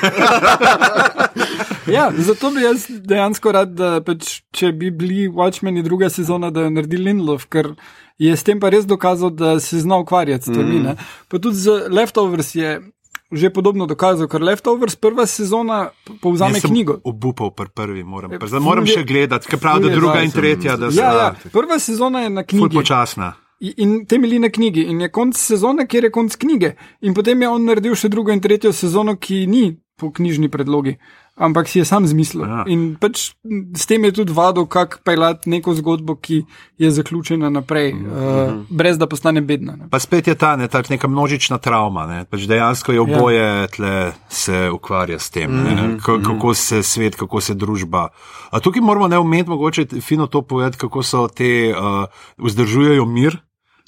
Ja, 1.94 2.12
zato 2.14 2.52
bi 2.52 2.62
jaz 2.62 2.86
dejansko 2.90 3.52
rad, 3.52 3.74
da 3.74 4.02
pač, 4.02 4.42
če 4.52 4.72
bi 4.72 4.92
bili 4.92 5.28
Watchmeni 5.30 5.84
druga 5.84 6.10
sezona, 6.10 6.50
da 6.50 6.62
je 6.62 6.70
naredil 6.72 7.02
Lindelof, 7.02 7.46
ker 7.46 7.74
je 8.18 8.32
s 8.32 8.44
tem 8.44 8.60
pa 8.60 8.70
res 8.70 8.86
dokazal, 8.86 9.30
da 9.32 9.60
se 9.60 9.80
zna 9.80 9.98
ukvarjati 9.98 10.44
s 10.44 10.52
tem. 10.52 10.66
Mm. 10.84 10.96
Pa 11.28 11.40
tudi 11.40 11.56
z 11.58 11.88
Leftovers 11.90 12.56
je 12.56 12.80
že 13.32 13.50
podobno 13.50 13.86
dokazal, 13.86 14.26
ker 14.26 14.42
Leftovers 14.42 14.96
prva 14.96 15.26
sezona 15.26 15.90
povzame 16.20 16.58
sem 16.58 16.66
knjigo. 16.68 16.98
Obupal 17.04 17.52
pri 17.52 17.70
prvi, 17.70 18.04
moram, 18.04 18.32
Ja, 18.32 18.40
pa 18.40 18.48
zdaj 18.48 18.60
moram 18.60 18.86
je- 18.86 18.92
še 18.92 19.04
gledati, 19.04 19.46
ker 19.46 19.60
pravi, 19.60 19.82
ful 19.82 19.90
da 19.90 19.96
druga 19.96 20.22
in 20.22 20.32
tretja, 20.32 20.74
da 20.76 20.90
so 20.90 20.98
Ja, 20.98 21.14
ja, 21.14 21.36
prva 21.52 21.78
sezona 21.80 22.22
je 22.22 22.30
na 22.32 22.44
knjigi. 22.44 22.74
počasna. 22.74 23.34
I- 23.60 23.74
In 23.78 24.06
temelji 24.06 24.40
na 24.40 24.50
knjigi, 24.50 24.82
in 24.84 25.02
je 25.02 25.10
konc 25.10 25.36
sezone, 25.36 25.86
kjer 25.86 26.04
je 26.04 26.12
konc 26.12 26.36
knjige. 26.36 26.74
In 27.02 27.14
potem 27.14 27.42
je 27.42 27.50
on 27.50 27.66
naredil 27.66 27.94
še 27.94 28.10
drugo 28.10 28.32
in 28.32 28.40
tretjo 28.40 28.74
sezono, 28.74 29.16
ki 29.16 29.46
ni 29.48 29.64
po 29.96 30.10
knjižni 30.10 30.50
predlogi, 30.50 30.98
ampak 31.40 31.68
si 31.68 31.80
je 31.80 31.86
sam 31.86 32.04
zmislil. 32.04 32.44
Ja. 32.44 32.64
In 32.68 32.96
pač 33.00 33.32
s 33.74 33.86
tem 33.88 34.04
je 34.04 34.12
tudi 34.12 34.34
vadil, 34.36 34.68
kako 34.68 35.00
peljati 35.04 35.50
neko 35.50 35.74
zgodbo, 35.74 36.16
ki 36.16 36.44
je 36.78 36.92
zaključena 36.92 37.50
naprej, 37.50 37.94
Mhm. 37.94 38.06
uh, 38.06 38.54
brez 38.70 38.98
da 38.98 39.08
postane 39.08 39.42
bedna. 39.42 39.76
Ne. 39.76 39.88
Pa 39.90 40.00
spet 40.00 40.28
je 40.28 40.36
ta 40.36 40.56
ne, 40.56 40.68
ta 40.68 40.84
neka 40.90 41.08
množična 41.08 41.58
travma. 41.58 42.06
Ne, 42.08 42.26
pač 42.26 42.44
dejansko 42.44 42.92
je 42.92 43.02
oboje 43.02 43.68
tle 43.68 44.12
se 44.30 44.70
ukvarja 44.70 45.20
s 45.20 45.30
tem, 45.30 45.48
ne, 45.52 45.98
K 45.98 46.20
kako 46.20 46.54
se 46.54 46.84
svet, 46.84 47.16
kako 47.16 47.42
se 47.42 47.54
družba. 47.54 48.10
A 48.52 48.60
tukaj 48.60 48.82
moramo 48.82 49.08
ne 49.08 49.20
umeti, 49.20 49.50
mogoče 49.50 49.86
fino 50.02 50.28
to 50.28 50.42
povedati, 50.42 50.78
kako 50.78 51.04
so 51.04 51.28
te 51.28 51.72
uh, 51.72 52.06
vzdržujejo 52.38 53.06
mir. 53.06 53.38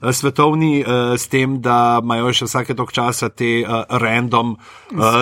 Eh, 0.02 0.14
Svetovni 0.14 0.82
uh, 0.82 1.14
s 1.18 1.28
tem, 1.28 1.60
da 1.62 2.00
imajo 2.04 2.34
še 2.34 2.50
vsake 2.50 2.76
tok 2.78 2.94
časa 2.96 3.30
te 3.30 3.62
uh, 3.62 3.84
random 4.02 4.56
uh, 4.58 5.22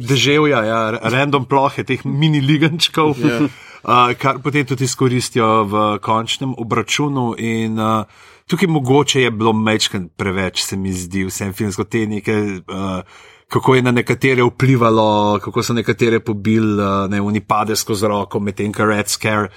deževja, 0.00 0.62
ja, 0.68 0.80
random 1.00 1.48
plohe, 1.50 1.84
teh 1.84 2.04
mini 2.04 2.42
ligančkov, 2.44 3.16
yeah. 3.18 3.48
uh, 3.88 4.14
kar 4.20 4.40
potem 4.44 4.66
tudi 4.68 4.88
izkoristijo 4.88 5.64
v 5.68 5.84
končnem 6.04 6.54
obračunu. 6.60 7.34
In, 7.38 7.78
uh, 7.80 8.32
tukaj 8.50 8.68
mogoče 8.68 9.22
je 9.26 9.30
bilo 9.30 9.52
mečken 9.52 10.08
preveč, 10.16 10.62
se 10.62 10.76
mi 10.76 10.92
zdi, 10.92 11.26
vsem 11.28 11.54
filmsko 11.56 11.84
te 11.84 12.06
neke. 12.06 12.40
Uh, 12.68 13.30
Kako 13.54 13.74
je 13.76 13.82
na 13.84 13.92
nekatere 13.92 14.42
vplivalo, 14.42 15.38
kako 15.38 15.62
so 15.62 15.74
nekatere 15.76 16.18
pobili, 16.24 16.80
uh, 16.80 17.04
ne, 17.12 17.20
oni 17.22 17.42
pade 17.44 17.76
skozi 17.76 18.08
roko, 18.08 18.40
medtem 18.40 18.72
ko 18.72 18.86
Red 18.88 19.12
Scare. 19.12 19.50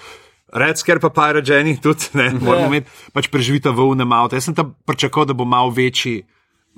Red 0.53 0.77
Scare 0.79 0.99
pa 0.99 1.09
Pirate 1.09 1.51
Jenny 1.51 1.75
tudi, 1.81 2.07
ne, 2.13 2.29
moramo 2.39 2.71
imeti, 2.71 2.91
pač 3.13 3.27
preživita 3.27 3.73
v 3.75 3.89
unem 3.91 4.11
avtu. 4.15 4.37
Jaz 4.39 4.47
sem 4.47 4.55
tam 4.55 4.75
pričakoval, 4.87 5.27
da 5.27 5.35
bo 5.35 5.45
malo 5.45 5.73
večji 5.75 6.21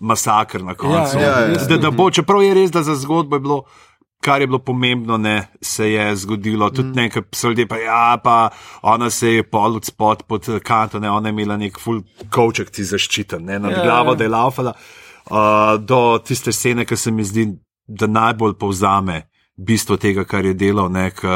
masakr 0.02 0.64
na 0.64 0.74
koncu. 0.74 1.20
Ja, 1.20 1.22
ja, 1.22 1.40
ja. 1.54 1.68
Da, 1.70 1.78
da 1.78 1.92
bo, 1.92 2.10
čeprav 2.12 2.42
je 2.44 2.56
res, 2.58 2.74
da 2.74 2.84
za 2.84 2.96
zgodbo 2.98 3.38
je 3.38 3.46
bilo, 3.46 3.60
kar 4.26 4.42
je 4.42 4.48
bilo 4.48 4.60
pomembno, 4.60 5.18
ne, 5.18 5.48
se 5.62 5.92
je 5.92 6.16
zgodilo. 6.16 6.70
Tudi 6.70 6.90
mm. 6.90 6.96
nekaj 6.96 7.24
so 7.36 7.48
ljudje, 7.48 7.68
pa 7.68 7.78
ja, 7.78 8.18
pa 8.24 8.50
ona 8.82 9.10
se 9.10 9.34
je 9.34 9.44
pol 9.44 9.76
od 9.76 9.86
spod 9.86 10.24
pod 10.28 10.50
kanto, 10.64 11.00
ne, 11.00 11.12
ona 11.12 11.30
je 11.30 11.38
imela 11.38 11.58
nek 11.58 11.80
full 11.80 12.02
kovček 12.32 12.72
ti 12.72 12.84
zaščiten, 12.84 13.46
ne, 13.46 13.60
nad 13.60 13.72
Ja, 13.72 13.78
ja, 13.78 13.84
glavo, 13.84 14.12
ja. 14.12 14.16
da 14.16 14.24
je 14.24 14.30
laufala. 14.30 14.74
Uh, 15.30 15.78
do 15.78 16.18
tiste 16.26 16.52
scene, 16.52 16.86
ki 16.86 16.98
se 16.98 17.12
mi 17.12 17.24
zdi, 17.24 17.46
da 17.88 18.08
najbolj 18.08 18.56
povzame 18.58 19.28
bistvo 19.58 19.98
tega, 19.98 20.24
kar 20.26 20.46
je 20.46 20.54
delal, 20.54 20.90
ne, 20.92 21.12
k, 21.12 21.28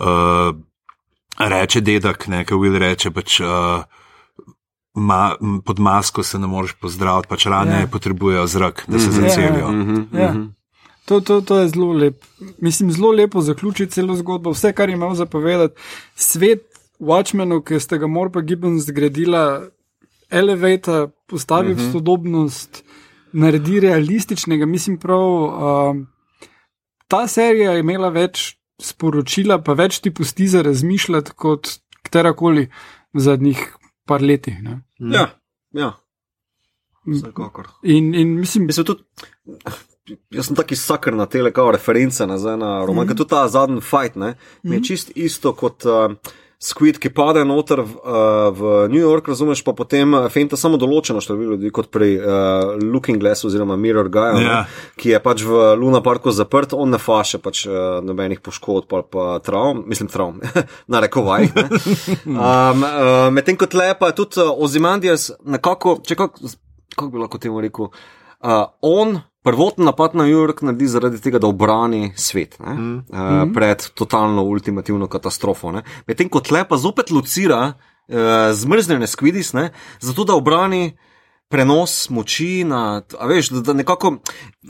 uh, 0.00 0.54
reče 1.38 1.80
dedek, 1.80 2.28
ne, 2.28 2.44
ki 2.44 2.54
Will 2.54 2.78
reče, 2.78 3.10
pač. 3.10 3.40
Uh, 3.40 3.84
Ma, 4.96 5.34
pod 5.66 5.78
masko 5.82 6.22
se 6.22 6.38
ne 6.38 6.46
moreš 6.46 6.72
pozdraviti, 6.78 7.26
pač 7.28 7.46
rane 7.46 7.72
Ja. 7.72 7.80
ja. 7.80 7.86
potrebujejo 7.86 8.46
zrak, 8.46 8.84
da 8.88 8.98
se 8.98 9.08
Mhm. 9.10 9.20
zacelijo. 9.20 9.72
Mhm, 9.72 10.16
Ja. 10.18 10.30
mhm. 10.32 10.44
To, 11.04 11.20
to, 11.20 11.40
to 11.40 11.58
je 11.58 11.68
zelo 11.68 11.92
lepo. 11.92 12.26
Mislim, 12.58 12.92
zelo 12.92 13.10
lepo 13.10 13.40
zaključiti 13.40 13.92
celo 13.92 14.14
zgodbo, 14.16 14.50
vse, 14.50 14.72
kar 14.72 14.88
je 14.88 14.94
imel 14.94 15.14
zapovedati. 15.14 15.74
Svet 16.14 16.62
Watchmenov, 17.00 17.64
ki 17.64 17.80
ste 17.80 17.98
ga 17.98 18.06
Morpa 18.06 18.40
Gibbons 18.40 18.86
zgradila, 18.86 19.62
elevata, 20.30 21.08
postavi 21.26 21.72
uh 21.72 21.78
-huh. 21.78 21.88
v 21.88 21.92
sodobnost, 21.92 22.84
naredi 23.32 23.80
realističnega. 23.80 24.66
Mislim, 24.66 24.98
prav 24.98 25.20
uh, 25.20 25.96
ta 27.08 27.26
serija 27.26 27.72
je 27.72 27.80
imela 27.80 28.08
več 28.08 28.56
sporočila, 28.82 29.60
pa 29.62 29.76
več 29.78 30.00
ti 30.02 30.10
pusti 30.14 30.48
za 30.48 30.62
razmišljati 30.62 31.34
kot 31.36 31.68
katerakoli 32.02 32.68
v 33.14 33.20
zadnjih 33.20 33.62
par 34.08 34.22
letih. 34.22 34.60
Ne? 34.62 34.80
Ja, 34.98 35.28
ja. 35.72 35.94
Vsekakor. 37.06 37.68
In, 37.82 38.14
in 38.14 38.34
mislim, 38.40 38.66
Mislim, 38.66 38.86
tudi, 38.86 39.04
jaz 40.32 40.48
sem 40.48 40.56
taki 40.56 40.76
sakr 40.76 41.14
na 41.16 41.26
tele, 41.30 41.52
kao 41.52 41.72
reference 41.72 42.26
nazaj 42.26 42.56
na 42.56 42.84
roman, 42.84 43.06
mm 43.06 43.10
-hmm. 43.10 43.16
tudi 43.16 43.30
ta 43.30 43.48
zadnji 43.48 43.80
fight, 43.80 44.16
ne, 44.16 44.34
mi 44.62 44.76
je 44.76 44.84
čist 44.84 45.12
isto 45.14 45.52
kot 45.52 45.84
uh, 45.84 46.16
Squid, 46.64 46.96
ki 46.96 47.10
pade 47.12 47.42
noter 47.44 47.82
v, 47.84 47.92
uh, 48.00 48.48
v 48.56 48.60
New 48.88 49.02
York, 49.02 49.26
razumeš, 49.28 49.60
pa 49.66 49.74
potem 49.76 50.14
uh, 50.16 50.28
fenta 50.32 50.56
samo 50.56 50.78
določeno 50.80 51.20
število 51.20 51.58
ljudi, 51.58 51.68
kot 51.76 51.90
pri 51.92 52.14
uh, 52.16 52.24
Looking 52.80 53.20
Glass 53.20 53.44
oziroma 53.44 53.76
Mirror 53.76 54.08
Guy, 54.08 54.40
Ja. 54.40 54.62
ki 54.96 55.12
je 55.12 55.20
pač 55.20 55.44
v 55.44 55.74
Luna 55.76 56.00
Parku 56.00 56.32
zaprt, 56.32 56.72
on 56.72 56.88
ne 56.90 57.00
faše 57.02 57.36
pač 57.38 57.66
uh, 57.68 58.00
nobenih 58.00 58.40
poškodb 58.40 58.88
ali 58.96 59.04
pa 59.12 59.26
travm, 59.44 59.84
mislim 59.84 60.08
travm, 60.08 60.40
na 60.92 61.04
rekovaj. 61.04 61.50
Um, 62.24 62.32
uh, 62.32 63.28
Medtem 63.30 63.60
kot 63.60 63.76
lepa 63.76 64.08
je 64.10 64.18
tudi 64.22 64.40
uh, 64.40 64.56
Ozymandias 64.56 65.28
nekako, 65.44 65.98
če 66.00 66.16
kako, 66.16 66.48
kako 66.96 67.10
bi 67.12 67.20
lahko 67.20 67.38
temu 67.44 67.60
rekel, 67.60 67.92
uh, 68.40 68.64
on 68.80 69.18
prvoten 69.44 69.84
napad 69.84 70.14
na 70.16 70.24
New 70.24 70.32
York 70.32 70.62
naredi 70.64 70.88
zaradi 70.88 71.20
tega, 71.20 71.38
da 71.38 71.46
obrani 71.46 72.12
svet 72.16 72.56
ne, 72.64 72.74
mm. 72.74 72.98
uh, 73.12 73.40
pred 73.54 73.88
totalno 73.94 74.42
ultimativno 74.42 75.06
katastrofo. 75.06 75.72
ne. 75.72 75.82
Medtem 76.06 76.28
kot 76.32 76.50
lepa 76.50 76.80
zopet 76.80 77.12
locira 77.12 77.74
uh, 77.74 78.16
zmrznjene 78.52 79.06
skvidis, 79.06 79.52
ne, 79.52 79.70
zato 80.00 80.24
da 80.24 80.34
obrani 80.34 80.96
prenos 81.52 82.08
moči 82.10 82.64
na, 82.64 83.02
veš, 83.28 83.50
da, 83.52 83.60
da 83.60 83.72
nekako 83.76 84.16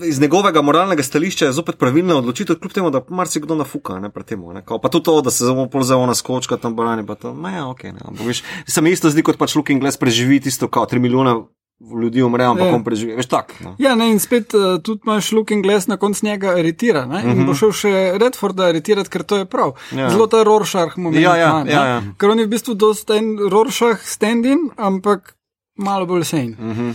iz 0.05 0.20
njegovega 0.20 0.62
moralnega 0.62 1.03
stališča 1.03 1.47
je 1.47 1.53
zopet 1.53 1.79
pravilna 1.79 2.16
odločitev, 2.18 2.59
kljub 2.61 2.72
temu, 2.72 2.91
da 2.91 3.01
marsikdo 3.09 3.55
nafuka 3.55 4.01
ne, 4.03 4.11
pred 4.11 4.27
tem. 4.27 4.43
ne. 4.53 4.64
Pa 4.66 4.89
tudi 4.89 5.05
to, 5.05 5.20
da 5.22 5.31
se 5.31 5.47
zelo 5.47 5.68
polze 5.70 5.95
ona 5.95 6.14
skočka 6.14 6.57
tam 6.57 6.77
brani, 6.77 7.07
pa 7.07 7.14
to, 7.14 7.35
ma 7.35 7.55
ja, 7.55 7.66
ok, 7.70 7.83
ne, 7.85 8.01
ampak 8.05 8.27
veš, 8.27 8.43
se 8.66 8.83
mi 8.83 8.91
isto 8.91 9.11
zdi, 9.11 9.22
kot 9.22 9.39
pač 9.39 9.55
Looking 9.55 9.81
Glass 9.81 9.97
preživi 9.97 10.41
tisto, 10.41 10.68
kao 10.68 10.87
3 10.91 10.99
milijona 10.99 11.39
ljudi 11.81 12.22
umre, 12.22 12.45
ampak 12.45 12.66
Ja. 12.66 12.75
on 12.75 12.85
preživi, 12.85 13.16
veš 13.16 13.27
tak. 13.27 13.55
No. 13.61 13.75
Ja, 13.79 13.95
ne, 13.95 14.11
in 14.11 14.18
spet 14.18 14.55
uh, 14.55 14.79
tudi 14.81 15.01
imaš 15.05 15.33
Looking 15.33 15.62
Glass 15.62 15.87
na 15.87 15.97
koncu 15.97 16.27
njega 16.27 16.49
aretira. 16.51 17.07
Ne? 17.07 17.22
In 17.27 17.47
bo 17.47 17.55
šel 17.55 17.72
še 17.72 17.91
Redforda 18.18 18.64
aretirati, 18.64 19.11
ker 19.11 19.22
to 19.22 19.37
je 19.37 19.45
prav. 19.45 19.75
Mhm. 19.91 19.99
Ja. 19.99 20.11
Zelo 20.11 20.27
ta 20.27 20.43
Rorschach 20.43 20.97
moment. 20.97 21.22
Ja, 21.22 21.37
ja, 21.37 21.51
ima, 21.51 21.70
ja, 21.70 21.87
ja. 21.87 22.03
Ker 22.16 22.31
on 22.31 22.39
je 22.39 22.47
v 22.47 22.51
bistvu 22.51 22.75
dosta 22.75 23.16
en 23.16 23.37
Rorschach 23.51 24.01
stand-in, 24.01 24.70
ampak 24.77 25.35
malo 25.77 26.07
bolj 26.07 26.25
sane. 26.25 26.57
Mhm. 26.59 26.91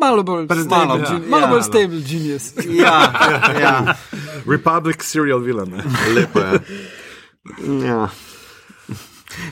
Malo 0.00 0.22
bolj 0.22 0.46
Malo, 0.46 0.62
stable, 0.62 1.02
ja. 1.02 1.18
malo 1.28 1.42
Ja. 1.42 1.50
bolj 1.50 1.62
stable 1.62 2.00
genius. 2.00 2.52
Ja, 2.64 3.12
ja, 3.60 3.94
Republic 4.46 5.02
serial 5.02 5.38
villain. 5.40 5.74
Lepo 6.14 6.38
je. 6.40 6.60
ja. 7.84 8.08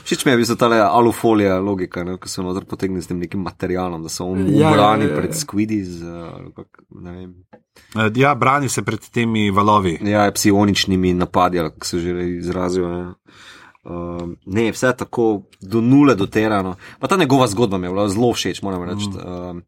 Všeč 0.03 0.25
mi 0.25 0.31
je 0.31 0.37
bil 0.37 0.55
ta 0.55 0.69
alufolija 0.91 1.59
logika, 1.59 2.03
ne, 2.03 2.17
ko 2.17 2.27
se 2.29 2.41
noter 2.41 2.65
potegne 2.65 3.01
z 3.01 3.07
tem 3.07 3.19
nekim 3.19 3.41
materialom, 3.41 4.03
da 4.03 4.09
se 4.09 4.23
on 4.23 4.39
Ja, 4.47 4.69
ubrani 4.71 5.03
ja, 5.05 5.09
ja, 5.09 5.15
ja. 5.15 5.21
pred 5.21 5.35
skvidi 5.35 5.83
z, 5.83 6.05
kak, 6.55 6.81
Ja, 8.15 8.35
brani 8.35 8.69
se 8.69 8.81
pred 8.81 8.99
temi 9.11 9.51
valovi. 9.51 9.99
ja, 10.01 10.31
psioničnimi 10.31 11.13
napadi, 11.13 11.57
kako 11.57 11.85
se 11.85 11.99
že 11.99 12.29
izrazijo. 12.37 12.87
Ne. 12.87 13.13
Uh, 13.83 14.29
ne, 14.45 14.71
vse 14.71 14.93
tako 14.97 15.43
do 15.61 15.81
nule 15.81 16.15
doterano. 16.15 16.75
Pa 16.99 17.07
ta 17.07 17.15
njegova 17.17 17.47
zgodba 17.47 17.77
mi 17.77 17.87
je 17.87 17.89
bila 17.91 18.09
zelo 18.09 18.33
všeč, 18.33 18.61
moram 18.61 18.83
reči. 18.83 19.07
Uh, 19.07 19.61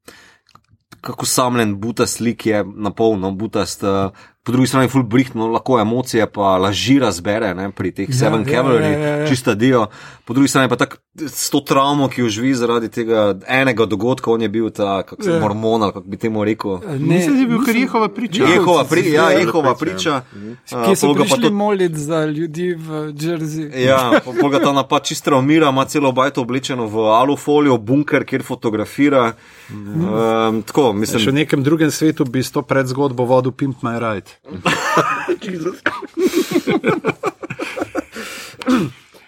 kako 1.01 1.25
samljen 1.25 1.79
butast 1.79 2.19
lik 2.19 2.45
je, 2.45 2.65
na 2.75 2.91
polno 2.91 3.31
butast, 3.31 3.83
uh, 3.83 4.11
po 4.41 4.51
drugi 4.51 4.67
strani 4.67 4.87
full 4.87 5.03
brihtno, 5.03 5.47
lahko 5.47 5.79
emocije 5.79 6.25
pa 6.27 6.57
laži 6.57 6.99
razbere 6.99 7.53
ne, 7.53 7.71
pri 7.71 7.91
teh 7.91 8.07
Seven 8.11 8.39
ja, 8.41 8.45
Cavalry, 8.53 8.81
ja, 8.83 8.99
ja, 8.99 9.15
ja. 9.17 9.27
čista 9.27 9.53
dio. 9.53 9.87
Po 10.25 10.33
drugi 10.33 10.47
strani 10.47 10.69
pa 10.69 10.75
tako 10.75 10.97
s 11.17 11.49
to 11.49 11.59
travmo, 11.61 12.07
ki 12.07 12.21
jo 12.21 12.29
živi 12.29 12.53
zaradi 12.55 12.89
tega 12.89 13.19
enega 13.47 13.85
dogodka, 13.85 14.31
on 14.31 14.41
je 14.41 14.49
bil 14.49 14.69
ta, 14.71 15.03
kako 15.03 15.23
se 15.23 15.31
Ja. 15.31 15.39
mormon, 15.39 15.83
ali 15.83 15.91
kako 15.91 16.05
bi 16.05 16.17
temu 16.17 16.43
rekel. 16.43 16.79
Mislim, 16.89 17.35
da 17.35 17.41
je 17.41 17.47
bil 17.47 17.65
kar 17.65 17.75
Jehova 17.75 18.07
priča. 18.09 18.43
Je- 18.43 18.51
Jehova, 18.51 18.83
pri, 18.85 19.11
ja, 19.11 19.23
Ja, 19.23 19.39
Jehova 19.39 19.75
priča. 19.75 20.21
priča. 20.65 20.85
Ki 20.85 20.95
so 20.95 21.07
ga 21.07 21.13
pa 21.13 21.19
prišli 21.21 21.41
tudi- 21.41 21.55
molit 21.55 21.93
za 21.93 22.25
ljudi 22.25 22.73
v 22.75 22.87
Jersey. 23.13 23.77
Ja, 23.77 24.11
pol 24.33 24.49
ga 24.49 24.59
ta 24.59 24.71
napad 24.73 25.03
čisto 25.03 25.35
umira, 25.35 25.69
ima 25.69 25.85
celo 25.85 26.11
bajto 26.11 26.41
oblečeno 26.41 26.87
v 26.87 26.97
alufolijo, 27.11 27.77
bunker, 27.77 28.23
kjer 28.23 28.43
fotografira. 28.43 29.33
Um, 29.69 30.63
tako, 30.63 30.81
Še 30.83 30.89
v 30.89 30.93
mislim, 30.95 31.35
nekem 31.35 31.61
drugem 31.61 31.91
svetu 31.91 32.25
bi 32.25 32.39
s 32.39 32.51
to 32.51 32.61
predzgodbo 32.61 33.25
vodil 33.25 33.51
Pimp 33.51 33.81
My 33.81 33.99
Ride. 33.99 34.28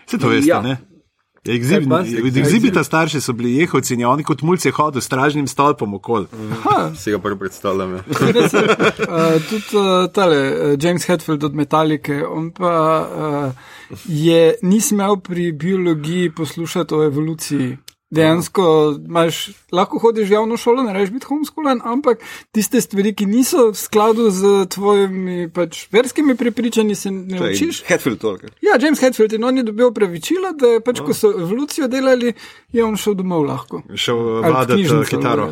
Se 0.08 0.18
to 0.22 0.28
veste, 0.28 0.50
Ja. 0.50 0.56
ja. 0.56 0.62
ne? 0.62 0.78
Exhibita 1.44 2.84
starši 2.84 3.22
so 3.22 3.34
bili 3.34 3.56
jehovci 3.56 3.94
in 3.94 4.06
oni 4.06 4.24
kot 4.24 4.42
mulci 4.42 4.70
hodili 4.72 5.02
s 5.02 5.06
stražnim 5.06 5.48
stolpom 5.48 5.94
okoli. 5.94 6.28
Si 6.96 7.12
ga 7.12 7.20
prvi 7.20 7.40
predstavljam. 7.40 7.96
ja. 7.96 8.04
Uh, 8.12 9.42
tudi 9.50 9.78
uh, 9.78 10.12
tale, 10.14 10.38
uh, 10.38 10.84
James 10.84 11.08
Hetfield 11.08 11.44
od 11.44 11.56
Metalike, 11.56 12.22
on 12.28 12.52
pa 12.52 12.74
uh, 13.02 13.52
je, 14.06 14.56
nisem 14.62 15.00
imel 15.00 15.18
pri 15.18 15.52
biologiji 15.52 16.32
poslušati 16.32 16.94
o 16.96 17.04
evoluciji. 17.04 17.78
Dejansko 18.12 18.96
imaš, 19.08 19.50
lahko 19.72 20.00
hodiš 20.00 20.30
v 20.30 20.34
javno 20.34 20.58
šolo, 20.58 20.84
ne 20.84 20.94
rečeš 20.94 21.14
biti 21.16 21.26
homeschoolen, 21.30 21.80
ampak 21.88 22.20
tiste 22.52 22.82
stvari, 22.82 23.14
ki 23.16 23.26
niso 23.26 23.70
v 23.72 23.78
skladu 23.80 24.28
z 24.36 24.66
tvojimi 24.70 25.48
pač, 25.54 25.88
verskimi 25.92 26.36
prepričanji, 26.36 26.96
se 26.96 27.12
ne 27.12 27.40
učiš. 27.40 27.84
Hetfield 27.88 28.20
toliko. 28.20 28.48
Ja, 28.62 28.76
James 28.82 29.00
Hetfield 29.00 29.34
in 29.34 29.44
on 29.48 29.58
je 29.58 29.64
dobil 29.64 29.92
pravičilo, 29.96 30.52
da 30.60 30.68
je 30.76 30.82
pač, 30.84 31.00
ko 31.00 31.14
so 31.16 31.32
evolucijo 31.32 31.88
delali, 31.88 32.34
je 32.76 32.84
on 32.84 32.98
šel 33.00 33.14
domov 33.16 33.48
lahko. 33.48 33.82
Šel 33.96 34.20
Ali 34.20 34.44
v 34.44 34.52
vladati 34.52 34.82
knjižnico, 34.82 35.02
uh, 35.02 35.08
kitaro. 35.08 35.50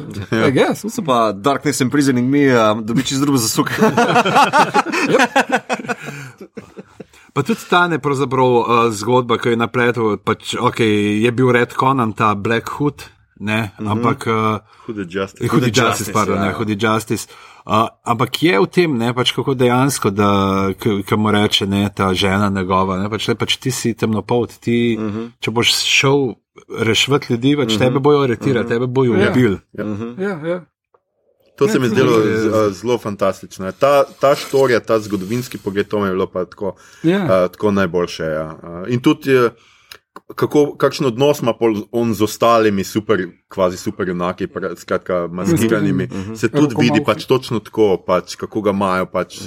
I 0.48 0.52
guess, 0.52 0.84
So 0.90 1.02
pa 1.06 1.31
Darkness 1.31 1.81
and 1.81 1.91
Prison 1.91 2.18
in 2.18 2.27
Me, 2.27 2.52
um, 2.52 2.84
dobi 2.86 3.03
čez 3.07 3.19
drugo 3.23 3.38
zasuk. 3.40 3.72
Pa 7.34 7.43
tudi 7.43 7.60
ta 7.69 7.88
ne 7.88 7.99
pravzaprav 7.99 8.56
uh, 8.56 8.65
zgodba, 8.91 9.38
ki 9.38 9.49
je 9.49 9.57
napletel, 9.57 10.18
pač, 10.18 10.56
okay, 10.56 11.22
je 11.23 11.31
bil 11.31 11.51
Red 11.51 11.73
Conan, 11.80 12.14
ta 12.14 12.34
Black 12.35 12.69
Hood, 12.77 13.06
ne, 13.39 13.61
mm 13.61 13.85
-hmm. 13.85 13.91
ampak. 13.91 14.27
Uh, 14.27 14.60
Hude 14.85 15.06
justice. 15.10 15.47
Hudi 15.47 15.65
Justice, 15.65 15.88
Justice, 15.88 16.14
pardon, 16.14 16.38
ja. 16.38 16.45
ja. 16.45 16.53
Hudi 16.53 16.77
Justice. 16.80 17.27
Uh, 17.65 17.88
ampak 18.03 18.43
je 18.43 18.60
v 18.60 18.68
tem, 18.68 18.97
ne, 18.97 19.14
pač 19.14 19.31
kako 19.31 19.53
dejansko, 19.53 20.10
da, 20.10 20.30
mu 21.18 21.31
reče, 21.31 21.68
ne, 21.68 21.89
ta 21.95 22.14
žena 22.14 22.49
njegova, 22.49 22.97
ne, 22.97 23.10
pač, 23.10 23.27
le, 23.27 23.35
pač 23.35 23.57
ti 23.57 23.72
si 23.72 23.93
temnopolt, 23.93 24.60
ti, 24.60 24.97
uh 24.99 25.06
-huh. 25.06 25.30
če 25.39 25.51
boš 25.51 25.68
šel 25.85 26.34
reševati 26.80 27.34
ljudi, 27.34 27.56
pač 27.56 27.68
uh 27.68 27.73
-huh. 27.73 27.80
tebe 27.80 27.99
bojo 27.99 28.22
aretirati, 28.22 28.65
uh 28.65 28.65
-huh. 28.65 28.73
tebe 28.73 28.88
bojo 28.88 29.14
Ja. 29.15 29.31
ubili. 29.31 29.57
Ja, 30.18 30.47
ja. 30.47 30.65
To 31.60 31.68
se 31.68 31.80
mi 31.80 31.86
je 31.86 31.90
zdelo 31.90 32.19
je- 32.19 32.72
zelo 32.72 32.98
fantastično. 32.98 33.72
Ta, 33.72 34.03
ta 34.15 34.36
štorija, 34.36 34.80
ta 34.80 34.99
zgodovinski 34.99 35.57
pogled, 35.57 35.88
to 35.88 35.99
mi 35.99 36.07
je 36.07 36.11
bilo 36.11 36.27
pa 36.27 36.45
tako, 36.45 36.76
Ja. 37.03 37.19
uh, 37.19 37.52
tako 37.52 37.72
najboljše. 37.72 38.23
Ja. 38.26 38.45
Uh, 38.53 38.90
in 38.90 38.99
tudi, 39.02 39.36
eh, 39.36 39.49
kako, 40.36 40.76
kakšen 40.76 41.06
odnos 41.06 41.40
ima 41.40 41.53
pol 41.53 41.73
on 41.91 42.14
z 42.14 42.22
ostalimi 42.22 42.84
super, 42.84 43.19
kvazi 43.48 43.77
super 43.77 44.07
junaki, 44.07 44.48
pra- 44.48 44.76
skratka, 44.76 45.27
maskiranimi, 45.27 46.07
se 46.36 46.49
tudi 46.49 46.61
Rokomalki. 46.65 46.81
vidi 46.84 47.03
pač 47.03 47.26
točno 47.26 47.60
tako, 47.60 47.98
pač, 47.99 48.36
kako 48.36 48.61
ga 48.61 48.72
imajo. 48.72 49.06
Pač 49.06 49.40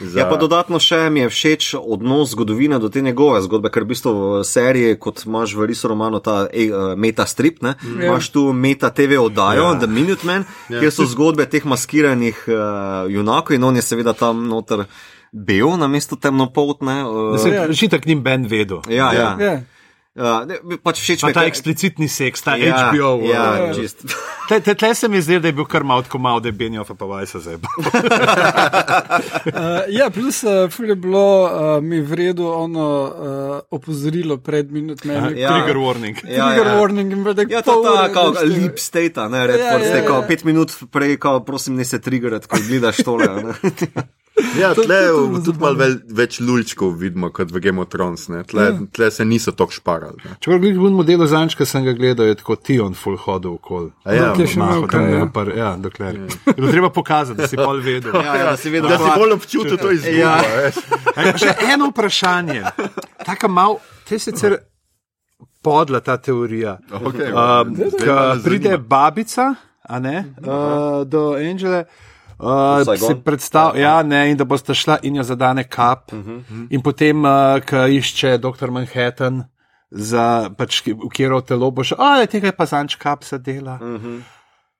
za, 0.00 0.18
Ja, 0.18 0.26
pa 0.26 0.36
dodatno 0.36 0.78
še 0.78 1.10
mi 1.10 1.20
je 1.20 1.28
všeč 1.28 1.74
odnos 1.76 2.30
zgodovine 2.30 2.78
do 2.78 2.88
te 2.88 3.00
njegove 3.00 3.42
zgodbe, 3.42 3.68
ker 3.68 3.82
v 3.82 3.88
bistvu 3.88 4.10
v 4.10 4.44
seriji, 4.44 4.96
kot 4.96 5.22
imaš 5.24 5.54
v 5.54 5.66
Riso 5.66 5.88
romanu 5.88 6.20
ta 6.20 6.46
e, 6.46 6.68
uh, 6.68 6.94
meta 6.94 7.24
strip, 7.24 7.62
ne, 7.62 7.74
Ja. 7.80 8.06
imaš 8.08 8.30
tu 8.30 8.52
meta 8.52 8.90
TV 8.90 9.18
oddajo, 9.18 9.62
Ja. 9.62 9.68
ja. 9.68 9.74
The 9.76 9.86
Minutemen, 9.88 10.44
ja. 10.68 10.80
kjer 10.80 10.92
so 10.92 11.04
zgodbe 11.04 11.46
teh 11.46 11.64
maskiranih 11.64 12.36
uh, 12.46 12.54
junakov 13.08 13.52
in 13.52 13.64
on 13.64 13.74
je 13.74 13.82
seveda 13.82 14.12
tam 14.12 14.46
noter 14.46 14.84
bel 15.30 15.76
na 15.76 15.86
mesto 15.86 16.16
temnopoltne. 16.16 17.02
Uh, 17.02 17.36
je 17.36 17.72
že 17.72 17.88
tak 17.88 18.06
njim 18.06 18.22
Ben 18.22 18.44
vedel. 18.44 18.80
ja, 18.86 19.12
ja. 19.12 19.36
Ja. 19.36 19.60
Uh, 20.18 20.42
ne, 20.50 20.56
pač 20.82 20.98
všeč 20.98 21.22
mi 21.22 21.30
je 21.30 21.34
ta 21.36 21.44
ker- 21.46 21.50
eksplicitni 21.52 22.08
seks, 22.10 22.42
ta 22.42 22.56
ja, 22.58 22.90
HBO. 22.90 23.22
Ja, 23.22 23.70
uh, 23.70 23.76
čist. 23.76 24.02
tle, 24.50 24.58
tle, 24.66 24.74
tle 24.74 24.90
se 24.98 25.06
mi 25.06 25.22
zdi, 25.22 25.38
da 25.38 25.46
je 25.46 25.54
bil 25.54 25.62
kar 25.70 25.86
malo 25.86 26.02
tako 26.02 26.18
malo, 26.18 26.42
da 26.42 26.50
je 26.50 26.56
Benjofa 26.58 26.98
pa 26.98 27.06
Vajsa 27.06 27.38
zdaj. 27.38 27.54
Uh, 27.54 27.62
ja, 29.98 30.10
plus 30.10 30.42
uh, 30.42 30.66
je 30.82 30.96
bilo 30.98 31.22
uh, 31.46 31.78
mi 31.78 32.00
vredu 32.02 32.50
ono 32.50 32.88
uh, 33.06 33.60
opozorilo 33.70 34.42
pred 34.42 34.72
minutami. 34.74 35.38
Ja. 35.38 35.54
Trigger 35.54 35.78
warning. 35.78 36.18
Ja, 36.26 36.50
Trigger 36.50 36.66
ja. 36.66 36.76
warning 36.82 37.14
in 37.14 37.22
tako 37.22 37.52
Ja, 37.54 37.62
to 37.62 37.78
je 37.78 37.86
ta 37.86 38.12
kao, 38.12 38.34
leap 38.42 38.78
state, 38.82 39.28
ne, 39.28 39.46
red, 39.46 39.60
Ja, 39.60 39.66
ja, 39.66 39.78
ja, 39.78 39.86
ja, 39.86 39.96
ja. 40.02 40.14
ja. 40.18 40.22
pet 40.26 40.44
minut 40.44 40.74
prej, 40.90 41.16
kao, 41.22 41.44
prosim, 41.44 41.78
ne 41.78 41.84
se 41.84 42.00
triggerati, 42.02 42.50
ko 42.50 42.58
gledaš 42.68 42.96
tole. 43.06 43.28
Ja, 44.54 44.70
tle 44.72 44.82
to- 44.82 44.86
to 44.86 44.94
je 45.34 45.42
tudi 45.44 45.58
malo 45.58 45.74
vel, 45.74 45.94
več 46.10 46.40
lulčkov 46.40 46.94
vidimo 46.94 47.30
kot 47.30 47.50
v 47.50 47.60
Game 47.60 47.78
of 47.78 47.88
Thrones. 47.88 48.28
ne. 48.28 48.42
Tle, 48.44 48.62
Ja. 48.62 48.78
tle 48.92 49.10
se 49.10 49.24
niso 49.24 49.52
tako 49.52 49.72
šparali. 49.72 50.16
ne. 50.24 50.36
Če 50.40 50.50
bi 50.52 50.72
bil 50.72 50.90
model 50.92 51.26
zanč, 51.26 51.54
ki 51.54 51.64
sem 51.64 51.84
ga 51.84 51.92
gledal, 51.92 52.26
je 52.26 52.34
tako 52.34 52.56
ti 52.56 52.78
on 52.78 52.94
full 52.94 53.16
hodil 53.16 53.50
okoli. 53.52 53.90
A 54.04 54.12
Ja, 54.12 54.28
Dokler 54.28 54.46
še 54.46 54.54
tam 54.54 54.86
kaj, 54.86 55.04
je 55.04 55.18
ja. 55.18 55.26
par- 55.28 55.52
ja, 55.56 55.76
dokler. 55.76 56.14
Je 56.46 56.54
bilo 56.54 56.70
treba 56.70 56.90
pokazati, 56.90 57.36
da 57.36 57.46
si 57.46 57.56
pol 57.56 57.76
vedel. 57.78 58.14
Ja, 58.14 58.34
ja, 58.36 58.44
da 58.44 58.56
si 58.56 58.70
vedel, 58.70 58.88
da 58.88 58.98
si 58.98 59.10
bolj 59.14 59.32
občutil 59.32 59.76
to 59.76 59.90
izgubo. 59.90 60.16
Ja. 60.16 60.40
pa 61.14 61.22
Še 61.34 61.54
eno 61.68 61.88
vprašanje. 61.88 62.62
Tako 63.24 63.48
mal, 63.48 63.76
te 64.04 64.14
je 64.14 64.18
sicer 64.20 64.58
podla 65.60 66.00
ta 66.00 66.16
teorija. 66.16 66.78
Okay, 66.90 67.28
Um, 67.28 67.74
zanima. 67.76 68.40
pride 68.40 68.78
babica 68.78 69.54
a 69.82 69.98
ne, 69.98 70.24
uh, 70.38 71.04
do 71.04 71.34
Angele. 71.34 71.84
Uh, 72.38 72.96
si 72.98 73.14
predstav, 73.24 73.74
ja, 73.74 74.02
ne, 74.06 74.28
in 74.30 74.36
da 74.38 74.44
boste 74.46 74.74
šla 74.74 75.00
in 75.02 75.16
jo 75.18 75.22
zadane 75.26 75.64
kap. 75.64 76.12
Uh 76.12 76.18
-huh. 76.18 76.66
In 76.70 76.82
potem, 76.82 77.24
uh, 77.24 77.60
ko 77.66 77.86
išče 77.86 78.38
dr. 78.38 78.70
Manhattan, 78.70 79.44
za, 79.90 80.50
pač, 80.58 80.82
v 80.86 81.08
kjero 81.12 81.40
telo 81.40 81.70
bo 81.70 81.84
šel, 81.84 81.98
a 82.00 82.26
tega 82.26 82.46
je 82.46 82.56
pa 82.56 82.66
zanč 82.66 82.94
kap 82.94 83.24
se 83.24 83.38
dela. 83.38 83.78
Uh 83.82 83.88
-huh. 83.88 84.20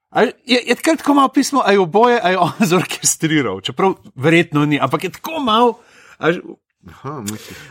A, 0.09 0.21
je, 0.21 0.59
je 0.67 0.75
tako 0.75 1.13
malo 1.13 1.29
pismo, 1.29 1.61
a 1.65 1.71
je 1.71 1.79
oboje, 1.79 2.19
a 2.23 2.29
je 2.29 2.37
on 2.47 2.53
zorkestriral, 2.59 3.61
čeprav 3.61 3.93
verjetno 4.15 4.65
ni, 4.65 4.79
ampak 4.79 5.03
je 5.03 5.09
tako 5.09 5.39
malo. 5.39 5.79
Aha. 6.19 7.23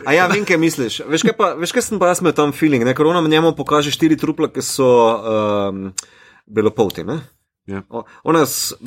A 0.05 0.13
ja, 0.13 0.27
vem, 0.27 0.45
kaj 0.45 0.57
misliš. 0.57 1.01
Veš, 1.07 1.25
kaj, 1.25 1.33
pa, 1.37 1.53
veš, 1.57 1.73
kaj 1.73 1.81
sem 1.81 1.99
pa 1.99 2.11
jaz 2.11 2.21
imel 2.21 2.33
tam 2.37 2.53
feeling, 2.53 2.85
ne? 2.85 2.93
ker 2.93 3.07
ona 3.09 3.27
njemu 3.27 3.55
pokaže 3.57 3.91
štiri 3.91 4.17
trupla, 4.17 4.51
ki 4.53 4.61
so 4.61 4.85
um, 4.85 5.89
belopolti. 6.45 7.03
Ne? 7.03 7.19
Ja. 7.69 7.83
O- 7.89 8.03
Ona, 8.23 8.39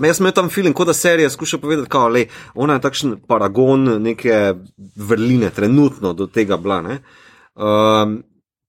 jaz 0.03 0.21
imel 0.21 0.33
tam 0.35 0.49
feeling, 0.51 0.75
kot 0.75 0.89
da 0.91 0.95
serija 0.97 1.31
skuša 1.31 1.59
povedati, 1.63 1.91
kao, 1.91 2.09
lej, 2.11 2.27
ona 2.55 2.75
je 2.79 2.83
takšen 2.89 3.17
paragon 3.29 3.85
neke 4.03 4.55
vrline, 4.97 5.51
trenutno 5.55 6.13
do 6.13 6.27
tega 6.27 6.57
bila. 6.57 6.81
ne. 6.83 6.99
Um, 7.55 8.23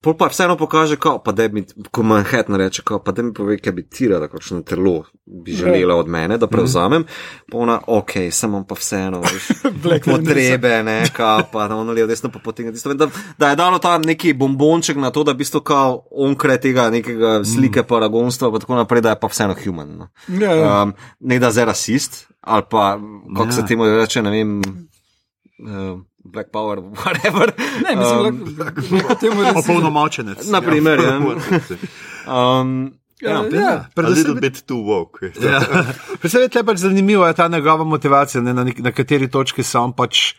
Pol 0.04 0.12
pa 0.20 0.26
vseeno 0.28 0.56
pokaže, 0.56 0.96
kao, 1.00 1.18
pa 1.24 1.32
da 1.32 1.48
mi, 1.48 1.64
ko 1.90 2.02
Manhattan 2.02 2.56
reče, 2.60 2.82
kao, 2.84 2.98
pa 3.00 3.12
da 3.12 3.22
mi 3.22 3.32
pove, 3.34 3.56
kaj 3.58 3.72
bi 3.72 3.86
ti 3.88 4.08
rada, 4.08 4.28
kakšno 4.28 4.60
telo 4.62 5.04
bi 5.24 5.52
želela 5.52 5.94
od 5.96 6.08
mene, 6.08 6.36
da 6.38 6.46
prevzamem. 6.46 7.06
Pa 7.52 7.58
ona, 7.58 7.78
ok, 7.86 8.10
imam 8.44 8.66
pa 8.68 8.74
vseeno, 8.74 9.20
veš, 9.20 9.48
potrebe, 10.04 10.82
ne, 10.82 11.08
kao, 11.12 11.42
pa 11.52 11.68
da 11.68 11.76
ono 11.76 11.92
levo, 11.92 12.06
desno 12.06 12.30
pa 12.30 12.38
potem, 12.38 12.72
da, 12.94 13.08
da 13.38 13.50
je 13.50 13.56
dalo 13.56 13.78
ta 13.78 13.98
neki 13.98 14.32
bombonček 14.32 14.96
na 14.96 15.10
to, 15.10 15.24
da 15.24 15.32
bi 15.32 15.38
bistvo 15.38 15.60
kao 15.60 16.06
onkraj 16.10 16.60
tega 16.60 16.90
nekega 16.90 17.44
slike 17.44 17.82
paragonstva, 17.82 18.52
pa 18.52 18.58
tako 18.58 18.74
naprej, 18.74 19.00
da 19.00 19.10
je 19.10 19.20
pa 19.20 19.26
vseeno 19.26 19.54
human. 19.64 19.96
No. 19.96 20.08
Ja, 20.40 20.54
ja. 20.54 20.82
Um, 20.82 20.92
ne 21.20 21.38
da 21.38 21.50
zdaj 21.50 21.64
rasist, 21.64 22.26
ali 22.40 22.62
pa, 22.70 22.98
kako 23.36 23.48
Ja. 23.48 23.52
se 23.52 23.66
temu 23.66 23.84
reče, 23.86 24.22
ne 24.22 24.30
vem, 24.30 24.58
uh, 24.60 26.00
Black 26.24 26.50
Power, 26.50 26.78
whatever. 27.04 27.52
Ne, 27.82 27.96
mislim, 27.96 28.18
um, 28.26 28.54
da 28.54 28.64
lahko 28.64 29.14
temu 29.20 29.42
rečemo. 29.42 29.60
Opolnomočenec. 29.60 30.46
Naprimer, 30.46 31.00
ja. 31.00 31.16
Um, 32.26 32.92
Ja, 33.20 33.30
ja, 33.30 33.60
ja. 33.60 33.68
A 33.70 33.84
Predvsem- 33.94 34.16
little 34.16 34.40
bit 34.40 34.66
too 34.66 34.76
woke. 34.78 35.30
Ja. 35.42 35.60
Predvsem 36.20 36.42
je 36.42 36.64
pač 36.64 36.78
zanimivo, 36.78 37.26
je 37.26 37.34
ta 37.34 37.48
njegova 37.48 37.84
motivacija, 37.84 38.42
ne, 38.42 38.54
na, 38.54 38.66
na 38.78 38.92
kateri 38.92 39.30
točki 39.30 39.62
se 39.62 39.78
on 39.78 39.92
pač 39.92 40.34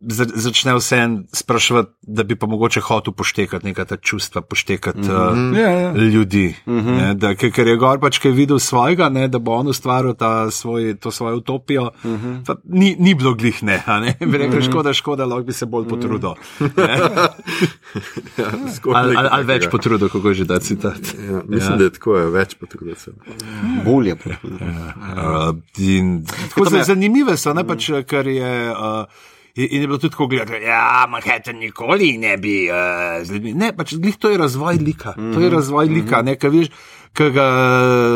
začne 0.00 0.74
vse 0.76 1.08
spraševati, 1.32 1.90
da 2.02 2.22
bi 2.22 2.36
pa 2.36 2.46
mogoče 2.46 2.80
hotel 2.80 3.12
poštekati 3.12 3.66
neka 3.66 3.84
ta 3.84 3.96
čustva, 3.96 4.40
poštekati 4.42 4.98
mm 4.98 5.02
-hmm. 5.04 5.52
uh, 5.52 5.58
Ja, 5.58 5.70
ja. 5.70 5.92
ljudi. 5.92 6.54
Mm 6.66 6.72
-hmm. 6.78 6.96
ne, 6.96 7.14
da, 7.14 7.34
ker, 7.34 7.52
ker 7.52 7.66
je 7.66 7.76
gor 7.76 8.00
pač, 8.00 8.18
ki 8.18 8.28
je 8.28 8.32
videl 8.32 8.58
svojega, 8.58 9.08
ne, 9.08 9.28
da 9.28 9.38
bo 9.38 9.52
on 9.52 9.66
ustvaril 9.68 10.14
ta 10.14 10.50
svoj, 10.50 10.96
to 11.00 11.10
svojo 11.10 11.36
utopijo, 11.36 11.90
mm 12.04 12.10
-hmm. 12.16 12.56
ni, 12.64 12.96
ni 12.98 13.14
bilo 13.14 13.34
glih 13.34 13.62
ne. 13.62 13.82
a 13.86 14.00
ne. 14.00 14.16
Bi 14.20 14.38
rekel, 14.38 14.62
škoda, 14.62 14.92
škoda, 14.92 15.24
lahko 15.24 15.44
bi 15.44 15.52
se 15.52 15.66
bolj 15.66 15.88
potrudil. 15.88 16.34
ne. 16.60 16.98
Ja, 18.38 18.44
Ali, 18.94 19.16
ali, 19.16 19.28
ali 19.30 19.44
več 19.44 19.66
potrudil, 19.70 20.08
kako 20.08 20.28
je 20.28 20.34
že 20.34 20.46
ta 20.46 20.58
citat. 20.58 21.00
Ja, 21.30 21.42
mislim, 21.48 21.72
ja. 21.72 21.76
da 21.76 21.84
je 21.84 21.90
tako, 21.90 22.16
je 22.16 22.30
več 22.30 22.54
potrudil. 22.54 22.94
bolje. 23.84 24.12
Uh, 24.12 25.56
in, 25.78 26.24
tako 26.48 26.64
zan- 26.64 26.84
zanimive 26.84 27.36
so, 27.36 27.54
ne 27.54 27.64
pač, 27.66 27.90
ker 28.06 28.26
je. 28.26 28.70
Uh, 28.70 29.04
In 29.56 29.68
in 29.70 29.80
je 29.80 29.86
bilo 29.86 29.98
tudi 29.98 30.10
tako 30.10 30.26
gledati, 30.26 30.50
da 30.50 30.56
ja, 30.56 31.06
Manhattan 31.08 31.56
nikoli 31.56 32.18
ne 32.18 32.36
bi 32.36 32.68
uh, 32.70 33.24
z 33.26 33.32
ljudmi. 33.32 33.54
Ne, 33.54 33.72
pač 33.76 33.94
glih 33.94 34.16
to 34.16 34.30
je 34.30 34.38
razvoj 34.38 34.74
lika. 34.74 35.14
Mm 35.16 35.22
-hmm. 35.22 35.34
To 35.34 35.40
je 35.40 35.50
razvoj 35.50 35.86
lika, 35.86 36.22
ne, 36.22 36.36
kaj 36.36 36.50
viš. 36.50 36.68
Ki 37.16 37.30
ga 37.30 37.48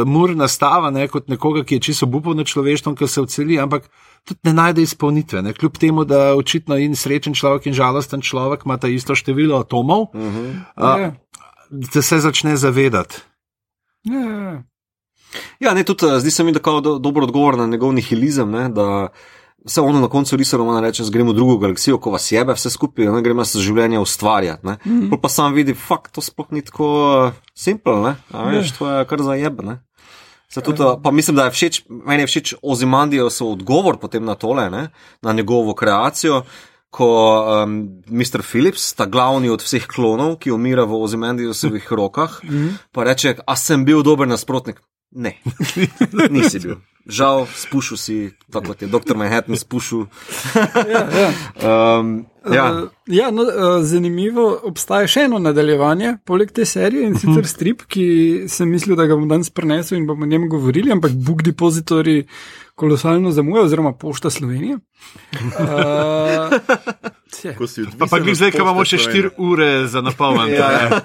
mur 0.07 0.37
nastava 0.37 0.91
ne, 0.91 1.09
kot 1.09 1.29
nekoga, 1.29 1.65
ki 1.65 1.75
je 1.75 1.81
čisto 1.81 2.07
upal 2.07 2.35
na 2.35 2.45
človeštvo, 2.45 2.95
ki 2.95 3.09
se 3.09 3.23
vceli, 3.23 3.59
ampak 3.59 3.89
tudi 4.25 4.41
ne 4.43 4.53
najde 4.53 4.83
izpolnitve. 4.83 5.43
Ne, 5.43 5.53
kljub 5.53 5.79
temu, 5.79 6.05
da 6.05 6.35
očitno 6.37 6.77
in 6.77 6.97
srečen 6.97 7.35
človek 7.35 7.67
in 7.67 7.73
žalosten 7.73 8.21
človek 8.21 8.61
ima 8.65 8.77
ta 8.77 8.89
isto 8.89 9.15
število 9.15 9.59
atomov, 9.59 10.07
mm 10.15 10.21
-hmm. 10.21 10.51
uh, 10.77 11.01
Ja. 11.01 11.13
da 11.71 12.03
se 12.03 12.19
začne 12.19 12.57
zavedati. 12.57 13.17
Ja, 14.05 14.21
ja. 14.21 14.63
Ja, 15.61 15.75
ne, 15.75 15.85
tudi 15.85 16.07
eh, 16.07 16.21
zdi 16.21 16.31
se 16.31 16.45
mi, 16.45 16.53
da 16.53 16.61
je 16.71 16.81
do, 16.81 16.99
dober 16.99 17.23
odgovor 17.23 17.59
na 17.59 17.67
njegov 17.67 17.93
nihilizem, 17.93 18.51
ne, 18.51 18.69
da 18.69 19.09
Vse 19.65 19.81
ono 19.81 20.01
na 20.01 20.09
koncu 20.09 20.37
risa 20.37 20.57
romana 20.57 20.81
reče, 20.81 21.05
gremo 21.13 21.33
v 21.33 21.37
drugo 21.37 21.57
galaksijo, 21.61 21.99
ko 22.01 22.11
vas 22.15 22.31
jebe, 22.33 22.55
vse 22.57 22.71
skupaj, 22.71 23.11
ne 23.13 23.23
gremo 23.23 23.45
se 23.45 23.61
življenje 23.61 23.99
ustvarjati. 23.99 24.67
Mm 24.67 24.77
-hmm. 24.87 25.21
Pa 25.21 25.29
sam 25.29 25.53
vidi, 25.53 25.75
fakt, 25.75 26.15
to 26.15 26.21
sploh 26.21 26.47
ni 26.51 26.63
tako 26.63 26.87
uh, 27.27 27.33
simpel, 27.55 28.03
ne, 28.03 28.17
a 28.33 28.45
veš, 28.45 28.73
to 28.79 28.91
je 28.91 29.05
kar 29.05 29.23
za 29.23 29.35
jebe, 29.35 29.63
ne. 29.63 29.79
Tudi, 30.65 30.83
pa 31.03 31.11
mislim, 31.11 31.37
da 31.37 31.45
je 31.45 31.51
všeč, 31.51 31.85
meni 31.89 32.23
je 32.23 32.27
všeč 32.27 32.55
Ozimandijo 32.63 33.29
odgovor 33.41 33.99
potem 33.99 34.25
na 34.25 34.35
tole, 34.35 34.71
ne, 34.71 34.89
na 35.23 35.33
njegovo 35.33 35.75
kreacijo, 35.75 36.43
ko 36.91 37.07
um, 37.65 38.03
Mr. 38.11 38.43
Phillips, 38.43 38.95
ta 38.95 39.07
glavni 39.07 39.49
od 39.51 39.63
vseh 39.63 39.87
klonov, 39.87 40.37
ki 40.37 40.51
umira 40.51 40.85
v 40.85 40.99
Ozimandijovih 41.03 41.93
rokah, 41.93 42.41
pa 42.93 43.05
reče, 43.05 43.37
a 43.47 43.57
sem 43.57 43.85
bil 43.85 44.03
dober 44.03 44.29
nasprotnik. 44.29 44.83
Ne, 45.11 45.39
nisi 46.35 46.59
bil. 46.59 46.77
Žal, 47.09 47.47
spušil 47.57 47.97
si, 47.97 48.17
tako 48.53 48.73
kot 48.73 48.83
je 48.83 48.89
dr. 48.89 49.17
Manhattan 49.17 49.57
spušil. 49.57 50.05
ja, 50.95 51.03
ja. 51.09 51.31
Um, 51.65 52.27
ja. 52.53 52.67
Uh, 52.73 52.89
ja, 53.07 53.31
no, 53.31 53.43
uh, 53.43 53.81
zanimivo, 53.85 54.45
obstaja 54.69 55.09
še 55.09 55.25
eno 55.29 55.41
nadaljevanje, 55.41 56.19
poleg 56.29 56.53
te 56.53 56.67
serije 56.69 57.09
in 57.09 57.17
sicer 57.19 57.49
strip, 57.49 57.87
ki 57.89 58.07
sem 58.53 58.69
mislil, 58.69 58.99
da 59.01 59.09
ga 59.09 59.17
bom 59.17 59.29
danes 59.31 59.51
prenesel 59.51 59.99
in 59.99 60.07
bomo 60.09 60.29
o 60.29 60.31
njem 60.31 60.49
govorili, 60.53 60.93
ampak 60.93 61.17
Book 61.17 61.43
Depository 61.47 62.21
kolosalno 62.81 63.31
zamuja, 63.31 63.67
oziroma 63.69 63.93
Pošta 63.93 64.31
Slovenije. 64.31 64.79
Uh, 67.41 67.55
Ko 67.59 67.67
si 67.67 67.85
Pa, 67.99 68.07
pa 68.11 68.19
glej, 68.19 68.35
zdaj, 68.37 68.51
ko 68.53 68.65
imamo 68.67 68.85
še 68.85 68.99
4 69.01 69.31
ure 69.41 69.69
za 69.89 70.03
napolnjen. 70.05 70.51
Ja. 70.59 70.99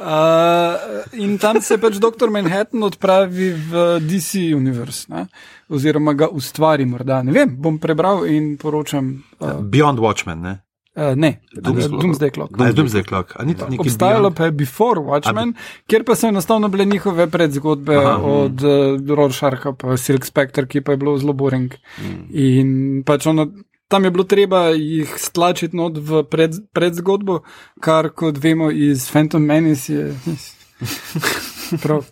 Uh, 0.00 1.04
in 1.20 1.36
tam 1.38 1.60
se 1.62 1.76
pač 1.78 2.00
dr. 2.02 2.32
Manhattan 2.32 2.82
odpravi 2.82 3.52
v 3.54 3.84
DC 4.02 4.50
univerz, 4.56 5.04
ne? 5.12 5.28
oziroma 5.68 6.16
ga 6.18 6.28
ustvari, 6.32 6.88
morda. 6.88 7.22
Ne 7.22 7.36
vem, 7.36 7.54
bom 7.60 7.78
prebral 7.78 8.26
in 8.26 8.56
poročam. 8.58 9.14
Uh, 9.38 9.60
Beyond 9.62 10.02
Watchmen, 10.02 10.42
ne? 10.42 10.63
Uh, 10.96 11.14
ne, 11.16 11.40
Doomsday 11.52 12.00
Doomsday 12.00 12.30
Clock. 12.30 12.60
A 12.60 12.66
je 12.66 12.72
Doomsday 12.72 13.02
Clock. 13.02 13.32
A 13.36 13.44
ni 13.44 13.54
to 13.54 13.68
nekaj 13.68 13.86
Obstajalo 13.86 14.30
pa 14.30 14.44
je 14.44 14.52
Before 14.52 15.00
Watchmen, 15.00 15.54
kjer 15.86 16.04
pa 16.04 16.14
so 16.14 16.28
enostavno 16.28 16.68
bile 16.68 16.84
njihove 16.84 17.26
predzgodbe 17.30 17.96
Aha. 17.96 18.16
Od 18.16 18.62
uh, 18.62 19.16
Rorsharka 19.16 19.72
pa 19.72 19.96
Silk 19.96 20.24
Spectre, 20.24 20.66
ki 20.66 20.80
pa 20.80 20.92
je 20.92 20.96
bilo 20.96 21.18
zelo 21.18 21.32
boring. 21.32 21.74
Mm. 21.98 22.26
In 22.30 23.02
pač 23.06 23.26
ono, 23.26 23.48
tam 23.88 24.04
je 24.04 24.10
bilo 24.10 24.24
treba 24.24 24.68
jih 24.68 25.14
stlačiti 25.18 25.76
not 25.76 25.98
v 25.98 26.22
pred, 26.30 26.54
predzgodbo, 26.72 27.42
kar 27.80 28.10
kot 28.10 28.38
vemo 28.38 28.70
iz 28.70 29.10
Phantom 29.10 29.42
Menace 29.42 29.92
je. 29.92 30.14
Prav. 31.82 32.04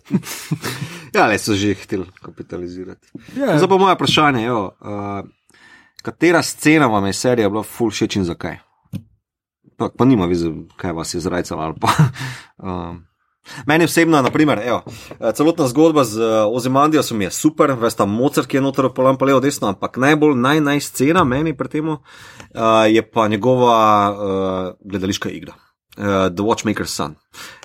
ja, 1.13 1.27
le 1.27 1.37
so 1.39 1.53
že 1.53 1.73
hteli 1.73 2.05
kapitalizirati. 2.21 3.07
Ja, 3.37 3.57
Zdaj 3.57 3.69
pa 3.69 3.77
moje 3.77 3.95
vprašanje, 3.95 4.43
jo, 4.43 4.71
uh, 4.81 5.29
katera 6.01 6.41
scena 6.43 6.87
vam 6.87 7.05
je 7.05 7.13
serija 7.13 7.49
bila 7.49 7.63
full 7.63 7.91
všeč 7.91 8.15
in 8.15 8.25
zakaj? 8.25 8.57
Pa, 9.77 9.89
pa 9.89 10.05
nima 10.05 10.25
vize, 10.25 10.51
kaj 10.77 10.93
vas 10.93 11.13
je 11.13 11.23
zrajcalo 11.23 11.75
pa. 11.81 11.89
Um, 12.63 13.01
Meni 13.65 13.83
osebno, 13.85 14.21
naprimer, 14.21 14.61
evo, 14.65 14.83
eh, 15.19 15.31
celotna 15.35 15.67
zgodba 15.67 16.03
z 16.03 16.19
uh, 16.19 16.55
Ozimandijo 16.55 17.01
mi 17.11 17.25
je 17.25 17.31
super, 17.31 17.73
veš, 17.79 17.93
ta 17.93 18.05
Mozart, 18.05 18.47
ki 18.47 18.57
je 18.57 18.61
noter 18.61 18.87
pa 18.95 19.25
levo 19.25 19.39
desno, 19.39 19.67
ampak 19.67 19.97
najbolj 19.97 20.35
naj, 20.35 20.61
naj 20.61 20.79
scena 20.79 21.23
meni 21.23 21.57
pri 21.57 21.67
tem 21.67 21.89
uh, 21.89 21.99
je 22.87 23.01
pa 23.11 23.27
njegova 23.27 23.79
uh, 24.11 24.89
gledališka 24.91 25.29
igra. 25.29 25.53
Uh, 25.97 26.05
The 26.31 26.43
Watchmaker's 26.43 26.95
Son. 26.95 27.15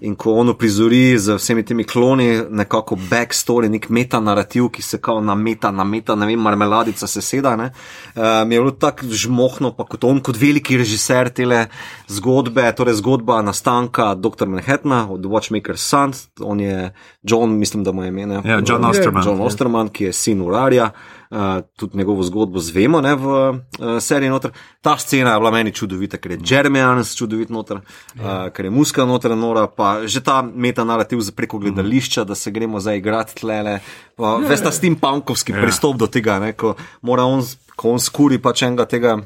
In 0.01 0.15
ko 0.17 0.35
ono 0.35 0.55
prizori 0.55 1.19
z 1.19 1.37
vsemi 1.37 1.65
temi 1.65 1.85
kloni, 1.85 2.43
nekako 2.51 2.97
backstory, 3.11 3.69
nek 3.69 3.89
meta 3.89 4.21
narativ, 4.21 4.69
ki 4.73 4.83
se 4.83 5.01
kao 5.01 5.21
na 5.21 5.35
meta, 5.35 5.71
na 5.71 5.85
meta, 5.85 6.15
ne 6.15 6.27
vem, 6.27 6.41
marmeladica 6.41 7.07
se 7.07 7.23
seda, 7.23 7.57
ne, 7.57 7.71
mi 8.47 8.55
je 8.55 8.61
bilo 8.61 8.71
tako 8.71 9.07
žmohno, 9.11 9.73
pa 9.77 9.85
kot 9.85 10.05
on, 10.05 10.21
kot 10.25 10.37
veliki 10.37 10.79
režiser 10.79 11.31
tele 11.35 11.67
zgodbe, 12.09 12.67
torej 12.77 12.99
zgodba 13.03 13.43
nastanka 13.43 14.15
dr. 14.15 14.47
Manhattana, 14.47 15.07
od 15.11 15.27
Watchmaker's 15.27 15.85
Son, 15.89 16.13
on 16.41 16.61
je 16.61 16.93
John, 17.23 17.59
mislim, 17.59 17.85
da 17.85 17.93
mu 17.93 18.03
je 18.03 18.09
ime. 18.09 18.21
Ja, 18.45 18.61
John 18.67 18.85
Osterman. 18.85 19.25
John 19.27 19.41
Osterman, 19.41 19.89
ki 19.89 20.05
je 20.05 20.13
sin 20.13 20.43
urarja. 20.43 20.91
Uh, 21.31 21.39
tudi 21.77 21.99
njegovo 21.99 22.23
zgodbo 22.23 22.59
zvemo 22.59 23.01
ne, 23.01 23.15
v 23.15 23.27
uh, 23.27 23.57
seriji. 24.01 24.31
Noter. 24.31 24.51
Ta 24.81 24.97
scena 24.99 25.33
je 25.33 25.39
bila 25.39 25.51
meni 25.51 25.73
čudovita, 25.73 26.17
ker 26.17 26.33
je 26.33 26.39
Jeremy 26.39 26.79
Irons 26.79 27.13
čudovit 27.17 27.51
noter, 27.53 27.77
uh, 27.77 28.49
ker 28.55 28.65
je 28.65 28.71
muska 28.71 29.05
noter 29.05 29.37
nora, 29.37 29.58
pa 29.67 30.07
že 30.07 30.21
ta 30.21 30.43
meta 30.43 30.85
narativ 30.85 31.21
za 31.21 31.33
preko 31.33 31.59
gledališča, 31.59 32.25
da 32.25 32.35
se 32.35 32.51
gremo 32.51 32.81
zdaj 32.81 32.99
igrati 32.99 33.35
tlele. 33.35 33.81
Pa, 34.17 34.37
Veste, 34.37 34.65
ta 34.65 34.73
steampunkovski 34.73 35.53
Ja. 35.53 35.63
pristop 35.63 35.97
do 35.97 36.07
tega, 36.07 36.39
ne, 36.39 36.53
ko 36.53 36.75
mora 37.03 37.25
on, 37.25 37.43
ko 37.77 37.91
on 37.91 38.01
skuri 38.01 38.39
pač 38.39 38.63
enega 38.63 38.85
tega 38.85 39.19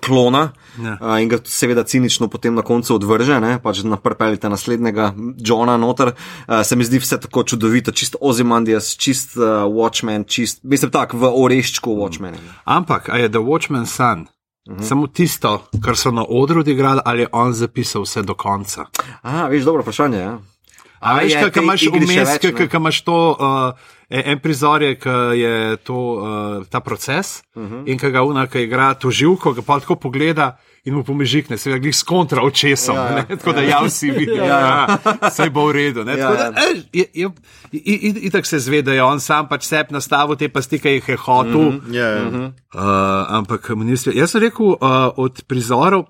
klona 0.00 0.52
Ja. 0.82 0.96
uh, 1.00 1.20
in 1.22 1.28
ga 1.28 1.38
seveda 1.44 1.82
cinično 1.84 2.28
potem 2.28 2.54
na 2.54 2.62
koncu 2.62 2.94
odvrže, 2.94 3.40
ne, 3.40 3.58
pač 3.62 3.82
naprpelite 3.82 4.48
naslednjega 4.48 5.12
Johna 5.38 5.76
noter. 5.76 6.12
Uh, 6.48 6.62
se 6.64 6.76
mi 6.76 6.84
zdi 6.84 6.98
vse 6.98 7.20
tako 7.20 7.42
čudovito, 7.42 7.92
čist 7.92 8.16
Ozymandias, 8.20 8.96
čist 8.96 9.36
uh, 9.36 9.66
Watchmen, 9.68 10.24
čist, 10.24 10.62
mislim 10.62 10.90
tak 10.90 11.12
v 11.14 11.28
oreščku 11.28 11.90
Watchmen. 11.90 12.34
Ampak, 12.64 13.08
a 13.10 13.18
je 13.18 13.28
The 13.28 13.42
Watchman 13.42 13.84
Sun 13.86 14.26
uh 14.68 14.76
-huh. 14.76 14.88
samo 14.88 15.06
tisto, 15.06 15.62
kar 15.84 15.96
so 15.96 16.10
na 16.10 16.24
odru 16.28 16.60
odigrali, 16.60 17.00
ali 17.04 17.20
je 17.22 17.28
on 17.32 17.52
zapisal 17.52 18.02
vse 18.02 18.22
do 18.22 18.34
konca? 18.34 18.86
A, 19.22 19.46
veš, 19.48 19.64
dobro 19.64 19.82
vprašanje. 19.82 20.18
Ja. 20.18 20.38
A 21.00 21.14
veš, 21.16 21.32
kaj 21.32 21.62
imaš 21.62 21.82
vmes, 21.82 22.28
več, 22.28 22.42
ne? 22.42 22.68
kaj 22.68 22.76
imaš 22.76 23.00
to, 23.02 23.36
uh, 23.40 23.72
en 24.10 24.38
prizor 24.38 24.82
je, 24.82 24.94
ki 24.98 25.08
je 25.40 25.76
to, 25.76 25.94
uh, 25.94 26.66
ta 26.66 26.80
proces 26.80 27.42
uh 27.54 27.62
Mhm. 27.62 27.74
-huh. 27.74 27.90
in 27.92 27.98
ki 27.98 28.10
ga 28.10 28.22
unaka 28.22 28.60
igra 28.60 28.94
to 28.94 29.10
živko, 29.10 29.52
ga 29.52 29.62
pa 29.62 29.80
tako 29.80 29.96
pogleda. 29.96 30.56
In 30.84 30.94
mu 30.94 31.02
pomežikne, 31.04 31.58
se 31.58 31.78
glih 31.78 31.92
s 31.92 32.02
kontra 32.02 32.40
očesom, 32.42 32.96
Ja, 32.96 33.02
ja, 33.02 33.10
ja. 33.10 33.16
ja. 33.20 33.36
tako 33.36 33.52
da 33.52 33.60
ja 33.60 33.80
vsi 33.82 34.10
vidijo, 34.18 34.44
Ja. 34.44 34.86
da 35.20 35.28
vse 35.28 35.50
bo 35.50 35.66
v 35.66 35.72
redu. 35.72 36.04
ne. 36.04 36.12
Ja, 36.12 36.16
Tako 36.18 36.34
da, 36.34 36.44
ja. 36.44 36.52
eh, 36.66 36.82
je- 36.92 37.10
je- 37.14 37.30
i- 37.72 37.78
i- 38.02 38.20
Itak 38.22 38.46
se 38.46 38.58
zve, 38.58 38.82
da 38.82 38.92
je 38.92 39.02
on 39.02 39.20
sam 39.20 39.48
pač 39.48 39.64
sebi 39.64 39.92
nastavil 39.92 40.36
te 40.36 40.48
pasti, 40.48 40.78
ki 40.78 40.88
jih 40.90 41.08
je 41.08 41.16
hotel. 41.16 41.60
Mm 41.60 41.80
-hmm. 41.80 41.92
Ja, 41.92 42.06
ja. 42.06 42.22
Uh, 42.74 42.82
ampak 43.30 43.68
ministr, 43.70 44.10
jaz 44.14 44.30
sem 44.30 44.40
rekel 44.40 44.66
uh, 44.66 44.76
od 45.16 45.42
prizorov, 45.44 46.04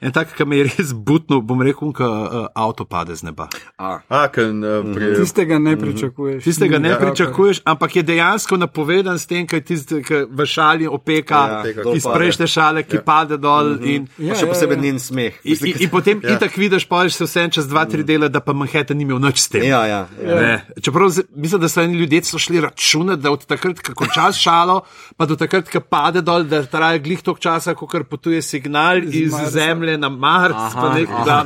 en 0.00 0.12
tak, 0.12 0.34
ki 0.36 0.44
me 0.44 0.58
je 0.60 0.64
res 0.68 0.92
butno, 0.92 1.40
bom 1.40 1.62
rekel, 1.64 1.92
ko 1.96 2.04
uh, 2.04 2.34
avto 2.54 2.84
pade 2.84 3.16
z 3.16 3.24
neba. 3.24 3.48
A, 3.78 4.00
A, 4.08 4.26
ken, 4.28 4.60
uh, 4.60 4.84
pri, 4.94 5.14
Tistega 5.16 5.58
ne 5.58 5.76
pričakuješ. 5.80 6.44
Tistega 6.44 6.78
ne 6.78 6.88
Ja, 6.88 6.94
ja, 6.94 7.00
pričakuješ, 7.00 7.60
ampak 7.64 7.96
je 7.96 8.02
dejansko 8.02 8.56
napovedan 8.56 9.18
s 9.18 9.26
tem, 9.26 9.46
kaj 9.48 9.62
tisti, 9.66 10.02
ki 10.04 10.22
v 10.30 10.46
šali 10.46 10.86
opeka, 10.86 11.40
Ja, 11.46 11.62
ja, 11.64 11.94
iz 11.96 12.04
prejšnje 12.04 12.46
šale, 12.46 12.82
ki 12.86 13.00
ja. 13.00 13.02
pade 13.02 13.36
dol. 13.36 13.76
Mm 13.76 13.78
-hmm. 13.78 13.94
in, 13.94 14.30
pa 14.30 14.36
še 14.38 14.46
posebej 14.46 14.78
njen 14.80 14.98
smeh. 15.00 15.34
in, 15.44 15.56
in, 15.64 15.76
in 15.80 15.90
potem 15.90 16.20
ja. 16.22 16.36
itak 16.36 16.56
vidiš, 16.56 16.84
pa 16.84 17.08
se 17.08 17.24
vse 17.24 17.48
čez 17.50 17.68
dva, 17.68 17.84
tri 17.84 18.04
dele, 18.04 18.28
da 18.28 18.40
pa 18.40 18.52
Manhattan 18.52 18.96
ni 18.96 19.02
imel 19.02 19.18
nič 19.18 19.38
s 19.38 19.48
tem. 19.48 19.64
Ja, 19.64 19.86
ja, 19.86 20.06
ja. 20.22 20.40
Ne. 20.40 20.66
Čeprav 20.82 21.10
mislim, 21.34 21.60
da 21.60 21.68
so 21.68 21.80
eni 21.80 21.98
ljudje 21.98 22.24
so 22.24 22.38
šli 22.38 22.60
računati, 22.60 23.22
da 23.22 23.30
od 23.30 23.46
takrat, 23.46 23.80
ko 23.80 23.94
končaš 23.94 24.42
šalo, 24.42 24.80
pa 25.16 25.26
do 25.26 25.36
takrat, 25.36 25.70
ko 25.72 25.80
pade 25.80 26.20
dol, 26.22 26.44
da 26.44 26.62
traja 26.66 26.98
glih 26.98 27.22
toliko 27.22 27.40
časa, 27.40 27.74
kot 27.74 28.08
potuje 28.10 28.42
signal 28.42 29.02
iz, 29.04 29.32
Marsa. 29.32 29.50
Zemlje 29.86 29.98
na 29.98 30.08
Mars. 30.08 30.74
pa 30.74 30.94
nek, 30.94 31.08
da, 31.24 31.44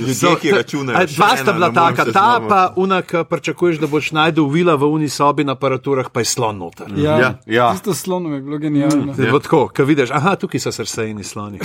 Ljudje, 0.00 0.36
ki 0.40 0.50
računajo, 0.50 1.06
Dva 1.06 1.36
sta 1.36 1.52
bila 1.52 1.72
taka, 1.72 2.04
ta 2.12 2.40
pa 2.48 2.72
unak, 2.76 3.14
pričakuješ, 3.28 3.78
da 3.78 3.86
boš 3.86 4.12
najdel 4.12 4.48
vila 4.48 4.74
v 4.74 4.84
uni 4.84 5.08
sobi 5.08 5.44
na 5.44 5.52
aparaturah, 5.52 6.10
pa 6.12 6.20
je 6.20 6.24
slon 6.24 6.58
noter. 6.58 6.86
Ja, 6.96 7.18
Ja, 7.18 7.34
ja. 7.46 7.72
Tisto 7.72 7.94
slono 7.94 8.34
je 8.34 8.40
bilo 8.40 8.58
genialno. 8.58 9.14
Ja. 9.18 9.38
Tako, 9.40 9.68
ko 9.76 9.84
vidiš, 9.84 10.10
aha, 10.10 10.36
tukaj 10.36 10.60
so 10.60 10.72
srsejni 10.72 11.24
sloni. 11.24 11.58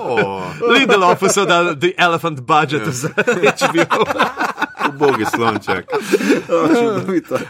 oh, 0.00 0.42
Lindelof 0.70 1.22
so 1.28 1.44
dali 1.44 1.76
the 1.76 1.92
elephant 1.98 2.40
budget 2.40 2.86
za 2.86 3.08
HBO. 3.08 4.04
ubogi 4.88 5.24
slonček. 5.24 5.84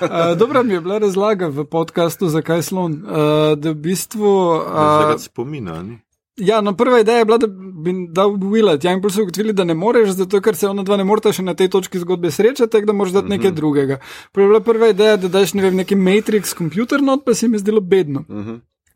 Uh, 0.02 0.38
dobra 0.38 0.62
mi 0.62 0.72
je 0.72 0.80
bila 0.80 0.98
razlaga 0.98 1.46
v 1.48 1.64
podkastu, 1.64 2.28
zakaj 2.28 2.62
slon. 2.62 2.92
Uh, 2.92 3.58
da 3.58 3.70
v 3.70 3.74
bistvu. 3.74 4.26
Uh, 4.56 4.62
Zaradi 4.74 5.22
spomina. 5.22 5.82
Ni? 5.82 5.98
Ja, 6.36 6.60
no, 6.60 6.76
prva 6.76 7.00
ideja 7.00 7.18
je 7.18 7.24
bila, 7.24 7.38
da 7.38 7.46
bi 7.84 7.94
dal 8.08 8.30
Willet. 8.30 8.84
Ja, 8.84 8.92
in 8.92 9.00
bolj 9.00 9.16
so 9.16 9.22
ugotovili, 9.22 9.52
da 9.52 9.64
ne 9.64 9.74
moreš, 9.74 10.14
zato 10.16 10.40
ker 10.40 10.56
se 10.56 10.68
ona 10.68 10.82
dva 10.82 10.96
ne 10.96 11.04
morata 11.04 11.32
še 11.32 11.44
na 11.44 11.54
tej 11.54 11.70
točki 11.72 12.00
zgodbe 12.02 12.30
srečati, 12.30 12.70
tako 12.72 12.90
da 12.90 12.96
moraš 12.96 13.16
dati 13.18 13.32
nekaj 13.34 13.52
drugega. 13.56 13.98
Prva 14.32 14.46
je 14.46 14.52
bila 14.52 14.60
prva 14.60 14.90
ideja, 14.94 15.16
da 15.16 15.28
daš 15.28 15.54
ne 15.54 15.66
vem, 15.66 15.76
neki 15.82 15.96
Matrix 15.96 16.56
computer 16.58 17.02
not, 17.02 17.24
pa 17.26 17.34
se 17.34 17.48
mi 17.48 17.60
je 17.60 17.66
zdelo 17.66 17.80
bedno. 17.80 18.24
Uh, 18.28 18.54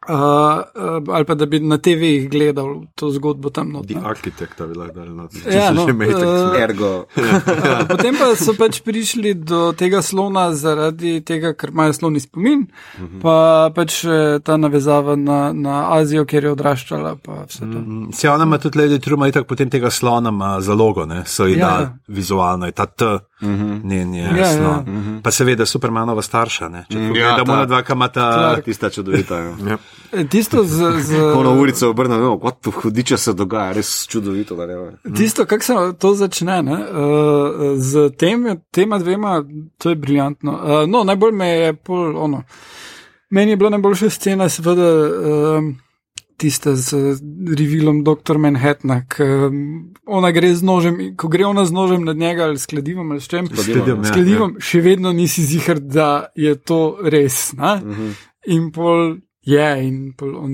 uh, 0.08 0.62
ali 1.08 1.24
pa 1.24 1.34
da 1.34 1.46
bi 1.46 1.60
na 1.60 1.78
TV-jih 1.78 2.28
gledal 2.30 2.84
to 2.94 3.10
zgodbo 3.10 3.50
tam 3.50 3.72
not. 3.72 3.86
The 3.86 3.94
ne. 3.94 4.00
Architect, 4.04 4.62
bi 4.62 4.74
lahko 4.74 4.94
dal 4.94 5.08
noč. 5.10 5.32
Ja, 5.46 5.70
no, 5.70 5.86
že 5.86 5.92
Matrix. 5.92 6.22
eh, 6.22 6.52
ne. 6.52 6.62
Ergo. 6.62 6.92
Uh, 7.16 7.86
Potem 7.90 8.16
pa 8.16 8.32
so 8.36 8.54
pač 8.54 8.80
prišli 8.80 9.34
do 9.34 9.72
tega 9.72 10.02
slona 10.02 10.52
zaradi 10.54 11.20
tega, 11.20 11.52
ker 11.54 11.70
imajo 11.70 11.92
sloni 11.92 12.20
spomin, 12.20 12.66
pa 13.22 13.70
pač 13.74 14.04
eh, 14.04 14.38
ta 14.40 14.56
navezava 14.56 15.16
na, 15.16 15.52
na 15.52 15.92
Azijo, 15.96 16.24
kjer 16.24 16.44
je 16.44 16.52
odraščala. 16.52 17.16
pa 17.22 17.44
vse 17.46 17.66
to. 17.66 17.78
Se 18.12 18.30
ona 18.30 18.44
ima 18.44 18.58
tudi 18.58 18.78
Lady 18.78 19.00
True, 19.00 19.16
ima 19.16 19.28
itak 19.28 19.46
potem 19.46 19.70
tega 19.70 19.90
slona 19.90 20.28
ima 20.28 20.60
zalogo, 20.60 21.06
ne, 21.06 21.22
so 21.26 21.46
ji 21.46 21.56
Ja, 21.56 21.68
ja, 21.68 21.80
ja. 21.80 21.96
vizualno, 22.08 22.66
je 22.66 22.72
ta 22.72 22.86
T. 22.86 23.04
Njen 23.82 24.14
je 24.14 24.22
Ja, 24.22 24.36
jasno. 24.38 24.62
ja. 24.62 24.84
Pa 25.22 25.30
seveda 25.30 25.66
Supermanova 25.66 26.22
starša, 26.22 26.68
ne? 26.68 26.84
če 26.88 26.98
Ja, 26.98 27.08
pogledamo 27.08 27.44
ta- 27.46 27.56
na 27.56 27.64
dva 27.64 27.82
kamata. 27.82 28.32
Clark. 28.32 28.64
Tista 28.64 28.90
čudovita. 28.90 29.36
Ja. 29.36 29.52
Ja. 29.66 29.78
E, 30.12 30.24
Tisto, 30.24 30.64
z, 30.64 30.76
z, 31.00 31.12
Ko 31.34 31.42
na 31.42 31.50
ulico 31.50 31.90
obrnem, 31.90 32.20
no, 32.20 32.38
kot 32.38 32.60
tu 32.60 32.70
hudiče 32.72 33.16
se 33.16 33.32
dogaja, 33.34 33.72
res 33.72 34.06
čudovito. 34.06 34.56
Da, 34.56 34.66
ne, 34.66 34.76
tisto 35.12 35.44
kako 35.44 35.64
se 35.64 35.74
to 35.98 36.14
začne, 36.14 36.62
ne, 36.62 36.72
uh, 36.74 36.86
z 37.76 38.10
tem, 38.10 38.40
tema 38.70 38.98
dvema, 38.98 39.44
to 39.78 39.90
je 39.90 39.96
briljantno. 39.96 40.52
Uh, 40.52 40.88
no, 40.88 41.04
najbolj 41.04 41.32
me 41.32 41.48
je 41.48 41.74
pol, 41.74 42.16
ono, 42.18 42.42
meni 43.30 43.50
je 43.50 43.56
bila 43.56 43.70
najboljša 43.70 44.10
scena, 44.10 44.48
seveda. 44.48 44.88
Uh, 45.58 45.85
Tiste 46.36 46.76
z 46.76 47.16
revilom 47.56 48.02
dr. 48.04 48.36
Manhattna, 48.38 49.00
ki 49.08 49.24
um, 49.24 49.60
ona 50.04 50.30
gre 50.36 50.50
z 50.52 50.62
nožem, 50.62 50.98
ko 51.16 51.30
gre 51.32 51.46
ona 51.48 51.64
z 51.64 51.72
nožem 51.72 52.04
nad 52.04 52.16
njega 52.16 52.44
ali 52.44 52.58
s 52.58 52.66
kladivom 52.68 53.10
ali 53.10 53.20
s 53.20 53.28
čem, 53.28 53.48
Kladivom, 53.48 54.04
s 54.04 54.08
ja, 54.08 54.14
kladivom 54.14 54.56
še 54.60 54.80
vedno 54.84 55.12
nisi 55.16 55.44
zihar, 55.48 55.80
da 55.80 56.26
je 56.36 56.52
to 56.60 56.98
res. 57.02 57.52
Uh 57.56 57.60
-huh. 57.60 58.12
In 58.46 58.68
pol 58.72 59.16
je, 59.42 59.70
in 59.88 60.12
pol 60.12 60.36
on 60.36 60.52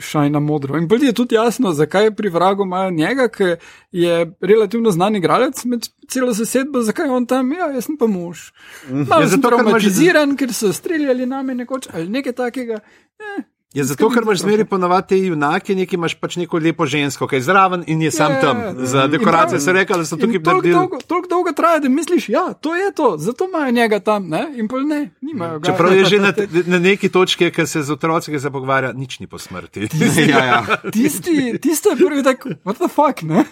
šajna 0.00 0.40
modro. 0.40 0.78
In 0.78 0.88
pol 0.88 1.02
je 1.04 1.12
tudi 1.12 1.34
jasno, 1.34 1.72
zakaj 1.72 2.14
pri 2.16 2.28
vragu 2.28 2.64
imajo 2.64 2.90
njega, 2.90 3.28
ki 3.28 3.44
je 3.92 4.32
relativno 4.40 4.90
znan 4.90 5.16
igralec 5.16 5.64
med 5.64 5.88
celo 6.08 6.32
zasedbo, 6.32 6.82
zakaj 6.82 7.08
on 7.08 7.26
tam, 7.26 7.52
ja, 7.52 7.68
jaz 7.74 7.84
sem 7.84 7.96
pa 7.98 8.06
mož. 8.06 8.50
Malo 8.90 9.22
Ja, 9.22 9.28
sem 9.28 9.28
zato, 9.28 9.48
ker 9.48 9.58
imaš- 9.58 9.62
traumatiziran, 9.62 10.36
ker 10.36 10.52
so 10.52 10.72
streljali 10.72 11.26
name 11.26 11.54
nekoč 11.54 11.88
ali 11.92 12.08
nekaj 12.08 12.32
takega. 12.32 12.80
Eh, 13.20 13.42
Je 13.70 13.84
zato, 13.84 14.08
ker 14.10 14.22
imaš 14.22 14.38
zmeri 14.40 14.64
ponovadi 14.64 15.06
te 15.08 15.16
junake, 15.20 15.74
nekaj 15.74 15.94
imaš 15.94 16.14
pač 16.16 16.36
neko 16.36 16.58
lepo 16.58 16.82
žensko, 16.84 17.22
ki 17.24 17.36
je 17.36 17.42
zraven 17.42 17.84
in 17.86 18.02
je 18.02 18.10
sam 18.10 18.32
Ja, 18.32 18.40
tam. 18.40 18.58
ja. 18.58 18.74
Za 18.84 19.04
In 19.04 19.10
dekoracije 19.10 19.60
se 19.60 19.72
reka, 19.72 19.94
da 19.94 20.04
so 20.04 20.16
tukaj 20.16 20.40
naredili. 20.40 20.72
dolgo, 20.72 20.98
toliko 21.00 21.28
dolgo 21.28 21.52
traja, 21.52 21.78
da 21.78 21.88
misliš, 21.88 22.28
ja, 22.28 22.52
to 22.54 22.74
je 22.74 22.92
to, 22.92 23.14
zato 23.18 23.44
imajo 23.46 23.70
njega 23.72 24.00
tam, 24.00 24.26
ne? 24.26 24.42
in 24.54 24.66
pol 24.66 24.82
ne, 24.82 24.98
nimajo 25.22 25.58
ga. 25.58 25.66
Čeprav 25.66 25.92
je 25.92 26.04
že 26.06 26.18
na, 26.18 26.32
na 26.66 26.78
neki 26.80 27.08
točki, 27.10 27.50
ki 27.50 27.66
se 27.66 27.82
z 27.82 27.90
otroci 27.90 28.40
se 28.40 28.50
pogovarja, 28.50 28.92
nič 28.92 29.20
ni 29.20 29.26
po 29.26 29.38
smrti. 29.38 29.86
ja, 30.28 30.44
ja. 30.44 30.60
Tisti, 30.92 31.58
tisto 31.58 31.90
je 31.90 31.96
prvi 31.98 32.22
tak, 32.24 32.42
what 32.64 32.74
the 32.76 32.88
fuck, 32.90 33.22
ne? 33.24 33.44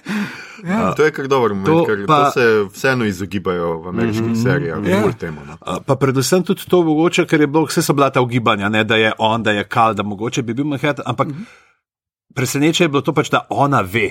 Ja. 0.60 0.90
To 0.92 1.04
je 1.04 1.12
kar 1.12 1.26
dober 1.26 1.50
moment, 1.50 1.66
To 1.68 1.84
ker 1.86 2.02
pa- 2.06 2.24
to 2.24 2.30
se 2.32 2.44
vseeno 2.72 3.04
izogibajo 3.04 3.78
v 3.78 3.88
ameriških 3.88 4.34
serijah, 4.34 4.78
Ja. 4.82 5.00
bolj 5.00 5.14
temu. 5.14 5.40
No. 5.46 5.54
A, 5.62 5.78
Pa 5.80 5.94
predvsem 5.94 6.42
tudi 6.42 6.66
to 6.66 6.82
mogoče, 6.82 7.22
ker 7.24 7.40
je 7.40 7.46
bilo, 7.46 7.64
vse 7.64 7.78
so 7.80 7.94
bila 7.94 8.10
ta 8.10 8.20
ugibanja, 8.20 8.68
ne, 8.68 8.82
da 8.84 8.96
je 8.96 9.12
on, 9.16 9.42
da 9.42 9.50
je 9.52 9.62
kal, 9.64 9.94
da 9.94 10.02
mogoče 10.08 10.42
bi 10.42 10.56
bil 10.56 10.66
Manhattan, 10.68 11.04
ampak 11.06 11.32
presenečenje 12.34 12.86
je 12.86 12.92
bilo 12.92 13.04
to 13.04 13.14
pač, 13.16 13.30
da 13.30 13.46
ona 13.50 13.80
ve. 13.84 14.10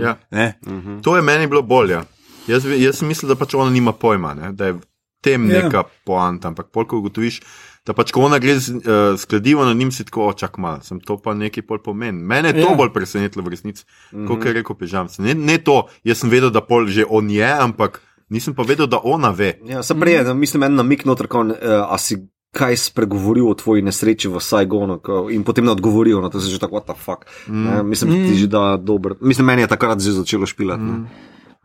Ja. 0.00 0.18
Ne? 0.30 0.54
To 1.02 1.16
je 1.16 1.22
meni 1.24 1.46
bilo 1.48 1.62
bolje. 1.62 2.02
Jaz, 2.46 2.64
jaz 2.68 2.98
sem 3.00 3.08
mislil, 3.08 3.30
da 3.32 3.38
pač 3.40 3.54
ona 3.56 3.72
nima 3.72 3.94
pojma, 3.96 4.34
ne? 4.36 4.52
da 4.52 4.66
je 4.72 4.80
tem 5.24 5.48
Ja. 5.48 5.62
neka 5.64 5.86
poanta, 6.04 6.50
ampak 6.52 6.68
polk 6.68 6.92
ugotoviš, 6.92 7.40
da 7.86 7.94
pač 7.96 8.12
ko 8.12 8.26
ona 8.28 8.36
gre 8.40 8.58
z 8.60 8.76
uh, 8.76 9.16
skladivo 9.16 9.64
na 9.64 9.72
njim, 9.72 9.88
si 9.92 10.04
tako 10.04 10.28
očak 10.28 10.58
mal, 10.60 10.82
sem 10.84 11.00
to 11.00 11.16
pa 11.16 11.32
nekaj 11.34 11.64
pol 11.64 11.80
pomeni. 11.80 12.20
Mene 12.20 12.52
je 12.52 12.60
to 12.60 12.72
Ja. 12.72 12.76
bolj 12.76 12.92
presenetilo 12.92 13.44
v 13.44 13.56
resnici, 13.56 13.84
kot 14.12 14.44
je 14.44 14.52
rekel 14.52 14.76
Pežamc. 14.76 15.16
Ne, 15.24 15.32
ne 15.34 15.56
to, 15.58 15.88
jaz 16.04 16.20
sem 16.20 16.32
vedel, 16.32 16.52
da 16.52 16.60
pol 16.60 16.88
že 16.92 17.08
on 17.08 17.32
je, 17.32 17.48
ampak 17.48 18.02
nisem 18.28 18.52
pa 18.52 18.64
vedel, 18.68 18.86
da 18.86 19.00
ona 19.00 19.32
ve. 19.32 19.54
Ja, 19.64 19.82
sem 19.82 20.00
prej, 20.00 20.20
mm. 20.24 20.36
mislim, 20.36 20.62
en 20.68 20.76
namik 20.76 21.04
noter, 21.08 21.28
kot 21.28 21.56
uh, 21.56 21.88
a 21.88 21.96
si 21.96 22.20
kaj 22.54 22.76
spregovoril 22.76 23.50
o 23.50 23.54
tvoji 23.58 23.82
nesreči 23.82 24.30
v 24.30 24.40
Saigonu 24.40 25.00
in 25.34 25.42
potem 25.42 25.66
ne 25.66 25.74
odgovoril, 25.74 26.22
no 26.22 26.30
to 26.30 26.38
že 26.38 26.62
tako, 26.62 26.78
what 26.78 26.86
the 26.86 26.94
fuck. 26.94 27.26
Mm. 27.50 27.64
Ne, 27.66 27.82
mislim, 27.82 28.10
mm. 28.14 28.26
ti 28.30 28.38
že 28.38 28.46
da 28.46 28.76
dober. 28.78 29.18
Mislim, 29.20 29.46
meni 29.46 29.66
je 29.66 29.72
takrat 29.74 30.00
že 30.00 30.14
začelo 30.14 30.46
špilati. 30.46 30.82
Mm. 30.82 31.06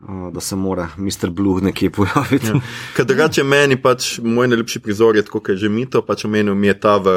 Uh, 0.00 0.32
da 0.32 0.40
se 0.40 0.56
mora 0.56 0.88
Mr. 0.96 1.30
Blue 1.30 1.60
nekje 1.60 1.90
pojaviti. 1.90 2.46
Ja. 2.46 2.60
Ker 2.96 3.04
drugače 3.04 3.44
meni 3.44 3.76
pač 3.76 4.14
moj 4.24 4.48
najljubši 4.48 4.80
prizor 4.80 5.16
je 5.16 5.22
tako, 5.26 5.42
kot 5.44 5.52
je 5.52 5.56
že 5.66 5.68
mito, 5.68 6.00
pač 6.02 6.24
omenil 6.24 6.56
mi 6.56 6.70
je 6.70 6.74
ta 6.80 6.96
v, 6.96 7.12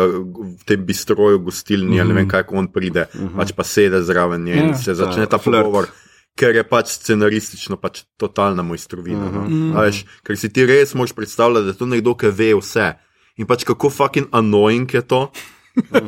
v 0.59 0.67
tem 0.67 0.83
bistroju, 0.83 1.39
gostilni, 1.39 1.95
mm. 1.95 2.01
ali 2.01 2.11
ne 2.11 2.17
vem, 2.19 2.27
kako 2.27 2.59
on 2.59 2.67
pride, 2.67 3.07
mm 3.13 3.21
-hmm. 3.21 3.37
pač 3.39 3.53
pa 3.55 3.63
sede 3.63 4.01
zraven 4.03 4.43
nje 4.43 4.53
in 4.53 4.69
Ja. 4.69 4.75
se 4.75 4.93
začne 4.93 5.25
ta 5.25 5.37
flirt. 5.37 5.63
pogovor. 5.63 5.87
Ker 6.35 6.55
je 6.55 6.63
pač 6.63 6.87
scenaristično 6.87 7.77
pač 7.77 8.03
totalna 8.17 8.63
mojstrovina. 8.63 9.25
Uh 9.25 9.33
-huh. 9.33 9.73
no. 9.73 9.81
veš, 9.81 10.05
ker 10.23 10.37
si 10.37 10.49
ti 10.49 10.65
res 10.65 10.93
moš 10.93 11.13
predstavljati, 11.13 11.63
da 11.63 11.71
je 11.71 11.77
to 11.77 11.85
nekdo, 11.85 12.15
ki 12.15 12.27
ve 12.27 12.53
vse. 12.55 12.93
In 13.37 13.45
pač 13.49 13.63
kako 13.63 13.89
fucking 13.89 14.27
annoying 14.31 14.85
je 14.93 15.01
to. 15.01 15.31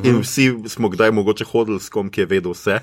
In 0.06 0.19
vsi 0.22 0.53
smo 0.68 0.89
kdaj 0.89 1.10
mogoče 1.11 1.45
hodili 1.45 1.80
s 1.80 1.89
kom, 1.89 2.10
ki 2.10 2.22
je 2.22 2.26
vedel 2.26 2.53
vse. 2.53 2.76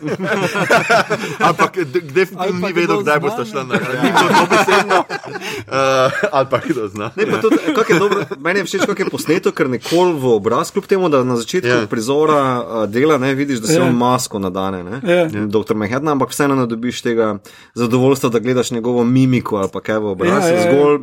Ampak 1.48 1.78
definitivno 2.10 2.66
ni 2.66 2.72
vedel, 2.72 3.02
kdaj 3.02 3.20
boste 3.20 3.40
ne? 3.40 3.46
šla 3.46 3.62
na 3.62 3.74
ni 4.02 4.10
bilo 4.10 4.30
dobesedno. 4.40 4.98
Uh, 4.98 6.10
ali 6.36 6.46
pa 6.50 6.58
kdo 6.58 6.88
zna. 6.88 7.10
Ne, 7.16 7.26
pa 7.26 7.38
tudi, 7.38 7.56
kako 7.70 7.92
je 7.92 7.98
dobro, 7.98 8.26
meni 8.38 8.58
je 8.58 8.64
všeč, 8.64 8.82
kako 8.82 8.98
je 8.98 9.10
posneto, 9.10 9.52
ker 9.52 9.70
nikoli 9.70 10.18
v 10.18 10.26
obraz, 10.26 10.70
kljub 10.70 10.86
temu, 10.86 11.06
da 11.08 11.22
na 11.22 11.36
začetku 11.36 11.68
Ja. 11.68 11.76
yeah. 11.76 11.86
prizora 11.86 12.42
uh, 12.58 12.90
dela 12.90 13.18
ne 13.18 13.34
vidiš, 13.34 13.58
da 13.58 13.66
se 13.66 13.78
Ja. 13.78 13.84
on 13.84 13.94
masko 13.94 14.38
nadane, 14.38 14.82
ne, 14.82 14.98
Ja. 15.04 15.30
yeah. 15.30 15.46
dr. 15.46 15.74
Manhattan, 15.74 16.08
ampak 16.08 16.30
vseeno 16.30 16.54
ne 16.54 16.66
dobiš 16.66 17.02
tega 17.02 17.38
zadovoljstva, 17.74 18.30
da 18.30 18.38
gledaš 18.38 18.70
njegovo 18.70 19.04
mimiko 19.04 19.56
ali 19.56 19.70
pa 19.72 19.80
kaj 19.80 19.98
v 19.98 20.06
obraz, 20.08 20.42
Ja, 20.42 20.48
ja, 20.48 20.54
ja. 20.54 20.62
zgolj 20.66 20.98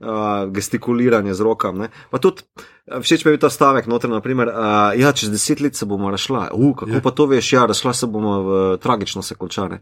uh, 0.00 0.52
gestikuliranje 0.52 1.34
z 1.34 1.40
rokami. 1.40 1.88
Pa 2.10 2.18
tudi 2.18 2.42
všeč 2.90 3.24
mi 3.24 3.30
je 3.30 3.36
bil 3.36 3.40
ta 3.40 3.50
stavek, 3.50 3.86
noter, 3.86 4.10
naprimer, 4.10 4.48
uh, 4.48 4.92
ja, 4.98 5.12
čez 5.12 5.30
deset 5.30 5.60
let 5.60 5.76
se 5.76 5.86
bomo 5.86 6.10
razšla. 6.10 6.48
Uh, 6.52 6.74
kako 6.76 6.90
yeah. 6.90 7.02
pa 7.02 7.10
to 7.10 7.26
veš, 7.26 7.52
ja, 7.52 7.66
razšla 7.66 7.92
se 7.92 8.06
bomo 8.06 8.42
v 8.42 8.78
tragično 8.82 9.22
se 9.22 9.34
končane. 9.34 9.80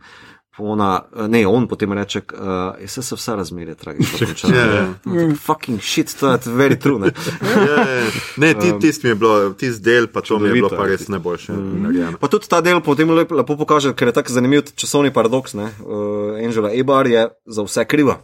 Ona, 0.58 1.04
ne, 1.30 1.46
on 1.46 1.68
potem 1.70 1.92
reče, 1.92 2.18
uh, 2.34 2.74
vse 2.82 3.02
se 3.02 3.14
vse 3.14 3.36
razmerje 3.36 3.74
tragično. 3.74 4.50
Ja, 4.50 4.64
ja. 4.74 4.86
No, 5.04 5.34
Fucking 5.36 5.78
shit, 5.82 6.10
to 6.20 6.32
je 6.32 6.38
very 6.50 6.74
true. 6.74 6.98
Ne? 6.98 7.12
Ja, 7.42 7.76
ja. 7.78 8.04
Ne, 8.36 8.54
ti, 8.54 8.72
tisti 8.80 9.06
mi 9.06 9.10
je 9.10 9.14
bilo, 9.14 9.50
tisti 9.54 9.82
del, 9.82 10.08
pa 10.10 10.20
to 10.20 10.38
mi 10.38 10.48
je 10.48 10.52
bilo 10.52 10.68
Čudovito, 10.68 10.82
pa 10.82 10.90
ja, 10.90 10.96
res 10.96 11.08
najboljše 11.08 11.52
narejeno. 11.52 12.18
Pa 12.18 12.28
tudi 12.28 12.50
ta 12.50 12.58
del 12.60 12.82
potem 12.82 13.10
lepo, 13.10 13.38
lepo 13.38 13.56
pokaže, 13.56 13.94
ker 13.94 14.10
je 14.10 14.16
tako 14.18 14.34
zanimiv 14.34 14.72
časovni 14.74 15.14
paradoks. 15.14 15.54
Uh, 15.54 16.42
Angela 16.42 16.74
Ebar 16.74 17.06
je 17.06 17.28
za 17.46 17.62
vse 17.62 17.86
kriva. 17.86 18.18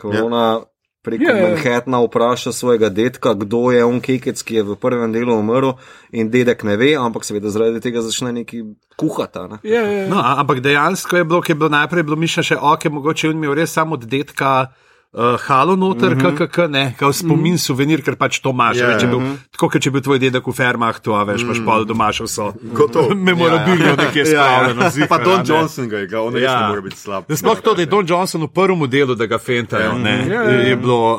Ko 0.00 0.10
Ja. 0.10 0.24
ona 0.24 0.60
preko 1.02 1.24
ja. 1.24 1.48
Manhattna 1.48 2.00
vpraša 2.04 2.52
svojega 2.52 2.88
dedka, 2.88 3.34
kdo 3.34 3.70
je 3.70 3.84
on 3.84 4.00
kekec, 4.00 4.42
ki 4.42 4.54
je 4.54 4.62
v 4.62 4.76
prvem 4.76 5.12
delu 5.12 5.38
umrl, 5.38 5.72
in 6.12 6.30
dedek 6.30 6.62
ne 6.68 6.76
ve, 6.76 6.92
ampak 6.96 7.24
seveda 7.24 7.50
zaradi 7.50 7.80
tega 7.80 8.02
začne 8.04 8.32
neki 8.32 8.62
kuhati. 8.96 9.38
a 9.38 9.46
Ne? 9.48 9.58
Ja, 9.62 9.82
ja. 9.82 10.08
No, 10.08 10.20
ampak 10.20 10.60
dejansko 10.60 11.16
je 11.16 11.24
bilo, 11.24 11.40
ki 11.40 11.52
je 11.52 11.56
bilo 11.56 11.72
najprej 11.72 12.02
bilo 12.02 12.16
mišljeno 12.16 12.44
še 12.44 12.56
ok, 12.60 12.84
mogoče 12.90 13.26
je 13.26 13.30
on 13.30 13.36
imel 13.36 13.54
res 13.54 13.72
samo 13.72 13.94
od 13.94 14.04
detka. 14.04 14.72
Uh, 15.12 15.34
halo 15.40 15.76
noter, 15.76 16.14
mm 16.14 16.20
-hmm. 16.20 16.46
KKK, 16.46 16.58
ne, 16.70 16.94
kao 16.98 17.12
spomin, 17.12 17.52
mm 17.52 17.56
-hmm. 17.56 17.58
suvenir, 17.58 18.02
ker 18.02 18.16
pač 18.16 18.38
to 18.38 18.50
imaš. 18.50 18.76
Ja, 18.76 18.86
Yeah. 18.86 19.02
ja. 19.02 19.08
Bil, 19.08 19.20
tako, 19.50 19.68
kot 19.68 19.82
če 19.82 19.90
bi 19.90 20.00
tvoj 20.00 20.18
dedek 20.18 20.46
v 20.46 20.52
fermah, 20.52 21.00
to 21.00 21.24
veš, 21.24 21.42
imaš 21.42 21.64
pol 21.64 21.84
doma 21.84 22.12
še 22.12 22.24
vso. 22.24 22.52
Gotovo. 22.62 23.14
Memorabilno 23.28 23.84
ja, 23.84 23.90
ja. 23.90 23.96
nekje 23.96 24.26
spravljeno. 24.26 24.80
Pa 24.80 24.90
zihar, 24.90 25.24
Don 25.24 25.34
a 25.34 25.42
ne. 25.42 25.48
Johnson 25.48 25.88
ga 25.88 25.96
je 25.96 26.04
igral, 26.04 26.26
on 26.26 26.36
Ja. 26.36 26.60
ne 26.60 26.68
more 26.68 26.80
biti 26.82 26.96
slab. 26.96 27.24
Sploh 27.34 27.60
to, 27.60 27.74
da 27.74 27.82
je 27.82 27.86
Don 27.86 28.06
Johnson 28.08 28.42
v 28.42 28.48
prvem 28.48 28.90
delu, 28.90 29.14
da 29.14 29.26
ga 29.26 29.38
fentajo, 29.38 29.98
ne, 29.98 30.26
Ja, 30.28 30.42
ja, 30.42 30.50
ja. 30.50 30.60
je 30.68 30.76
bilo. 30.76 31.18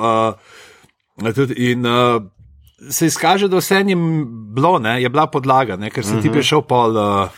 Uh, 1.19 1.34
tudi, 1.34 1.53
in 1.72 1.85
uh, 1.85 2.22
se 2.89 3.05
izkaže, 3.05 3.47
da 3.47 3.57
vse 3.57 3.84
jim 3.88 4.26
bilo, 4.55 4.80
ne, 4.80 5.01
je 5.01 5.09
bila 5.09 5.27
podlaga, 5.27 5.76
ne, 5.76 5.89
ker 5.89 6.05
si 6.05 6.22
ti 6.22 6.31
prišel 6.31 6.61
pol. 6.61 6.97
Uh, 6.97 7.30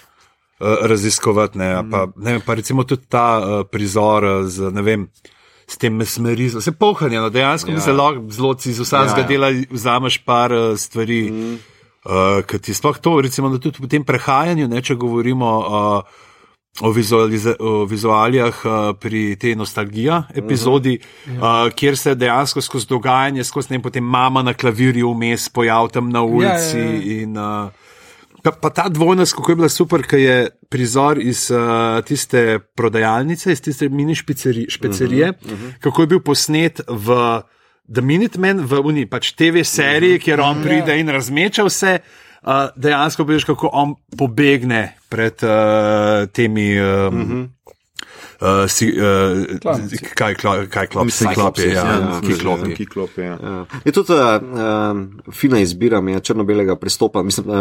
Raziskovati, 0.82 1.58
ne, 1.58 1.84
pa, 1.92 2.08
ne, 2.16 2.40
pa 2.46 2.54
recimo 2.54 2.84
tudi 2.84 3.02
ta 3.10 3.40
uh, 3.40 3.66
prizor 3.72 4.24
uh, 4.24 4.46
z, 4.48 4.72
ne 4.72 4.82
vem, 4.82 5.08
s 5.68 5.78
tem 5.78 5.94
mesmerizmom, 5.94 6.62
se 6.62 6.72
pohanje, 6.72 7.20
no, 7.20 7.30
dejansko 7.30 7.72
ja. 7.72 7.94
lahko 7.94 8.26
zelo 8.30 8.56
iz 8.66 8.80
vsakega 8.80 9.22
ja, 9.22 9.24
ja. 9.24 9.28
dela 9.28 9.52
vzameš 9.72 10.18
par 10.26 10.52
uh, 10.52 10.74
stvari, 10.78 11.22
mm. 11.32 11.56
uh, 12.06 12.60
ti 12.62 12.74
sploh 12.74 12.98
to, 12.98 13.22
recimo, 13.22 13.50
da 13.50 13.60
tudi 13.60 13.84
v 13.84 13.90
tem 13.90 14.04
prehajanju, 14.04 14.68
ne, 14.68 14.82
če 14.82 14.96
govorimo 15.00 15.52
uh, 15.60 16.24
o, 16.82 16.90
o 17.60 17.86
vizualijah 17.86 18.66
uh, 18.66 18.74
pri 19.00 19.36
tej 19.40 19.56
nostalgija 19.56 20.24
epizodi, 20.36 20.98
uh 21.00 21.32
-huh. 21.32 21.68
uh, 21.68 21.74
kjer 21.74 21.98
se 21.98 22.16
dejansko 22.16 22.62
skozi 22.62 22.88
dogajanje, 22.90 23.44
skozi 23.44 23.68
ne 23.72 23.78
vem, 23.78 23.82
potem 23.82 24.04
mama 24.04 24.42
na 24.42 24.54
klavirju 24.54 25.14
vmes 25.14 25.50
pojav 25.50 25.90
tam 25.90 26.10
na 26.10 26.22
ulici. 26.22 26.78
ja, 26.78 26.86
ja. 26.86 27.22
In, 27.22 27.38
uh, 27.38 27.83
pa, 28.44 28.52
pa 28.52 28.70
ta 28.70 28.90
dvojnost, 28.90 29.34
kako 29.34 29.52
je 29.52 29.56
bila 29.56 29.70
super, 29.70 30.04
ker 30.04 30.20
je 30.20 30.38
prizor 30.70 31.20
iz 31.22 31.48
uh, 31.52 32.04
tiste 32.06 32.60
prodajalnice, 32.76 33.52
iz 33.52 33.62
tiste 33.62 33.90
mini 33.90 34.16
špiceri, 34.16 34.66
špecerije, 34.70 35.30
uh 35.30 35.36
-huh, 35.36 35.54
uh 35.54 35.60
-huh. 35.60 35.80
kako 35.80 36.02
je 36.02 36.08
bil 36.08 36.20
posnet 36.20 36.82
v. 36.88 37.42
The 37.94 38.02
Minutemen 38.02 38.64
v 38.66 38.80
Uni, 38.80 39.06
pač 39.06 39.32
TV 39.32 39.64
seriji, 39.64 40.20
kjer 40.20 40.40
on 40.40 40.62
pride 40.64 41.00
in 41.00 41.10
razmeča 41.10 41.64
vse, 41.64 42.00
uh, 42.44 42.54
dejansko 42.76 43.24
vidiš, 43.24 43.44
kako 43.44 43.70
on 43.74 43.96
pobegne 44.18 44.96
pred 45.10 45.44
uh, 45.44 46.30
temi 46.32 46.80
um, 46.80 47.42
uh, 47.42 47.63
si, 48.68 48.90
uh, 48.92 49.04
Klanci. 49.58 49.98
kaj, 50.14 50.36
kla- 50.36 50.68
kaj 50.68 50.88
klop, 50.88 51.06
Mislim, 51.06 51.34
klopi, 51.34 51.62
ja, 51.64 51.70
ja, 51.70 51.84
ja, 51.94 52.22
ki 52.22 52.34
klopi. 52.36 52.76
Ki 52.76 52.86
klopi, 52.86 53.22
ja. 53.22 53.38
Ja. 53.38 53.66
Je 53.86 53.92
tudi 53.92 54.12
uh, 54.12 54.20
uh, 54.44 55.02
fina 55.32 55.60
izbira 55.60 56.02
mi 56.02 56.12
je 56.12 56.20
črno-belega 56.22 56.76
pristopa, 56.76 57.24
mislim, 57.24 57.48
uh, 57.48 57.56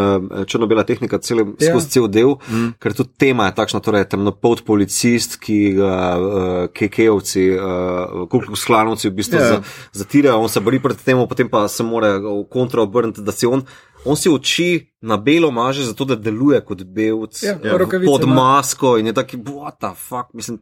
črno-bela 0.45 0.83
tehnika 0.83 1.19
cel, 1.19 1.39
Ja. 1.59 1.71
skozi 1.71 1.89
cel 1.89 2.09
del, 2.09 2.35
mm. 2.43 2.73
ker 2.79 2.93
tudi 2.93 3.11
tema 3.17 3.47
je 3.47 3.55
takšna, 3.55 3.81
torej 3.81 4.05
temnopolt 4.05 4.65
policist, 4.65 5.37
ki 5.37 5.73
ga 5.73 5.95
uh, 6.13 6.33
kekejovci, 6.69 7.51
uh, 7.53 8.27
kuklanovci 8.29 9.09
v 9.09 9.13
bistvu 9.13 9.37
Ja. 9.37 9.47
yeah. 9.53 9.63
zatirajo, 9.93 10.39
on 10.39 10.49
se 10.49 10.61
bori 10.61 10.81
proti 10.81 11.05
temu, 11.05 11.27
potem 11.27 11.49
pa 11.49 11.69
se 11.69 11.83
mora 11.83 12.19
v 12.19 12.45
kontra 12.45 12.83
obrniti, 12.83 13.21
da 13.21 13.33
si 13.33 13.47
on. 13.47 13.63
On 14.05 14.17
si 14.17 14.29
oči 14.29 14.87
na 15.01 15.17
belo 15.17 15.51
maže, 15.51 15.85
zato 15.85 16.05
da 16.05 16.17
deluje 16.17 16.61
kot 16.65 16.83
belc, 16.85 17.43
Ja, 17.43 17.77
rokavice 17.79 18.11
pod 18.11 18.29
masko 18.29 18.99
in 18.99 19.07
je 19.07 19.13
taki, 19.13 19.37
what 19.37 19.79
the 19.79 19.95
fuck, 19.95 20.35
mislim. 20.35 20.59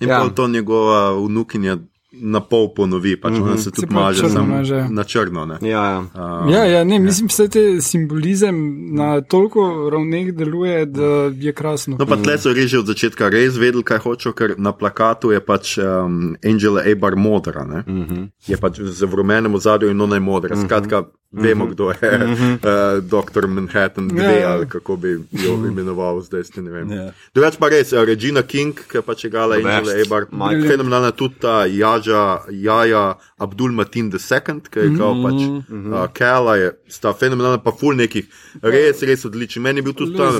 In 0.00 0.08
Ja. 0.08 0.18
ja. 0.18 0.28
to 0.28 0.48
njegova 0.48 1.12
vnukinja 1.26 1.78
na 2.20 2.40
pol 2.40 2.68
ponovi, 2.74 3.16
pač 3.20 3.32
mm 3.32 3.42
-hmm. 3.42 3.56
se 3.56 3.70
tudi 3.70 3.86
Se 3.88 3.94
maže, 3.94 4.22
maže. 4.28 4.86
na 4.90 5.04
črno. 5.04 5.46
Ne? 5.46 5.58
Ja, 5.62 5.84
ja. 5.84 5.98
Uh, 5.98 6.52
Ja, 6.52 6.64
ja, 6.64 6.84
ne, 6.84 6.98
mislim, 6.98 7.28
da 7.38 7.48
te 7.48 7.80
simbolizem 7.80 8.54
na 8.94 9.20
toliko 9.20 9.90
ravneh 9.92 10.34
deluje, 10.34 10.86
da 10.86 11.32
je 11.40 11.52
krasno. 11.52 11.96
No, 11.98 12.06
pa 12.06 12.16
tle 12.16 12.38
so 12.38 12.52
res 12.52 12.70
že 12.70 12.78
od 12.78 12.86
začetka 12.86 13.28
res 13.28 13.56
vedeli, 13.56 13.82
kaj 13.82 13.98
hočejo, 13.98 14.32
ker 14.32 14.54
na 14.58 14.72
plakatu 14.72 15.32
je 15.32 15.40
pač 15.40 15.78
um, 15.78 16.36
Angela 16.44 16.84
Ebar 16.86 17.16
modra. 17.16 17.64
Ne? 17.64 17.84
Mm 17.86 18.06
-hmm. 18.06 18.28
Je 18.46 18.56
pač 18.56 18.80
z 18.80 19.02
rumenem 19.02 19.54
ozadju 19.54 19.90
in 19.90 20.00
ona 20.00 20.16
je 20.16 20.20
modra. 20.20 20.56
Skratka, 20.56 21.02
vemo, 21.34 21.66
kdo 21.66 21.90
je 21.90 22.10
uh, 22.24 23.04
doktor 23.14 23.46
Manhattan, 23.46 24.08
dve 24.08 24.40
ja. 24.40 24.52
ali 24.52 24.68
kako 24.68 24.96
bi 24.96 25.08
jo 25.30 25.54
imenoval 25.54 26.20
zdaj, 26.20 26.44
ste 26.44 26.62
ne 26.62 26.70
vem. 26.70 26.92
Ja. 26.92 27.10
Drugač 27.34 27.58
pa 27.58 27.68
res, 27.68 27.92
uh, 27.92 28.04
Regina 28.06 28.42
King, 28.42 28.78
ki 28.90 29.02
pač 29.06 29.26
igrala 29.28 29.58
The 29.58 29.68
Angela 29.68 29.94
best. 29.94 30.06
Ebar, 30.06 30.26
Mike. 30.30 30.68
fenomenalna 30.68 31.12
tudi 31.12 31.40
ta 31.40 31.64
Jaja, 31.66 32.44
Jaja 32.50 33.04
Abdul 33.38 33.72
Matin 33.72 34.10
II, 34.14 34.60
ki 34.70 34.80
je 34.80 34.86
igral 34.92 35.20
pač 35.24 35.40
uh, 35.42 36.06
Kala, 36.14 36.56
je 36.60 36.72
sta 36.88 37.12
fenomenalna, 37.12 37.58
pa 37.64 37.74
ful 37.74 37.96
nekih, 37.98 38.28
res, 38.62 39.02
res 39.02 39.26
odličen. 39.26 39.62
Meni 39.64 39.82
je 39.82 39.88
bil 39.88 39.96
tudi 39.98 40.18
ta. 40.18 40.30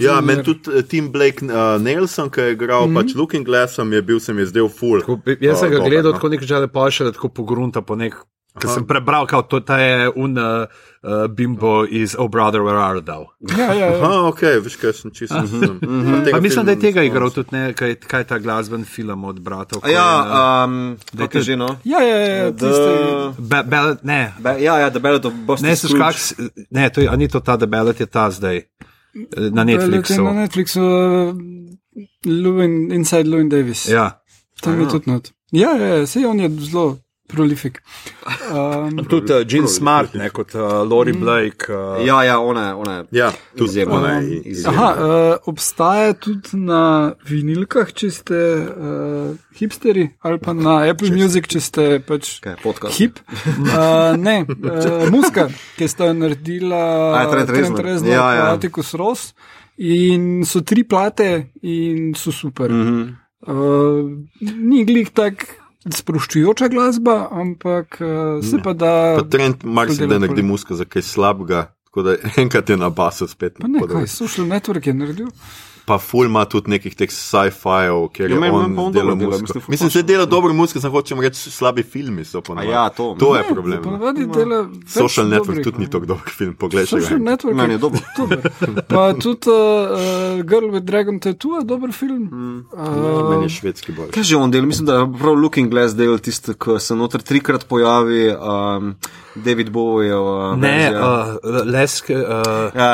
Ja, 0.00 0.20
meni 0.24 0.44
tudi 0.46 0.72
uh, 0.72 0.82
Tim 0.88 1.12
Blake 1.12 1.44
uh, 1.46 1.76
Nelson, 1.82 2.30
ki 2.32 2.40
je 2.40 2.58
igral 2.58 2.88
mm 2.88 2.96
-hmm. 2.96 3.00
pač 3.00 3.14
Looking 3.14 3.46
Glassom, 3.46 3.92
je 3.92 4.02
bil 4.02 4.20
se 4.20 4.32
mi 4.32 4.42
je 4.42 4.46
zdel 4.46 4.68
ful. 4.68 5.00
Tako, 5.00 5.20
Jaz 5.40 5.60
sem 5.60 5.70
ga 5.70 5.76
dober, 5.76 5.90
gledal 5.90 6.12
no. 6.12 6.18
tako 6.18 6.28
nekaj 6.28 6.48
časa, 6.48 6.68
pa 6.68 6.90
še 6.90 7.12
tako 7.12 7.28
pogrunta 7.28 7.82
po 7.82 7.96
nek. 7.96 8.14
Ker 8.54 8.70
sem 8.70 8.84
prebral, 8.86 9.26
kao, 9.26 9.42
to 9.42 9.58
ta 9.66 9.80
je 9.82 10.10
un 10.14 10.38
uh, 10.38 10.66
bimbo 11.26 11.82
iz 11.90 12.14
Oh 12.18 12.28
Brother 12.30 12.62
Where 12.62 12.78
Art 12.78 13.02
Thou. 13.04 13.26
Ja, 13.58 13.72
ja, 13.74 13.86
ja. 13.86 13.98
Aha, 13.98 14.28
ok, 14.28 14.42
veš 14.62 14.76
kaj 14.78 14.92
sem 14.92 15.10
čisto. 15.10 15.40
Mhm. 15.42 16.30
Pa 16.30 16.40
mislim, 16.40 16.66
da 16.66 16.70
je 16.72 16.80
tega 16.80 17.02
igral 17.02 17.30
tudi 17.34 17.48
ne, 17.52 17.72
kaj, 17.74 17.94
kaj 18.06 18.20
je 18.20 18.24
ta 18.30 18.38
glasben 18.38 18.84
film 18.84 19.24
od 19.24 19.40
bratov. 19.40 19.80
ko 19.80 19.88
je, 19.88 19.94
Ja, 19.94 20.06
uh, 20.22 20.70
um, 20.70 20.96
kako 21.18 21.38
je 21.38 21.42
že 21.42 21.56
no? 21.56 21.68
ja, 21.84 22.00
ja, 22.02 22.16
ja 22.16 22.52
The, 22.52 22.70
tiste, 22.70 23.42
Be, 23.42 23.62
Ballad, 23.66 23.98
ne, 24.02 24.34
Be, 24.38 24.56
ja, 24.62 24.78
ja, 24.78 24.90
The 24.90 25.00
Ballad 25.00 25.26
of 25.26 25.34
Buster 25.34 25.68
ne, 25.68 25.76
se 25.76 25.88
skak, 25.88 26.14
ne, 26.70 26.90
to 26.90 27.00
je, 27.00 27.16
ni 27.16 27.28
to 27.28 27.40
ta, 27.40 27.56
da 27.56 27.66
Ballad 27.66 28.00
je 28.00 28.06
ta 28.06 28.30
zdaj 28.30 28.56
eh, 28.56 28.66
na 29.36 29.50
Na 29.50 29.64
Netflixu. 29.64 30.22
Netflixu, 30.22 30.80
uh, 30.80 31.34
Lewin, 32.26 32.92
Inside 32.94 33.26
Lewin 33.28 33.48
Davis. 33.48 33.88
Ja. 33.88 34.22
Tam 34.60 34.80
je 34.80 34.88
tudi 34.88 35.10
not. 35.10 35.32
Ja, 35.50 35.74
ja, 35.74 35.86
ja, 35.86 36.06
sej 36.06 36.26
on 36.26 36.40
je 36.40 36.48
zelo 36.70 36.96
prolifik. 37.26 37.82
Um, 38.52 38.98
Tudi 39.10 39.32
uh, 39.32 39.42
Jean 39.48 39.68
Smart, 39.68 40.14
ne 40.14 40.30
kot 40.30 40.54
uh, 40.54 40.60
Lori 40.82 41.12
Blake. 41.12 41.66
Uh, 41.68 42.06
Ja, 42.06 42.22
ja, 42.22 42.38
ona 42.38 42.68
je, 42.68 42.74
ona 42.74 42.92
je. 42.94 43.04
Ja, 43.10 43.32
ona 43.88 44.18
Um, 44.18 44.28
je 44.28 44.40
izjemna. 44.44 44.82
aha, 44.82 44.90
uh, 44.94 45.36
obstaja 45.46 46.12
tudi 46.12 46.48
na 46.54 46.82
vinilkah, 47.24 47.92
če 47.92 48.10
ste 48.10 48.34
uh, 48.56 49.36
hipsteri, 49.52 50.10
ali 50.20 50.38
pa 50.38 50.52
na 50.52 50.78
Apple 50.90 51.10
Music, 51.10 51.46
če 51.46 51.60
ste 51.60 52.00
pač 52.00 52.40
Kaj, 52.40 52.56
podcast. 52.62 52.98
hip. 52.98 53.18
Uh, 53.74 54.16
ne, 54.16 54.44
uh, 54.44 55.08
muska, 55.10 55.48
ki 55.76 55.88
sta 55.88 56.06
jo 56.06 56.12
naredila 56.14 56.82
A, 57.14 57.22
je 57.22 57.30
Trent 57.30 57.50
Reznor. 57.50 57.84
Reznor, 57.84 58.12
Ja, 58.12 58.26
ja. 58.34 58.52
Atticus 58.52 58.94
Ross. 58.94 59.34
In 59.76 60.44
so 60.44 60.60
tri 60.60 60.84
plate, 60.84 61.50
in 61.62 62.12
so 62.14 62.30
super. 62.32 62.70
Mm 62.70 62.80
Mhm. 62.80 63.02
-hmm. 63.02 63.14
uh, 63.46 64.10
ni 64.54 64.84
glih 64.84 65.10
tak 65.10 65.63
sproščujoča 65.92 66.68
glasba, 66.68 67.28
ampak 67.30 67.98
uh, 68.00 68.44
se 68.44 68.58
pa 68.64 68.72
da. 68.72 69.16
Pa 69.18 69.28
trend 69.28 69.64
marsikdaj 69.64 70.08
dela 70.08 70.20
naredi 70.20 70.40
ful. 70.42 70.48
muska 70.48 70.74
za 70.74 70.84
kaj 70.84 71.02
slabega, 71.02 71.66
tako 71.84 72.02
da 72.02 72.16
enkrat 72.36 72.70
je 72.70 72.76
na 72.76 72.88
basu 72.90 73.28
spet. 73.28 73.58
Pa 73.60 73.68
ne, 73.68 73.80
da- 73.80 73.94
kaj, 73.94 74.06
social 74.06 74.46
network 74.46 74.86
je 74.86 74.94
naredil. 74.94 75.28
Pa 75.86 75.98
ful 75.98 76.24
ima 76.24 76.44
tudi 76.44 76.70
nekih 76.70 76.94
teh 76.94 77.10
sci-fijev, 77.10 78.08
ker 78.08 78.30
je 78.30 78.36
Ja, 78.36 78.52
on 78.52 78.72
on 78.74 78.92
delal 78.92 79.16
dela, 79.16 79.36
musko. 79.36 79.60
mislim, 79.68 79.90
točno. 79.90 80.02
dela 80.02 80.24
dobro 80.26 80.52
musko, 80.52 80.80
sem 80.80 80.90
hočem 80.90 81.20
reči, 81.20 81.50
slabi 81.50 81.82
filmi 81.84 82.24
so 82.24 82.38
A 82.38 82.40
ponavadi. 82.40 82.70
ja, 82.70 82.88
to. 82.88 83.16
To 83.18 83.36
je 83.36 83.42
Ne, 83.42 83.54
problem. 83.54 83.76
no. 83.76 83.82
Ponavadi 83.82 84.26
dela. 84.26 84.68
Social 84.86 85.26
Network 85.26 85.46
dobrih, 85.46 85.64
tudi 85.64 85.78
ni 85.78 85.84
no. 85.84 85.90
tako 85.90 86.06
dober 86.06 86.30
film, 86.30 86.54
poglej 86.54 86.82
ga. 86.82 86.88
Social 86.88 87.04
enkrat. 87.12 87.20
Network 87.22 87.54
Meni 87.54 87.72
je 87.72 87.78
dober. 87.78 88.00
dober. 88.18 88.38
Pa 88.88 89.12
tudi 89.14 89.48
uh, 89.48 89.56
Girl 90.42 90.70
with 90.70 90.80
Dragon 90.82 91.20
Tattoo 91.20 91.54
je 91.54 91.64
dober 91.64 91.92
film. 91.92 92.24
Ja, 92.72 92.80
Uh, 92.80 93.30
Meni 93.30 93.44
je 93.44 93.48
švedski 93.50 93.92
bolj. 93.92 94.08
Kaj 94.08 94.22
že 94.22 94.36
on 94.36 94.50
del? 94.50 94.64
Mislim, 94.64 94.86
da 94.86 94.94
je 94.94 95.12
prav 95.14 95.34
Looking 95.34 95.68
Glass 95.68 95.94
del 95.94 96.18
tisti, 96.18 96.54
ki 96.54 96.78
se 96.78 96.94
noter 96.94 97.20
trikrat 97.20 97.64
pojavi, 97.64 98.30
um, 98.30 98.94
David 99.36 99.70
Bowie. 99.70 100.14
Uh, 100.14 100.56
ne, 100.56 100.90
uh, 100.90 101.36
Les. 101.66 102.00
Uh, 102.02 102.16
Ja, 102.74 102.88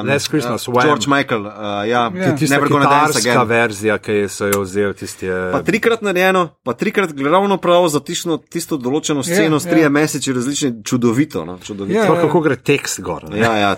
um, 0.00 0.06
Last 0.06 0.28
Christmas, 0.28 0.68
uh. 0.68 0.74
George 0.76 1.06
Michael, 1.08 1.42
uh, 1.42 1.52
ja, 1.84 2.06
Ja. 2.06 2.35
Tista 2.38 2.60
kitarska 2.66 3.42
verzija, 3.42 3.98
ki 3.98 4.26
so 4.28 4.46
jo 4.46 4.60
vzeli, 4.62 4.94
tisti 4.94 5.26
je. 5.26 5.38
Pa 5.52 5.62
trikrat 5.62 6.02
narejeno, 6.02 6.48
pa 6.64 6.72
trikrat 6.72 7.10
ravno 7.20 7.56
prav 7.62 7.88
za 7.88 8.00
tisto, 8.00 8.38
tisto 8.38 8.76
določeno 8.76 9.22
sceno, 9.22 9.56
Ja, 9.56 9.60
s 9.60 9.70
trije 9.70 9.88
ja. 9.88 9.92
meseci 9.92 10.32
različni, 10.32 10.72
čudovito. 10.84 11.44
No, 11.44 11.58
čudovito. 11.58 11.98
Ja. 11.98 12.04
Ja, 12.04 12.10
Sploh 12.10 12.26
kako 12.28 12.40
gre 12.40 12.56
tekst 12.56 13.00
gor. 13.00 13.28
ne. 13.30 13.38
ja, 13.38 13.56
ja 13.56 13.76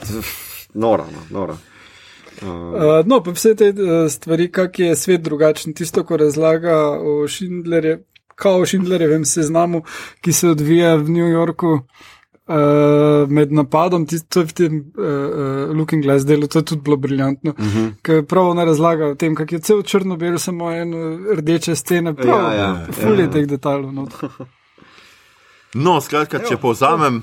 noro, 0.75 1.07
no, 1.13 1.25
noro. 1.31 1.59
Uh, 2.43 3.03
no, 3.07 3.23
pa 3.23 3.35
vse 3.35 3.55
te 3.59 3.73
uh, 3.75 4.07
stvari, 4.11 4.51
kak 4.53 4.79
je 4.79 4.97
svet 4.97 5.23
drugačen. 5.23 5.75
Tisto, 5.75 6.05
ko 6.05 6.17
razlaga 6.17 6.77
o 7.01 7.25
Schindlerju, 7.29 7.99
kao 8.39 8.61
o 8.63 8.67
Schindlerjevem 8.67 9.25
seznamu, 9.25 9.83
ki 10.21 10.33
se 10.33 10.49
odvija 10.49 10.95
v 10.97 11.11
New 11.11 11.27
Yorku. 11.27 11.73
Uh, 11.73 11.83
med 13.29 13.53
napadom, 13.53 14.07
tisto 14.07 14.41
je 14.41 14.47
v 14.47 14.53
tem 14.53 14.75
uh, 14.75 15.05
uh, 15.05 15.77
Looking 15.77 16.03
Glass 16.03 16.25
delu, 16.25 16.47
to 16.47 16.59
je 16.59 16.65
tudi 16.65 16.83
bilo 16.83 16.97
briljantno. 16.97 17.51
Uh 17.51 17.59
Mhm. 17.59 17.79
-huh. 17.79 17.93
Ker 18.03 18.27
prav 18.27 18.47
ona 18.47 18.65
razlaga 18.65 19.07
o 19.07 19.15
tem, 19.15 19.35
kako 19.35 19.55
je 19.55 19.61
cel 19.61 19.83
črno-bel, 19.83 20.39
samo 20.39 20.71
eno 20.73 20.99
rdeče 21.35 21.77
stene, 21.77 22.15
prav, 22.15 22.29
Ja, 22.45 22.55
ja, 22.55 22.87
fulje 22.93 23.23
ja. 23.23 23.31
teh 23.31 23.47
detajlov. 23.47 23.93
not. 23.93 24.15
No, 25.75 26.01
skratka, 26.01 26.39
če 26.41 26.57
povzamem, 26.57 27.23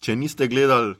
če 0.00 0.16
niste 0.16 0.48
gledali, 0.48 0.94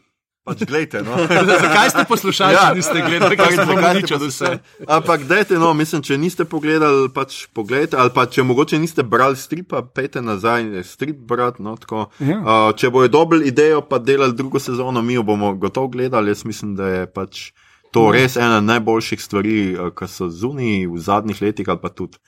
pač 0.44 0.62
gledajte. 0.62 1.02
No. 1.02 1.16
Zakaj 1.64 1.90
ste 1.90 2.04
poslušali, 2.04 2.54
Ja. 2.54 2.68
če 2.68 2.78
niste 2.78 2.98
gledali, 3.00 3.36
kaj 3.36 3.52
ste 3.52 3.66
pomeni, 3.66 4.00
ste 4.00 4.08
če 4.08 4.18
vse? 4.20 4.50
Ampak 4.86 5.24
dajte, 5.24 5.58
no, 5.58 5.72
mislim, 5.74 6.02
če 6.02 6.18
niste 6.18 6.44
pogledali, 6.44 7.08
pač 7.08 7.46
pogledajte, 7.50 7.96
ali 7.96 8.12
pa 8.12 8.26
če 8.26 8.44
mogoče 8.44 8.78
niste 8.78 9.02
brali 9.02 9.36
stripa, 9.36 9.82
pejte 9.82 10.20
nazaj 10.20 10.84
strip 10.84 11.16
brati. 11.18 11.62
No, 11.62 11.76
tako. 11.76 12.08
Ja. 12.20 12.38
uh, 12.38 12.70
če 12.72 12.90
bojo 12.90 13.08
dobili 13.08 13.48
idejo, 13.48 13.80
pa 13.80 13.98
delali 13.98 14.34
drugo 14.34 14.60
sezono, 14.60 15.02
mi 15.02 15.14
jo 15.14 15.22
bomo 15.22 15.54
gotovo 15.54 15.88
gledali. 15.88 16.30
Jaz 16.30 16.44
mislim, 16.44 16.76
da 16.76 16.88
je 16.88 17.06
pač 17.06 17.50
to 17.90 18.10
res 18.10 18.36
ena 18.36 18.60
najboljših 18.60 19.20
stvari, 19.22 19.56
ki 19.94 20.06
so 20.10 20.26
zunaj 20.28 20.86
v 20.86 20.98
zadnjih 20.98 21.42
letih 21.42 21.68
ali 21.68 21.78
pa 21.78 21.88
tudi. 21.88 22.18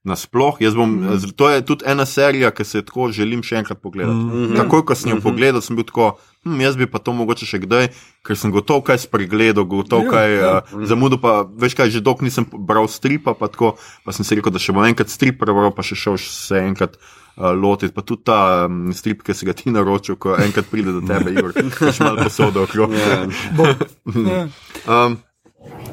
Nasploh, 0.00 0.56
jaz 0.64 0.72
bom, 0.72 0.88
mm. 0.88 1.32
to 1.36 1.50
je 1.50 1.60
tudi 1.60 1.84
ena 1.84 2.06
serija, 2.08 2.48
ki 2.56 2.64
se 2.64 2.78
jo 2.78 2.84
tako 2.88 3.08
želim 3.12 3.42
še 3.44 3.58
enkrat 3.60 3.82
pogledati. 3.82 4.16
Mm 4.16 4.30
-hmm. 4.30 4.56
Takoj, 4.56 4.84
ko 4.88 4.94
sem 4.94 5.10
jo 5.10 5.20
pogledal, 5.20 5.60
sem 5.60 5.76
bil 5.76 5.84
tako, 5.84 6.16
hm, 6.44 6.60
jaz 6.60 6.76
bi 6.76 6.86
pa 6.86 6.98
to 6.98 7.12
mogoče 7.12 7.46
še 7.46 7.58
kdaj, 7.58 7.88
ker 8.24 8.36
sem 8.36 8.50
gotov 8.50 8.80
kaj 8.82 8.98
spregledal, 8.98 9.64
gotov 9.64 10.04
Ja, 10.04 10.10
kaj 10.10 10.36
ja. 10.36 10.62
uh, 10.72 10.86
zamudil, 10.88 11.20
pa 11.20 11.44
veš 11.44 11.74
kaj, 11.74 11.90
že 11.90 12.00
dolgo 12.00 12.24
nisem 12.24 12.46
bral 12.52 12.88
stripa, 12.88 13.34
pa, 13.34 13.48
tako, 13.48 13.76
pa 14.04 14.12
sem 14.12 14.24
si 14.24 14.34
rekel, 14.34 14.52
da 14.52 14.58
še 14.58 14.72
bom 14.72 14.84
enkrat 14.84 15.08
strip 15.08 15.38
prebral, 15.38 15.70
pa 15.70 15.82
še 15.82 15.94
šel 15.94 16.16
se 16.16 16.56
enkrat. 16.58 16.96
Uh, 17.36 17.54
lotiti, 17.62 17.94
pa 17.94 18.02
tudi 18.02 18.22
ta 18.24 18.66
um, 18.66 18.92
strip, 18.92 19.22
ki 19.22 19.32
si 19.34 19.46
ga 19.46 19.52
ti 19.52 19.70
naročil, 19.70 20.16
ko 20.16 20.34
enkrat 20.36 20.66
pride 20.66 20.92
do 20.92 21.00
tebe, 21.00 21.30
Igor, 21.32 21.52
imaš 21.80 22.00
malo 22.00 22.16
posodo 22.24 22.62
okrog. 22.62 22.92
Ja. 22.92 23.24
Ja. 24.30 24.48
Um, 25.06 25.16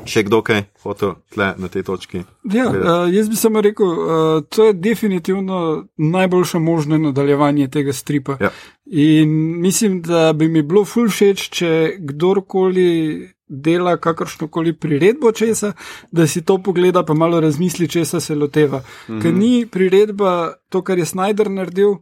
še 0.08 0.24
kdo 0.28 0.42
kaj 0.46 0.64
hotel 0.84 1.16
tle 1.34 1.52
na 1.58 1.68
tej 1.68 1.84
točki? 1.84 2.24
Ja, 2.54 2.68
uh, 2.72 3.08
jaz 3.12 3.30
bi 3.30 3.36
samo 3.36 3.62
rekel, 3.62 3.88
uh, 3.88 4.44
to 4.50 4.70
je 4.70 4.74
definitivno 4.74 5.88
najboljše 5.98 6.60
možno 6.60 6.98
nadaljevanje 6.98 7.68
tega 7.68 7.94
stripa. 7.94 8.38
Ja. 8.42 8.52
In 8.86 9.60
mislim, 9.62 10.02
da 10.02 10.34
bi 10.34 10.48
mi 10.48 10.64
bilo 10.64 10.86
ful 10.86 11.10
všeč, 11.12 11.50
če 11.50 11.72
kdorkoli 12.00 13.34
dela 13.48 13.98
kakršno 13.98 14.48
koli 14.48 14.74
priredbo 14.74 15.32
česa, 15.32 15.74
da 16.12 16.28
si 16.28 16.44
to 16.46 16.58
pogleda, 16.64 17.04
pa 17.04 17.14
malo 17.14 17.40
razmisli, 17.40 17.88
česa 17.88 18.20
se 18.20 18.36
loteva. 18.36 18.80
Mm 18.80 19.14
-hmm. 19.14 19.22
Ker 19.22 19.34
ni 19.34 19.68
priredba 19.72 20.54
to, 20.70 20.82
kar 20.82 20.98
je 20.98 21.06
Snyder 21.06 21.50
naredil. 21.50 21.96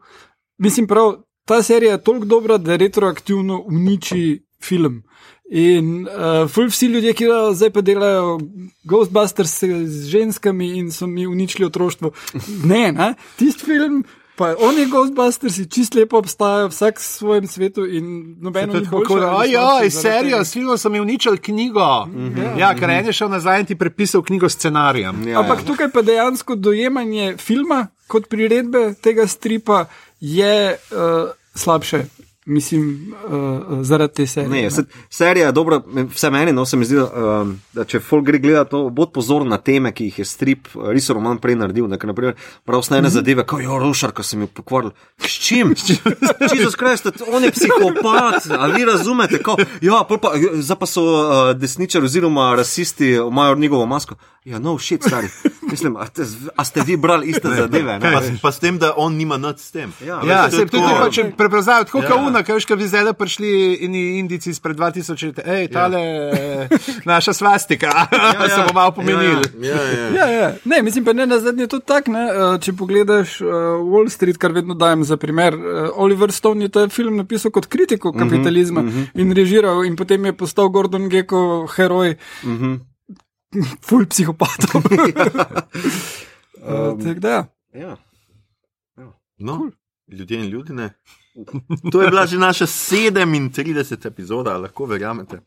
Mislim 0.57 0.87
prav, 0.87 1.13
ta 1.45 1.63
serija 1.63 1.91
je 1.91 2.03
toliko 2.03 2.25
dobra, 2.25 2.57
da 2.57 2.75
retroaktivno 2.75 3.63
uniči 3.67 4.45
film. 4.63 5.03
In 5.49 6.07
uh, 6.07 6.49
ful 6.49 6.69
vsi 6.69 6.87
ljudje, 6.89 7.13
ki 7.13 7.25
zdaj 7.53 7.69
pa 7.69 7.81
delajo 7.85 8.39
Ghostbusters 8.83 9.59
z 9.85 10.09
ženskami 10.09 10.77
in 10.79 10.91
so 10.91 11.07
mi 11.07 11.27
uničili 11.27 11.65
otroštvo. 11.65 12.11
Ne, 12.63 12.91
ne? 12.91 13.13
tisti 13.37 13.65
film. 13.65 14.03
Pa 14.35 14.55
oni 14.59 14.85
Ghostbusters 14.91 15.59
čist 15.71 15.95
lepo 15.95 16.17
obstajajo, 16.17 16.67
vsak 16.67 16.99
v 16.99 17.03
svojem 17.03 17.47
svetu 17.47 17.85
in 17.85 18.35
nobeno 18.41 18.73
ni 18.73 18.83
tako. 18.83 19.43
Ja, 19.47 19.79
iz 19.85 19.93
serije, 19.93 20.45
s 20.45 20.53
filmom 20.53 20.77
sem 20.77 20.93
uničil 21.01 21.37
knjigo. 21.37 22.05
Mm 22.05 22.33
-hmm. 22.33 22.59
Ja, 22.59 22.75
ker 22.75 22.89
en 22.89 23.05
je 23.05 23.13
šel 23.13 23.29
nazaj 23.29 23.59
in 23.59 23.65
ti 23.65 23.75
prepisal 23.75 24.23
knjigo 24.23 24.49
scenarijem. 24.49 25.27
Ja, 25.27 25.39
Ampak 25.39 25.59
ja. 25.59 25.65
tukaj 25.65 25.91
pa 25.91 26.01
dejansko 26.01 26.55
dojemanje 26.55 27.37
filma 27.37 27.87
kot 28.07 28.27
priredbe 28.29 28.93
tega 29.01 29.27
stripa 29.27 29.85
je 30.19 30.77
uh, 30.91 31.29
slabše 31.55 32.05
mislim, 32.45 33.13
uh, 33.27 33.77
zaradi 33.81 34.13
te 34.13 34.27
serije. 34.27 34.63
Ne, 34.63 34.71
se, 34.71 34.83
serija 35.09 35.45
je 35.45 35.51
dobra, 35.51 35.81
vse 36.13 36.29
meni, 36.29 36.51
no 36.51 36.65
se 36.65 36.77
mi 36.77 36.85
zdi, 36.85 36.97
uh, 36.97 37.09
da 37.73 37.83
če 37.83 37.99
folk 37.99 38.25
gre 38.25 38.39
gledati 38.39 38.71
to, 38.71 38.89
bod 38.89 39.11
pozorn 39.13 39.49
na 39.49 39.57
teme, 39.57 39.91
ki 39.91 40.09
jih 40.09 40.19
je 40.19 40.25
strip, 40.25 40.67
res 40.93 41.09
roman 41.09 41.39
prej 41.41 41.57
naredil. 41.59 41.87
Nekaj, 41.89 42.07
naprimer, 42.07 42.35
prav 42.65 42.81
snajne 42.81 43.07
mm 43.07 43.11
-hmm. 43.11 43.13
zadeve, 43.13 43.45
kot 43.45 43.61
je 43.61 43.79
rošar, 43.79 44.11
ko 44.11 44.23
sem 44.23 44.41
jo 44.41 44.47
pokvaril. 44.47 44.91
S 45.17 45.31
čim? 45.31 45.75
Jezus 46.55 46.75
Kristus, 46.75 47.21
on 47.27 47.43
je 47.43 47.51
psihopat, 47.51 48.47
ali 48.59 48.73
vi 48.73 48.85
razumete? 48.85 49.43
Ko, 49.43 49.57
ja, 49.81 50.05
pa, 50.09 50.31
zdaj 50.53 50.77
pa 50.79 50.85
so 50.85 51.01
uh, 51.01 51.57
desničari 51.57 52.05
oziroma 52.05 52.55
rasisti, 52.55 53.11
imajo 53.11 53.55
njegovo 53.55 53.85
masko. 53.85 54.15
Ja, 54.45 54.59
no, 54.59 54.79
shit, 54.79 55.03
stari. 55.03 55.27
Mislim, 55.71 55.95
a, 55.97 56.05
te, 56.07 56.21
a 56.55 56.63
ste 56.65 56.81
vi 56.85 56.97
brali 56.97 57.27
iste 57.27 57.49
zadeve? 57.55 57.99
Pa, 58.01 58.21
pa 58.41 58.51
s 58.51 58.59
tem, 58.59 58.77
da 58.77 58.93
on 58.97 59.15
nima 59.17 59.37
nič 59.37 59.57
s 59.57 59.71
tem. 59.71 59.93
Ja, 60.05 60.21
ja 60.27 60.51
se 60.51 60.67
tudi 60.69 60.85
če 61.11 61.31
preprozajo, 61.37 61.83
tako 61.89 62.03
ja. 62.03 62.09
Kauna, 62.35 62.45
kaj 62.45 62.55
veš, 62.55 62.65
kaj 62.65 62.77
bi 62.77 62.87
zdaj 62.87 63.13
prišli 63.13 63.49
in 63.85 63.95
indici 63.95 64.49
izpred 64.49 64.77
2000 64.77 65.25
let, 65.25 65.39
hej, 65.45 65.67
tale 65.71 65.99
ja. 65.99 66.67
naša 67.05 67.33
svastika, 67.33 67.87
ja, 67.87 68.07
ja. 68.33 68.49
se 68.55 68.61
bomo 68.61 68.73
malo 68.73 68.91
pomenili. 68.91 69.45
Ja, 69.61 69.75
ja. 69.75 69.75
Ja, 69.75 69.99
ja. 69.99 70.09
Ja, 70.15 70.27
ja. 70.31 70.53
Ne, 70.65 70.81
mislim 70.83 71.05
pa 71.05 71.13
ne, 71.13 71.25
na 71.25 71.39
zadnje 71.39 71.63
je 71.63 71.67
to 71.67 71.79
tako, 71.79 72.11
uh, 72.11 72.59
če 72.61 72.73
pogledaš 72.73 73.41
uh, 73.41 73.47
Wall 73.83 74.09
Street, 74.09 74.37
kar 74.37 74.51
vedno 74.51 74.73
dajem 74.73 75.03
za 75.03 75.17
primer, 75.17 75.55
uh, 75.55 75.89
Oliver 75.95 76.31
Stone 76.31 76.65
je 76.65 76.69
ta 76.69 76.87
film 76.89 77.17
napisal 77.17 77.51
kot 77.51 77.65
kritiko 77.65 78.11
mhm, 78.11 78.19
kapitalizma 78.19 78.81
uh 78.81 78.87
-huh, 78.87 79.01
uh 79.01 79.07
-huh. 79.15 79.21
in 79.21 79.31
režiral 79.31 79.85
in 79.85 79.95
potem 79.95 80.25
je 80.25 80.33
postal 80.33 80.69
Gordon 80.69 81.09
Gecko 81.09 81.67
heroj. 81.75 82.15
Uh 82.43 82.49
mhm. 82.49 82.73
-huh. 82.73 82.79
ful 83.81 84.05
psihopatov. 84.05 84.81
um, 86.67 86.99
tak, 87.03 87.23
ja. 87.23 87.47
Ja. 87.73 87.97
Ja. 88.97 89.13
No, 89.37 89.57
cool. 89.57 89.71
ljudje 90.07 90.37
in 90.39 90.49
ljudje. 90.49 90.89
To 91.91 92.01
je 92.01 92.09
bila 92.09 92.25
že 92.25 92.37
naša 92.37 92.65
37. 92.65 94.07
epizoda, 94.07 94.57
lahko 94.57 94.85
verjamete. 94.85 95.39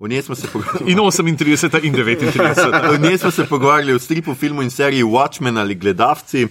In 0.00 0.08
38 0.10 1.28
in 1.28 1.36
39. 1.36 2.92
V 2.92 2.98
njej 3.02 3.18
smo 3.18 3.30
se 3.30 3.46
pogovarjali 3.46 3.92
o 3.92 3.98
stripu, 3.98 4.34
filmu 4.34 4.62
in 4.62 4.70
seriji 4.70 5.02
Watchmen 5.02 5.58
ali 5.58 5.74
gledalci. 5.74 6.46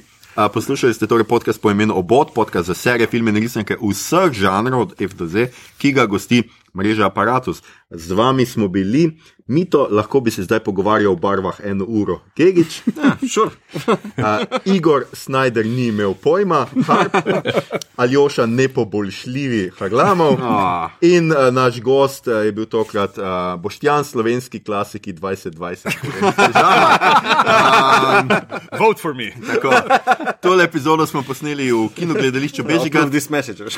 Poslušali 0.54 0.94
ste 0.94 1.08
torej 1.08 1.24
podcast 1.24 1.62
po 1.62 1.72
imenu 1.72 1.98
Obod, 1.98 2.32
podcast 2.36 2.68
za 2.68 2.74
serije, 2.74 3.08
filme 3.08 3.32
in 3.32 3.38
risanke 3.38 3.76
vseh 3.82 4.32
žanrov 4.32 4.82
od 4.82 5.02
F 5.02 5.16
do 5.16 5.28
Z, 5.28 5.52
ki 5.78 5.92
ga 5.92 6.06
gosti 6.06 6.44
mreža 6.74 7.06
Apparatus. 7.06 7.64
Z 7.90 8.12
vami 8.12 8.46
smo 8.46 8.68
bili, 8.68 9.20
Mito, 9.52 9.88
lahko 9.92 10.20
bi 10.20 10.32
se 10.32 10.44
zdaj 10.44 10.60
pogovarjal 10.60 11.12
o 11.12 11.16
barvah 11.16 11.60
eno 11.64 11.86
uro. 11.86 12.20
Kegič, 12.38 12.82
ja, 13.04 13.18
sure. 13.34 13.52
uh, 13.76 14.46
Igor 14.66 15.04
Snyder 15.14 15.66
ni 15.66 15.88
imel 15.88 16.14
pojma, 16.14 16.68
Harp, 16.88 17.16
Aljoša 17.96 18.46
nepoboljšljivi 18.46 19.72
Harlamov. 19.80 20.34
Oh. 20.34 20.90
In 21.02 21.32
uh, 21.32 21.38
naš 21.52 21.82
gost 21.82 22.28
uh, 22.28 22.46
je 22.46 22.52
bil 22.52 22.66
tokrat 22.66 23.18
uh, 23.18 23.26
Boštjan, 23.62 24.04
slovenski 24.04 24.64
klasiki 24.64 25.14
2020. 25.14 25.88
Um, 28.22 28.30
Vote 28.80 29.02
for 29.02 29.14
me. 29.16 29.32
Tako, 29.48 29.74
tole 30.42 30.64
epizodo 30.64 31.06
smo 31.06 31.24
posneli 31.24 31.72
v 31.72 31.90
kinogledališču 31.96 32.64
Bežiga, 32.64 33.04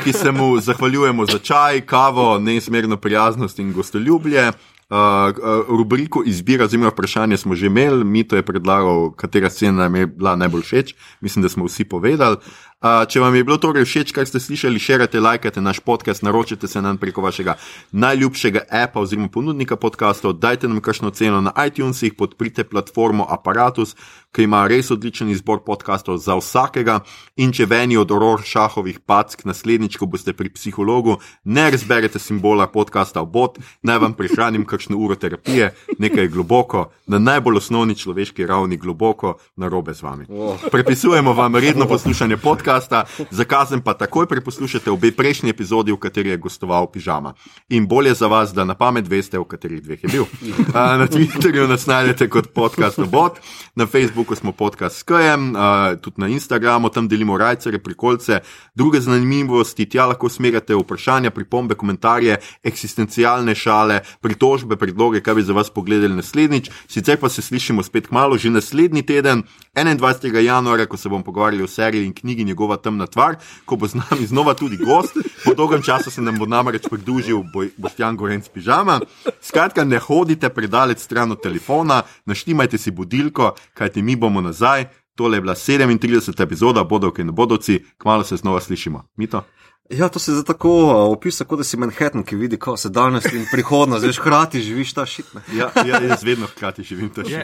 ki 0.04 0.14
se 0.14 0.32
mu 0.32 0.60
zahvaljujemo 0.60 1.26
za 1.26 1.40
čaj, 1.40 1.82
kavo, 1.82 2.40
neizmerno 2.40 2.83
prijaznost 2.98 3.60
in 3.60 3.74
gostoljubje. 3.74 4.52
Uh, 4.90 4.98
uh, 4.98 5.66
rubriko 5.78 6.24
izbira, 6.26 6.66
oziroma 6.66 6.90
vprašanje 6.90 7.38
smo 7.38 7.56
že 7.56 7.66
imeli, 7.66 8.04
mi 8.04 8.24
to 8.28 8.36
je 8.36 8.44
predlagal, 8.44 9.12
katera 9.12 9.50
scena 9.50 9.72
nam 9.72 9.96
je 9.96 10.08
bila 10.08 10.36
najbolj 10.36 10.62
všeč. 10.62 10.96
Mislim, 11.22 11.44
da 11.44 11.50
smo 11.50 11.66
vsi 11.66 11.86
povedali. 11.86 12.38
Uh, 12.84 13.06
če 13.08 13.22
vam 13.24 13.32
je 13.32 13.46
bilo 13.48 13.56
torej 13.64 13.86
všeč, 13.88 14.10
kar 14.12 14.28
ste 14.28 14.42
slišali, 14.44 14.76
širite, 14.76 15.22
lajkajte 15.24 15.62
naš 15.64 15.80
podcast, 15.88 16.20
naročite 16.20 16.68
se 16.68 16.82
nam 16.84 16.98
preko 17.00 17.24
vašega 17.24 17.54
najljubšega 17.96 18.66
appa 18.68 19.00
oziroma 19.00 19.30
ponudnika 19.32 19.78
podcastov, 19.80 20.34
dajte 20.36 20.68
nam 20.68 20.82
kakšno 20.84 21.14
ceno 21.16 21.40
na 21.40 21.54
iTunesih, 21.64 22.12
podprite 22.20 22.68
platformo 22.68 23.24
Apparatus, 23.24 23.96
ki 24.34 24.48
ima 24.48 24.66
res 24.68 24.90
odličen 24.92 25.30
izbor 25.30 25.62
podcastov 25.64 26.18
za 26.18 26.36
vsakega. 26.36 27.00
In 27.40 27.54
če 27.54 27.68
veni 27.70 27.98
od 28.02 28.12
oror 28.12 28.42
šahovih 28.44 29.00
pack, 29.06 29.46
naslednjič, 29.46 29.96
ko 30.02 30.10
boste 30.10 30.34
pri 30.36 30.50
psihologu, 30.52 31.20
ne 31.46 31.70
razberete 31.72 32.20
simbola 32.20 32.68
podcasta 32.68 33.22
v 33.24 33.30
bot, 33.32 33.60
naj 33.86 34.02
vam 34.04 34.18
prihranim 34.18 34.66
kakšno 34.68 34.98
uro 34.98 35.16
terapije, 35.16 35.72
nekaj 36.02 36.28
globoko, 36.34 36.90
na 37.08 37.22
najbolj 37.22 37.62
osnovni 37.62 37.96
človeški 37.96 38.48
ravni, 38.50 38.78
globoko 38.82 39.38
na 39.56 39.70
robe 39.70 39.94
z 39.94 40.04
vami. 40.04 40.28
Prepisujemo 40.72 41.34
vam 41.38 41.56
redno 41.56 41.88
poslušanje 41.88 42.42
podcasta 42.74 42.84
podcasta, 42.94 43.06
zakazem 43.32 43.82
pa 43.82 43.94
takoj 43.94 44.28
preposlušajte 44.28 44.92
obe 44.92 45.12
prejšnji 45.12 45.50
epizodi, 45.50 45.92
v 45.92 45.98
kateri 45.98 46.30
je 46.30 46.38
gostoval 46.38 46.88
pižama. 46.92 47.34
In 47.70 47.88
bolje 47.88 48.14
za 48.14 48.28
vas, 48.28 48.54
da 48.54 48.66
na 48.66 48.74
pamet 48.74 49.08
veste, 49.08 49.38
v 49.38 49.46
katerih 49.46 49.82
dveh 49.82 50.04
je 50.04 50.10
bil. 50.10 50.26
Na 50.74 51.08
Twitterju 51.08 51.68
nas 51.68 51.86
najdete 51.86 52.30
kot 52.30 52.54
podcast 52.54 53.00
Obot, 53.00 53.38
na 53.76 53.86
Facebooku 53.86 54.36
smo 54.36 54.52
podcast 54.52 54.98
s 54.98 55.04
Kajem, 55.04 55.54
tudi 56.02 56.22
na 56.22 56.28
Instagramu, 56.28 56.90
tam 56.90 57.08
delimo 57.08 57.38
rajce, 57.38 57.78
prikolce, 57.84 58.42
druge 58.76 59.02
zanimivosti, 59.02 59.86
tja 59.86 60.06
lahko 60.06 60.30
smerjate 60.30 60.76
vprašanja, 60.76 61.32
pripombe, 61.32 61.76
komentarje, 61.76 62.38
eksistencialne 62.64 63.56
šale, 63.56 64.02
pritožbe, 64.22 64.78
predloge, 64.78 65.22
kaj 65.22 65.36
bi 65.36 65.44
za 65.44 65.54
vas 65.54 65.70
pogledali 65.70 66.16
naslednjič. 66.16 66.70
Sicer 66.88 67.20
pa 67.20 67.30
se 67.30 67.42
slišimo 67.42 67.84
spet 67.84 68.08
kmalo, 68.08 68.38
že 68.38 68.50
naslednji 68.50 69.04
teden, 69.06 69.44
21. 69.76 70.38
januarja, 70.38 70.86
ko 70.86 70.98
se 70.98 71.10
bom 71.10 71.24
pogovarjali 71.24 71.64
o 71.64 71.68
seriji 71.68 72.06
in 72.06 72.14
knjigi 72.14 72.44
njegov 72.44 72.63
njegova 72.64 72.78
temna 72.78 73.08
tvar, 73.08 73.36
ko 73.66 73.76
bo 73.76 73.88
z 73.88 73.96
nami 73.96 74.26
znova 74.26 74.54
tudi 74.54 74.78
gost. 74.78 75.18
Po 75.46 75.54
dolgem 75.54 75.82
času 75.82 76.12
se 76.12 76.22
nam 76.22 76.38
bo 76.40 76.46
namreč 76.46 76.88
pridružil 76.90 77.44
Boštjan 77.78 78.18
Gorenc 78.18 78.48
pižama. 78.48 79.00
Skratka, 79.42 79.84
ne 79.84 80.00
hodite 80.00 80.50
predaleč 80.50 81.00
stran 81.00 81.32
od 81.32 81.42
telefona, 81.42 82.04
naštimajte 82.26 82.78
si 82.78 82.92
budilko, 82.92 83.56
kajti 83.74 84.02
mi 84.02 84.16
bomo 84.16 84.42
nazaj. 84.42 84.86
Tole 85.16 85.38
je 85.38 85.42
bila 85.42 85.56
37. 85.56 86.44
epizoda, 86.44 86.84
bodo 86.84 87.12
ki 87.12 87.24
ne 87.24 87.32
bodovci, 87.32 87.84
kmalo 87.98 88.24
se 88.24 88.38
znova 88.38 88.62
slišimo. 88.62 89.04
Mito? 89.18 89.44
Ja, 89.90 90.10
to 90.10 90.20
se 90.20 90.32
zdaj 90.32 90.56
tako 90.56 90.72
opisuje, 91.12 91.48
kot 91.48 91.60
da 91.60 91.64
si 91.64 91.78
Manhattan, 91.78 92.24
ki 92.24 92.36
vidi, 92.36 92.58
kako 92.58 92.78
se 92.78 92.90
danes 92.90 93.26
in 93.34 93.46
prihodnost, 93.52 94.06
veš, 94.06 94.20
hkrati 94.20 94.62
živiš 94.62 94.94
ta 94.94 95.06
šit. 95.06 95.26
Ja, 95.54 95.70
ja, 95.86 96.02
jaz 96.02 96.24
vedno 96.24 96.48
hkrati 96.48 96.84
živim 96.84 97.10
ta 97.10 97.24
šit. 97.24 97.38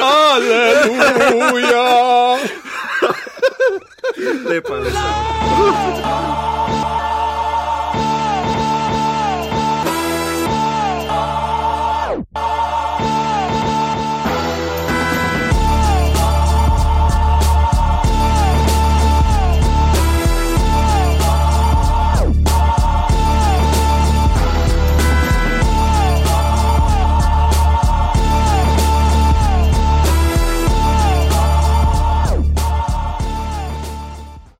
Aleluja! 0.00 1.88
Lepa, 4.48 4.74
lepa. 4.80 6.57